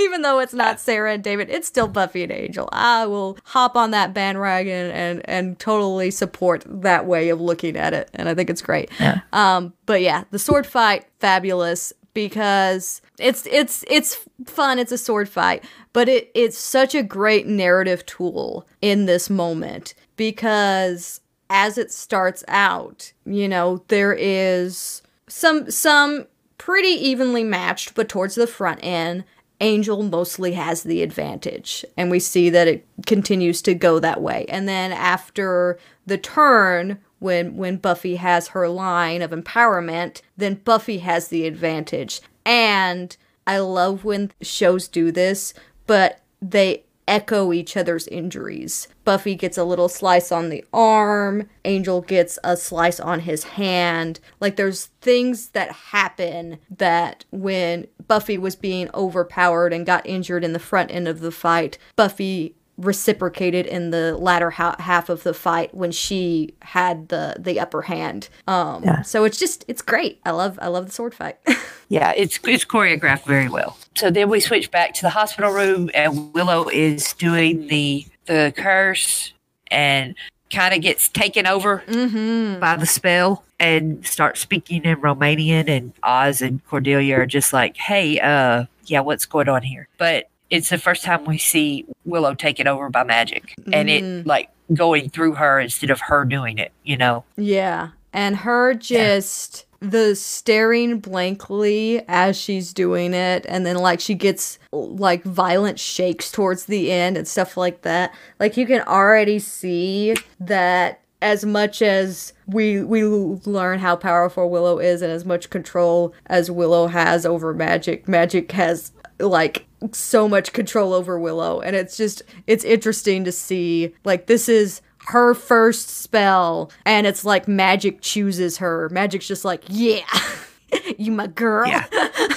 Even 0.04 0.22
though 0.22 0.38
it's 0.38 0.54
not 0.54 0.80
Sarah 0.80 1.14
and 1.14 1.22
David, 1.22 1.50
it's 1.50 1.68
still 1.68 1.88
Buffy 1.88 2.22
and 2.22 2.32
Angel. 2.32 2.68
I 2.72 3.06
will 3.06 3.38
hop 3.44 3.76
on 3.76 3.90
that 3.92 4.14
bandwagon 4.14 4.90
and 4.90 5.22
and 5.28 5.58
totally 5.58 6.10
support 6.10 6.64
that 6.66 7.06
way 7.06 7.28
of 7.28 7.40
looking 7.40 7.76
at 7.76 7.92
it, 7.94 8.10
and 8.14 8.28
I 8.28 8.34
think 8.34 8.50
it's 8.50 8.62
great. 8.62 8.90
Um, 9.32 9.72
but 9.86 10.00
yeah, 10.00 10.24
the 10.30 10.38
sword 10.38 10.66
fight, 10.66 11.06
fabulous 11.18 11.92
because 12.14 13.02
it's 13.18 13.46
it's 13.46 13.84
it's 13.88 14.26
fun. 14.46 14.78
It's 14.78 14.92
a 14.92 14.98
sword 14.98 15.28
fight, 15.28 15.64
but 15.92 16.08
it 16.08 16.30
it's 16.34 16.58
such 16.58 16.94
a 16.94 17.02
great 17.02 17.46
narrative 17.46 18.04
tool 18.06 18.66
in 18.80 19.06
this 19.06 19.30
moment 19.30 19.94
because 20.16 21.20
as 21.48 21.78
it 21.78 21.90
starts 21.92 22.44
out, 22.48 23.12
you 23.24 23.48
know, 23.48 23.84
there 23.88 24.14
is 24.18 25.02
some 25.28 25.70
some 25.70 26.26
pretty 26.58 26.88
evenly 26.88 27.44
matched, 27.44 27.94
but 27.94 28.08
towards 28.08 28.34
the 28.34 28.46
front 28.46 28.80
end, 28.82 29.24
Angel 29.60 30.02
mostly 30.02 30.52
has 30.52 30.82
the 30.82 31.02
advantage. 31.02 31.84
And 31.96 32.10
we 32.10 32.18
see 32.18 32.50
that 32.50 32.68
it 32.68 32.86
continues 33.06 33.62
to 33.62 33.74
go 33.74 33.98
that 33.98 34.22
way. 34.22 34.46
And 34.48 34.68
then 34.68 34.92
after 34.92 35.78
the 36.06 36.18
turn, 36.18 36.98
when 37.18 37.56
when 37.56 37.76
Buffy 37.76 38.16
has 38.16 38.48
her 38.48 38.68
line 38.68 39.22
of 39.22 39.30
empowerment, 39.30 40.22
then 40.36 40.54
Buffy 40.54 40.98
has 40.98 41.28
the 41.28 41.46
advantage. 41.46 42.20
And 42.44 43.16
I 43.46 43.58
love 43.58 44.04
when 44.04 44.32
shows 44.40 44.88
do 44.88 45.12
this, 45.12 45.54
but 45.86 46.20
they 46.40 46.84
echo 47.10 47.52
each 47.52 47.76
other's 47.76 48.06
injuries. 48.06 48.86
Buffy 49.04 49.34
gets 49.34 49.58
a 49.58 49.64
little 49.64 49.88
slice 49.88 50.30
on 50.30 50.48
the 50.48 50.64
arm, 50.72 51.48
Angel 51.64 52.00
gets 52.00 52.38
a 52.44 52.56
slice 52.56 53.00
on 53.00 53.20
his 53.20 53.42
hand. 53.42 54.20
Like 54.38 54.54
there's 54.56 54.86
things 55.00 55.48
that 55.48 55.72
happen 55.72 56.58
that 56.70 57.24
when 57.32 57.88
Buffy 58.06 58.38
was 58.38 58.54
being 58.54 58.88
overpowered 58.94 59.72
and 59.72 59.84
got 59.84 60.06
injured 60.06 60.44
in 60.44 60.52
the 60.52 60.58
front 60.60 60.92
end 60.92 61.08
of 61.08 61.20
the 61.20 61.32
fight, 61.32 61.76
Buffy 61.96 62.54
reciprocated 62.80 63.66
in 63.66 63.90
the 63.90 64.16
latter 64.16 64.50
ha- 64.50 64.76
half 64.78 65.08
of 65.08 65.22
the 65.22 65.34
fight 65.34 65.74
when 65.74 65.92
she 65.92 66.54
had 66.62 67.08
the 67.08 67.36
the 67.38 67.60
upper 67.60 67.82
hand. 67.82 68.28
Um 68.46 68.82
Yeah. 68.84 69.02
so 69.02 69.24
it's 69.24 69.38
just 69.38 69.64
it's 69.68 69.82
great. 69.82 70.20
I 70.24 70.30
love 70.30 70.58
I 70.62 70.68
love 70.68 70.86
the 70.86 70.92
sword 70.92 71.14
fight. 71.14 71.38
Yeah, 71.90 72.12
it's 72.16 72.38
it's 72.44 72.64
choreographed 72.64 73.24
very 73.24 73.48
well. 73.48 73.76
So 73.96 74.12
then 74.12 74.28
we 74.30 74.38
switch 74.38 74.70
back 74.70 74.94
to 74.94 75.02
the 75.02 75.10
hospital 75.10 75.50
room, 75.50 75.90
and 75.92 76.32
Willow 76.32 76.68
is 76.68 77.12
doing 77.14 77.66
the 77.66 78.06
the 78.26 78.54
curse, 78.56 79.32
and 79.72 80.14
kind 80.54 80.72
of 80.72 80.82
gets 80.82 81.08
taken 81.08 81.48
over 81.48 81.82
mhm. 81.88 82.60
by 82.60 82.76
the 82.76 82.86
spell, 82.86 83.42
and 83.58 84.06
starts 84.06 84.38
speaking 84.40 84.84
in 84.84 84.98
Romanian. 85.00 85.68
And 85.68 85.92
Oz 86.04 86.40
and 86.40 86.64
Cordelia 86.68 87.18
are 87.18 87.26
just 87.26 87.52
like, 87.52 87.76
"Hey, 87.76 88.20
uh, 88.20 88.66
yeah, 88.86 89.00
what's 89.00 89.26
going 89.26 89.48
on 89.48 89.62
here?" 89.62 89.88
But 89.98 90.29
it's 90.50 90.68
the 90.68 90.78
first 90.78 91.04
time 91.04 91.24
we 91.24 91.38
see 91.38 91.86
Willow 92.04 92.34
taken 92.34 92.66
over 92.66 92.88
by 92.88 93.04
magic, 93.04 93.54
and 93.72 93.88
it 93.88 94.02
mm. 94.02 94.26
like 94.26 94.50
going 94.74 95.08
through 95.08 95.34
her 95.34 95.60
instead 95.60 95.90
of 95.90 96.00
her 96.00 96.24
doing 96.24 96.58
it. 96.58 96.72
You 96.84 96.96
know? 96.96 97.24
Yeah. 97.36 97.90
And 98.12 98.36
her 98.36 98.74
just 98.74 99.66
the 99.80 100.14
staring 100.14 101.00
blankly 101.00 102.02
as 102.06 102.36
she's 102.36 102.74
doing 102.74 103.14
it 103.14 103.46
and 103.48 103.64
then 103.64 103.76
like 103.76 103.98
she 103.98 104.14
gets 104.14 104.58
like 104.72 105.22
violent 105.24 105.80
shakes 105.80 106.30
towards 106.30 106.66
the 106.66 106.92
end 106.92 107.16
and 107.16 107.26
stuff 107.26 107.56
like 107.56 107.80
that. 107.82 108.12
Like 108.38 108.56
you 108.58 108.66
can 108.66 108.82
already 108.82 109.38
see 109.38 110.14
that 110.38 111.00
as 111.22 111.44
much 111.44 111.82
as 111.82 112.32
we 112.46 112.82
we 112.82 113.04
learn 113.04 113.78
how 113.78 113.96
powerful 113.96 114.50
Willow 114.50 114.78
is 114.78 115.02
and 115.02 115.12
as 115.12 115.24
much 115.24 115.50
control 115.50 116.14
as 116.26 116.50
Willow 116.50 116.86
has 116.86 117.24
over 117.24 117.54
magic, 117.54 118.06
magic 118.06 118.52
has 118.52 118.92
like 119.18 119.66
so 119.92 120.28
much 120.28 120.52
control 120.52 120.92
over 120.92 121.18
Willow 121.18 121.60
and 121.60 121.74
it's 121.74 121.96
just 121.96 122.22
it's 122.46 122.64
interesting 122.64 123.24
to 123.24 123.32
see 123.32 123.94
like 124.04 124.26
this 124.26 124.48
is 124.48 124.82
her 125.06 125.32
first 125.34 125.88
spell 125.88 126.70
and 126.84 127.06
it's 127.06 127.24
like 127.24 127.48
magic 127.48 128.00
chooses 128.02 128.58
her. 128.58 128.88
Magic's 128.90 129.26
just 129.26 129.44
like, 129.44 129.64
"Yeah. 129.68 130.04
you 130.98 131.10
my 131.12 131.26
girl." 131.26 131.68
Yeah. 131.68 131.86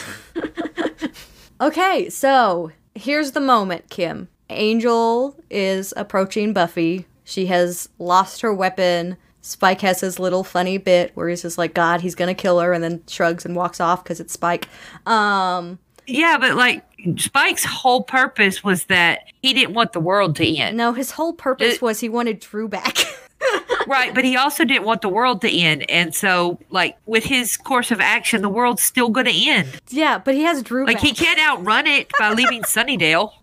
Okay, 1.62 2.10
so 2.10 2.72
here's 2.94 3.32
the 3.32 3.40
moment, 3.40 3.90
Kim. 3.90 4.28
Angel 4.50 5.40
is 5.50 5.94
approaching 5.96 6.52
Buffy. 6.52 7.06
She 7.24 7.46
has 7.46 7.88
lost 8.00 8.42
her 8.42 8.54
weapon. 8.54 9.16
Spike 9.40 9.80
has 9.80 10.02
his 10.02 10.20
little 10.20 10.44
funny 10.44 10.78
bit 10.78 11.12
where 11.16 11.30
he's 11.30 11.44
just 11.44 11.58
like, 11.58 11.74
God, 11.74 12.02
he's 12.02 12.16
gonna 12.16 12.34
kill 12.34 12.60
her, 12.60 12.74
and 12.74 12.84
then 12.84 13.02
shrugs 13.08 13.46
and 13.46 13.56
walks 13.56 13.80
off 13.80 14.04
because 14.04 14.20
it's 14.20 14.34
Spike. 14.34 14.68
Um, 15.06 15.80
Yeah, 16.08 16.38
but 16.40 16.56
like 16.56 16.84
Spike's 17.18 17.64
whole 17.66 18.04
purpose 18.04 18.64
was 18.64 18.86
that 18.86 19.22
he 19.42 19.54
didn't 19.54 19.74
want 19.74 19.94
the 19.94 20.00
world 20.00 20.36
to 20.38 20.46
end. 20.58 20.78
no, 20.78 20.94
his 20.94 21.12
whole 21.12 21.34
purpose 21.34 21.76
It- 21.76 21.82
was 21.82 22.00
he 22.00 22.10
wanted 22.10 22.40
Dru 22.40 22.68
back. 22.68 22.98
Right, 23.86 24.16
but 24.16 24.24
he 24.24 24.38
also 24.38 24.64
didn't 24.64 24.86
want 24.86 25.02
the 25.02 25.10
world 25.10 25.42
to 25.42 25.52
end. 25.52 25.88
And 25.90 26.16
so, 26.16 26.58
like, 26.70 26.96
with 27.06 27.26
his 27.26 27.58
course 27.58 27.92
of 27.92 28.00
action, 28.00 28.42
the 28.42 28.48
world's 28.48 28.82
still 28.82 29.10
going 29.10 29.26
to 29.26 29.50
end. 29.50 29.68
yeah, 29.90 30.18
but 30.18 30.34
he 30.36 30.44
has 30.44 30.64
Dru 30.64 30.86
Like, 30.86 30.96
back. 30.98 31.04
he 31.06 31.14
can't 31.14 31.38
outrun 31.38 31.86
it 31.86 32.10
by 32.18 32.32
leaving 32.32 32.62
Sunnydale. 32.64 33.34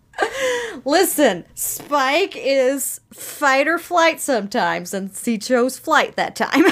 Listen, 0.86 1.44
Spike 1.54 2.32
is 2.34 3.02
fight 3.12 3.68
or 3.68 3.76
flight 3.76 4.18
sometimes, 4.18 4.94
and 4.94 5.10
he 5.22 5.36
chose 5.36 5.78
flight 5.78 6.16
that 6.16 6.34
time. 6.34 6.64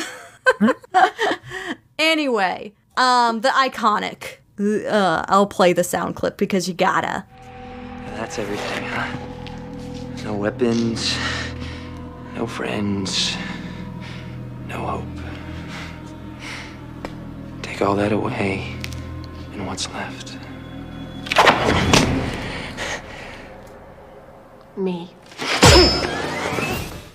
anyway, 1.98 2.72
um, 2.96 3.42
the 3.42 3.48
iconic. 3.50 4.36
Uh, 4.58 5.24
I'll 5.28 5.46
play 5.46 5.72
the 5.72 5.84
sound 5.84 6.16
clip 6.16 6.36
because 6.36 6.66
you 6.66 6.74
gotta. 6.74 7.24
That's 8.16 8.38
everything, 8.38 8.84
huh? 8.84 9.16
No 10.24 10.34
weapons, 10.34 11.16
no 12.34 12.46
friends, 12.46 13.36
no 14.66 14.78
hope. 14.78 15.04
Take 17.62 17.80
all 17.82 17.94
that 17.94 18.10
away, 18.10 18.74
and 19.52 19.66
what's 19.66 19.88
left? 19.94 20.36
Me. 24.76 25.10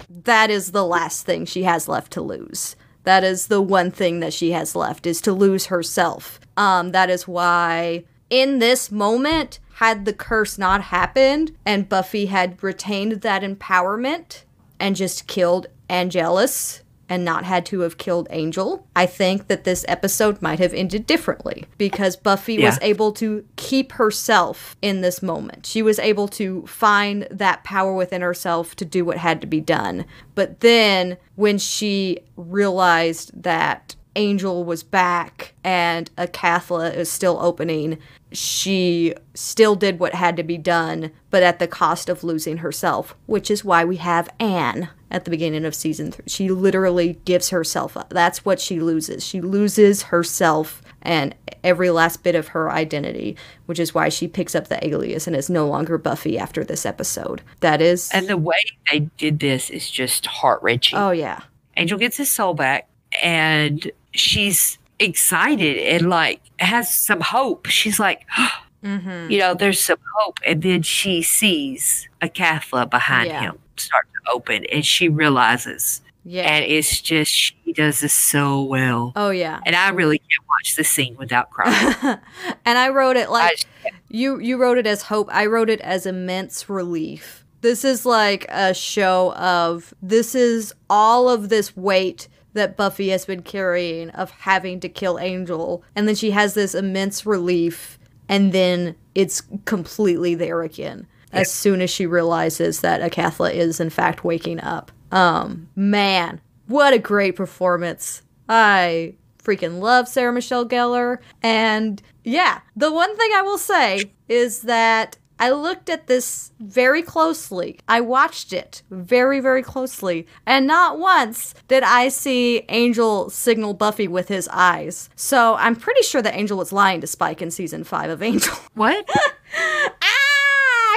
That 0.10 0.50
is 0.50 0.72
the 0.72 0.86
last 0.86 1.26
thing 1.26 1.46
she 1.46 1.64
has 1.64 1.90
left 1.90 2.14
to 2.14 2.22
lose. 2.22 2.78
That 3.04 3.24
is 3.24 3.48
the 3.48 3.62
one 3.62 3.92
thing 3.92 4.20
that 4.22 4.34
she 4.34 4.52
has 4.52 4.76
left 4.76 5.06
is 5.06 5.22
to 5.22 5.34
lose 5.34 5.66
herself. 5.68 6.40
Um, 6.56 6.92
that 6.92 7.10
is 7.10 7.28
why 7.28 8.06
in 8.30 8.60
this 8.60 8.92
moment, 8.92 9.60
had 9.76 10.06
the 10.06 10.14
curse 10.14 10.58
not 10.58 10.82
happened 10.82 11.56
and 11.66 11.90
Buffy 11.90 12.28
had 12.28 12.62
retained 12.64 13.22
that 13.22 13.42
empowerment 13.42 14.44
and 14.80 14.96
just 14.96 15.28
killed 15.28 15.68
Angelus 15.90 16.83
and 17.14 17.24
not 17.24 17.44
had 17.44 17.64
to 17.64 17.82
have 17.82 18.00
killed 18.00 18.28
Angel, 18.32 18.88
I 18.96 19.06
think 19.06 19.46
that 19.46 19.66
this 19.66 19.86
episode 19.88 20.42
might 20.42 20.58
have 20.58 20.74
ended 20.74 21.06
differently 21.06 21.66
because 21.78 22.16
Buffy 22.16 22.58
was 22.58 22.80
able 22.82 23.12
to 23.14 23.46
keep 23.56 23.92
herself 23.92 24.76
in 24.82 25.02
this 25.02 25.22
moment. 25.22 25.68
She 25.68 25.84
was 25.84 26.00
able 26.00 26.28
to 26.30 26.66
find 26.66 27.28
that 27.30 27.64
power 27.64 27.94
within 27.94 28.24
herself 28.24 28.76
to 28.78 28.86
do 28.86 29.06
what 29.06 29.18
had 29.18 29.42
to 29.42 29.48
be 29.48 29.62
done. 29.62 30.06
But 30.34 30.62
then 30.62 31.18
when 31.36 31.60
she 31.60 32.18
realized 32.36 33.44
that 33.44 33.96
Angel 34.16 34.64
was 34.64 34.82
back 34.82 35.54
and 35.64 36.10
Acathla 36.16 36.96
is 36.96 37.12
still 37.12 37.38
opening, 37.40 38.00
she 38.32 39.14
still 39.36 39.76
did 39.76 40.00
what 40.00 40.16
had 40.16 40.36
to 40.38 40.44
be 40.44 40.58
done, 40.58 41.12
but 41.30 41.44
at 41.44 41.60
the 41.60 41.68
cost 41.68 42.10
of 42.10 42.24
losing 42.24 42.58
herself, 42.58 43.14
which 43.28 43.52
is 43.52 43.64
why 43.64 43.86
we 43.86 43.98
have 43.98 44.30
Anne 44.40 44.90
at 45.14 45.24
the 45.26 45.32
beginning 45.32 45.64
of 45.64 45.74
season 45.76 46.12
three. 46.12 46.26
She 46.28 46.50
literally 46.50 47.20
gives 47.26 47.50
herself 47.50 47.96
up. 47.96 48.10
That's 48.10 48.44
what 48.44 48.60
she 48.60 48.80
loses. 48.80 49.24
She 49.26 49.40
loses 49.40 50.04
herself 50.04 50.82
and 51.02 51.36
every 51.64 51.90
last 51.90 52.24
bit 52.24 52.34
of 52.36 52.50
her 52.50 52.72
identity, 52.72 53.38
which 53.68 53.80
is 53.80 53.94
why 53.94 54.10
she 54.10 54.28
picks 54.28 54.56
up 54.56 54.68
the 54.70 54.86
alias 54.86 55.28
and 55.28 55.36
is 55.36 55.50
no 55.50 55.68
longer 55.68 55.98
Buffy 55.98 56.38
after 56.40 56.64
this 56.64 56.86
episode. 56.86 57.42
That 57.60 57.82
is. 57.82 58.10
And 58.12 58.28
the 58.28 58.38
way 58.38 58.56
they 58.92 59.00
did 59.18 59.40
this 59.40 59.70
is 59.70 59.90
just 59.90 60.26
heart 60.26 60.62
wrenching. 60.64 60.98
Oh, 60.98 61.12
yeah. 61.12 61.42
Angel 61.78 61.98
gets 61.98 62.18
his 62.18 62.30
soul 62.32 62.54
back 62.54 62.88
and 63.22 63.92
she's 64.14 64.78
excited 65.00 65.78
and 65.78 66.10
like 66.10 66.42
has 66.60 66.94
some 66.94 67.22
hope. 67.22 67.68
She's 67.68 68.00
like, 68.00 68.26
Mm-hmm. 68.84 69.32
you 69.32 69.40
know, 69.40 69.54
there's 69.54 69.80
some 69.80 69.98
hope. 70.18 70.40
And 70.46 70.62
then 70.62 70.82
she 70.82 71.22
sees 71.22 72.10
Acathla 72.22 72.90
behind 72.90 73.30
Yeah. 73.30 73.40
him 73.40 73.60
start 73.78 74.08
open 74.32 74.66
and 74.72 74.86
she 74.86 75.10
realizes. 75.10 76.02
Yeah. 76.26 76.44
And 76.44 76.64
it's 76.66 77.02
just, 77.02 77.32
she 77.34 77.74
does 77.74 78.00
this 78.00 78.14
so 78.14 78.64
well. 78.64 79.12
oh, 79.16 79.32
yeah. 79.32 79.60
And 79.66 79.76
I 79.76 79.90
really 79.90 80.20
can't 80.20 80.48
watch 80.48 80.76
this 80.78 80.90
scene 80.90 81.18
without 81.18 81.50
crying. 81.50 81.96
and 82.66 82.78
I 82.78 82.90
wrote 82.90 83.18
it 83.18 83.30
like 83.30 83.52
just- 83.58 83.68
you 84.10 84.40
you 84.40 84.58
wrote 84.58 84.78
it 84.78 84.88
as 84.88 85.02
hope. 85.04 85.28
I 85.34 85.48
wrote 85.48 85.70
it 85.70 85.82
as 85.82 86.06
immense 86.06 86.70
relief. 86.70 87.44
This 87.62 87.84
is 87.84 88.06
like 88.06 88.46
a 88.50 88.74
show 88.74 89.34
of 89.34 89.94
this 90.02 90.36
is 90.36 90.74
all 90.90 91.28
of 91.30 91.50
this 91.50 91.76
weight 91.76 92.28
that 92.54 92.78
Buffy 92.78 93.10
has 93.10 93.26
been 93.26 93.42
carrying 93.42 94.10
of 94.12 94.30
having 94.32 94.80
to 94.82 94.90
kill 94.90 95.18
Angel 95.18 95.84
and 95.96 96.08
then 96.08 96.14
she 96.16 96.32
has 96.32 96.54
this 96.54 96.76
immense 96.76 97.26
relief 97.26 97.98
and 98.30 98.54
then 98.54 98.96
it's 99.16 99.42
completely 99.66 100.36
there 100.36 100.62
again 100.62 101.08
as 101.34 101.52
soon 101.52 101.82
as 101.82 101.90
she 101.90 102.06
realizes 102.06 102.82
that 102.82 103.02
Acathla 103.02 103.54
is 103.54 103.80
in 103.80 103.90
fact 103.90 104.24
waking 104.24 104.60
up. 104.62 104.92
Um 105.12 105.70
man, 105.76 106.42
what 106.68 106.94
a 106.94 107.00
great 107.00 107.36
performance. 107.36 108.22
I 108.48 109.16
freaking 109.44 109.80
love 109.80 110.08
Sarah 110.08 110.34
Michelle 110.34 110.68
Gellar. 110.68 111.20
And 111.42 112.02
yeah, 112.24 112.62
the 112.76 112.92
one 112.92 113.16
thing 113.18 113.32
I 113.36 113.42
will 113.42 113.58
say 113.58 114.12
is 114.30 114.62
that 114.62 115.18
I 115.40 115.50
looked 115.50 115.90
at 115.90 116.08
this 116.08 116.52
very 116.60 117.02
closely. 117.02 117.80
I 117.88 118.02
watched 118.02 118.54
it 118.54 118.84
very, 118.90 119.40
very 119.40 119.62
closely. 119.62 120.28
And 120.46 120.66
not 120.68 121.00
once 121.00 121.54
did 121.68 121.84
I 121.84 122.10
see 122.10 122.64
Angel 122.70 123.30
signal 123.30 123.74
Buffy 123.74 124.08
with 124.08 124.28
his 124.28 124.48
eyes. 124.52 125.10
So 125.16 125.56
I'm 125.56 125.76
pretty 125.76 126.04
sure 126.04 126.22
that 126.22 126.36
Angel 126.36 126.58
was 126.58 126.72
lying 126.72 127.02
to 127.02 127.08
Spike 127.08 127.42
in 127.42 127.52
season 127.52 127.84
five 127.84 128.10
of 128.10 128.22
Angel. 128.22 128.56
what? 128.76 129.10
ah, 129.58 130.23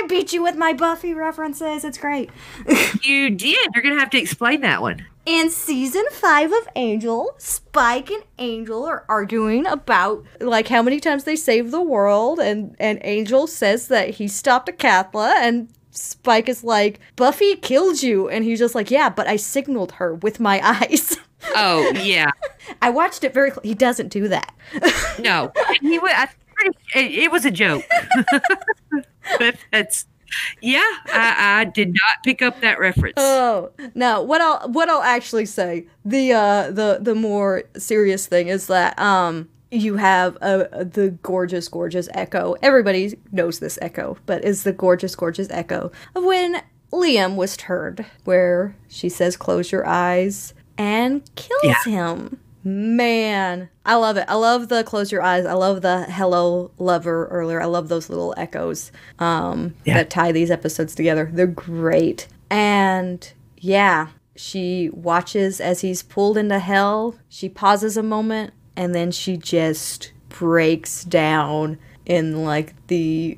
I 0.06 0.08
beat 0.08 0.32
you 0.32 0.40
with 0.40 0.54
my 0.54 0.72
Buffy 0.72 1.14
references. 1.14 1.84
It's 1.84 1.98
great. 1.98 2.30
you 3.02 3.28
did. 3.28 3.70
You're 3.74 3.82
going 3.82 3.96
to 3.96 3.98
have 3.98 4.10
to 4.10 4.18
explain 4.20 4.60
that 4.60 4.80
one. 4.80 5.04
In 5.24 5.50
season 5.50 6.04
five 6.12 6.52
of 6.52 6.68
Angel, 6.76 7.34
Spike 7.38 8.10
and 8.10 8.22
Angel 8.38 8.84
are 8.84 9.04
arguing 9.08 9.66
about 9.66 10.24
like 10.38 10.68
how 10.68 10.80
many 10.80 11.00
times 11.00 11.24
they 11.24 11.34
saved 11.34 11.72
the 11.72 11.82
world, 11.82 12.38
and 12.38 12.76
and 12.78 13.00
Angel 13.02 13.48
says 13.48 13.88
that 13.88 14.10
he 14.10 14.28
stopped 14.28 14.68
Acathla, 14.68 15.34
and 15.40 15.68
Spike 15.90 16.48
is 16.48 16.62
like, 16.62 17.00
Buffy 17.16 17.56
killed 17.56 18.00
you, 18.00 18.28
and 18.28 18.44
he's 18.44 18.60
just 18.60 18.76
like, 18.76 18.92
yeah, 18.92 19.10
but 19.10 19.26
I 19.26 19.34
signaled 19.34 19.90
her 19.92 20.14
with 20.14 20.38
my 20.38 20.60
eyes. 20.88 21.18
Oh, 21.56 21.90
yeah. 21.96 22.30
I 22.80 22.90
watched 22.90 23.24
it 23.24 23.34
very. 23.34 23.50
Cl- 23.50 23.62
he 23.64 23.74
doesn't 23.74 24.10
do 24.10 24.28
that. 24.28 24.54
No. 25.18 25.52
He 25.80 25.98
would. 25.98 26.12
I, 26.12 26.28
pretty, 26.56 26.76
it, 26.94 27.24
it 27.24 27.30
was 27.32 27.44
a 27.44 27.50
joke. 27.50 27.84
but 29.38 29.56
that's, 29.72 30.06
yeah, 30.60 30.80
I, 31.12 31.60
I 31.60 31.64
did 31.64 31.88
not 31.88 32.24
pick 32.24 32.42
up 32.42 32.60
that 32.60 32.78
reference. 32.78 33.14
Oh 33.16 33.70
no! 33.94 34.22
What 34.22 34.40
I'll 34.40 34.68
what 34.70 34.88
I'll 34.88 35.02
actually 35.02 35.46
say 35.46 35.86
the 36.04 36.32
uh 36.32 36.70
the 36.70 36.98
the 37.00 37.14
more 37.14 37.62
serious 37.76 38.26
thing 38.26 38.48
is 38.48 38.66
that 38.66 38.98
um 38.98 39.48
you 39.70 39.96
have 39.96 40.36
uh, 40.42 40.64
the 40.84 41.16
gorgeous 41.22 41.68
gorgeous 41.68 42.08
echo. 42.14 42.56
Everybody 42.62 43.18
knows 43.32 43.58
this 43.60 43.78
echo, 43.82 44.16
but 44.26 44.44
is 44.44 44.62
the 44.64 44.72
gorgeous 44.72 45.14
gorgeous 45.14 45.48
echo 45.50 45.90
of 46.14 46.24
when 46.24 46.62
Liam 46.92 47.34
was 47.36 47.56
turned, 47.56 48.04
where 48.24 48.76
she 48.88 49.08
says 49.08 49.36
close 49.36 49.70
your 49.72 49.86
eyes 49.86 50.54
and 50.78 51.22
kills 51.34 51.62
Yeah. 51.64 51.74
him. 51.84 52.40
Man, 52.66 53.68
I 53.84 53.94
love 53.94 54.16
it. 54.16 54.24
I 54.26 54.34
love 54.34 54.66
the 54.66 54.82
close 54.82 55.12
your 55.12 55.22
eyes. 55.22 55.46
I 55.46 55.52
love 55.52 55.82
the 55.82 56.02
hello 56.10 56.72
lover 56.78 57.26
earlier. 57.28 57.62
I 57.62 57.66
love 57.66 57.88
those 57.88 58.10
little 58.10 58.34
echoes 58.36 58.90
um, 59.20 59.76
Yeah. 59.84 59.94
that 59.94 60.10
tie 60.10 60.32
these 60.32 60.50
episodes 60.50 60.92
together. 60.96 61.30
They're 61.32 61.46
great. 61.46 62.26
And 62.50 63.32
yeah, 63.56 64.08
she 64.34 64.90
watches 64.92 65.60
as 65.60 65.82
he's 65.82 66.02
pulled 66.02 66.36
into 66.36 66.58
hell. 66.58 67.14
She 67.28 67.48
pauses 67.48 67.96
a 67.96 68.02
moment 68.02 68.52
and 68.76 68.92
then 68.96 69.12
she 69.12 69.36
just 69.36 70.10
breaks 70.28 71.04
down 71.04 71.78
in 72.04 72.44
like 72.44 72.74
the 72.88 73.36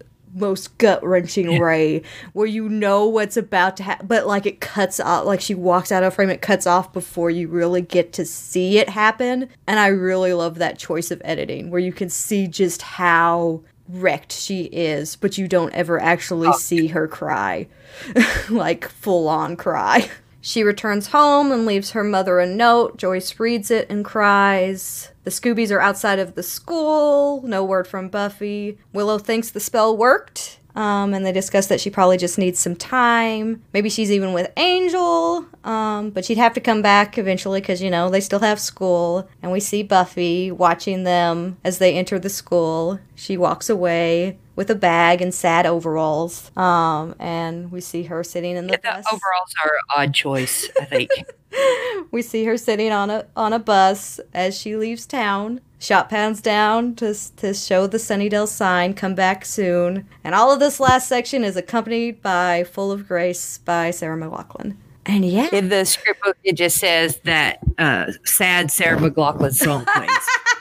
uh, 0.00 0.04
most 0.36 0.76
gut 0.78 1.02
wrenching 1.04 1.58
way 1.60 2.02
where 2.32 2.46
you 2.46 2.68
know 2.68 3.06
what's 3.06 3.36
about 3.36 3.76
to 3.78 3.82
happen, 3.82 4.06
but 4.06 4.26
like 4.26 4.46
it 4.46 4.60
cuts 4.60 5.00
off, 5.00 5.24
like 5.24 5.40
she 5.40 5.54
walks 5.54 5.90
out 5.90 6.02
of 6.02 6.14
frame, 6.14 6.30
it 6.30 6.42
cuts 6.42 6.66
off 6.66 6.92
before 6.92 7.30
you 7.30 7.48
really 7.48 7.82
get 7.82 8.12
to 8.14 8.24
see 8.24 8.78
it 8.78 8.88
happen. 8.88 9.48
And 9.66 9.80
I 9.80 9.88
really 9.88 10.32
love 10.32 10.56
that 10.56 10.78
choice 10.78 11.10
of 11.10 11.22
editing 11.24 11.70
where 11.70 11.80
you 11.80 11.92
can 11.92 12.08
see 12.08 12.46
just 12.46 12.82
how 12.82 13.62
wrecked 13.88 14.32
she 14.32 14.64
is, 14.64 15.16
but 15.16 15.38
you 15.38 15.48
don't 15.48 15.72
ever 15.72 16.00
actually 16.00 16.48
oh, 16.48 16.52
see 16.52 16.88
her 16.88 17.08
cry, 17.08 17.68
like 18.50 18.88
full 18.88 19.28
on 19.28 19.56
cry. 19.56 20.10
She 20.40 20.62
returns 20.62 21.08
home 21.08 21.50
and 21.50 21.66
leaves 21.66 21.90
her 21.90 22.04
mother 22.04 22.38
a 22.38 22.46
note. 22.46 22.98
Joyce 22.98 23.40
reads 23.40 23.68
it 23.70 23.90
and 23.90 24.04
cries. 24.04 25.10
The 25.26 25.32
Scoobies 25.32 25.72
are 25.72 25.80
outside 25.80 26.20
of 26.20 26.36
the 26.36 26.42
school. 26.44 27.42
No 27.42 27.64
word 27.64 27.88
from 27.88 28.08
Buffy. 28.08 28.78
Willow 28.92 29.18
thinks 29.18 29.50
the 29.50 29.58
spell 29.58 29.96
worked. 29.96 30.60
Um, 30.76 31.12
and 31.14 31.26
they 31.26 31.32
discuss 31.32 31.66
that 31.66 31.80
she 31.80 31.90
probably 31.90 32.16
just 32.16 32.38
needs 32.38 32.60
some 32.60 32.76
time. 32.76 33.64
Maybe 33.72 33.88
she's 33.88 34.12
even 34.12 34.34
with 34.34 34.52
Angel. 34.56 35.44
Um, 35.64 36.10
but 36.10 36.24
she'd 36.24 36.38
have 36.38 36.54
to 36.54 36.60
come 36.60 36.80
back 36.80 37.18
eventually 37.18 37.60
because, 37.60 37.82
you 37.82 37.90
know, 37.90 38.08
they 38.08 38.20
still 38.20 38.38
have 38.38 38.60
school. 38.60 39.28
And 39.42 39.50
we 39.50 39.58
see 39.58 39.82
Buffy 39.82 40.52
watching 40.52 41.02
them 41.02 41.56
as 41.64 41.78
they 41.78 41.94
enter 41.94 42.20
the 42.20 42.30
school. 42.30 43.00
She 43.16 43.36
walks 43.36 43.68
away 43.68 44.38
with 44.56 44.70
a 44.70 44.74
bag 44.74 45.22
and 45.22 45.32
sad 45.32 45.66
overalls. 45.66 46.50
Um, 46.56 47.14
and 47.18 47.70
we 47.70 47.80
see 47.80 48.04
her 48.04 48.24
sitting 48.24 48.56
in 48.56 48.66
the 48.66 48.72
the 48.72 48.78
bus. 48.78 49.04
overalls 49.06 49.54
are 49.64 49.72
odd 49.94 50.12
choice, 50.14 50.68
I 50.80 50.84
think. 50.86 51.10
We 52.10 52.20
see 52.20 52.44
her 52.44 52.58
sitting 52.58 52.92
on 52.92 53.08
a 53.08 53.26
on 53.34 53.54
a 53.54 53.58
bus 53.58 54.20
as 54.34 54.58
she 54.58 54.76
leaves 54.76 55.06
town. 55.06 55.62
Shot 55.78 56.10
pans 56.10 56.42
down 56.42 56.94
to 56.96 57.14
to 57.36 57.54
show 57.54 57.86
the 57.86 57.96
Sunnydale 57.96 58.46
sign. 58.48 58.92
Come 58.92 59.14
back 59.14 59.46
soon. 59.46 60.06
And 60.22 60.34
all 60.34 60.52
of 60.52 60.60
this 60.60 60.80
last 60.80 61.08
section 61.08 61.44
is 61.44 61.56
accompanied 61.56 62.20
by 62.20 62.64
"Full 62.64 62.92
of 62.92 63.08
Grace" 63.08 63.56
by 63.58 63.90
Sarah 63.90 64.18
McLachlan. 64.18 64.76
And 65.06 65.24
yeah, 65.24 65.48
In 65.50 65.70
the 65.70 65.86
script 65.86 66.20
book, 66.22 66.36
it 66.44 66.54
just 66.56 66.76
says 66.76 67.20
that 67.24 67.60
uh, 67.78 68.12
sad 68.24 68.70
Sarah 68.70 68.98
McLachlan 68.98 69.54
song 69.54 69.86
plays. 69.86 70.10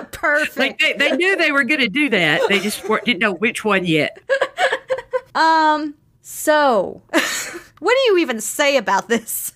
perfect. 0.12 0.56
like 0.56 0.78
they, 0.78 0.92
they 0.94 1.16
knew 1.16 1.36
they 1.36 1.52
were 1.52 1.64
going 1.64 1.80
to 1.80 1.88
do 1.88 2.08
that. 2.10 2.42
They 2.48 2.58
just 2.60 2.82
didn't 3.04 3.20
know 3.20 3.32
which 3.34 3.64
one 3.64 3.84
yet. 3.84 4.18
um. 5.34 5.94
So, 6.22 7.02
what 7.80 7.96
do 7.96 8.12
you 8.12 8.18
even 8.18 8.40
say 8.40 8.76
about 8.76 9.08
this? 9.08 9.52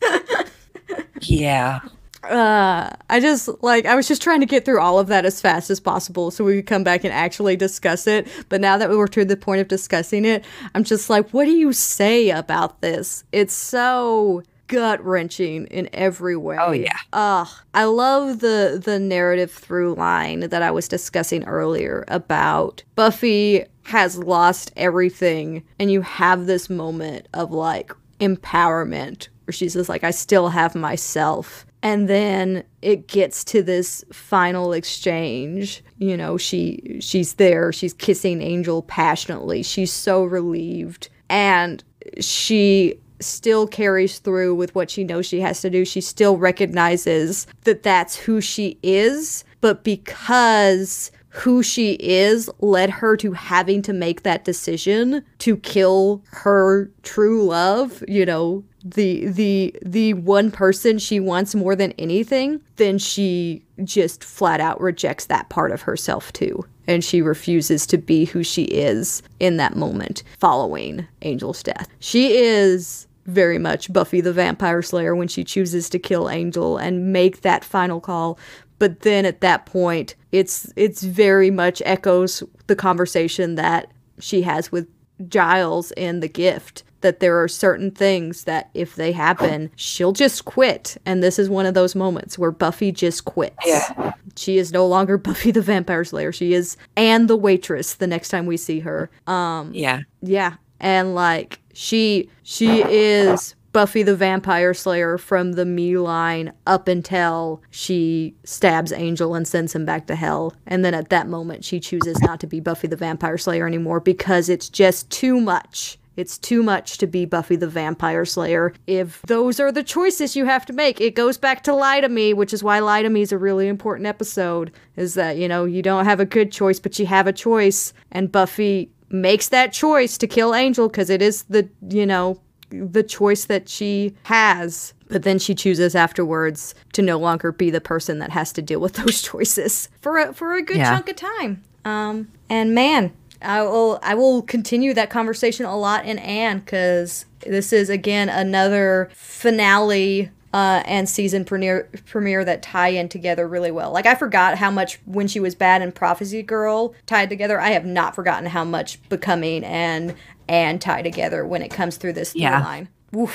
Yeah. 1.21 1.81
uh 2.23 2.91
i 3.11 3.21
just 3.21 3.49
like 3.63 3.85
i 3.85 3.95
was 3.95 4.09
just 4.09 4.23
trying 4.23 4.41
to 4.41 4.47
get 4.47 4.65
through 4.65 4.81
all 4.81 4.99
of 4.99 5.09
that 5.09 5.27
as 5.27 5.41
fast 5.43 5.69
as 5.71 5.79
possible 5.79 6.31
so 6.31 6.43
we 6.43 6.57
could 6.57 6.67
come 6.67 6.83
back 6.83 7.05
and 7.05 7.13
actually 7.13 7.55
discuss 7.55 8.07
it 8.07 8.27
but 8.49 8.61
now 8.63 8.79
that 8.79 8.89
we 8.89 8.97
were 8.97 9.09
to 9.09 9.25
the 9.27 9.37
point 9.37 9.61
of 9.61 9.69
discussing 9.69 10.25
it 10.25 10.43
i'm 10.75 10.85
just 10.85 11.11
like 11.11 11.29
what 11.31 11.45
do 11.45 11.51
you 11.53 11.73
say 11.73 12.31
about 12.31 12.81
this 12.81 13.25
it's 13.33 13.53
so 13.55 14.43
gut 14.67 15.05
wrenching 15.05 15.67
in 15.67 15.89
every 15.93 16.37
way 16.37 16.57
Oh, 16.59 16.73
yeah. 16.73 16.97
Ugh, 17.13 17.49
I 17.75 17.85
love 17.85 18.41
the 18.41 18.81
the 18.83 18.99
narrative 18.99 19.51
through 19.51 19.95
line 19.95 20.41
that 20.41 20.63
I 20.63 20.71
was 20.71 20.89
discussing 20.89 21.45
earlier 21.45 22.05
about 22.09 22.83
Buffy 22.95 23.65
has 23.85 24.17
lost 24.17 24.73
everything, 24.77 25.63
and 25.79 25.91
you 25.91 26.01
have 26.03 26.47
this 26.47 26.71
moment 26.71 27.29
of 27.35 27.53
like 27.53 27.93
empowerment 28.21 29.29
where 29.45 29.53
she 29.53 29.69
says 29.69 29.89
like 29.89 30.05
I 30.05 30.11
still 30.11 30.49
have 30.49 30.75
myself. 30.75 31.67
And 31.83 32.09
then 32.09 32.65
it 32.81 33.09
gets 33.09 33.45
to 33.45 33.63
this 33.63 34.03
final 34.11 34.73
exchange. 34.73 35.85
You 35.99 36.17
know, 36.17 36.39
she 36.39 36.97
she's 37.01 37.35
there, 37.35 37.73
she's 37.73 37.93
kissing 37.93 38.41
Angel 38.41 38.83
passionately. 38.83 39.63
She's 39.63 39.93
so 39.93 40.25
relieved. 40.25 41.11
And 41.29 41.85
she 42.21 42.99
still 43.25 43.67
carries 43.67 44.19
through 44.19 44.55
with 44.55 44.75
what 44.75 44.91
she 44.91 45.05
knows 45.05 45.27
she 45.27 45.41
has 45.41 45.61
to 45.63 45.71
do. 45.71 45.85
She 45.85 46.01
still 46.01 46.37
recognizes 46.37 47.47
that 47.65 47.83
that's 47.83 48.17
who 48.17 48.41
she 48.41 48.79
is, 48.83 49.45
but 49.61 49.85
because 49.85 51.11
who 51.35 51.65
she 51.65 51.95
is 51.95 52.49
led 52.61 52.89
her 52.89 53.17
to 53.17 53.33
having 53.33 53.83
to 53.83 53.93
make 53.93 54.23
that 54.23 54.45
decision 54.45 55.25
to 55.39 55.57
kill 55.57 56.23
her 56.31 56.89
true 57.03 57.45
love, 57.45 58.05
you 58.07 58.25
know, 58.25 58.63
the 58.85 59.27
the 59.27 59.75
the 59.85 60.15
one 60.15 60.53
person 60.53 60.99
she 60.99 61.19
wants 61.19 61.55
more 61.55 61.75
than 61.75 61.91
anything, 61.93 62.61
then 62.77 62.99
she 62.99 63.65
just 63.83 64.23
flat 64.23 64.61
out 64.61 64.81
rejects 64.81 65.27
that 65.27 65.49
part 65.49 65.73
of 65.73 65.83
herself 65.83 66.33
too. 66.35 66.65
And 66.87 67.03
she 67.03 67.21
refuses 67.21 67.87
to 67.89 67.99
be 67.99 68.27
who 68.27 68.45
she 68.45 68.65
is 68.65 69.23
in 69.41 69.57
that 69.57 69.75
moment 69.75 70.23
following 70.39 71.07
Angel's 71.23 71.63
death. 71.63 71.89
She 71.99 72.37
is 72.37 73.09
very 73.27 73.59
much 73.59 73.93
Buffy 73.93 74.21
the 74.21 74.33
Vampire 74.33 74.83
Slayer 74.83 75.15
when 75.15 75.29
she 75.29 75.45
chooses 75.45 75.89
to 75.91 75.99
kill 75.99 76.29
Angel 76.29 76.77
and 76.77 77.13
make 77.13 77.41
that 77.43 77.65
final 77.65 78.01
call. 78.01 78.39
But 78.79 79.01
then 79.01 79.25
at 79.25 79.41
that 79.41 79.67
point, 79.67 80.15
it's 80.33 80.73
it's 80.77 81.03
very 81.03 81.51
much 81.51 81.81
echoes 81.87 82.43
the 82.67 82.77
conversation 82.77 83.55
that 83.55 83.91
she 84.19 84.43
has 84.43 84.71
with 84.73 84.89
Giles 85.29 85.93
in 85.93 86.21
The 86.21 86.29
Gift 86.29 86.83
that 87.01 87.21
there 87.21 87.41
are 87.41 87.49
certain 87.49 87.91
things 87.91 88.45
that 88.45 88.71
if 88.73 88.97
they 88.97 89.13
happen, 89.13 89.71
she'll 89.77 90.13
just 90.13 90.47
quit. 90.47 90.97
And 91.05 91.23
this 91.23 91.39
is 91.39 91.51
one 91.51 91.67
of 91.67 91.75
those 91.75 91.95
moments 91.95 92.39
where 92.39 92.51
Buffy 92.51 92.91
just 92.93 93.27
quits. 93.27 93.55
Yeah. 93.67 94.13
She 94.37 94.57
is 94.57 94.73
no 94.73 94.87
longer 94.87 95.19
Buffy 95.29 95.51
the 95.51 95.61
Vampire 95.61 96.05
Slayer. 96.05 96.33
She 96.33 96.55
is 96.55 96.77
Anne 96.97 97.27
the 97.27 97.37
waitress 97.37 97.95
the 97.95 98.07
next 98.07 98.31
time 98.31 98.47
we 98.47 98.57
see 98.57 98.81
her. 98.81 99.11
Um 99.27 99.71
Yeah. 99.75 100.01
yeah. 100.23 100.55
And 100.85 101.15
like 101.15 101.61
she 101.73 102.29
she 102.43 102.83
is 102.83 103.57
Buffy 103.73 104.03
the 104.03 104.15
Vampire 104.15 104.75
Slayer 104.75 105.17
from 105.17 105.53
the 105.53 105.65
me 105.65 105.97
line 105.97 106.53
up 106.67 106.89
until 106.89 107.63
she 107.71 108.35
stabs 108.45 108.93
Angel 108.93 109.35
and 109.35 109.49
sends 109.49 109.75
him 109.75 109.87
back 109.87 110.07
to 110.07 110.15
hell. 110.15 110.55
And 110.67 110.85
then 110.85 110.93
at 110.93 111.09
that 111.09 111.27
moment 111.27 111.65
she 111.65 111.81
chooses 111.81 112.21
not 112.21 112.39
to 112.41 112.47
be 112.47 112.61
Buffy 112.61 112.87
the 112.87 112.97
Vampire 112.97 113.39
Slayer 113.39 113.67
anymore 113.67 113.99
because 113.99 114.51
it's 114.51 114.69
just 114.69 115.11
too 115.11 115.41
much. 115.41 115.99
It's 116.17 116.39
too 116.39 116.63
much 116.63 116.99
to 116.99 117.07
be 117.07 117.25
Buffy 117.25 117.57
the 117.57 117.67
Vampire 117.67 118.25
Slayer. 118.25 118.73
If 118.87 119.23
those 119.23 119.59
are 119.59 119.73
the 119.73 119.83
choices 119.83 120.37
you 120.37 120.45
have 120.45 120.65
to 120.67 120.73
make, 120.73 121.01
it 121.01 121.17
goes 121.17 121.37
back 121.39 121.65
to 121.65 121.75
Lie 121.75 122.03
to 122.03 122.09
Me, 122.09 122.33
which 122.33 122.53
is 122.53 122.63
why 122.63 122.79
Lie 122.79 123.03
to 123.03 123.11
Me 123.11 123.23
is 123.23 123.33
a 123.33 123.39
really 123.39 123.67
important 123.67 124.07
episode. 124.07 124.71
Is 124.97 125.15
that, 125.15 125.37
you 125.39 125.49
know, 125.49 125.65
you 125.65 125.83
don't 125.83 126.05
have 126.05 126.21
a 126.21 126.25
good 126.25 126.53
choice, 126.53 126.79
but 126.79 126.99
you 127.01 127.07
have 127.07 127.27
a 127.27 127.33
choice. 127.33 127.93
And 128.13 128.31
Buffy 128.31 128.91
makes 129.11 129.49
that 129.51 129.73
choice 129.73 130.19
to 130.19 130.27
kill 130.27 130.55
Angel 130.55 130.89
because 130.89 131.11
it 131.11 131.23
is 131.23 131.43
the, 131.45 131.69
you 131.89 132.07
know, 132.07 132.41
the 132.71 133.03
choice 133.03 133.45
that 133.47 133.69
she 133.69 134.15
has. 134.25 134.95
But 135.09 135.23
then 135.23 135.39
she 135.39 135.55
chooses 135.55 135.95
afterwards 135.95 136.75
to 136.95 137.03
no 137.03 137.19
longer 137.19 137.53
be 137.53 137.71
the 137.71 137.81
person 137.81 138.19
that 138.19 138.31
has 138.31 138.53
to 138.55 138.63
deal 138.63 138.81
with 138.81 138.95
those 139.05 139.23
choices 139.23 139.89
for 140.01 140.19
a, 140.19 140.33
for 140.33 140.55
a 140.55 140.63
good 140.63 140.79
Yeah. 140.79 140.91
chunk 140.95 141.09
of 141.09 141.17
time. 141.17 141.63
Um, 141.85 142.29
and 142.49 142.75
man, 142.75 143.13
I 143.43 143.63
will 143.63 143.99
I 144.03 144.15
will 144.15 144.41
continue 144.41 144.95
that 144.95 145.11
conversation 145.11 145.67
a 145.67 145.77
lot 145.77 146.07
in 146.07 146.19
Anne 146.19 146.61
because 146.61 147.27
this 147.47 147.75
is 147.75 147.91
again 147.91 148.31
another 148.31 149.11
finale 149.15 150.31
uh, 150.55 150.83
and 150.87 151.09
season 151.09 151.45
premiere 151.45 151.91
premiere 152.07 152.45
that 152.45 152.63
tie 152.63 152.89
in 152.89 153.09
together 153.09 153.49
really 153.49 153.73
well. 153.73 153.91
Like 153.91 154.07
I 154.07 154.15
forgot 154.15 154.57
how 154.57 154.71
much 154.71 155.01
when 155.05 155.27
she 155.27 155.41
was 155.41 155.57
bad 155.57 155.83
and 155.83 155.93
Prophecy 155.93 156.43
Girl 156.45 156.95
tied 157.07 157.29
together. 157.29 157.61
I 157.61 157.71
have 157.71 157.85
not 157.85 158.15
forgotten 158.15 158.47
how 158.47 158.63
much 158.65 159.01
Becoming 159.09 159.65
and 159.65 160.15
and 160.49 160.81
tie 160.81 161.03
together 161.03 161.45
when 161.45 161.61
it 161.61 161.71
comes 161.71 161.97
through 161.97 162.13
this 162.13 162.37
Yeah. 162.37 162.63
line. 162.63 162.89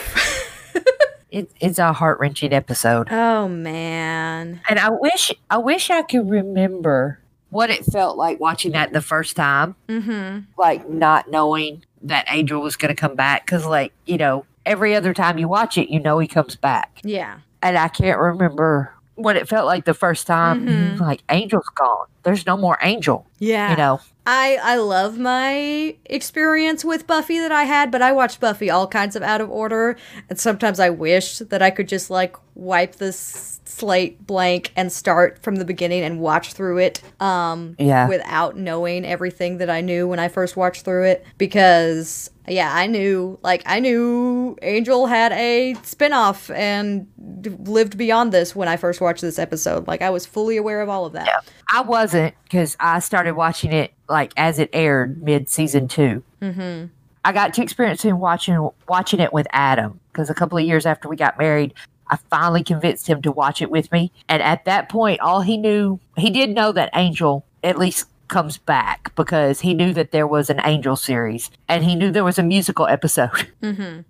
It, 1.31 1.51
it's 1.59 1.77
a 1.77 1.93
heart 1.93 2.19
wrenching 2.19 2.53
episode. 2.53 3.07
Oh 3.11 3.47
man. 3.47 4.61
And 4.67 4.79
I 4.79 4.89
wish 4.89 5.31
I 5.51 5.59
wish 5.59 5.91
I 5.91 6.01
could 6.01 6.27
remember 6.27 7.19
what 7.51 7.69
it 7.69 7.85
felt 7.85 8.17
like 8.17 8.39
watching 8.39 8.71
that 8.71 8.93
the 8.93 9.01
first 9.01 9.35
time. 9.35 9.75
Mm-hmm. 9.87 10.45
Like 10.57 10.89
not 10.89 11.29
knowing 11.29 11.83
that 12.01 12.25
Angel 12.31 12.59
was 12.61 12.75
going 12.75 12.95
to 12.95 12.99
come 12.99 13.15
back. 13.15 13.45
Because, 13.45 13.65
like, 13.65 13.93
you 14.05 14.17
know, 14.17 14.45
every 14.65 14.95
other 14.95 15.13
time 15.13 15.37
you 15.37 15.47
watch 15.47 15.77
it, 15.77 15.89
you 15.89 15.99
know 15.99 16.19
he 16.19 16.27
comes 16.27 16.55
back. 16.55 16.99
Yeah. 17.03 17.39
And 17.61 17.77
I 17.77 17.87
can't 17.87 18.19
remember 18.19 18.93
what 19.15 19.35
it 19.35 19.49
felt 19.49 19.65
like 19.65 19.83
the 19.85 19.93
first 19.93 20.25
time. 20.27 20.65
Mhm. 20.65 20.99
Like, 20.99 21.21
Angel's 21.27 21.67
gone. 21.75 22.07
There's 22.23 22.45
no 22.45 22.55
more 22.55 22.77
Angel. 22.81 23.25
Yeah. 23.39 23.71
You 23.71 23.77
know? 23.77 23.99
I 24.25 24.59
I 24.61 24.75
love 24.75 25.17
my 25.17 25.95
experience 26.05 26.85
with 26.85 27.07
Buffy 27.07 27.39
that 27.39 27.51
I 27.51 27.63
had, 27.63 27.89
but 27.89 28.01
I 28.03 28.11
watched 28.11 28.39
Buffy 28.39 28.69
all 28.69 28.87
kinds 28.87 29.15
of 29.15 29.23
out 29.23 29.41
of 29.41 29.49
order, 29.49 29.97
and 30.29 30.39
sometimes 30.39 30.79
I 30.79 30.91
wish 30.91 31.39
that 31.39 31.61
I 31.63 31.71
could 31.71 31.87
just 31.87 32.11
like 32.11 32.35
wipe 32.53 32.97
this 32.97 33.48
slate 33.69 34.25
blank 34.25 34.71
and 34.75 34.91
start 34.91 35.41
from 35.43 35.57
the 35.57 35.65
beginning 35.65 36.01
and 36.03 36.19
watch 36.19 36.53
through 36.53 36.79
it 36.79 37.01
um 37.19 37.75
Yeah. 37.77 38.07
without 38.07 38.57
knowing 38.57 39.05
everything 39.05 39.59
that 39.59 39.69
I 39.69 39.81
knew 39.81 40.07
when 40.07 40.17
I 40.19 40.27
first 40.27 40.57
watched 40.57 40.83
through 40.85 41.03
it 41.05 41.25
because 41.37 42.31
yeah, 42.47 42.73
I 42.73 42.87
knew 42.87 43.37
like 43.43 43.61
I 43.67 43.79
knew 43.79 44.57
Angel 44.63 45.05
had 45.05 45.31
a 45.33 45.75
spin-off 45.83 46.49
and 46.49 47.05
lived 47.59 47.95
beyond 47.95 48.31
this 48.31 48.55
when 48.55 48.67
I 48.67 48.75
first 48.75 49.01
watched 49.01 49.21
this 49.21 49.37
episode. 49.37 49.87
Like 49.87 50.01
I 50.01 50.09
was 50.09 50.25
fully 50.25 50.57
aware 50.57 50.81
of 50.81 50.89
all 50.89 51.05
of 51.05 51.13
that. 51.13 51.29
I 51.71 51.81
wasn't 51.81 52.33
because 52.45 52.75
I 52.79 52.99
started 52.99 53.35
watching 53.35 53.71
it 53.71 53.93
like 54.09 54.33
as 54.35 54.57
it 54.57 54.71
aired 54.73 55.21
mid 55.21 55.47
season 55.47 55.87
2 55.87 56.23
Mm-hmm. 56.41 56.85
I 57.25 57.33
got 57.33 57.53
to 57.55 57.61
experience 57.61 58.01
him 58.01 58.17
watching 58.19 58.69
watching 58.87 59.19
it 59.19 59.31
with 59.31 59.45
Adam 59.51 59.99
because 60.11 60.29
a 60.31 60.33
couple 60.33 60.57
of 60.57 60.63
years 60.65 60.85
after 60.87 61.07
we 61.07 61.15
got 61.17 61.37
married, 61.37 61.73
I 62.09 62.17
finally 62.29 62.63
convinced 62.63 63.07
him 63.07 63.21
to 63.23 63.31
watch 63.31 63.61
it 63.61 63.69
with 63.69 63.91
me. 63.91 64.11
And 64.27 64.41
at 64.41 64.65
that 64.65 64.89
point, 64.89 65.19
all 65.19 65.41
he 65.41 65.57
knew, 65.57 65.99
he 66.17 66.29
did 66.29 66.49
know 66.49 66.71
that 66.71 66.89
Angel 66.93 67.45
at 67.63 67.77
least 67.77 68.07
comes 68.27 68.57
back 68.57 69.13
because 69.15 69.59
he 69.59 69.73
knew 69.73 69.91
that 69.93 70.11
there 70.11 70.27
was 70.27 70.49
an 70.49 70.61
Angel 70.63 70.95
series 70.95 71.49
and 71.67 71.83
he 71.83 71.95
knew 71.95 72.11
there 72.11 72.23
was 72.23 72.39
a 72.39 72.43
musical 72.43 72.87
episode. 72.87 73.29
Mm-hmm. 73.61 74.01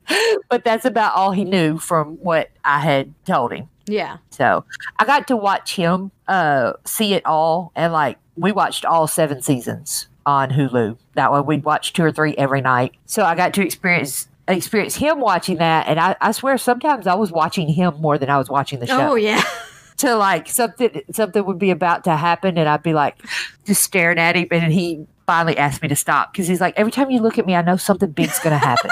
but 0.50 0.64
that's 0.64 0.86
about 0.86 1.16
all 1.16 1.32
he 1.32 1.44
knew 1.44 1.80
from 1.80 2.18
what 2.18 2.52
I 2.64 2.80
had 2.80 3.14
told 3.26 3.52
him. 3.52 3.68
Yeah. 3.88 4.18
So 4.30 4.64
I 5.00 5.06
got 5.06 5.28
to 5.30 5.36
watch 5.36 5.76
him 5.76 6.12
uh, 6.28 6.74
see 6.86 7.14
it 7.16 7.26
all, 7.26 7.72
and 7.76 7.92
like 7.92 8.20
we 8.36 8.52
watched 8.52 8.86
all 8.86 9.08
seven 9.08 9.42
seasons 9.42 10.08
on 10.26 10.52
Hulu. 10.52 10.98
That 11.16 11.34
way, 11.34 11.42
we'd 11.42 11.64
watch 11.66 11.94
two 11.94 12.04
or 12.04 12.12
three 12.12 12.36
every 12.38 12.62
night. 12.62 12.94
So 13.06 13.24
I 13.24 13.34
got 13.36 13.54
to 13.56 13.64
experience 13.64 14.29
experience 14.54 14.96
him 14.96 15.20
watching 15.20 15.58
that, 15.58 15.88
and 15.88 16.00
I, 16.00 16.16
I 16.22 16.32
swear 16.32 16.58
sometimes 16.58 17.08
I 17.08 17.16
was 17.16 17.32
watching 17.32 17.68
him 17.68 18.00
more 18.00 18.18
than 18.18 18.30
I 18.30 18.38
was 18.38 18.50
watching 18.50 18.80
the 18.80 18.88
show. 18.88 19.12
Oh 19.12 19.16
yeah. 19.16 19.44
To 20.00 20.16
like 20.16 20.48
something 20.48 21.02
something 21.12 21.46
would 21.46 21.60
be 21.60 21.72
about 21.72 22.06
to 22.06 22.16
happen, 22.16 22.58
and 22.58 22.70
I'd 22.70 22.84
be 22.84 22.94
like 22.94 23.18
just 23.66 23.84
staring 23.84 24.18
at 24.18 24.38
him, 24.38 24.48
and 24.50 24.72
he 24.72 25.06
finally 25.28 25.58
asked 25.58 25.82
me 25.82 25.90
to 25.90 25.96
stop 25.96 26.32
because 26.32 26.48
he's 26.48 26.62
like, 26.62 26.74
every 26.80 26.92
time 26.92 27.12
you 27.12 27.20
look 27.20 27.38
at 27.38 27.46
me, 27.46 27.54
I 27.54 27.62
know 27.62 27.76
something 27.76 28.10
big's 28.10 28.40
gonna 28.40 28.58
happen. 28.58 28.90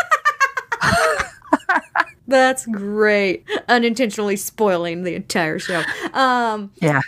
That's 2.28 2.66
great. 2.66 3.46
Unintentionally 3.70 4.36
spoiling 4.36 5.04
the 5.04 5.16
entire 5.16 5.60
show. 5.60 5.82
Um 6.14 6.72
yeah. 6.76 7.00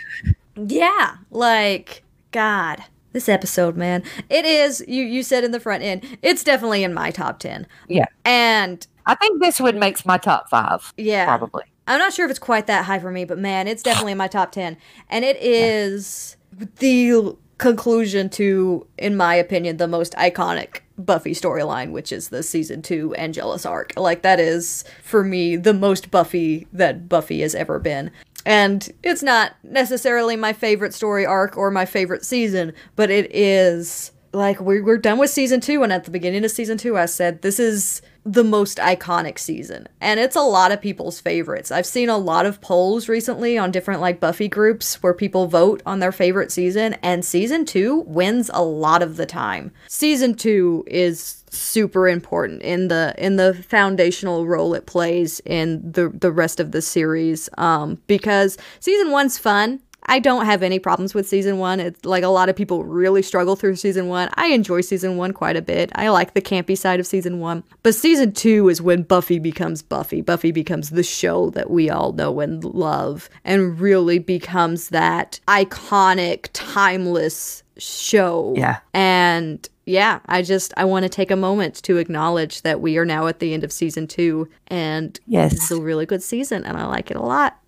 yeah, 0.56 1.16
like 1.30 2.02
god, 2.32 2.82
this 3.12 3.28
episode, 3.28 3.76
man. 3.76 4.02
It 4.28 4.44
is 4.44 4.84
you 4.86 5.04
you 5.04 5.22
said 5.22 5.44
in 5.44 5.50
the 5.50 5.60
front 5.60 5.82
end. 5.82 6.04
It's 6.22 6.44
definitely 6.44 6.84
in 6.84 6.94
my 6.94 7.10
top 7.10 7.38
10. 7.38 7.66
Yeah. 7.88 8.06
And 8.24 8.86
I 9.06 9.14
think 9.14 9.42
this 9.42 9.60
one 9.60 9.78
makes 9.78 10.06
my 10.06 10.18
top 10.18 10.48
five. 10.48 10.92
Yeah. 10.96 11.26
Probably. 11.26 11.64
I'm 11.86 11.98
not 11.98 12.12
sure 12.12 12.24
if 12.24 12.30
it's 12.30 12.38
quite 12.38 12.66
that 12.68 12.84
high 12.84 13.00
for 13.00 13.10
me, 13.10 13.24
but 13.24 13.38
man, 13.38 13.66
it's 13.66 13.82
definitely 13.82 14.12
in 14.12 14.18
my 14.18 14.28
top 14.28 14.52
10. 14.52 14.76
And 15.08 15.24
it 15.24 15.36
is 15.38 16.36
the 16.78 17.36
conclusion 17.58 18.28
to, 18.30 18.86
in 18.96 19.16
my 19.16 19.34
opinion, 19.34 19.76
the 19.76 19.88
most 19.88 20.14
iconic 20.14 20.80
Buffy 20.98 21.32
storyline, 21.32 21.92
which 21.92 22.12
is 22.12 22.28
the 22.28 22.42
season 22.42 22.82
two 22.82 23.14
Angelus 23.14 23.66
arc. 23.66 23.92
Like, 23.96 24.22
that 24.22 24.38
is, 24.38 24.84
for 25.02 25.24
me, 25.24 25.56
the 25.56 25.74
most 25.74 26.10
Buffy 26.10 26.66
that 26.72 27.08
Buffy 27.08 27.40
has 27.40 27.54
ever 27.54 27.78
been. 27.78 28.10
And 28.46 28.88
it's 29.02 29.22
not 29.22 29.52
necessarily 29.62 30.36
my 30.36 30.52
favorite 30.52 30.94
story 30.94 31.26
arc 31.26 31.56
or 31.56 31.70
my 31.70 31.84
favorite 31.84 32.24
season, 32.24 32.72
but 32.96 33.10
it 33.10 33.34
is 33.34 34.12
like 34.32 34.60
we 34.60 34.80
we're 34.80 34.96
done 34.96 35.18
with 35.18 35.28
season 35.28 35.60
two 35.60 35.82
and 35.82 35.92
at 35.92 36.04
the 36.04 36.10
beginning 36.10 36.44
of 36.44 36.50
season 36.52 36.78
two 36.78 36.96
i 36.96 37.04
said 37.04 37.42
this 37.42 37.58
is 37.58 38.00
the 38.24 38.44
most 38.44 38.78
iconic 38.78 39.38
season. 39.38 39.88
And 40.00 40.20
it's 40.20 40.36
a 40.36 40.42
lot 40.42 40.72
of 40.72 40.80
people's 40.80 41.20
favorites. 41.20 41.70
I've 41.70 41.86
seen 41.86 42.08
a 42.08 42.18
lot 42.18 42.46
of 42.46 42.60
polls 42.60 43.08
recently 43.08 43.56
on 43.56 43.70
different 43.70 44.00
like 44.00 44.20
buffy 44.20 44.48
groups 44.48 45.02
where 45.02 45.14
people 45.14 45.46
vote 45.46 45.82
on 45.86 46.00
their 46.00 46.12
favorite 46.12 46.52
season 46.52 46.94
and 47.02 47.24
season 47.24 47.64
two 47.64 48.00
wins 48.00 48.50
a 48.52 48.62
lot 48.62 49.02
of 49.02 49.16
the 49.16 49.26
time. 49.26 49.72
Season 49.88 50.34
two 50.34 50.84
is 50.86 51.39
super 51.50 52.08
important 52.08 52.62
in 52.62 52.88
the 52.88 53.14
in 53.18 53.36
the 53.36 53.54
foundational 53.54 54.46
role 54.46 54.74
it 54.74 54.86
plays 54.86 55.40
in 55.44 55.80
the 55.90 56.08
the 56.10 56.30
rest 56.30 56.60
of 56.60 56.72
the 56.72 56.80
series 56.80 57.48
um 57.58 57.98
because 58.06 58.56
season 58.80 59.10
one's 59.10 59.36
fun 59.36 59.80
I 60.06 60.18
don't 60.18 60.46
have 60.46 60.62
any 60.62 60.78
problems 60.78 61.14
with 61.14 61.28
season 61.28 61.58
one. 61.58 61.78
It's 61.78 62.04
like 62.04 62.24
a 62.24 62.28
lot 62.28 62.48
of 62.48 62.56
people 62.56 62.84
really 62.84 63.22
struggle 63.22 63.54
through 63.54 63.76
season 63.76 64.08
one. 64.08 64.28
I 64.34 64.46
enjoy 64.48 64.80
season 64.80 65.16
one 65.16 65.32
quite 65.32 65.56
a 65.56 65.62
bit. 65.62 65.92
I 65.94 66.08
like 66.08 66.34
the 66.34 66.40
campy 66.40 66.76
side 66.76 67.00
of 67.00 67.06
season 67.06 67.38
one. 67.38 67.62
But 67.82 67.94
season 67.94 68.32
two 68.32 68.68
is 68.68 68.80
when 68.82 69.02
Buffy 69.02 69.38
becomes 69.38 69.82
Buffy. 69.82 70.20
Buffy 70.20 70.52
becomes 70.52 70.90
the 70.90 71.02
show 71.02 71.50
that 71.50 71.70
we 71.70 71.90
all 71.90 72.12
know 72.12 72.40
and 72.40 72.64
love 72.64 73.28
and 73.44 73.78
really 73.78 74.18
becomes 74.18 74.88
that 74.88 75.38
iconic, 75.46 76.48
timeless 76.52 77.62
show. 77.76 78.54
Yeah. 78.56 78.78
And 78.94 79.68
yeah, 79.90 80.20
I 80.26 80.42
just 80.42 80.72
I 80.76 80.84
want 80.84 81.02
to 81.02 81.08
take 81.08 81.30
a 81.30 81.36
moment 81.36 81.74
to 81.82 81.96
acknowledge 81.98 82.62
that 82.62 82.80
we 82.80 82.96
are 82.98 83.04
now 83.04 83.26
at 83.26 83.40
the 83.40 83.52
end 83.52 83.64
of 83.64 83.72
season 83.72 84.06
2 84.06 84.48
and 84.68 85.18
Yes. 85.26 85.52
it's 85.54 85.70
a 85.70 85.80
really 85.80 86.06
good 86.06 86.22
season 86.22 86.64
and 86.64 86.76
I 86.78 86.86
like 86.86 87.10
it 87.10 87.16
a 87.16 87.22
lot. 87.22 87.58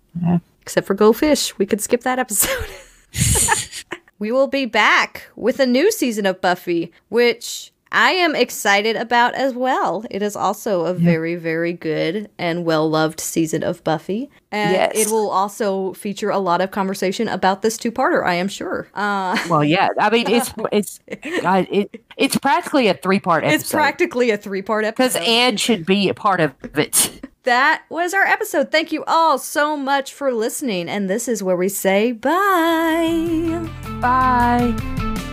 Except 0.61 0.87
for 0.87 0.93
Go 0.93 1.11
Fish. 1.11 1.57
We 1.57 1.65
could 1.65 1.81
skip 1.81 2.01
that 2.03 2.19
episode. 2.19 2.69
we 4.19 4.31
will 4.31 4.47
be 4.47 4.65
back 4.65 5.27
with 5.35 5.59
a 5.59 5.65
new 5.65 5.91
season 5.91 6.25
of 6.25 6.39
Buffy, 6.39 6.93
which 7.09 7.72
I 7.93 8.11
am 8.11 8.35
excited 8.35 8.95
about 8.95 9.35
as 9.35 9.53
well. 9.53 10.03
It 10.09 10.21
is 10.23 10.35
also 10.35 10.85
a 10.85 10.93
very, 10.95 11.35
very 11.35 11.73
good 11.73 12.29
and 12.39 12.65
well 12.65 12.89
loved 12.89 13.19
season 13.19 13.63
of 13.63 13.83
Buffy. 13.83 14.31
And 14.51 14.71
Yes. 14.73 14.91
it 14.95 15.11
will 15.11 15.29
also 15.29 15.93
feature 15.93 16.29
a 16.31 16.39
lot 16.39 16.59
of 16.61 16.71
conversation 16.71 17.27
about 17.27 17.61
this 17.61 17.77
two 17.77 17.91
parter, 17.91 18.25
I 18.25 18.33
am 18.33 18.47
sure. 18.47 18.87
Uh, 18.95 19.37
Well, 19.49 19.63
yeah. 19.63 19.89
I 19.99 20.09
mean, 20.09 20.25
it's 20.27 20.51
it's 20.71 20.99
God, 21.41 21.67
it 21.71 22.03
it's 22.17 22.37
practically 22.37 22.87
a 22.87 22.95
three 22.95 23.19
part 23.19 23.43
episode. 23.43 23.61
it's 23.61 23.71
practically 23.71 24.31
a 24.31 24.37
three 24.37 24.61
part 24.63 24.85
episode. 24.85 25.19
because. 25.19 25.27
Anne 25.27 25.57
should 25.57 25.85
be 25.85 26.09
a 26.09 26.13
part 26.15 26.39
of 26.39 26.53
it. 26.77 27.21
that 27.43 27.83
was 27.89 28.13
our 28.15 28.23
episode. 28.23 28.71
Thank 28.71 28.91
you 28.91 29.03
all 29.05 29.37
so 29.37 29.77
much 29.77 30.13
for 30.13 30.31
listening. 30.33 30.89
And 30.89 31.09
this 31.09 31.27
is 31.27 31.43
where 31.43 31.57
we 31.57 31.69
say 31.69 32.11
bye. 32.11 33.69
Bye. 34.01 35.32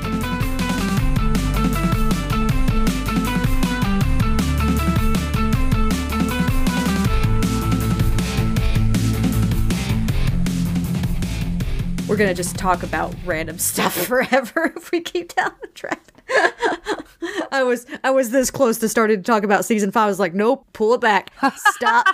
We're 12.11 12.17
gonna 12.17 12.35
just 12.35 12.57
talk 12.57 12.83
about 12.83 13.15
random 13.25 13.59
stuff 13.59 13.95
forever 14.07 14.73
if 14.75 14.91
we 14.91 15.01
keep 15.01 15.33
down 15.37 15.53
the 15.61 15.69
track. 15.69 16.03
I 17.53 17.63
was 17.63 17.87
I 18.03 18.11
was 18.11 18.31
this 18.31 18.51
close 18.51 18.79
to 18.79 18.89
starting 18.89 19.19
to 19.19 19.23
talk 19.23 19.45
about 19.45 19.65
season 19.65 19.93
five. 19.93 20.07
I 20.07 20.07
was 20.09 20.19
like, 20.19 20.35
nope, 20.35 20.67
pull 20.73 20.93
it 20.95 21.01
back. 21.01 21.31
Stop. 21.77 22.09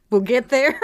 we'll 0.10 0.22
get 0.22 0.48
there. 0.48 0.80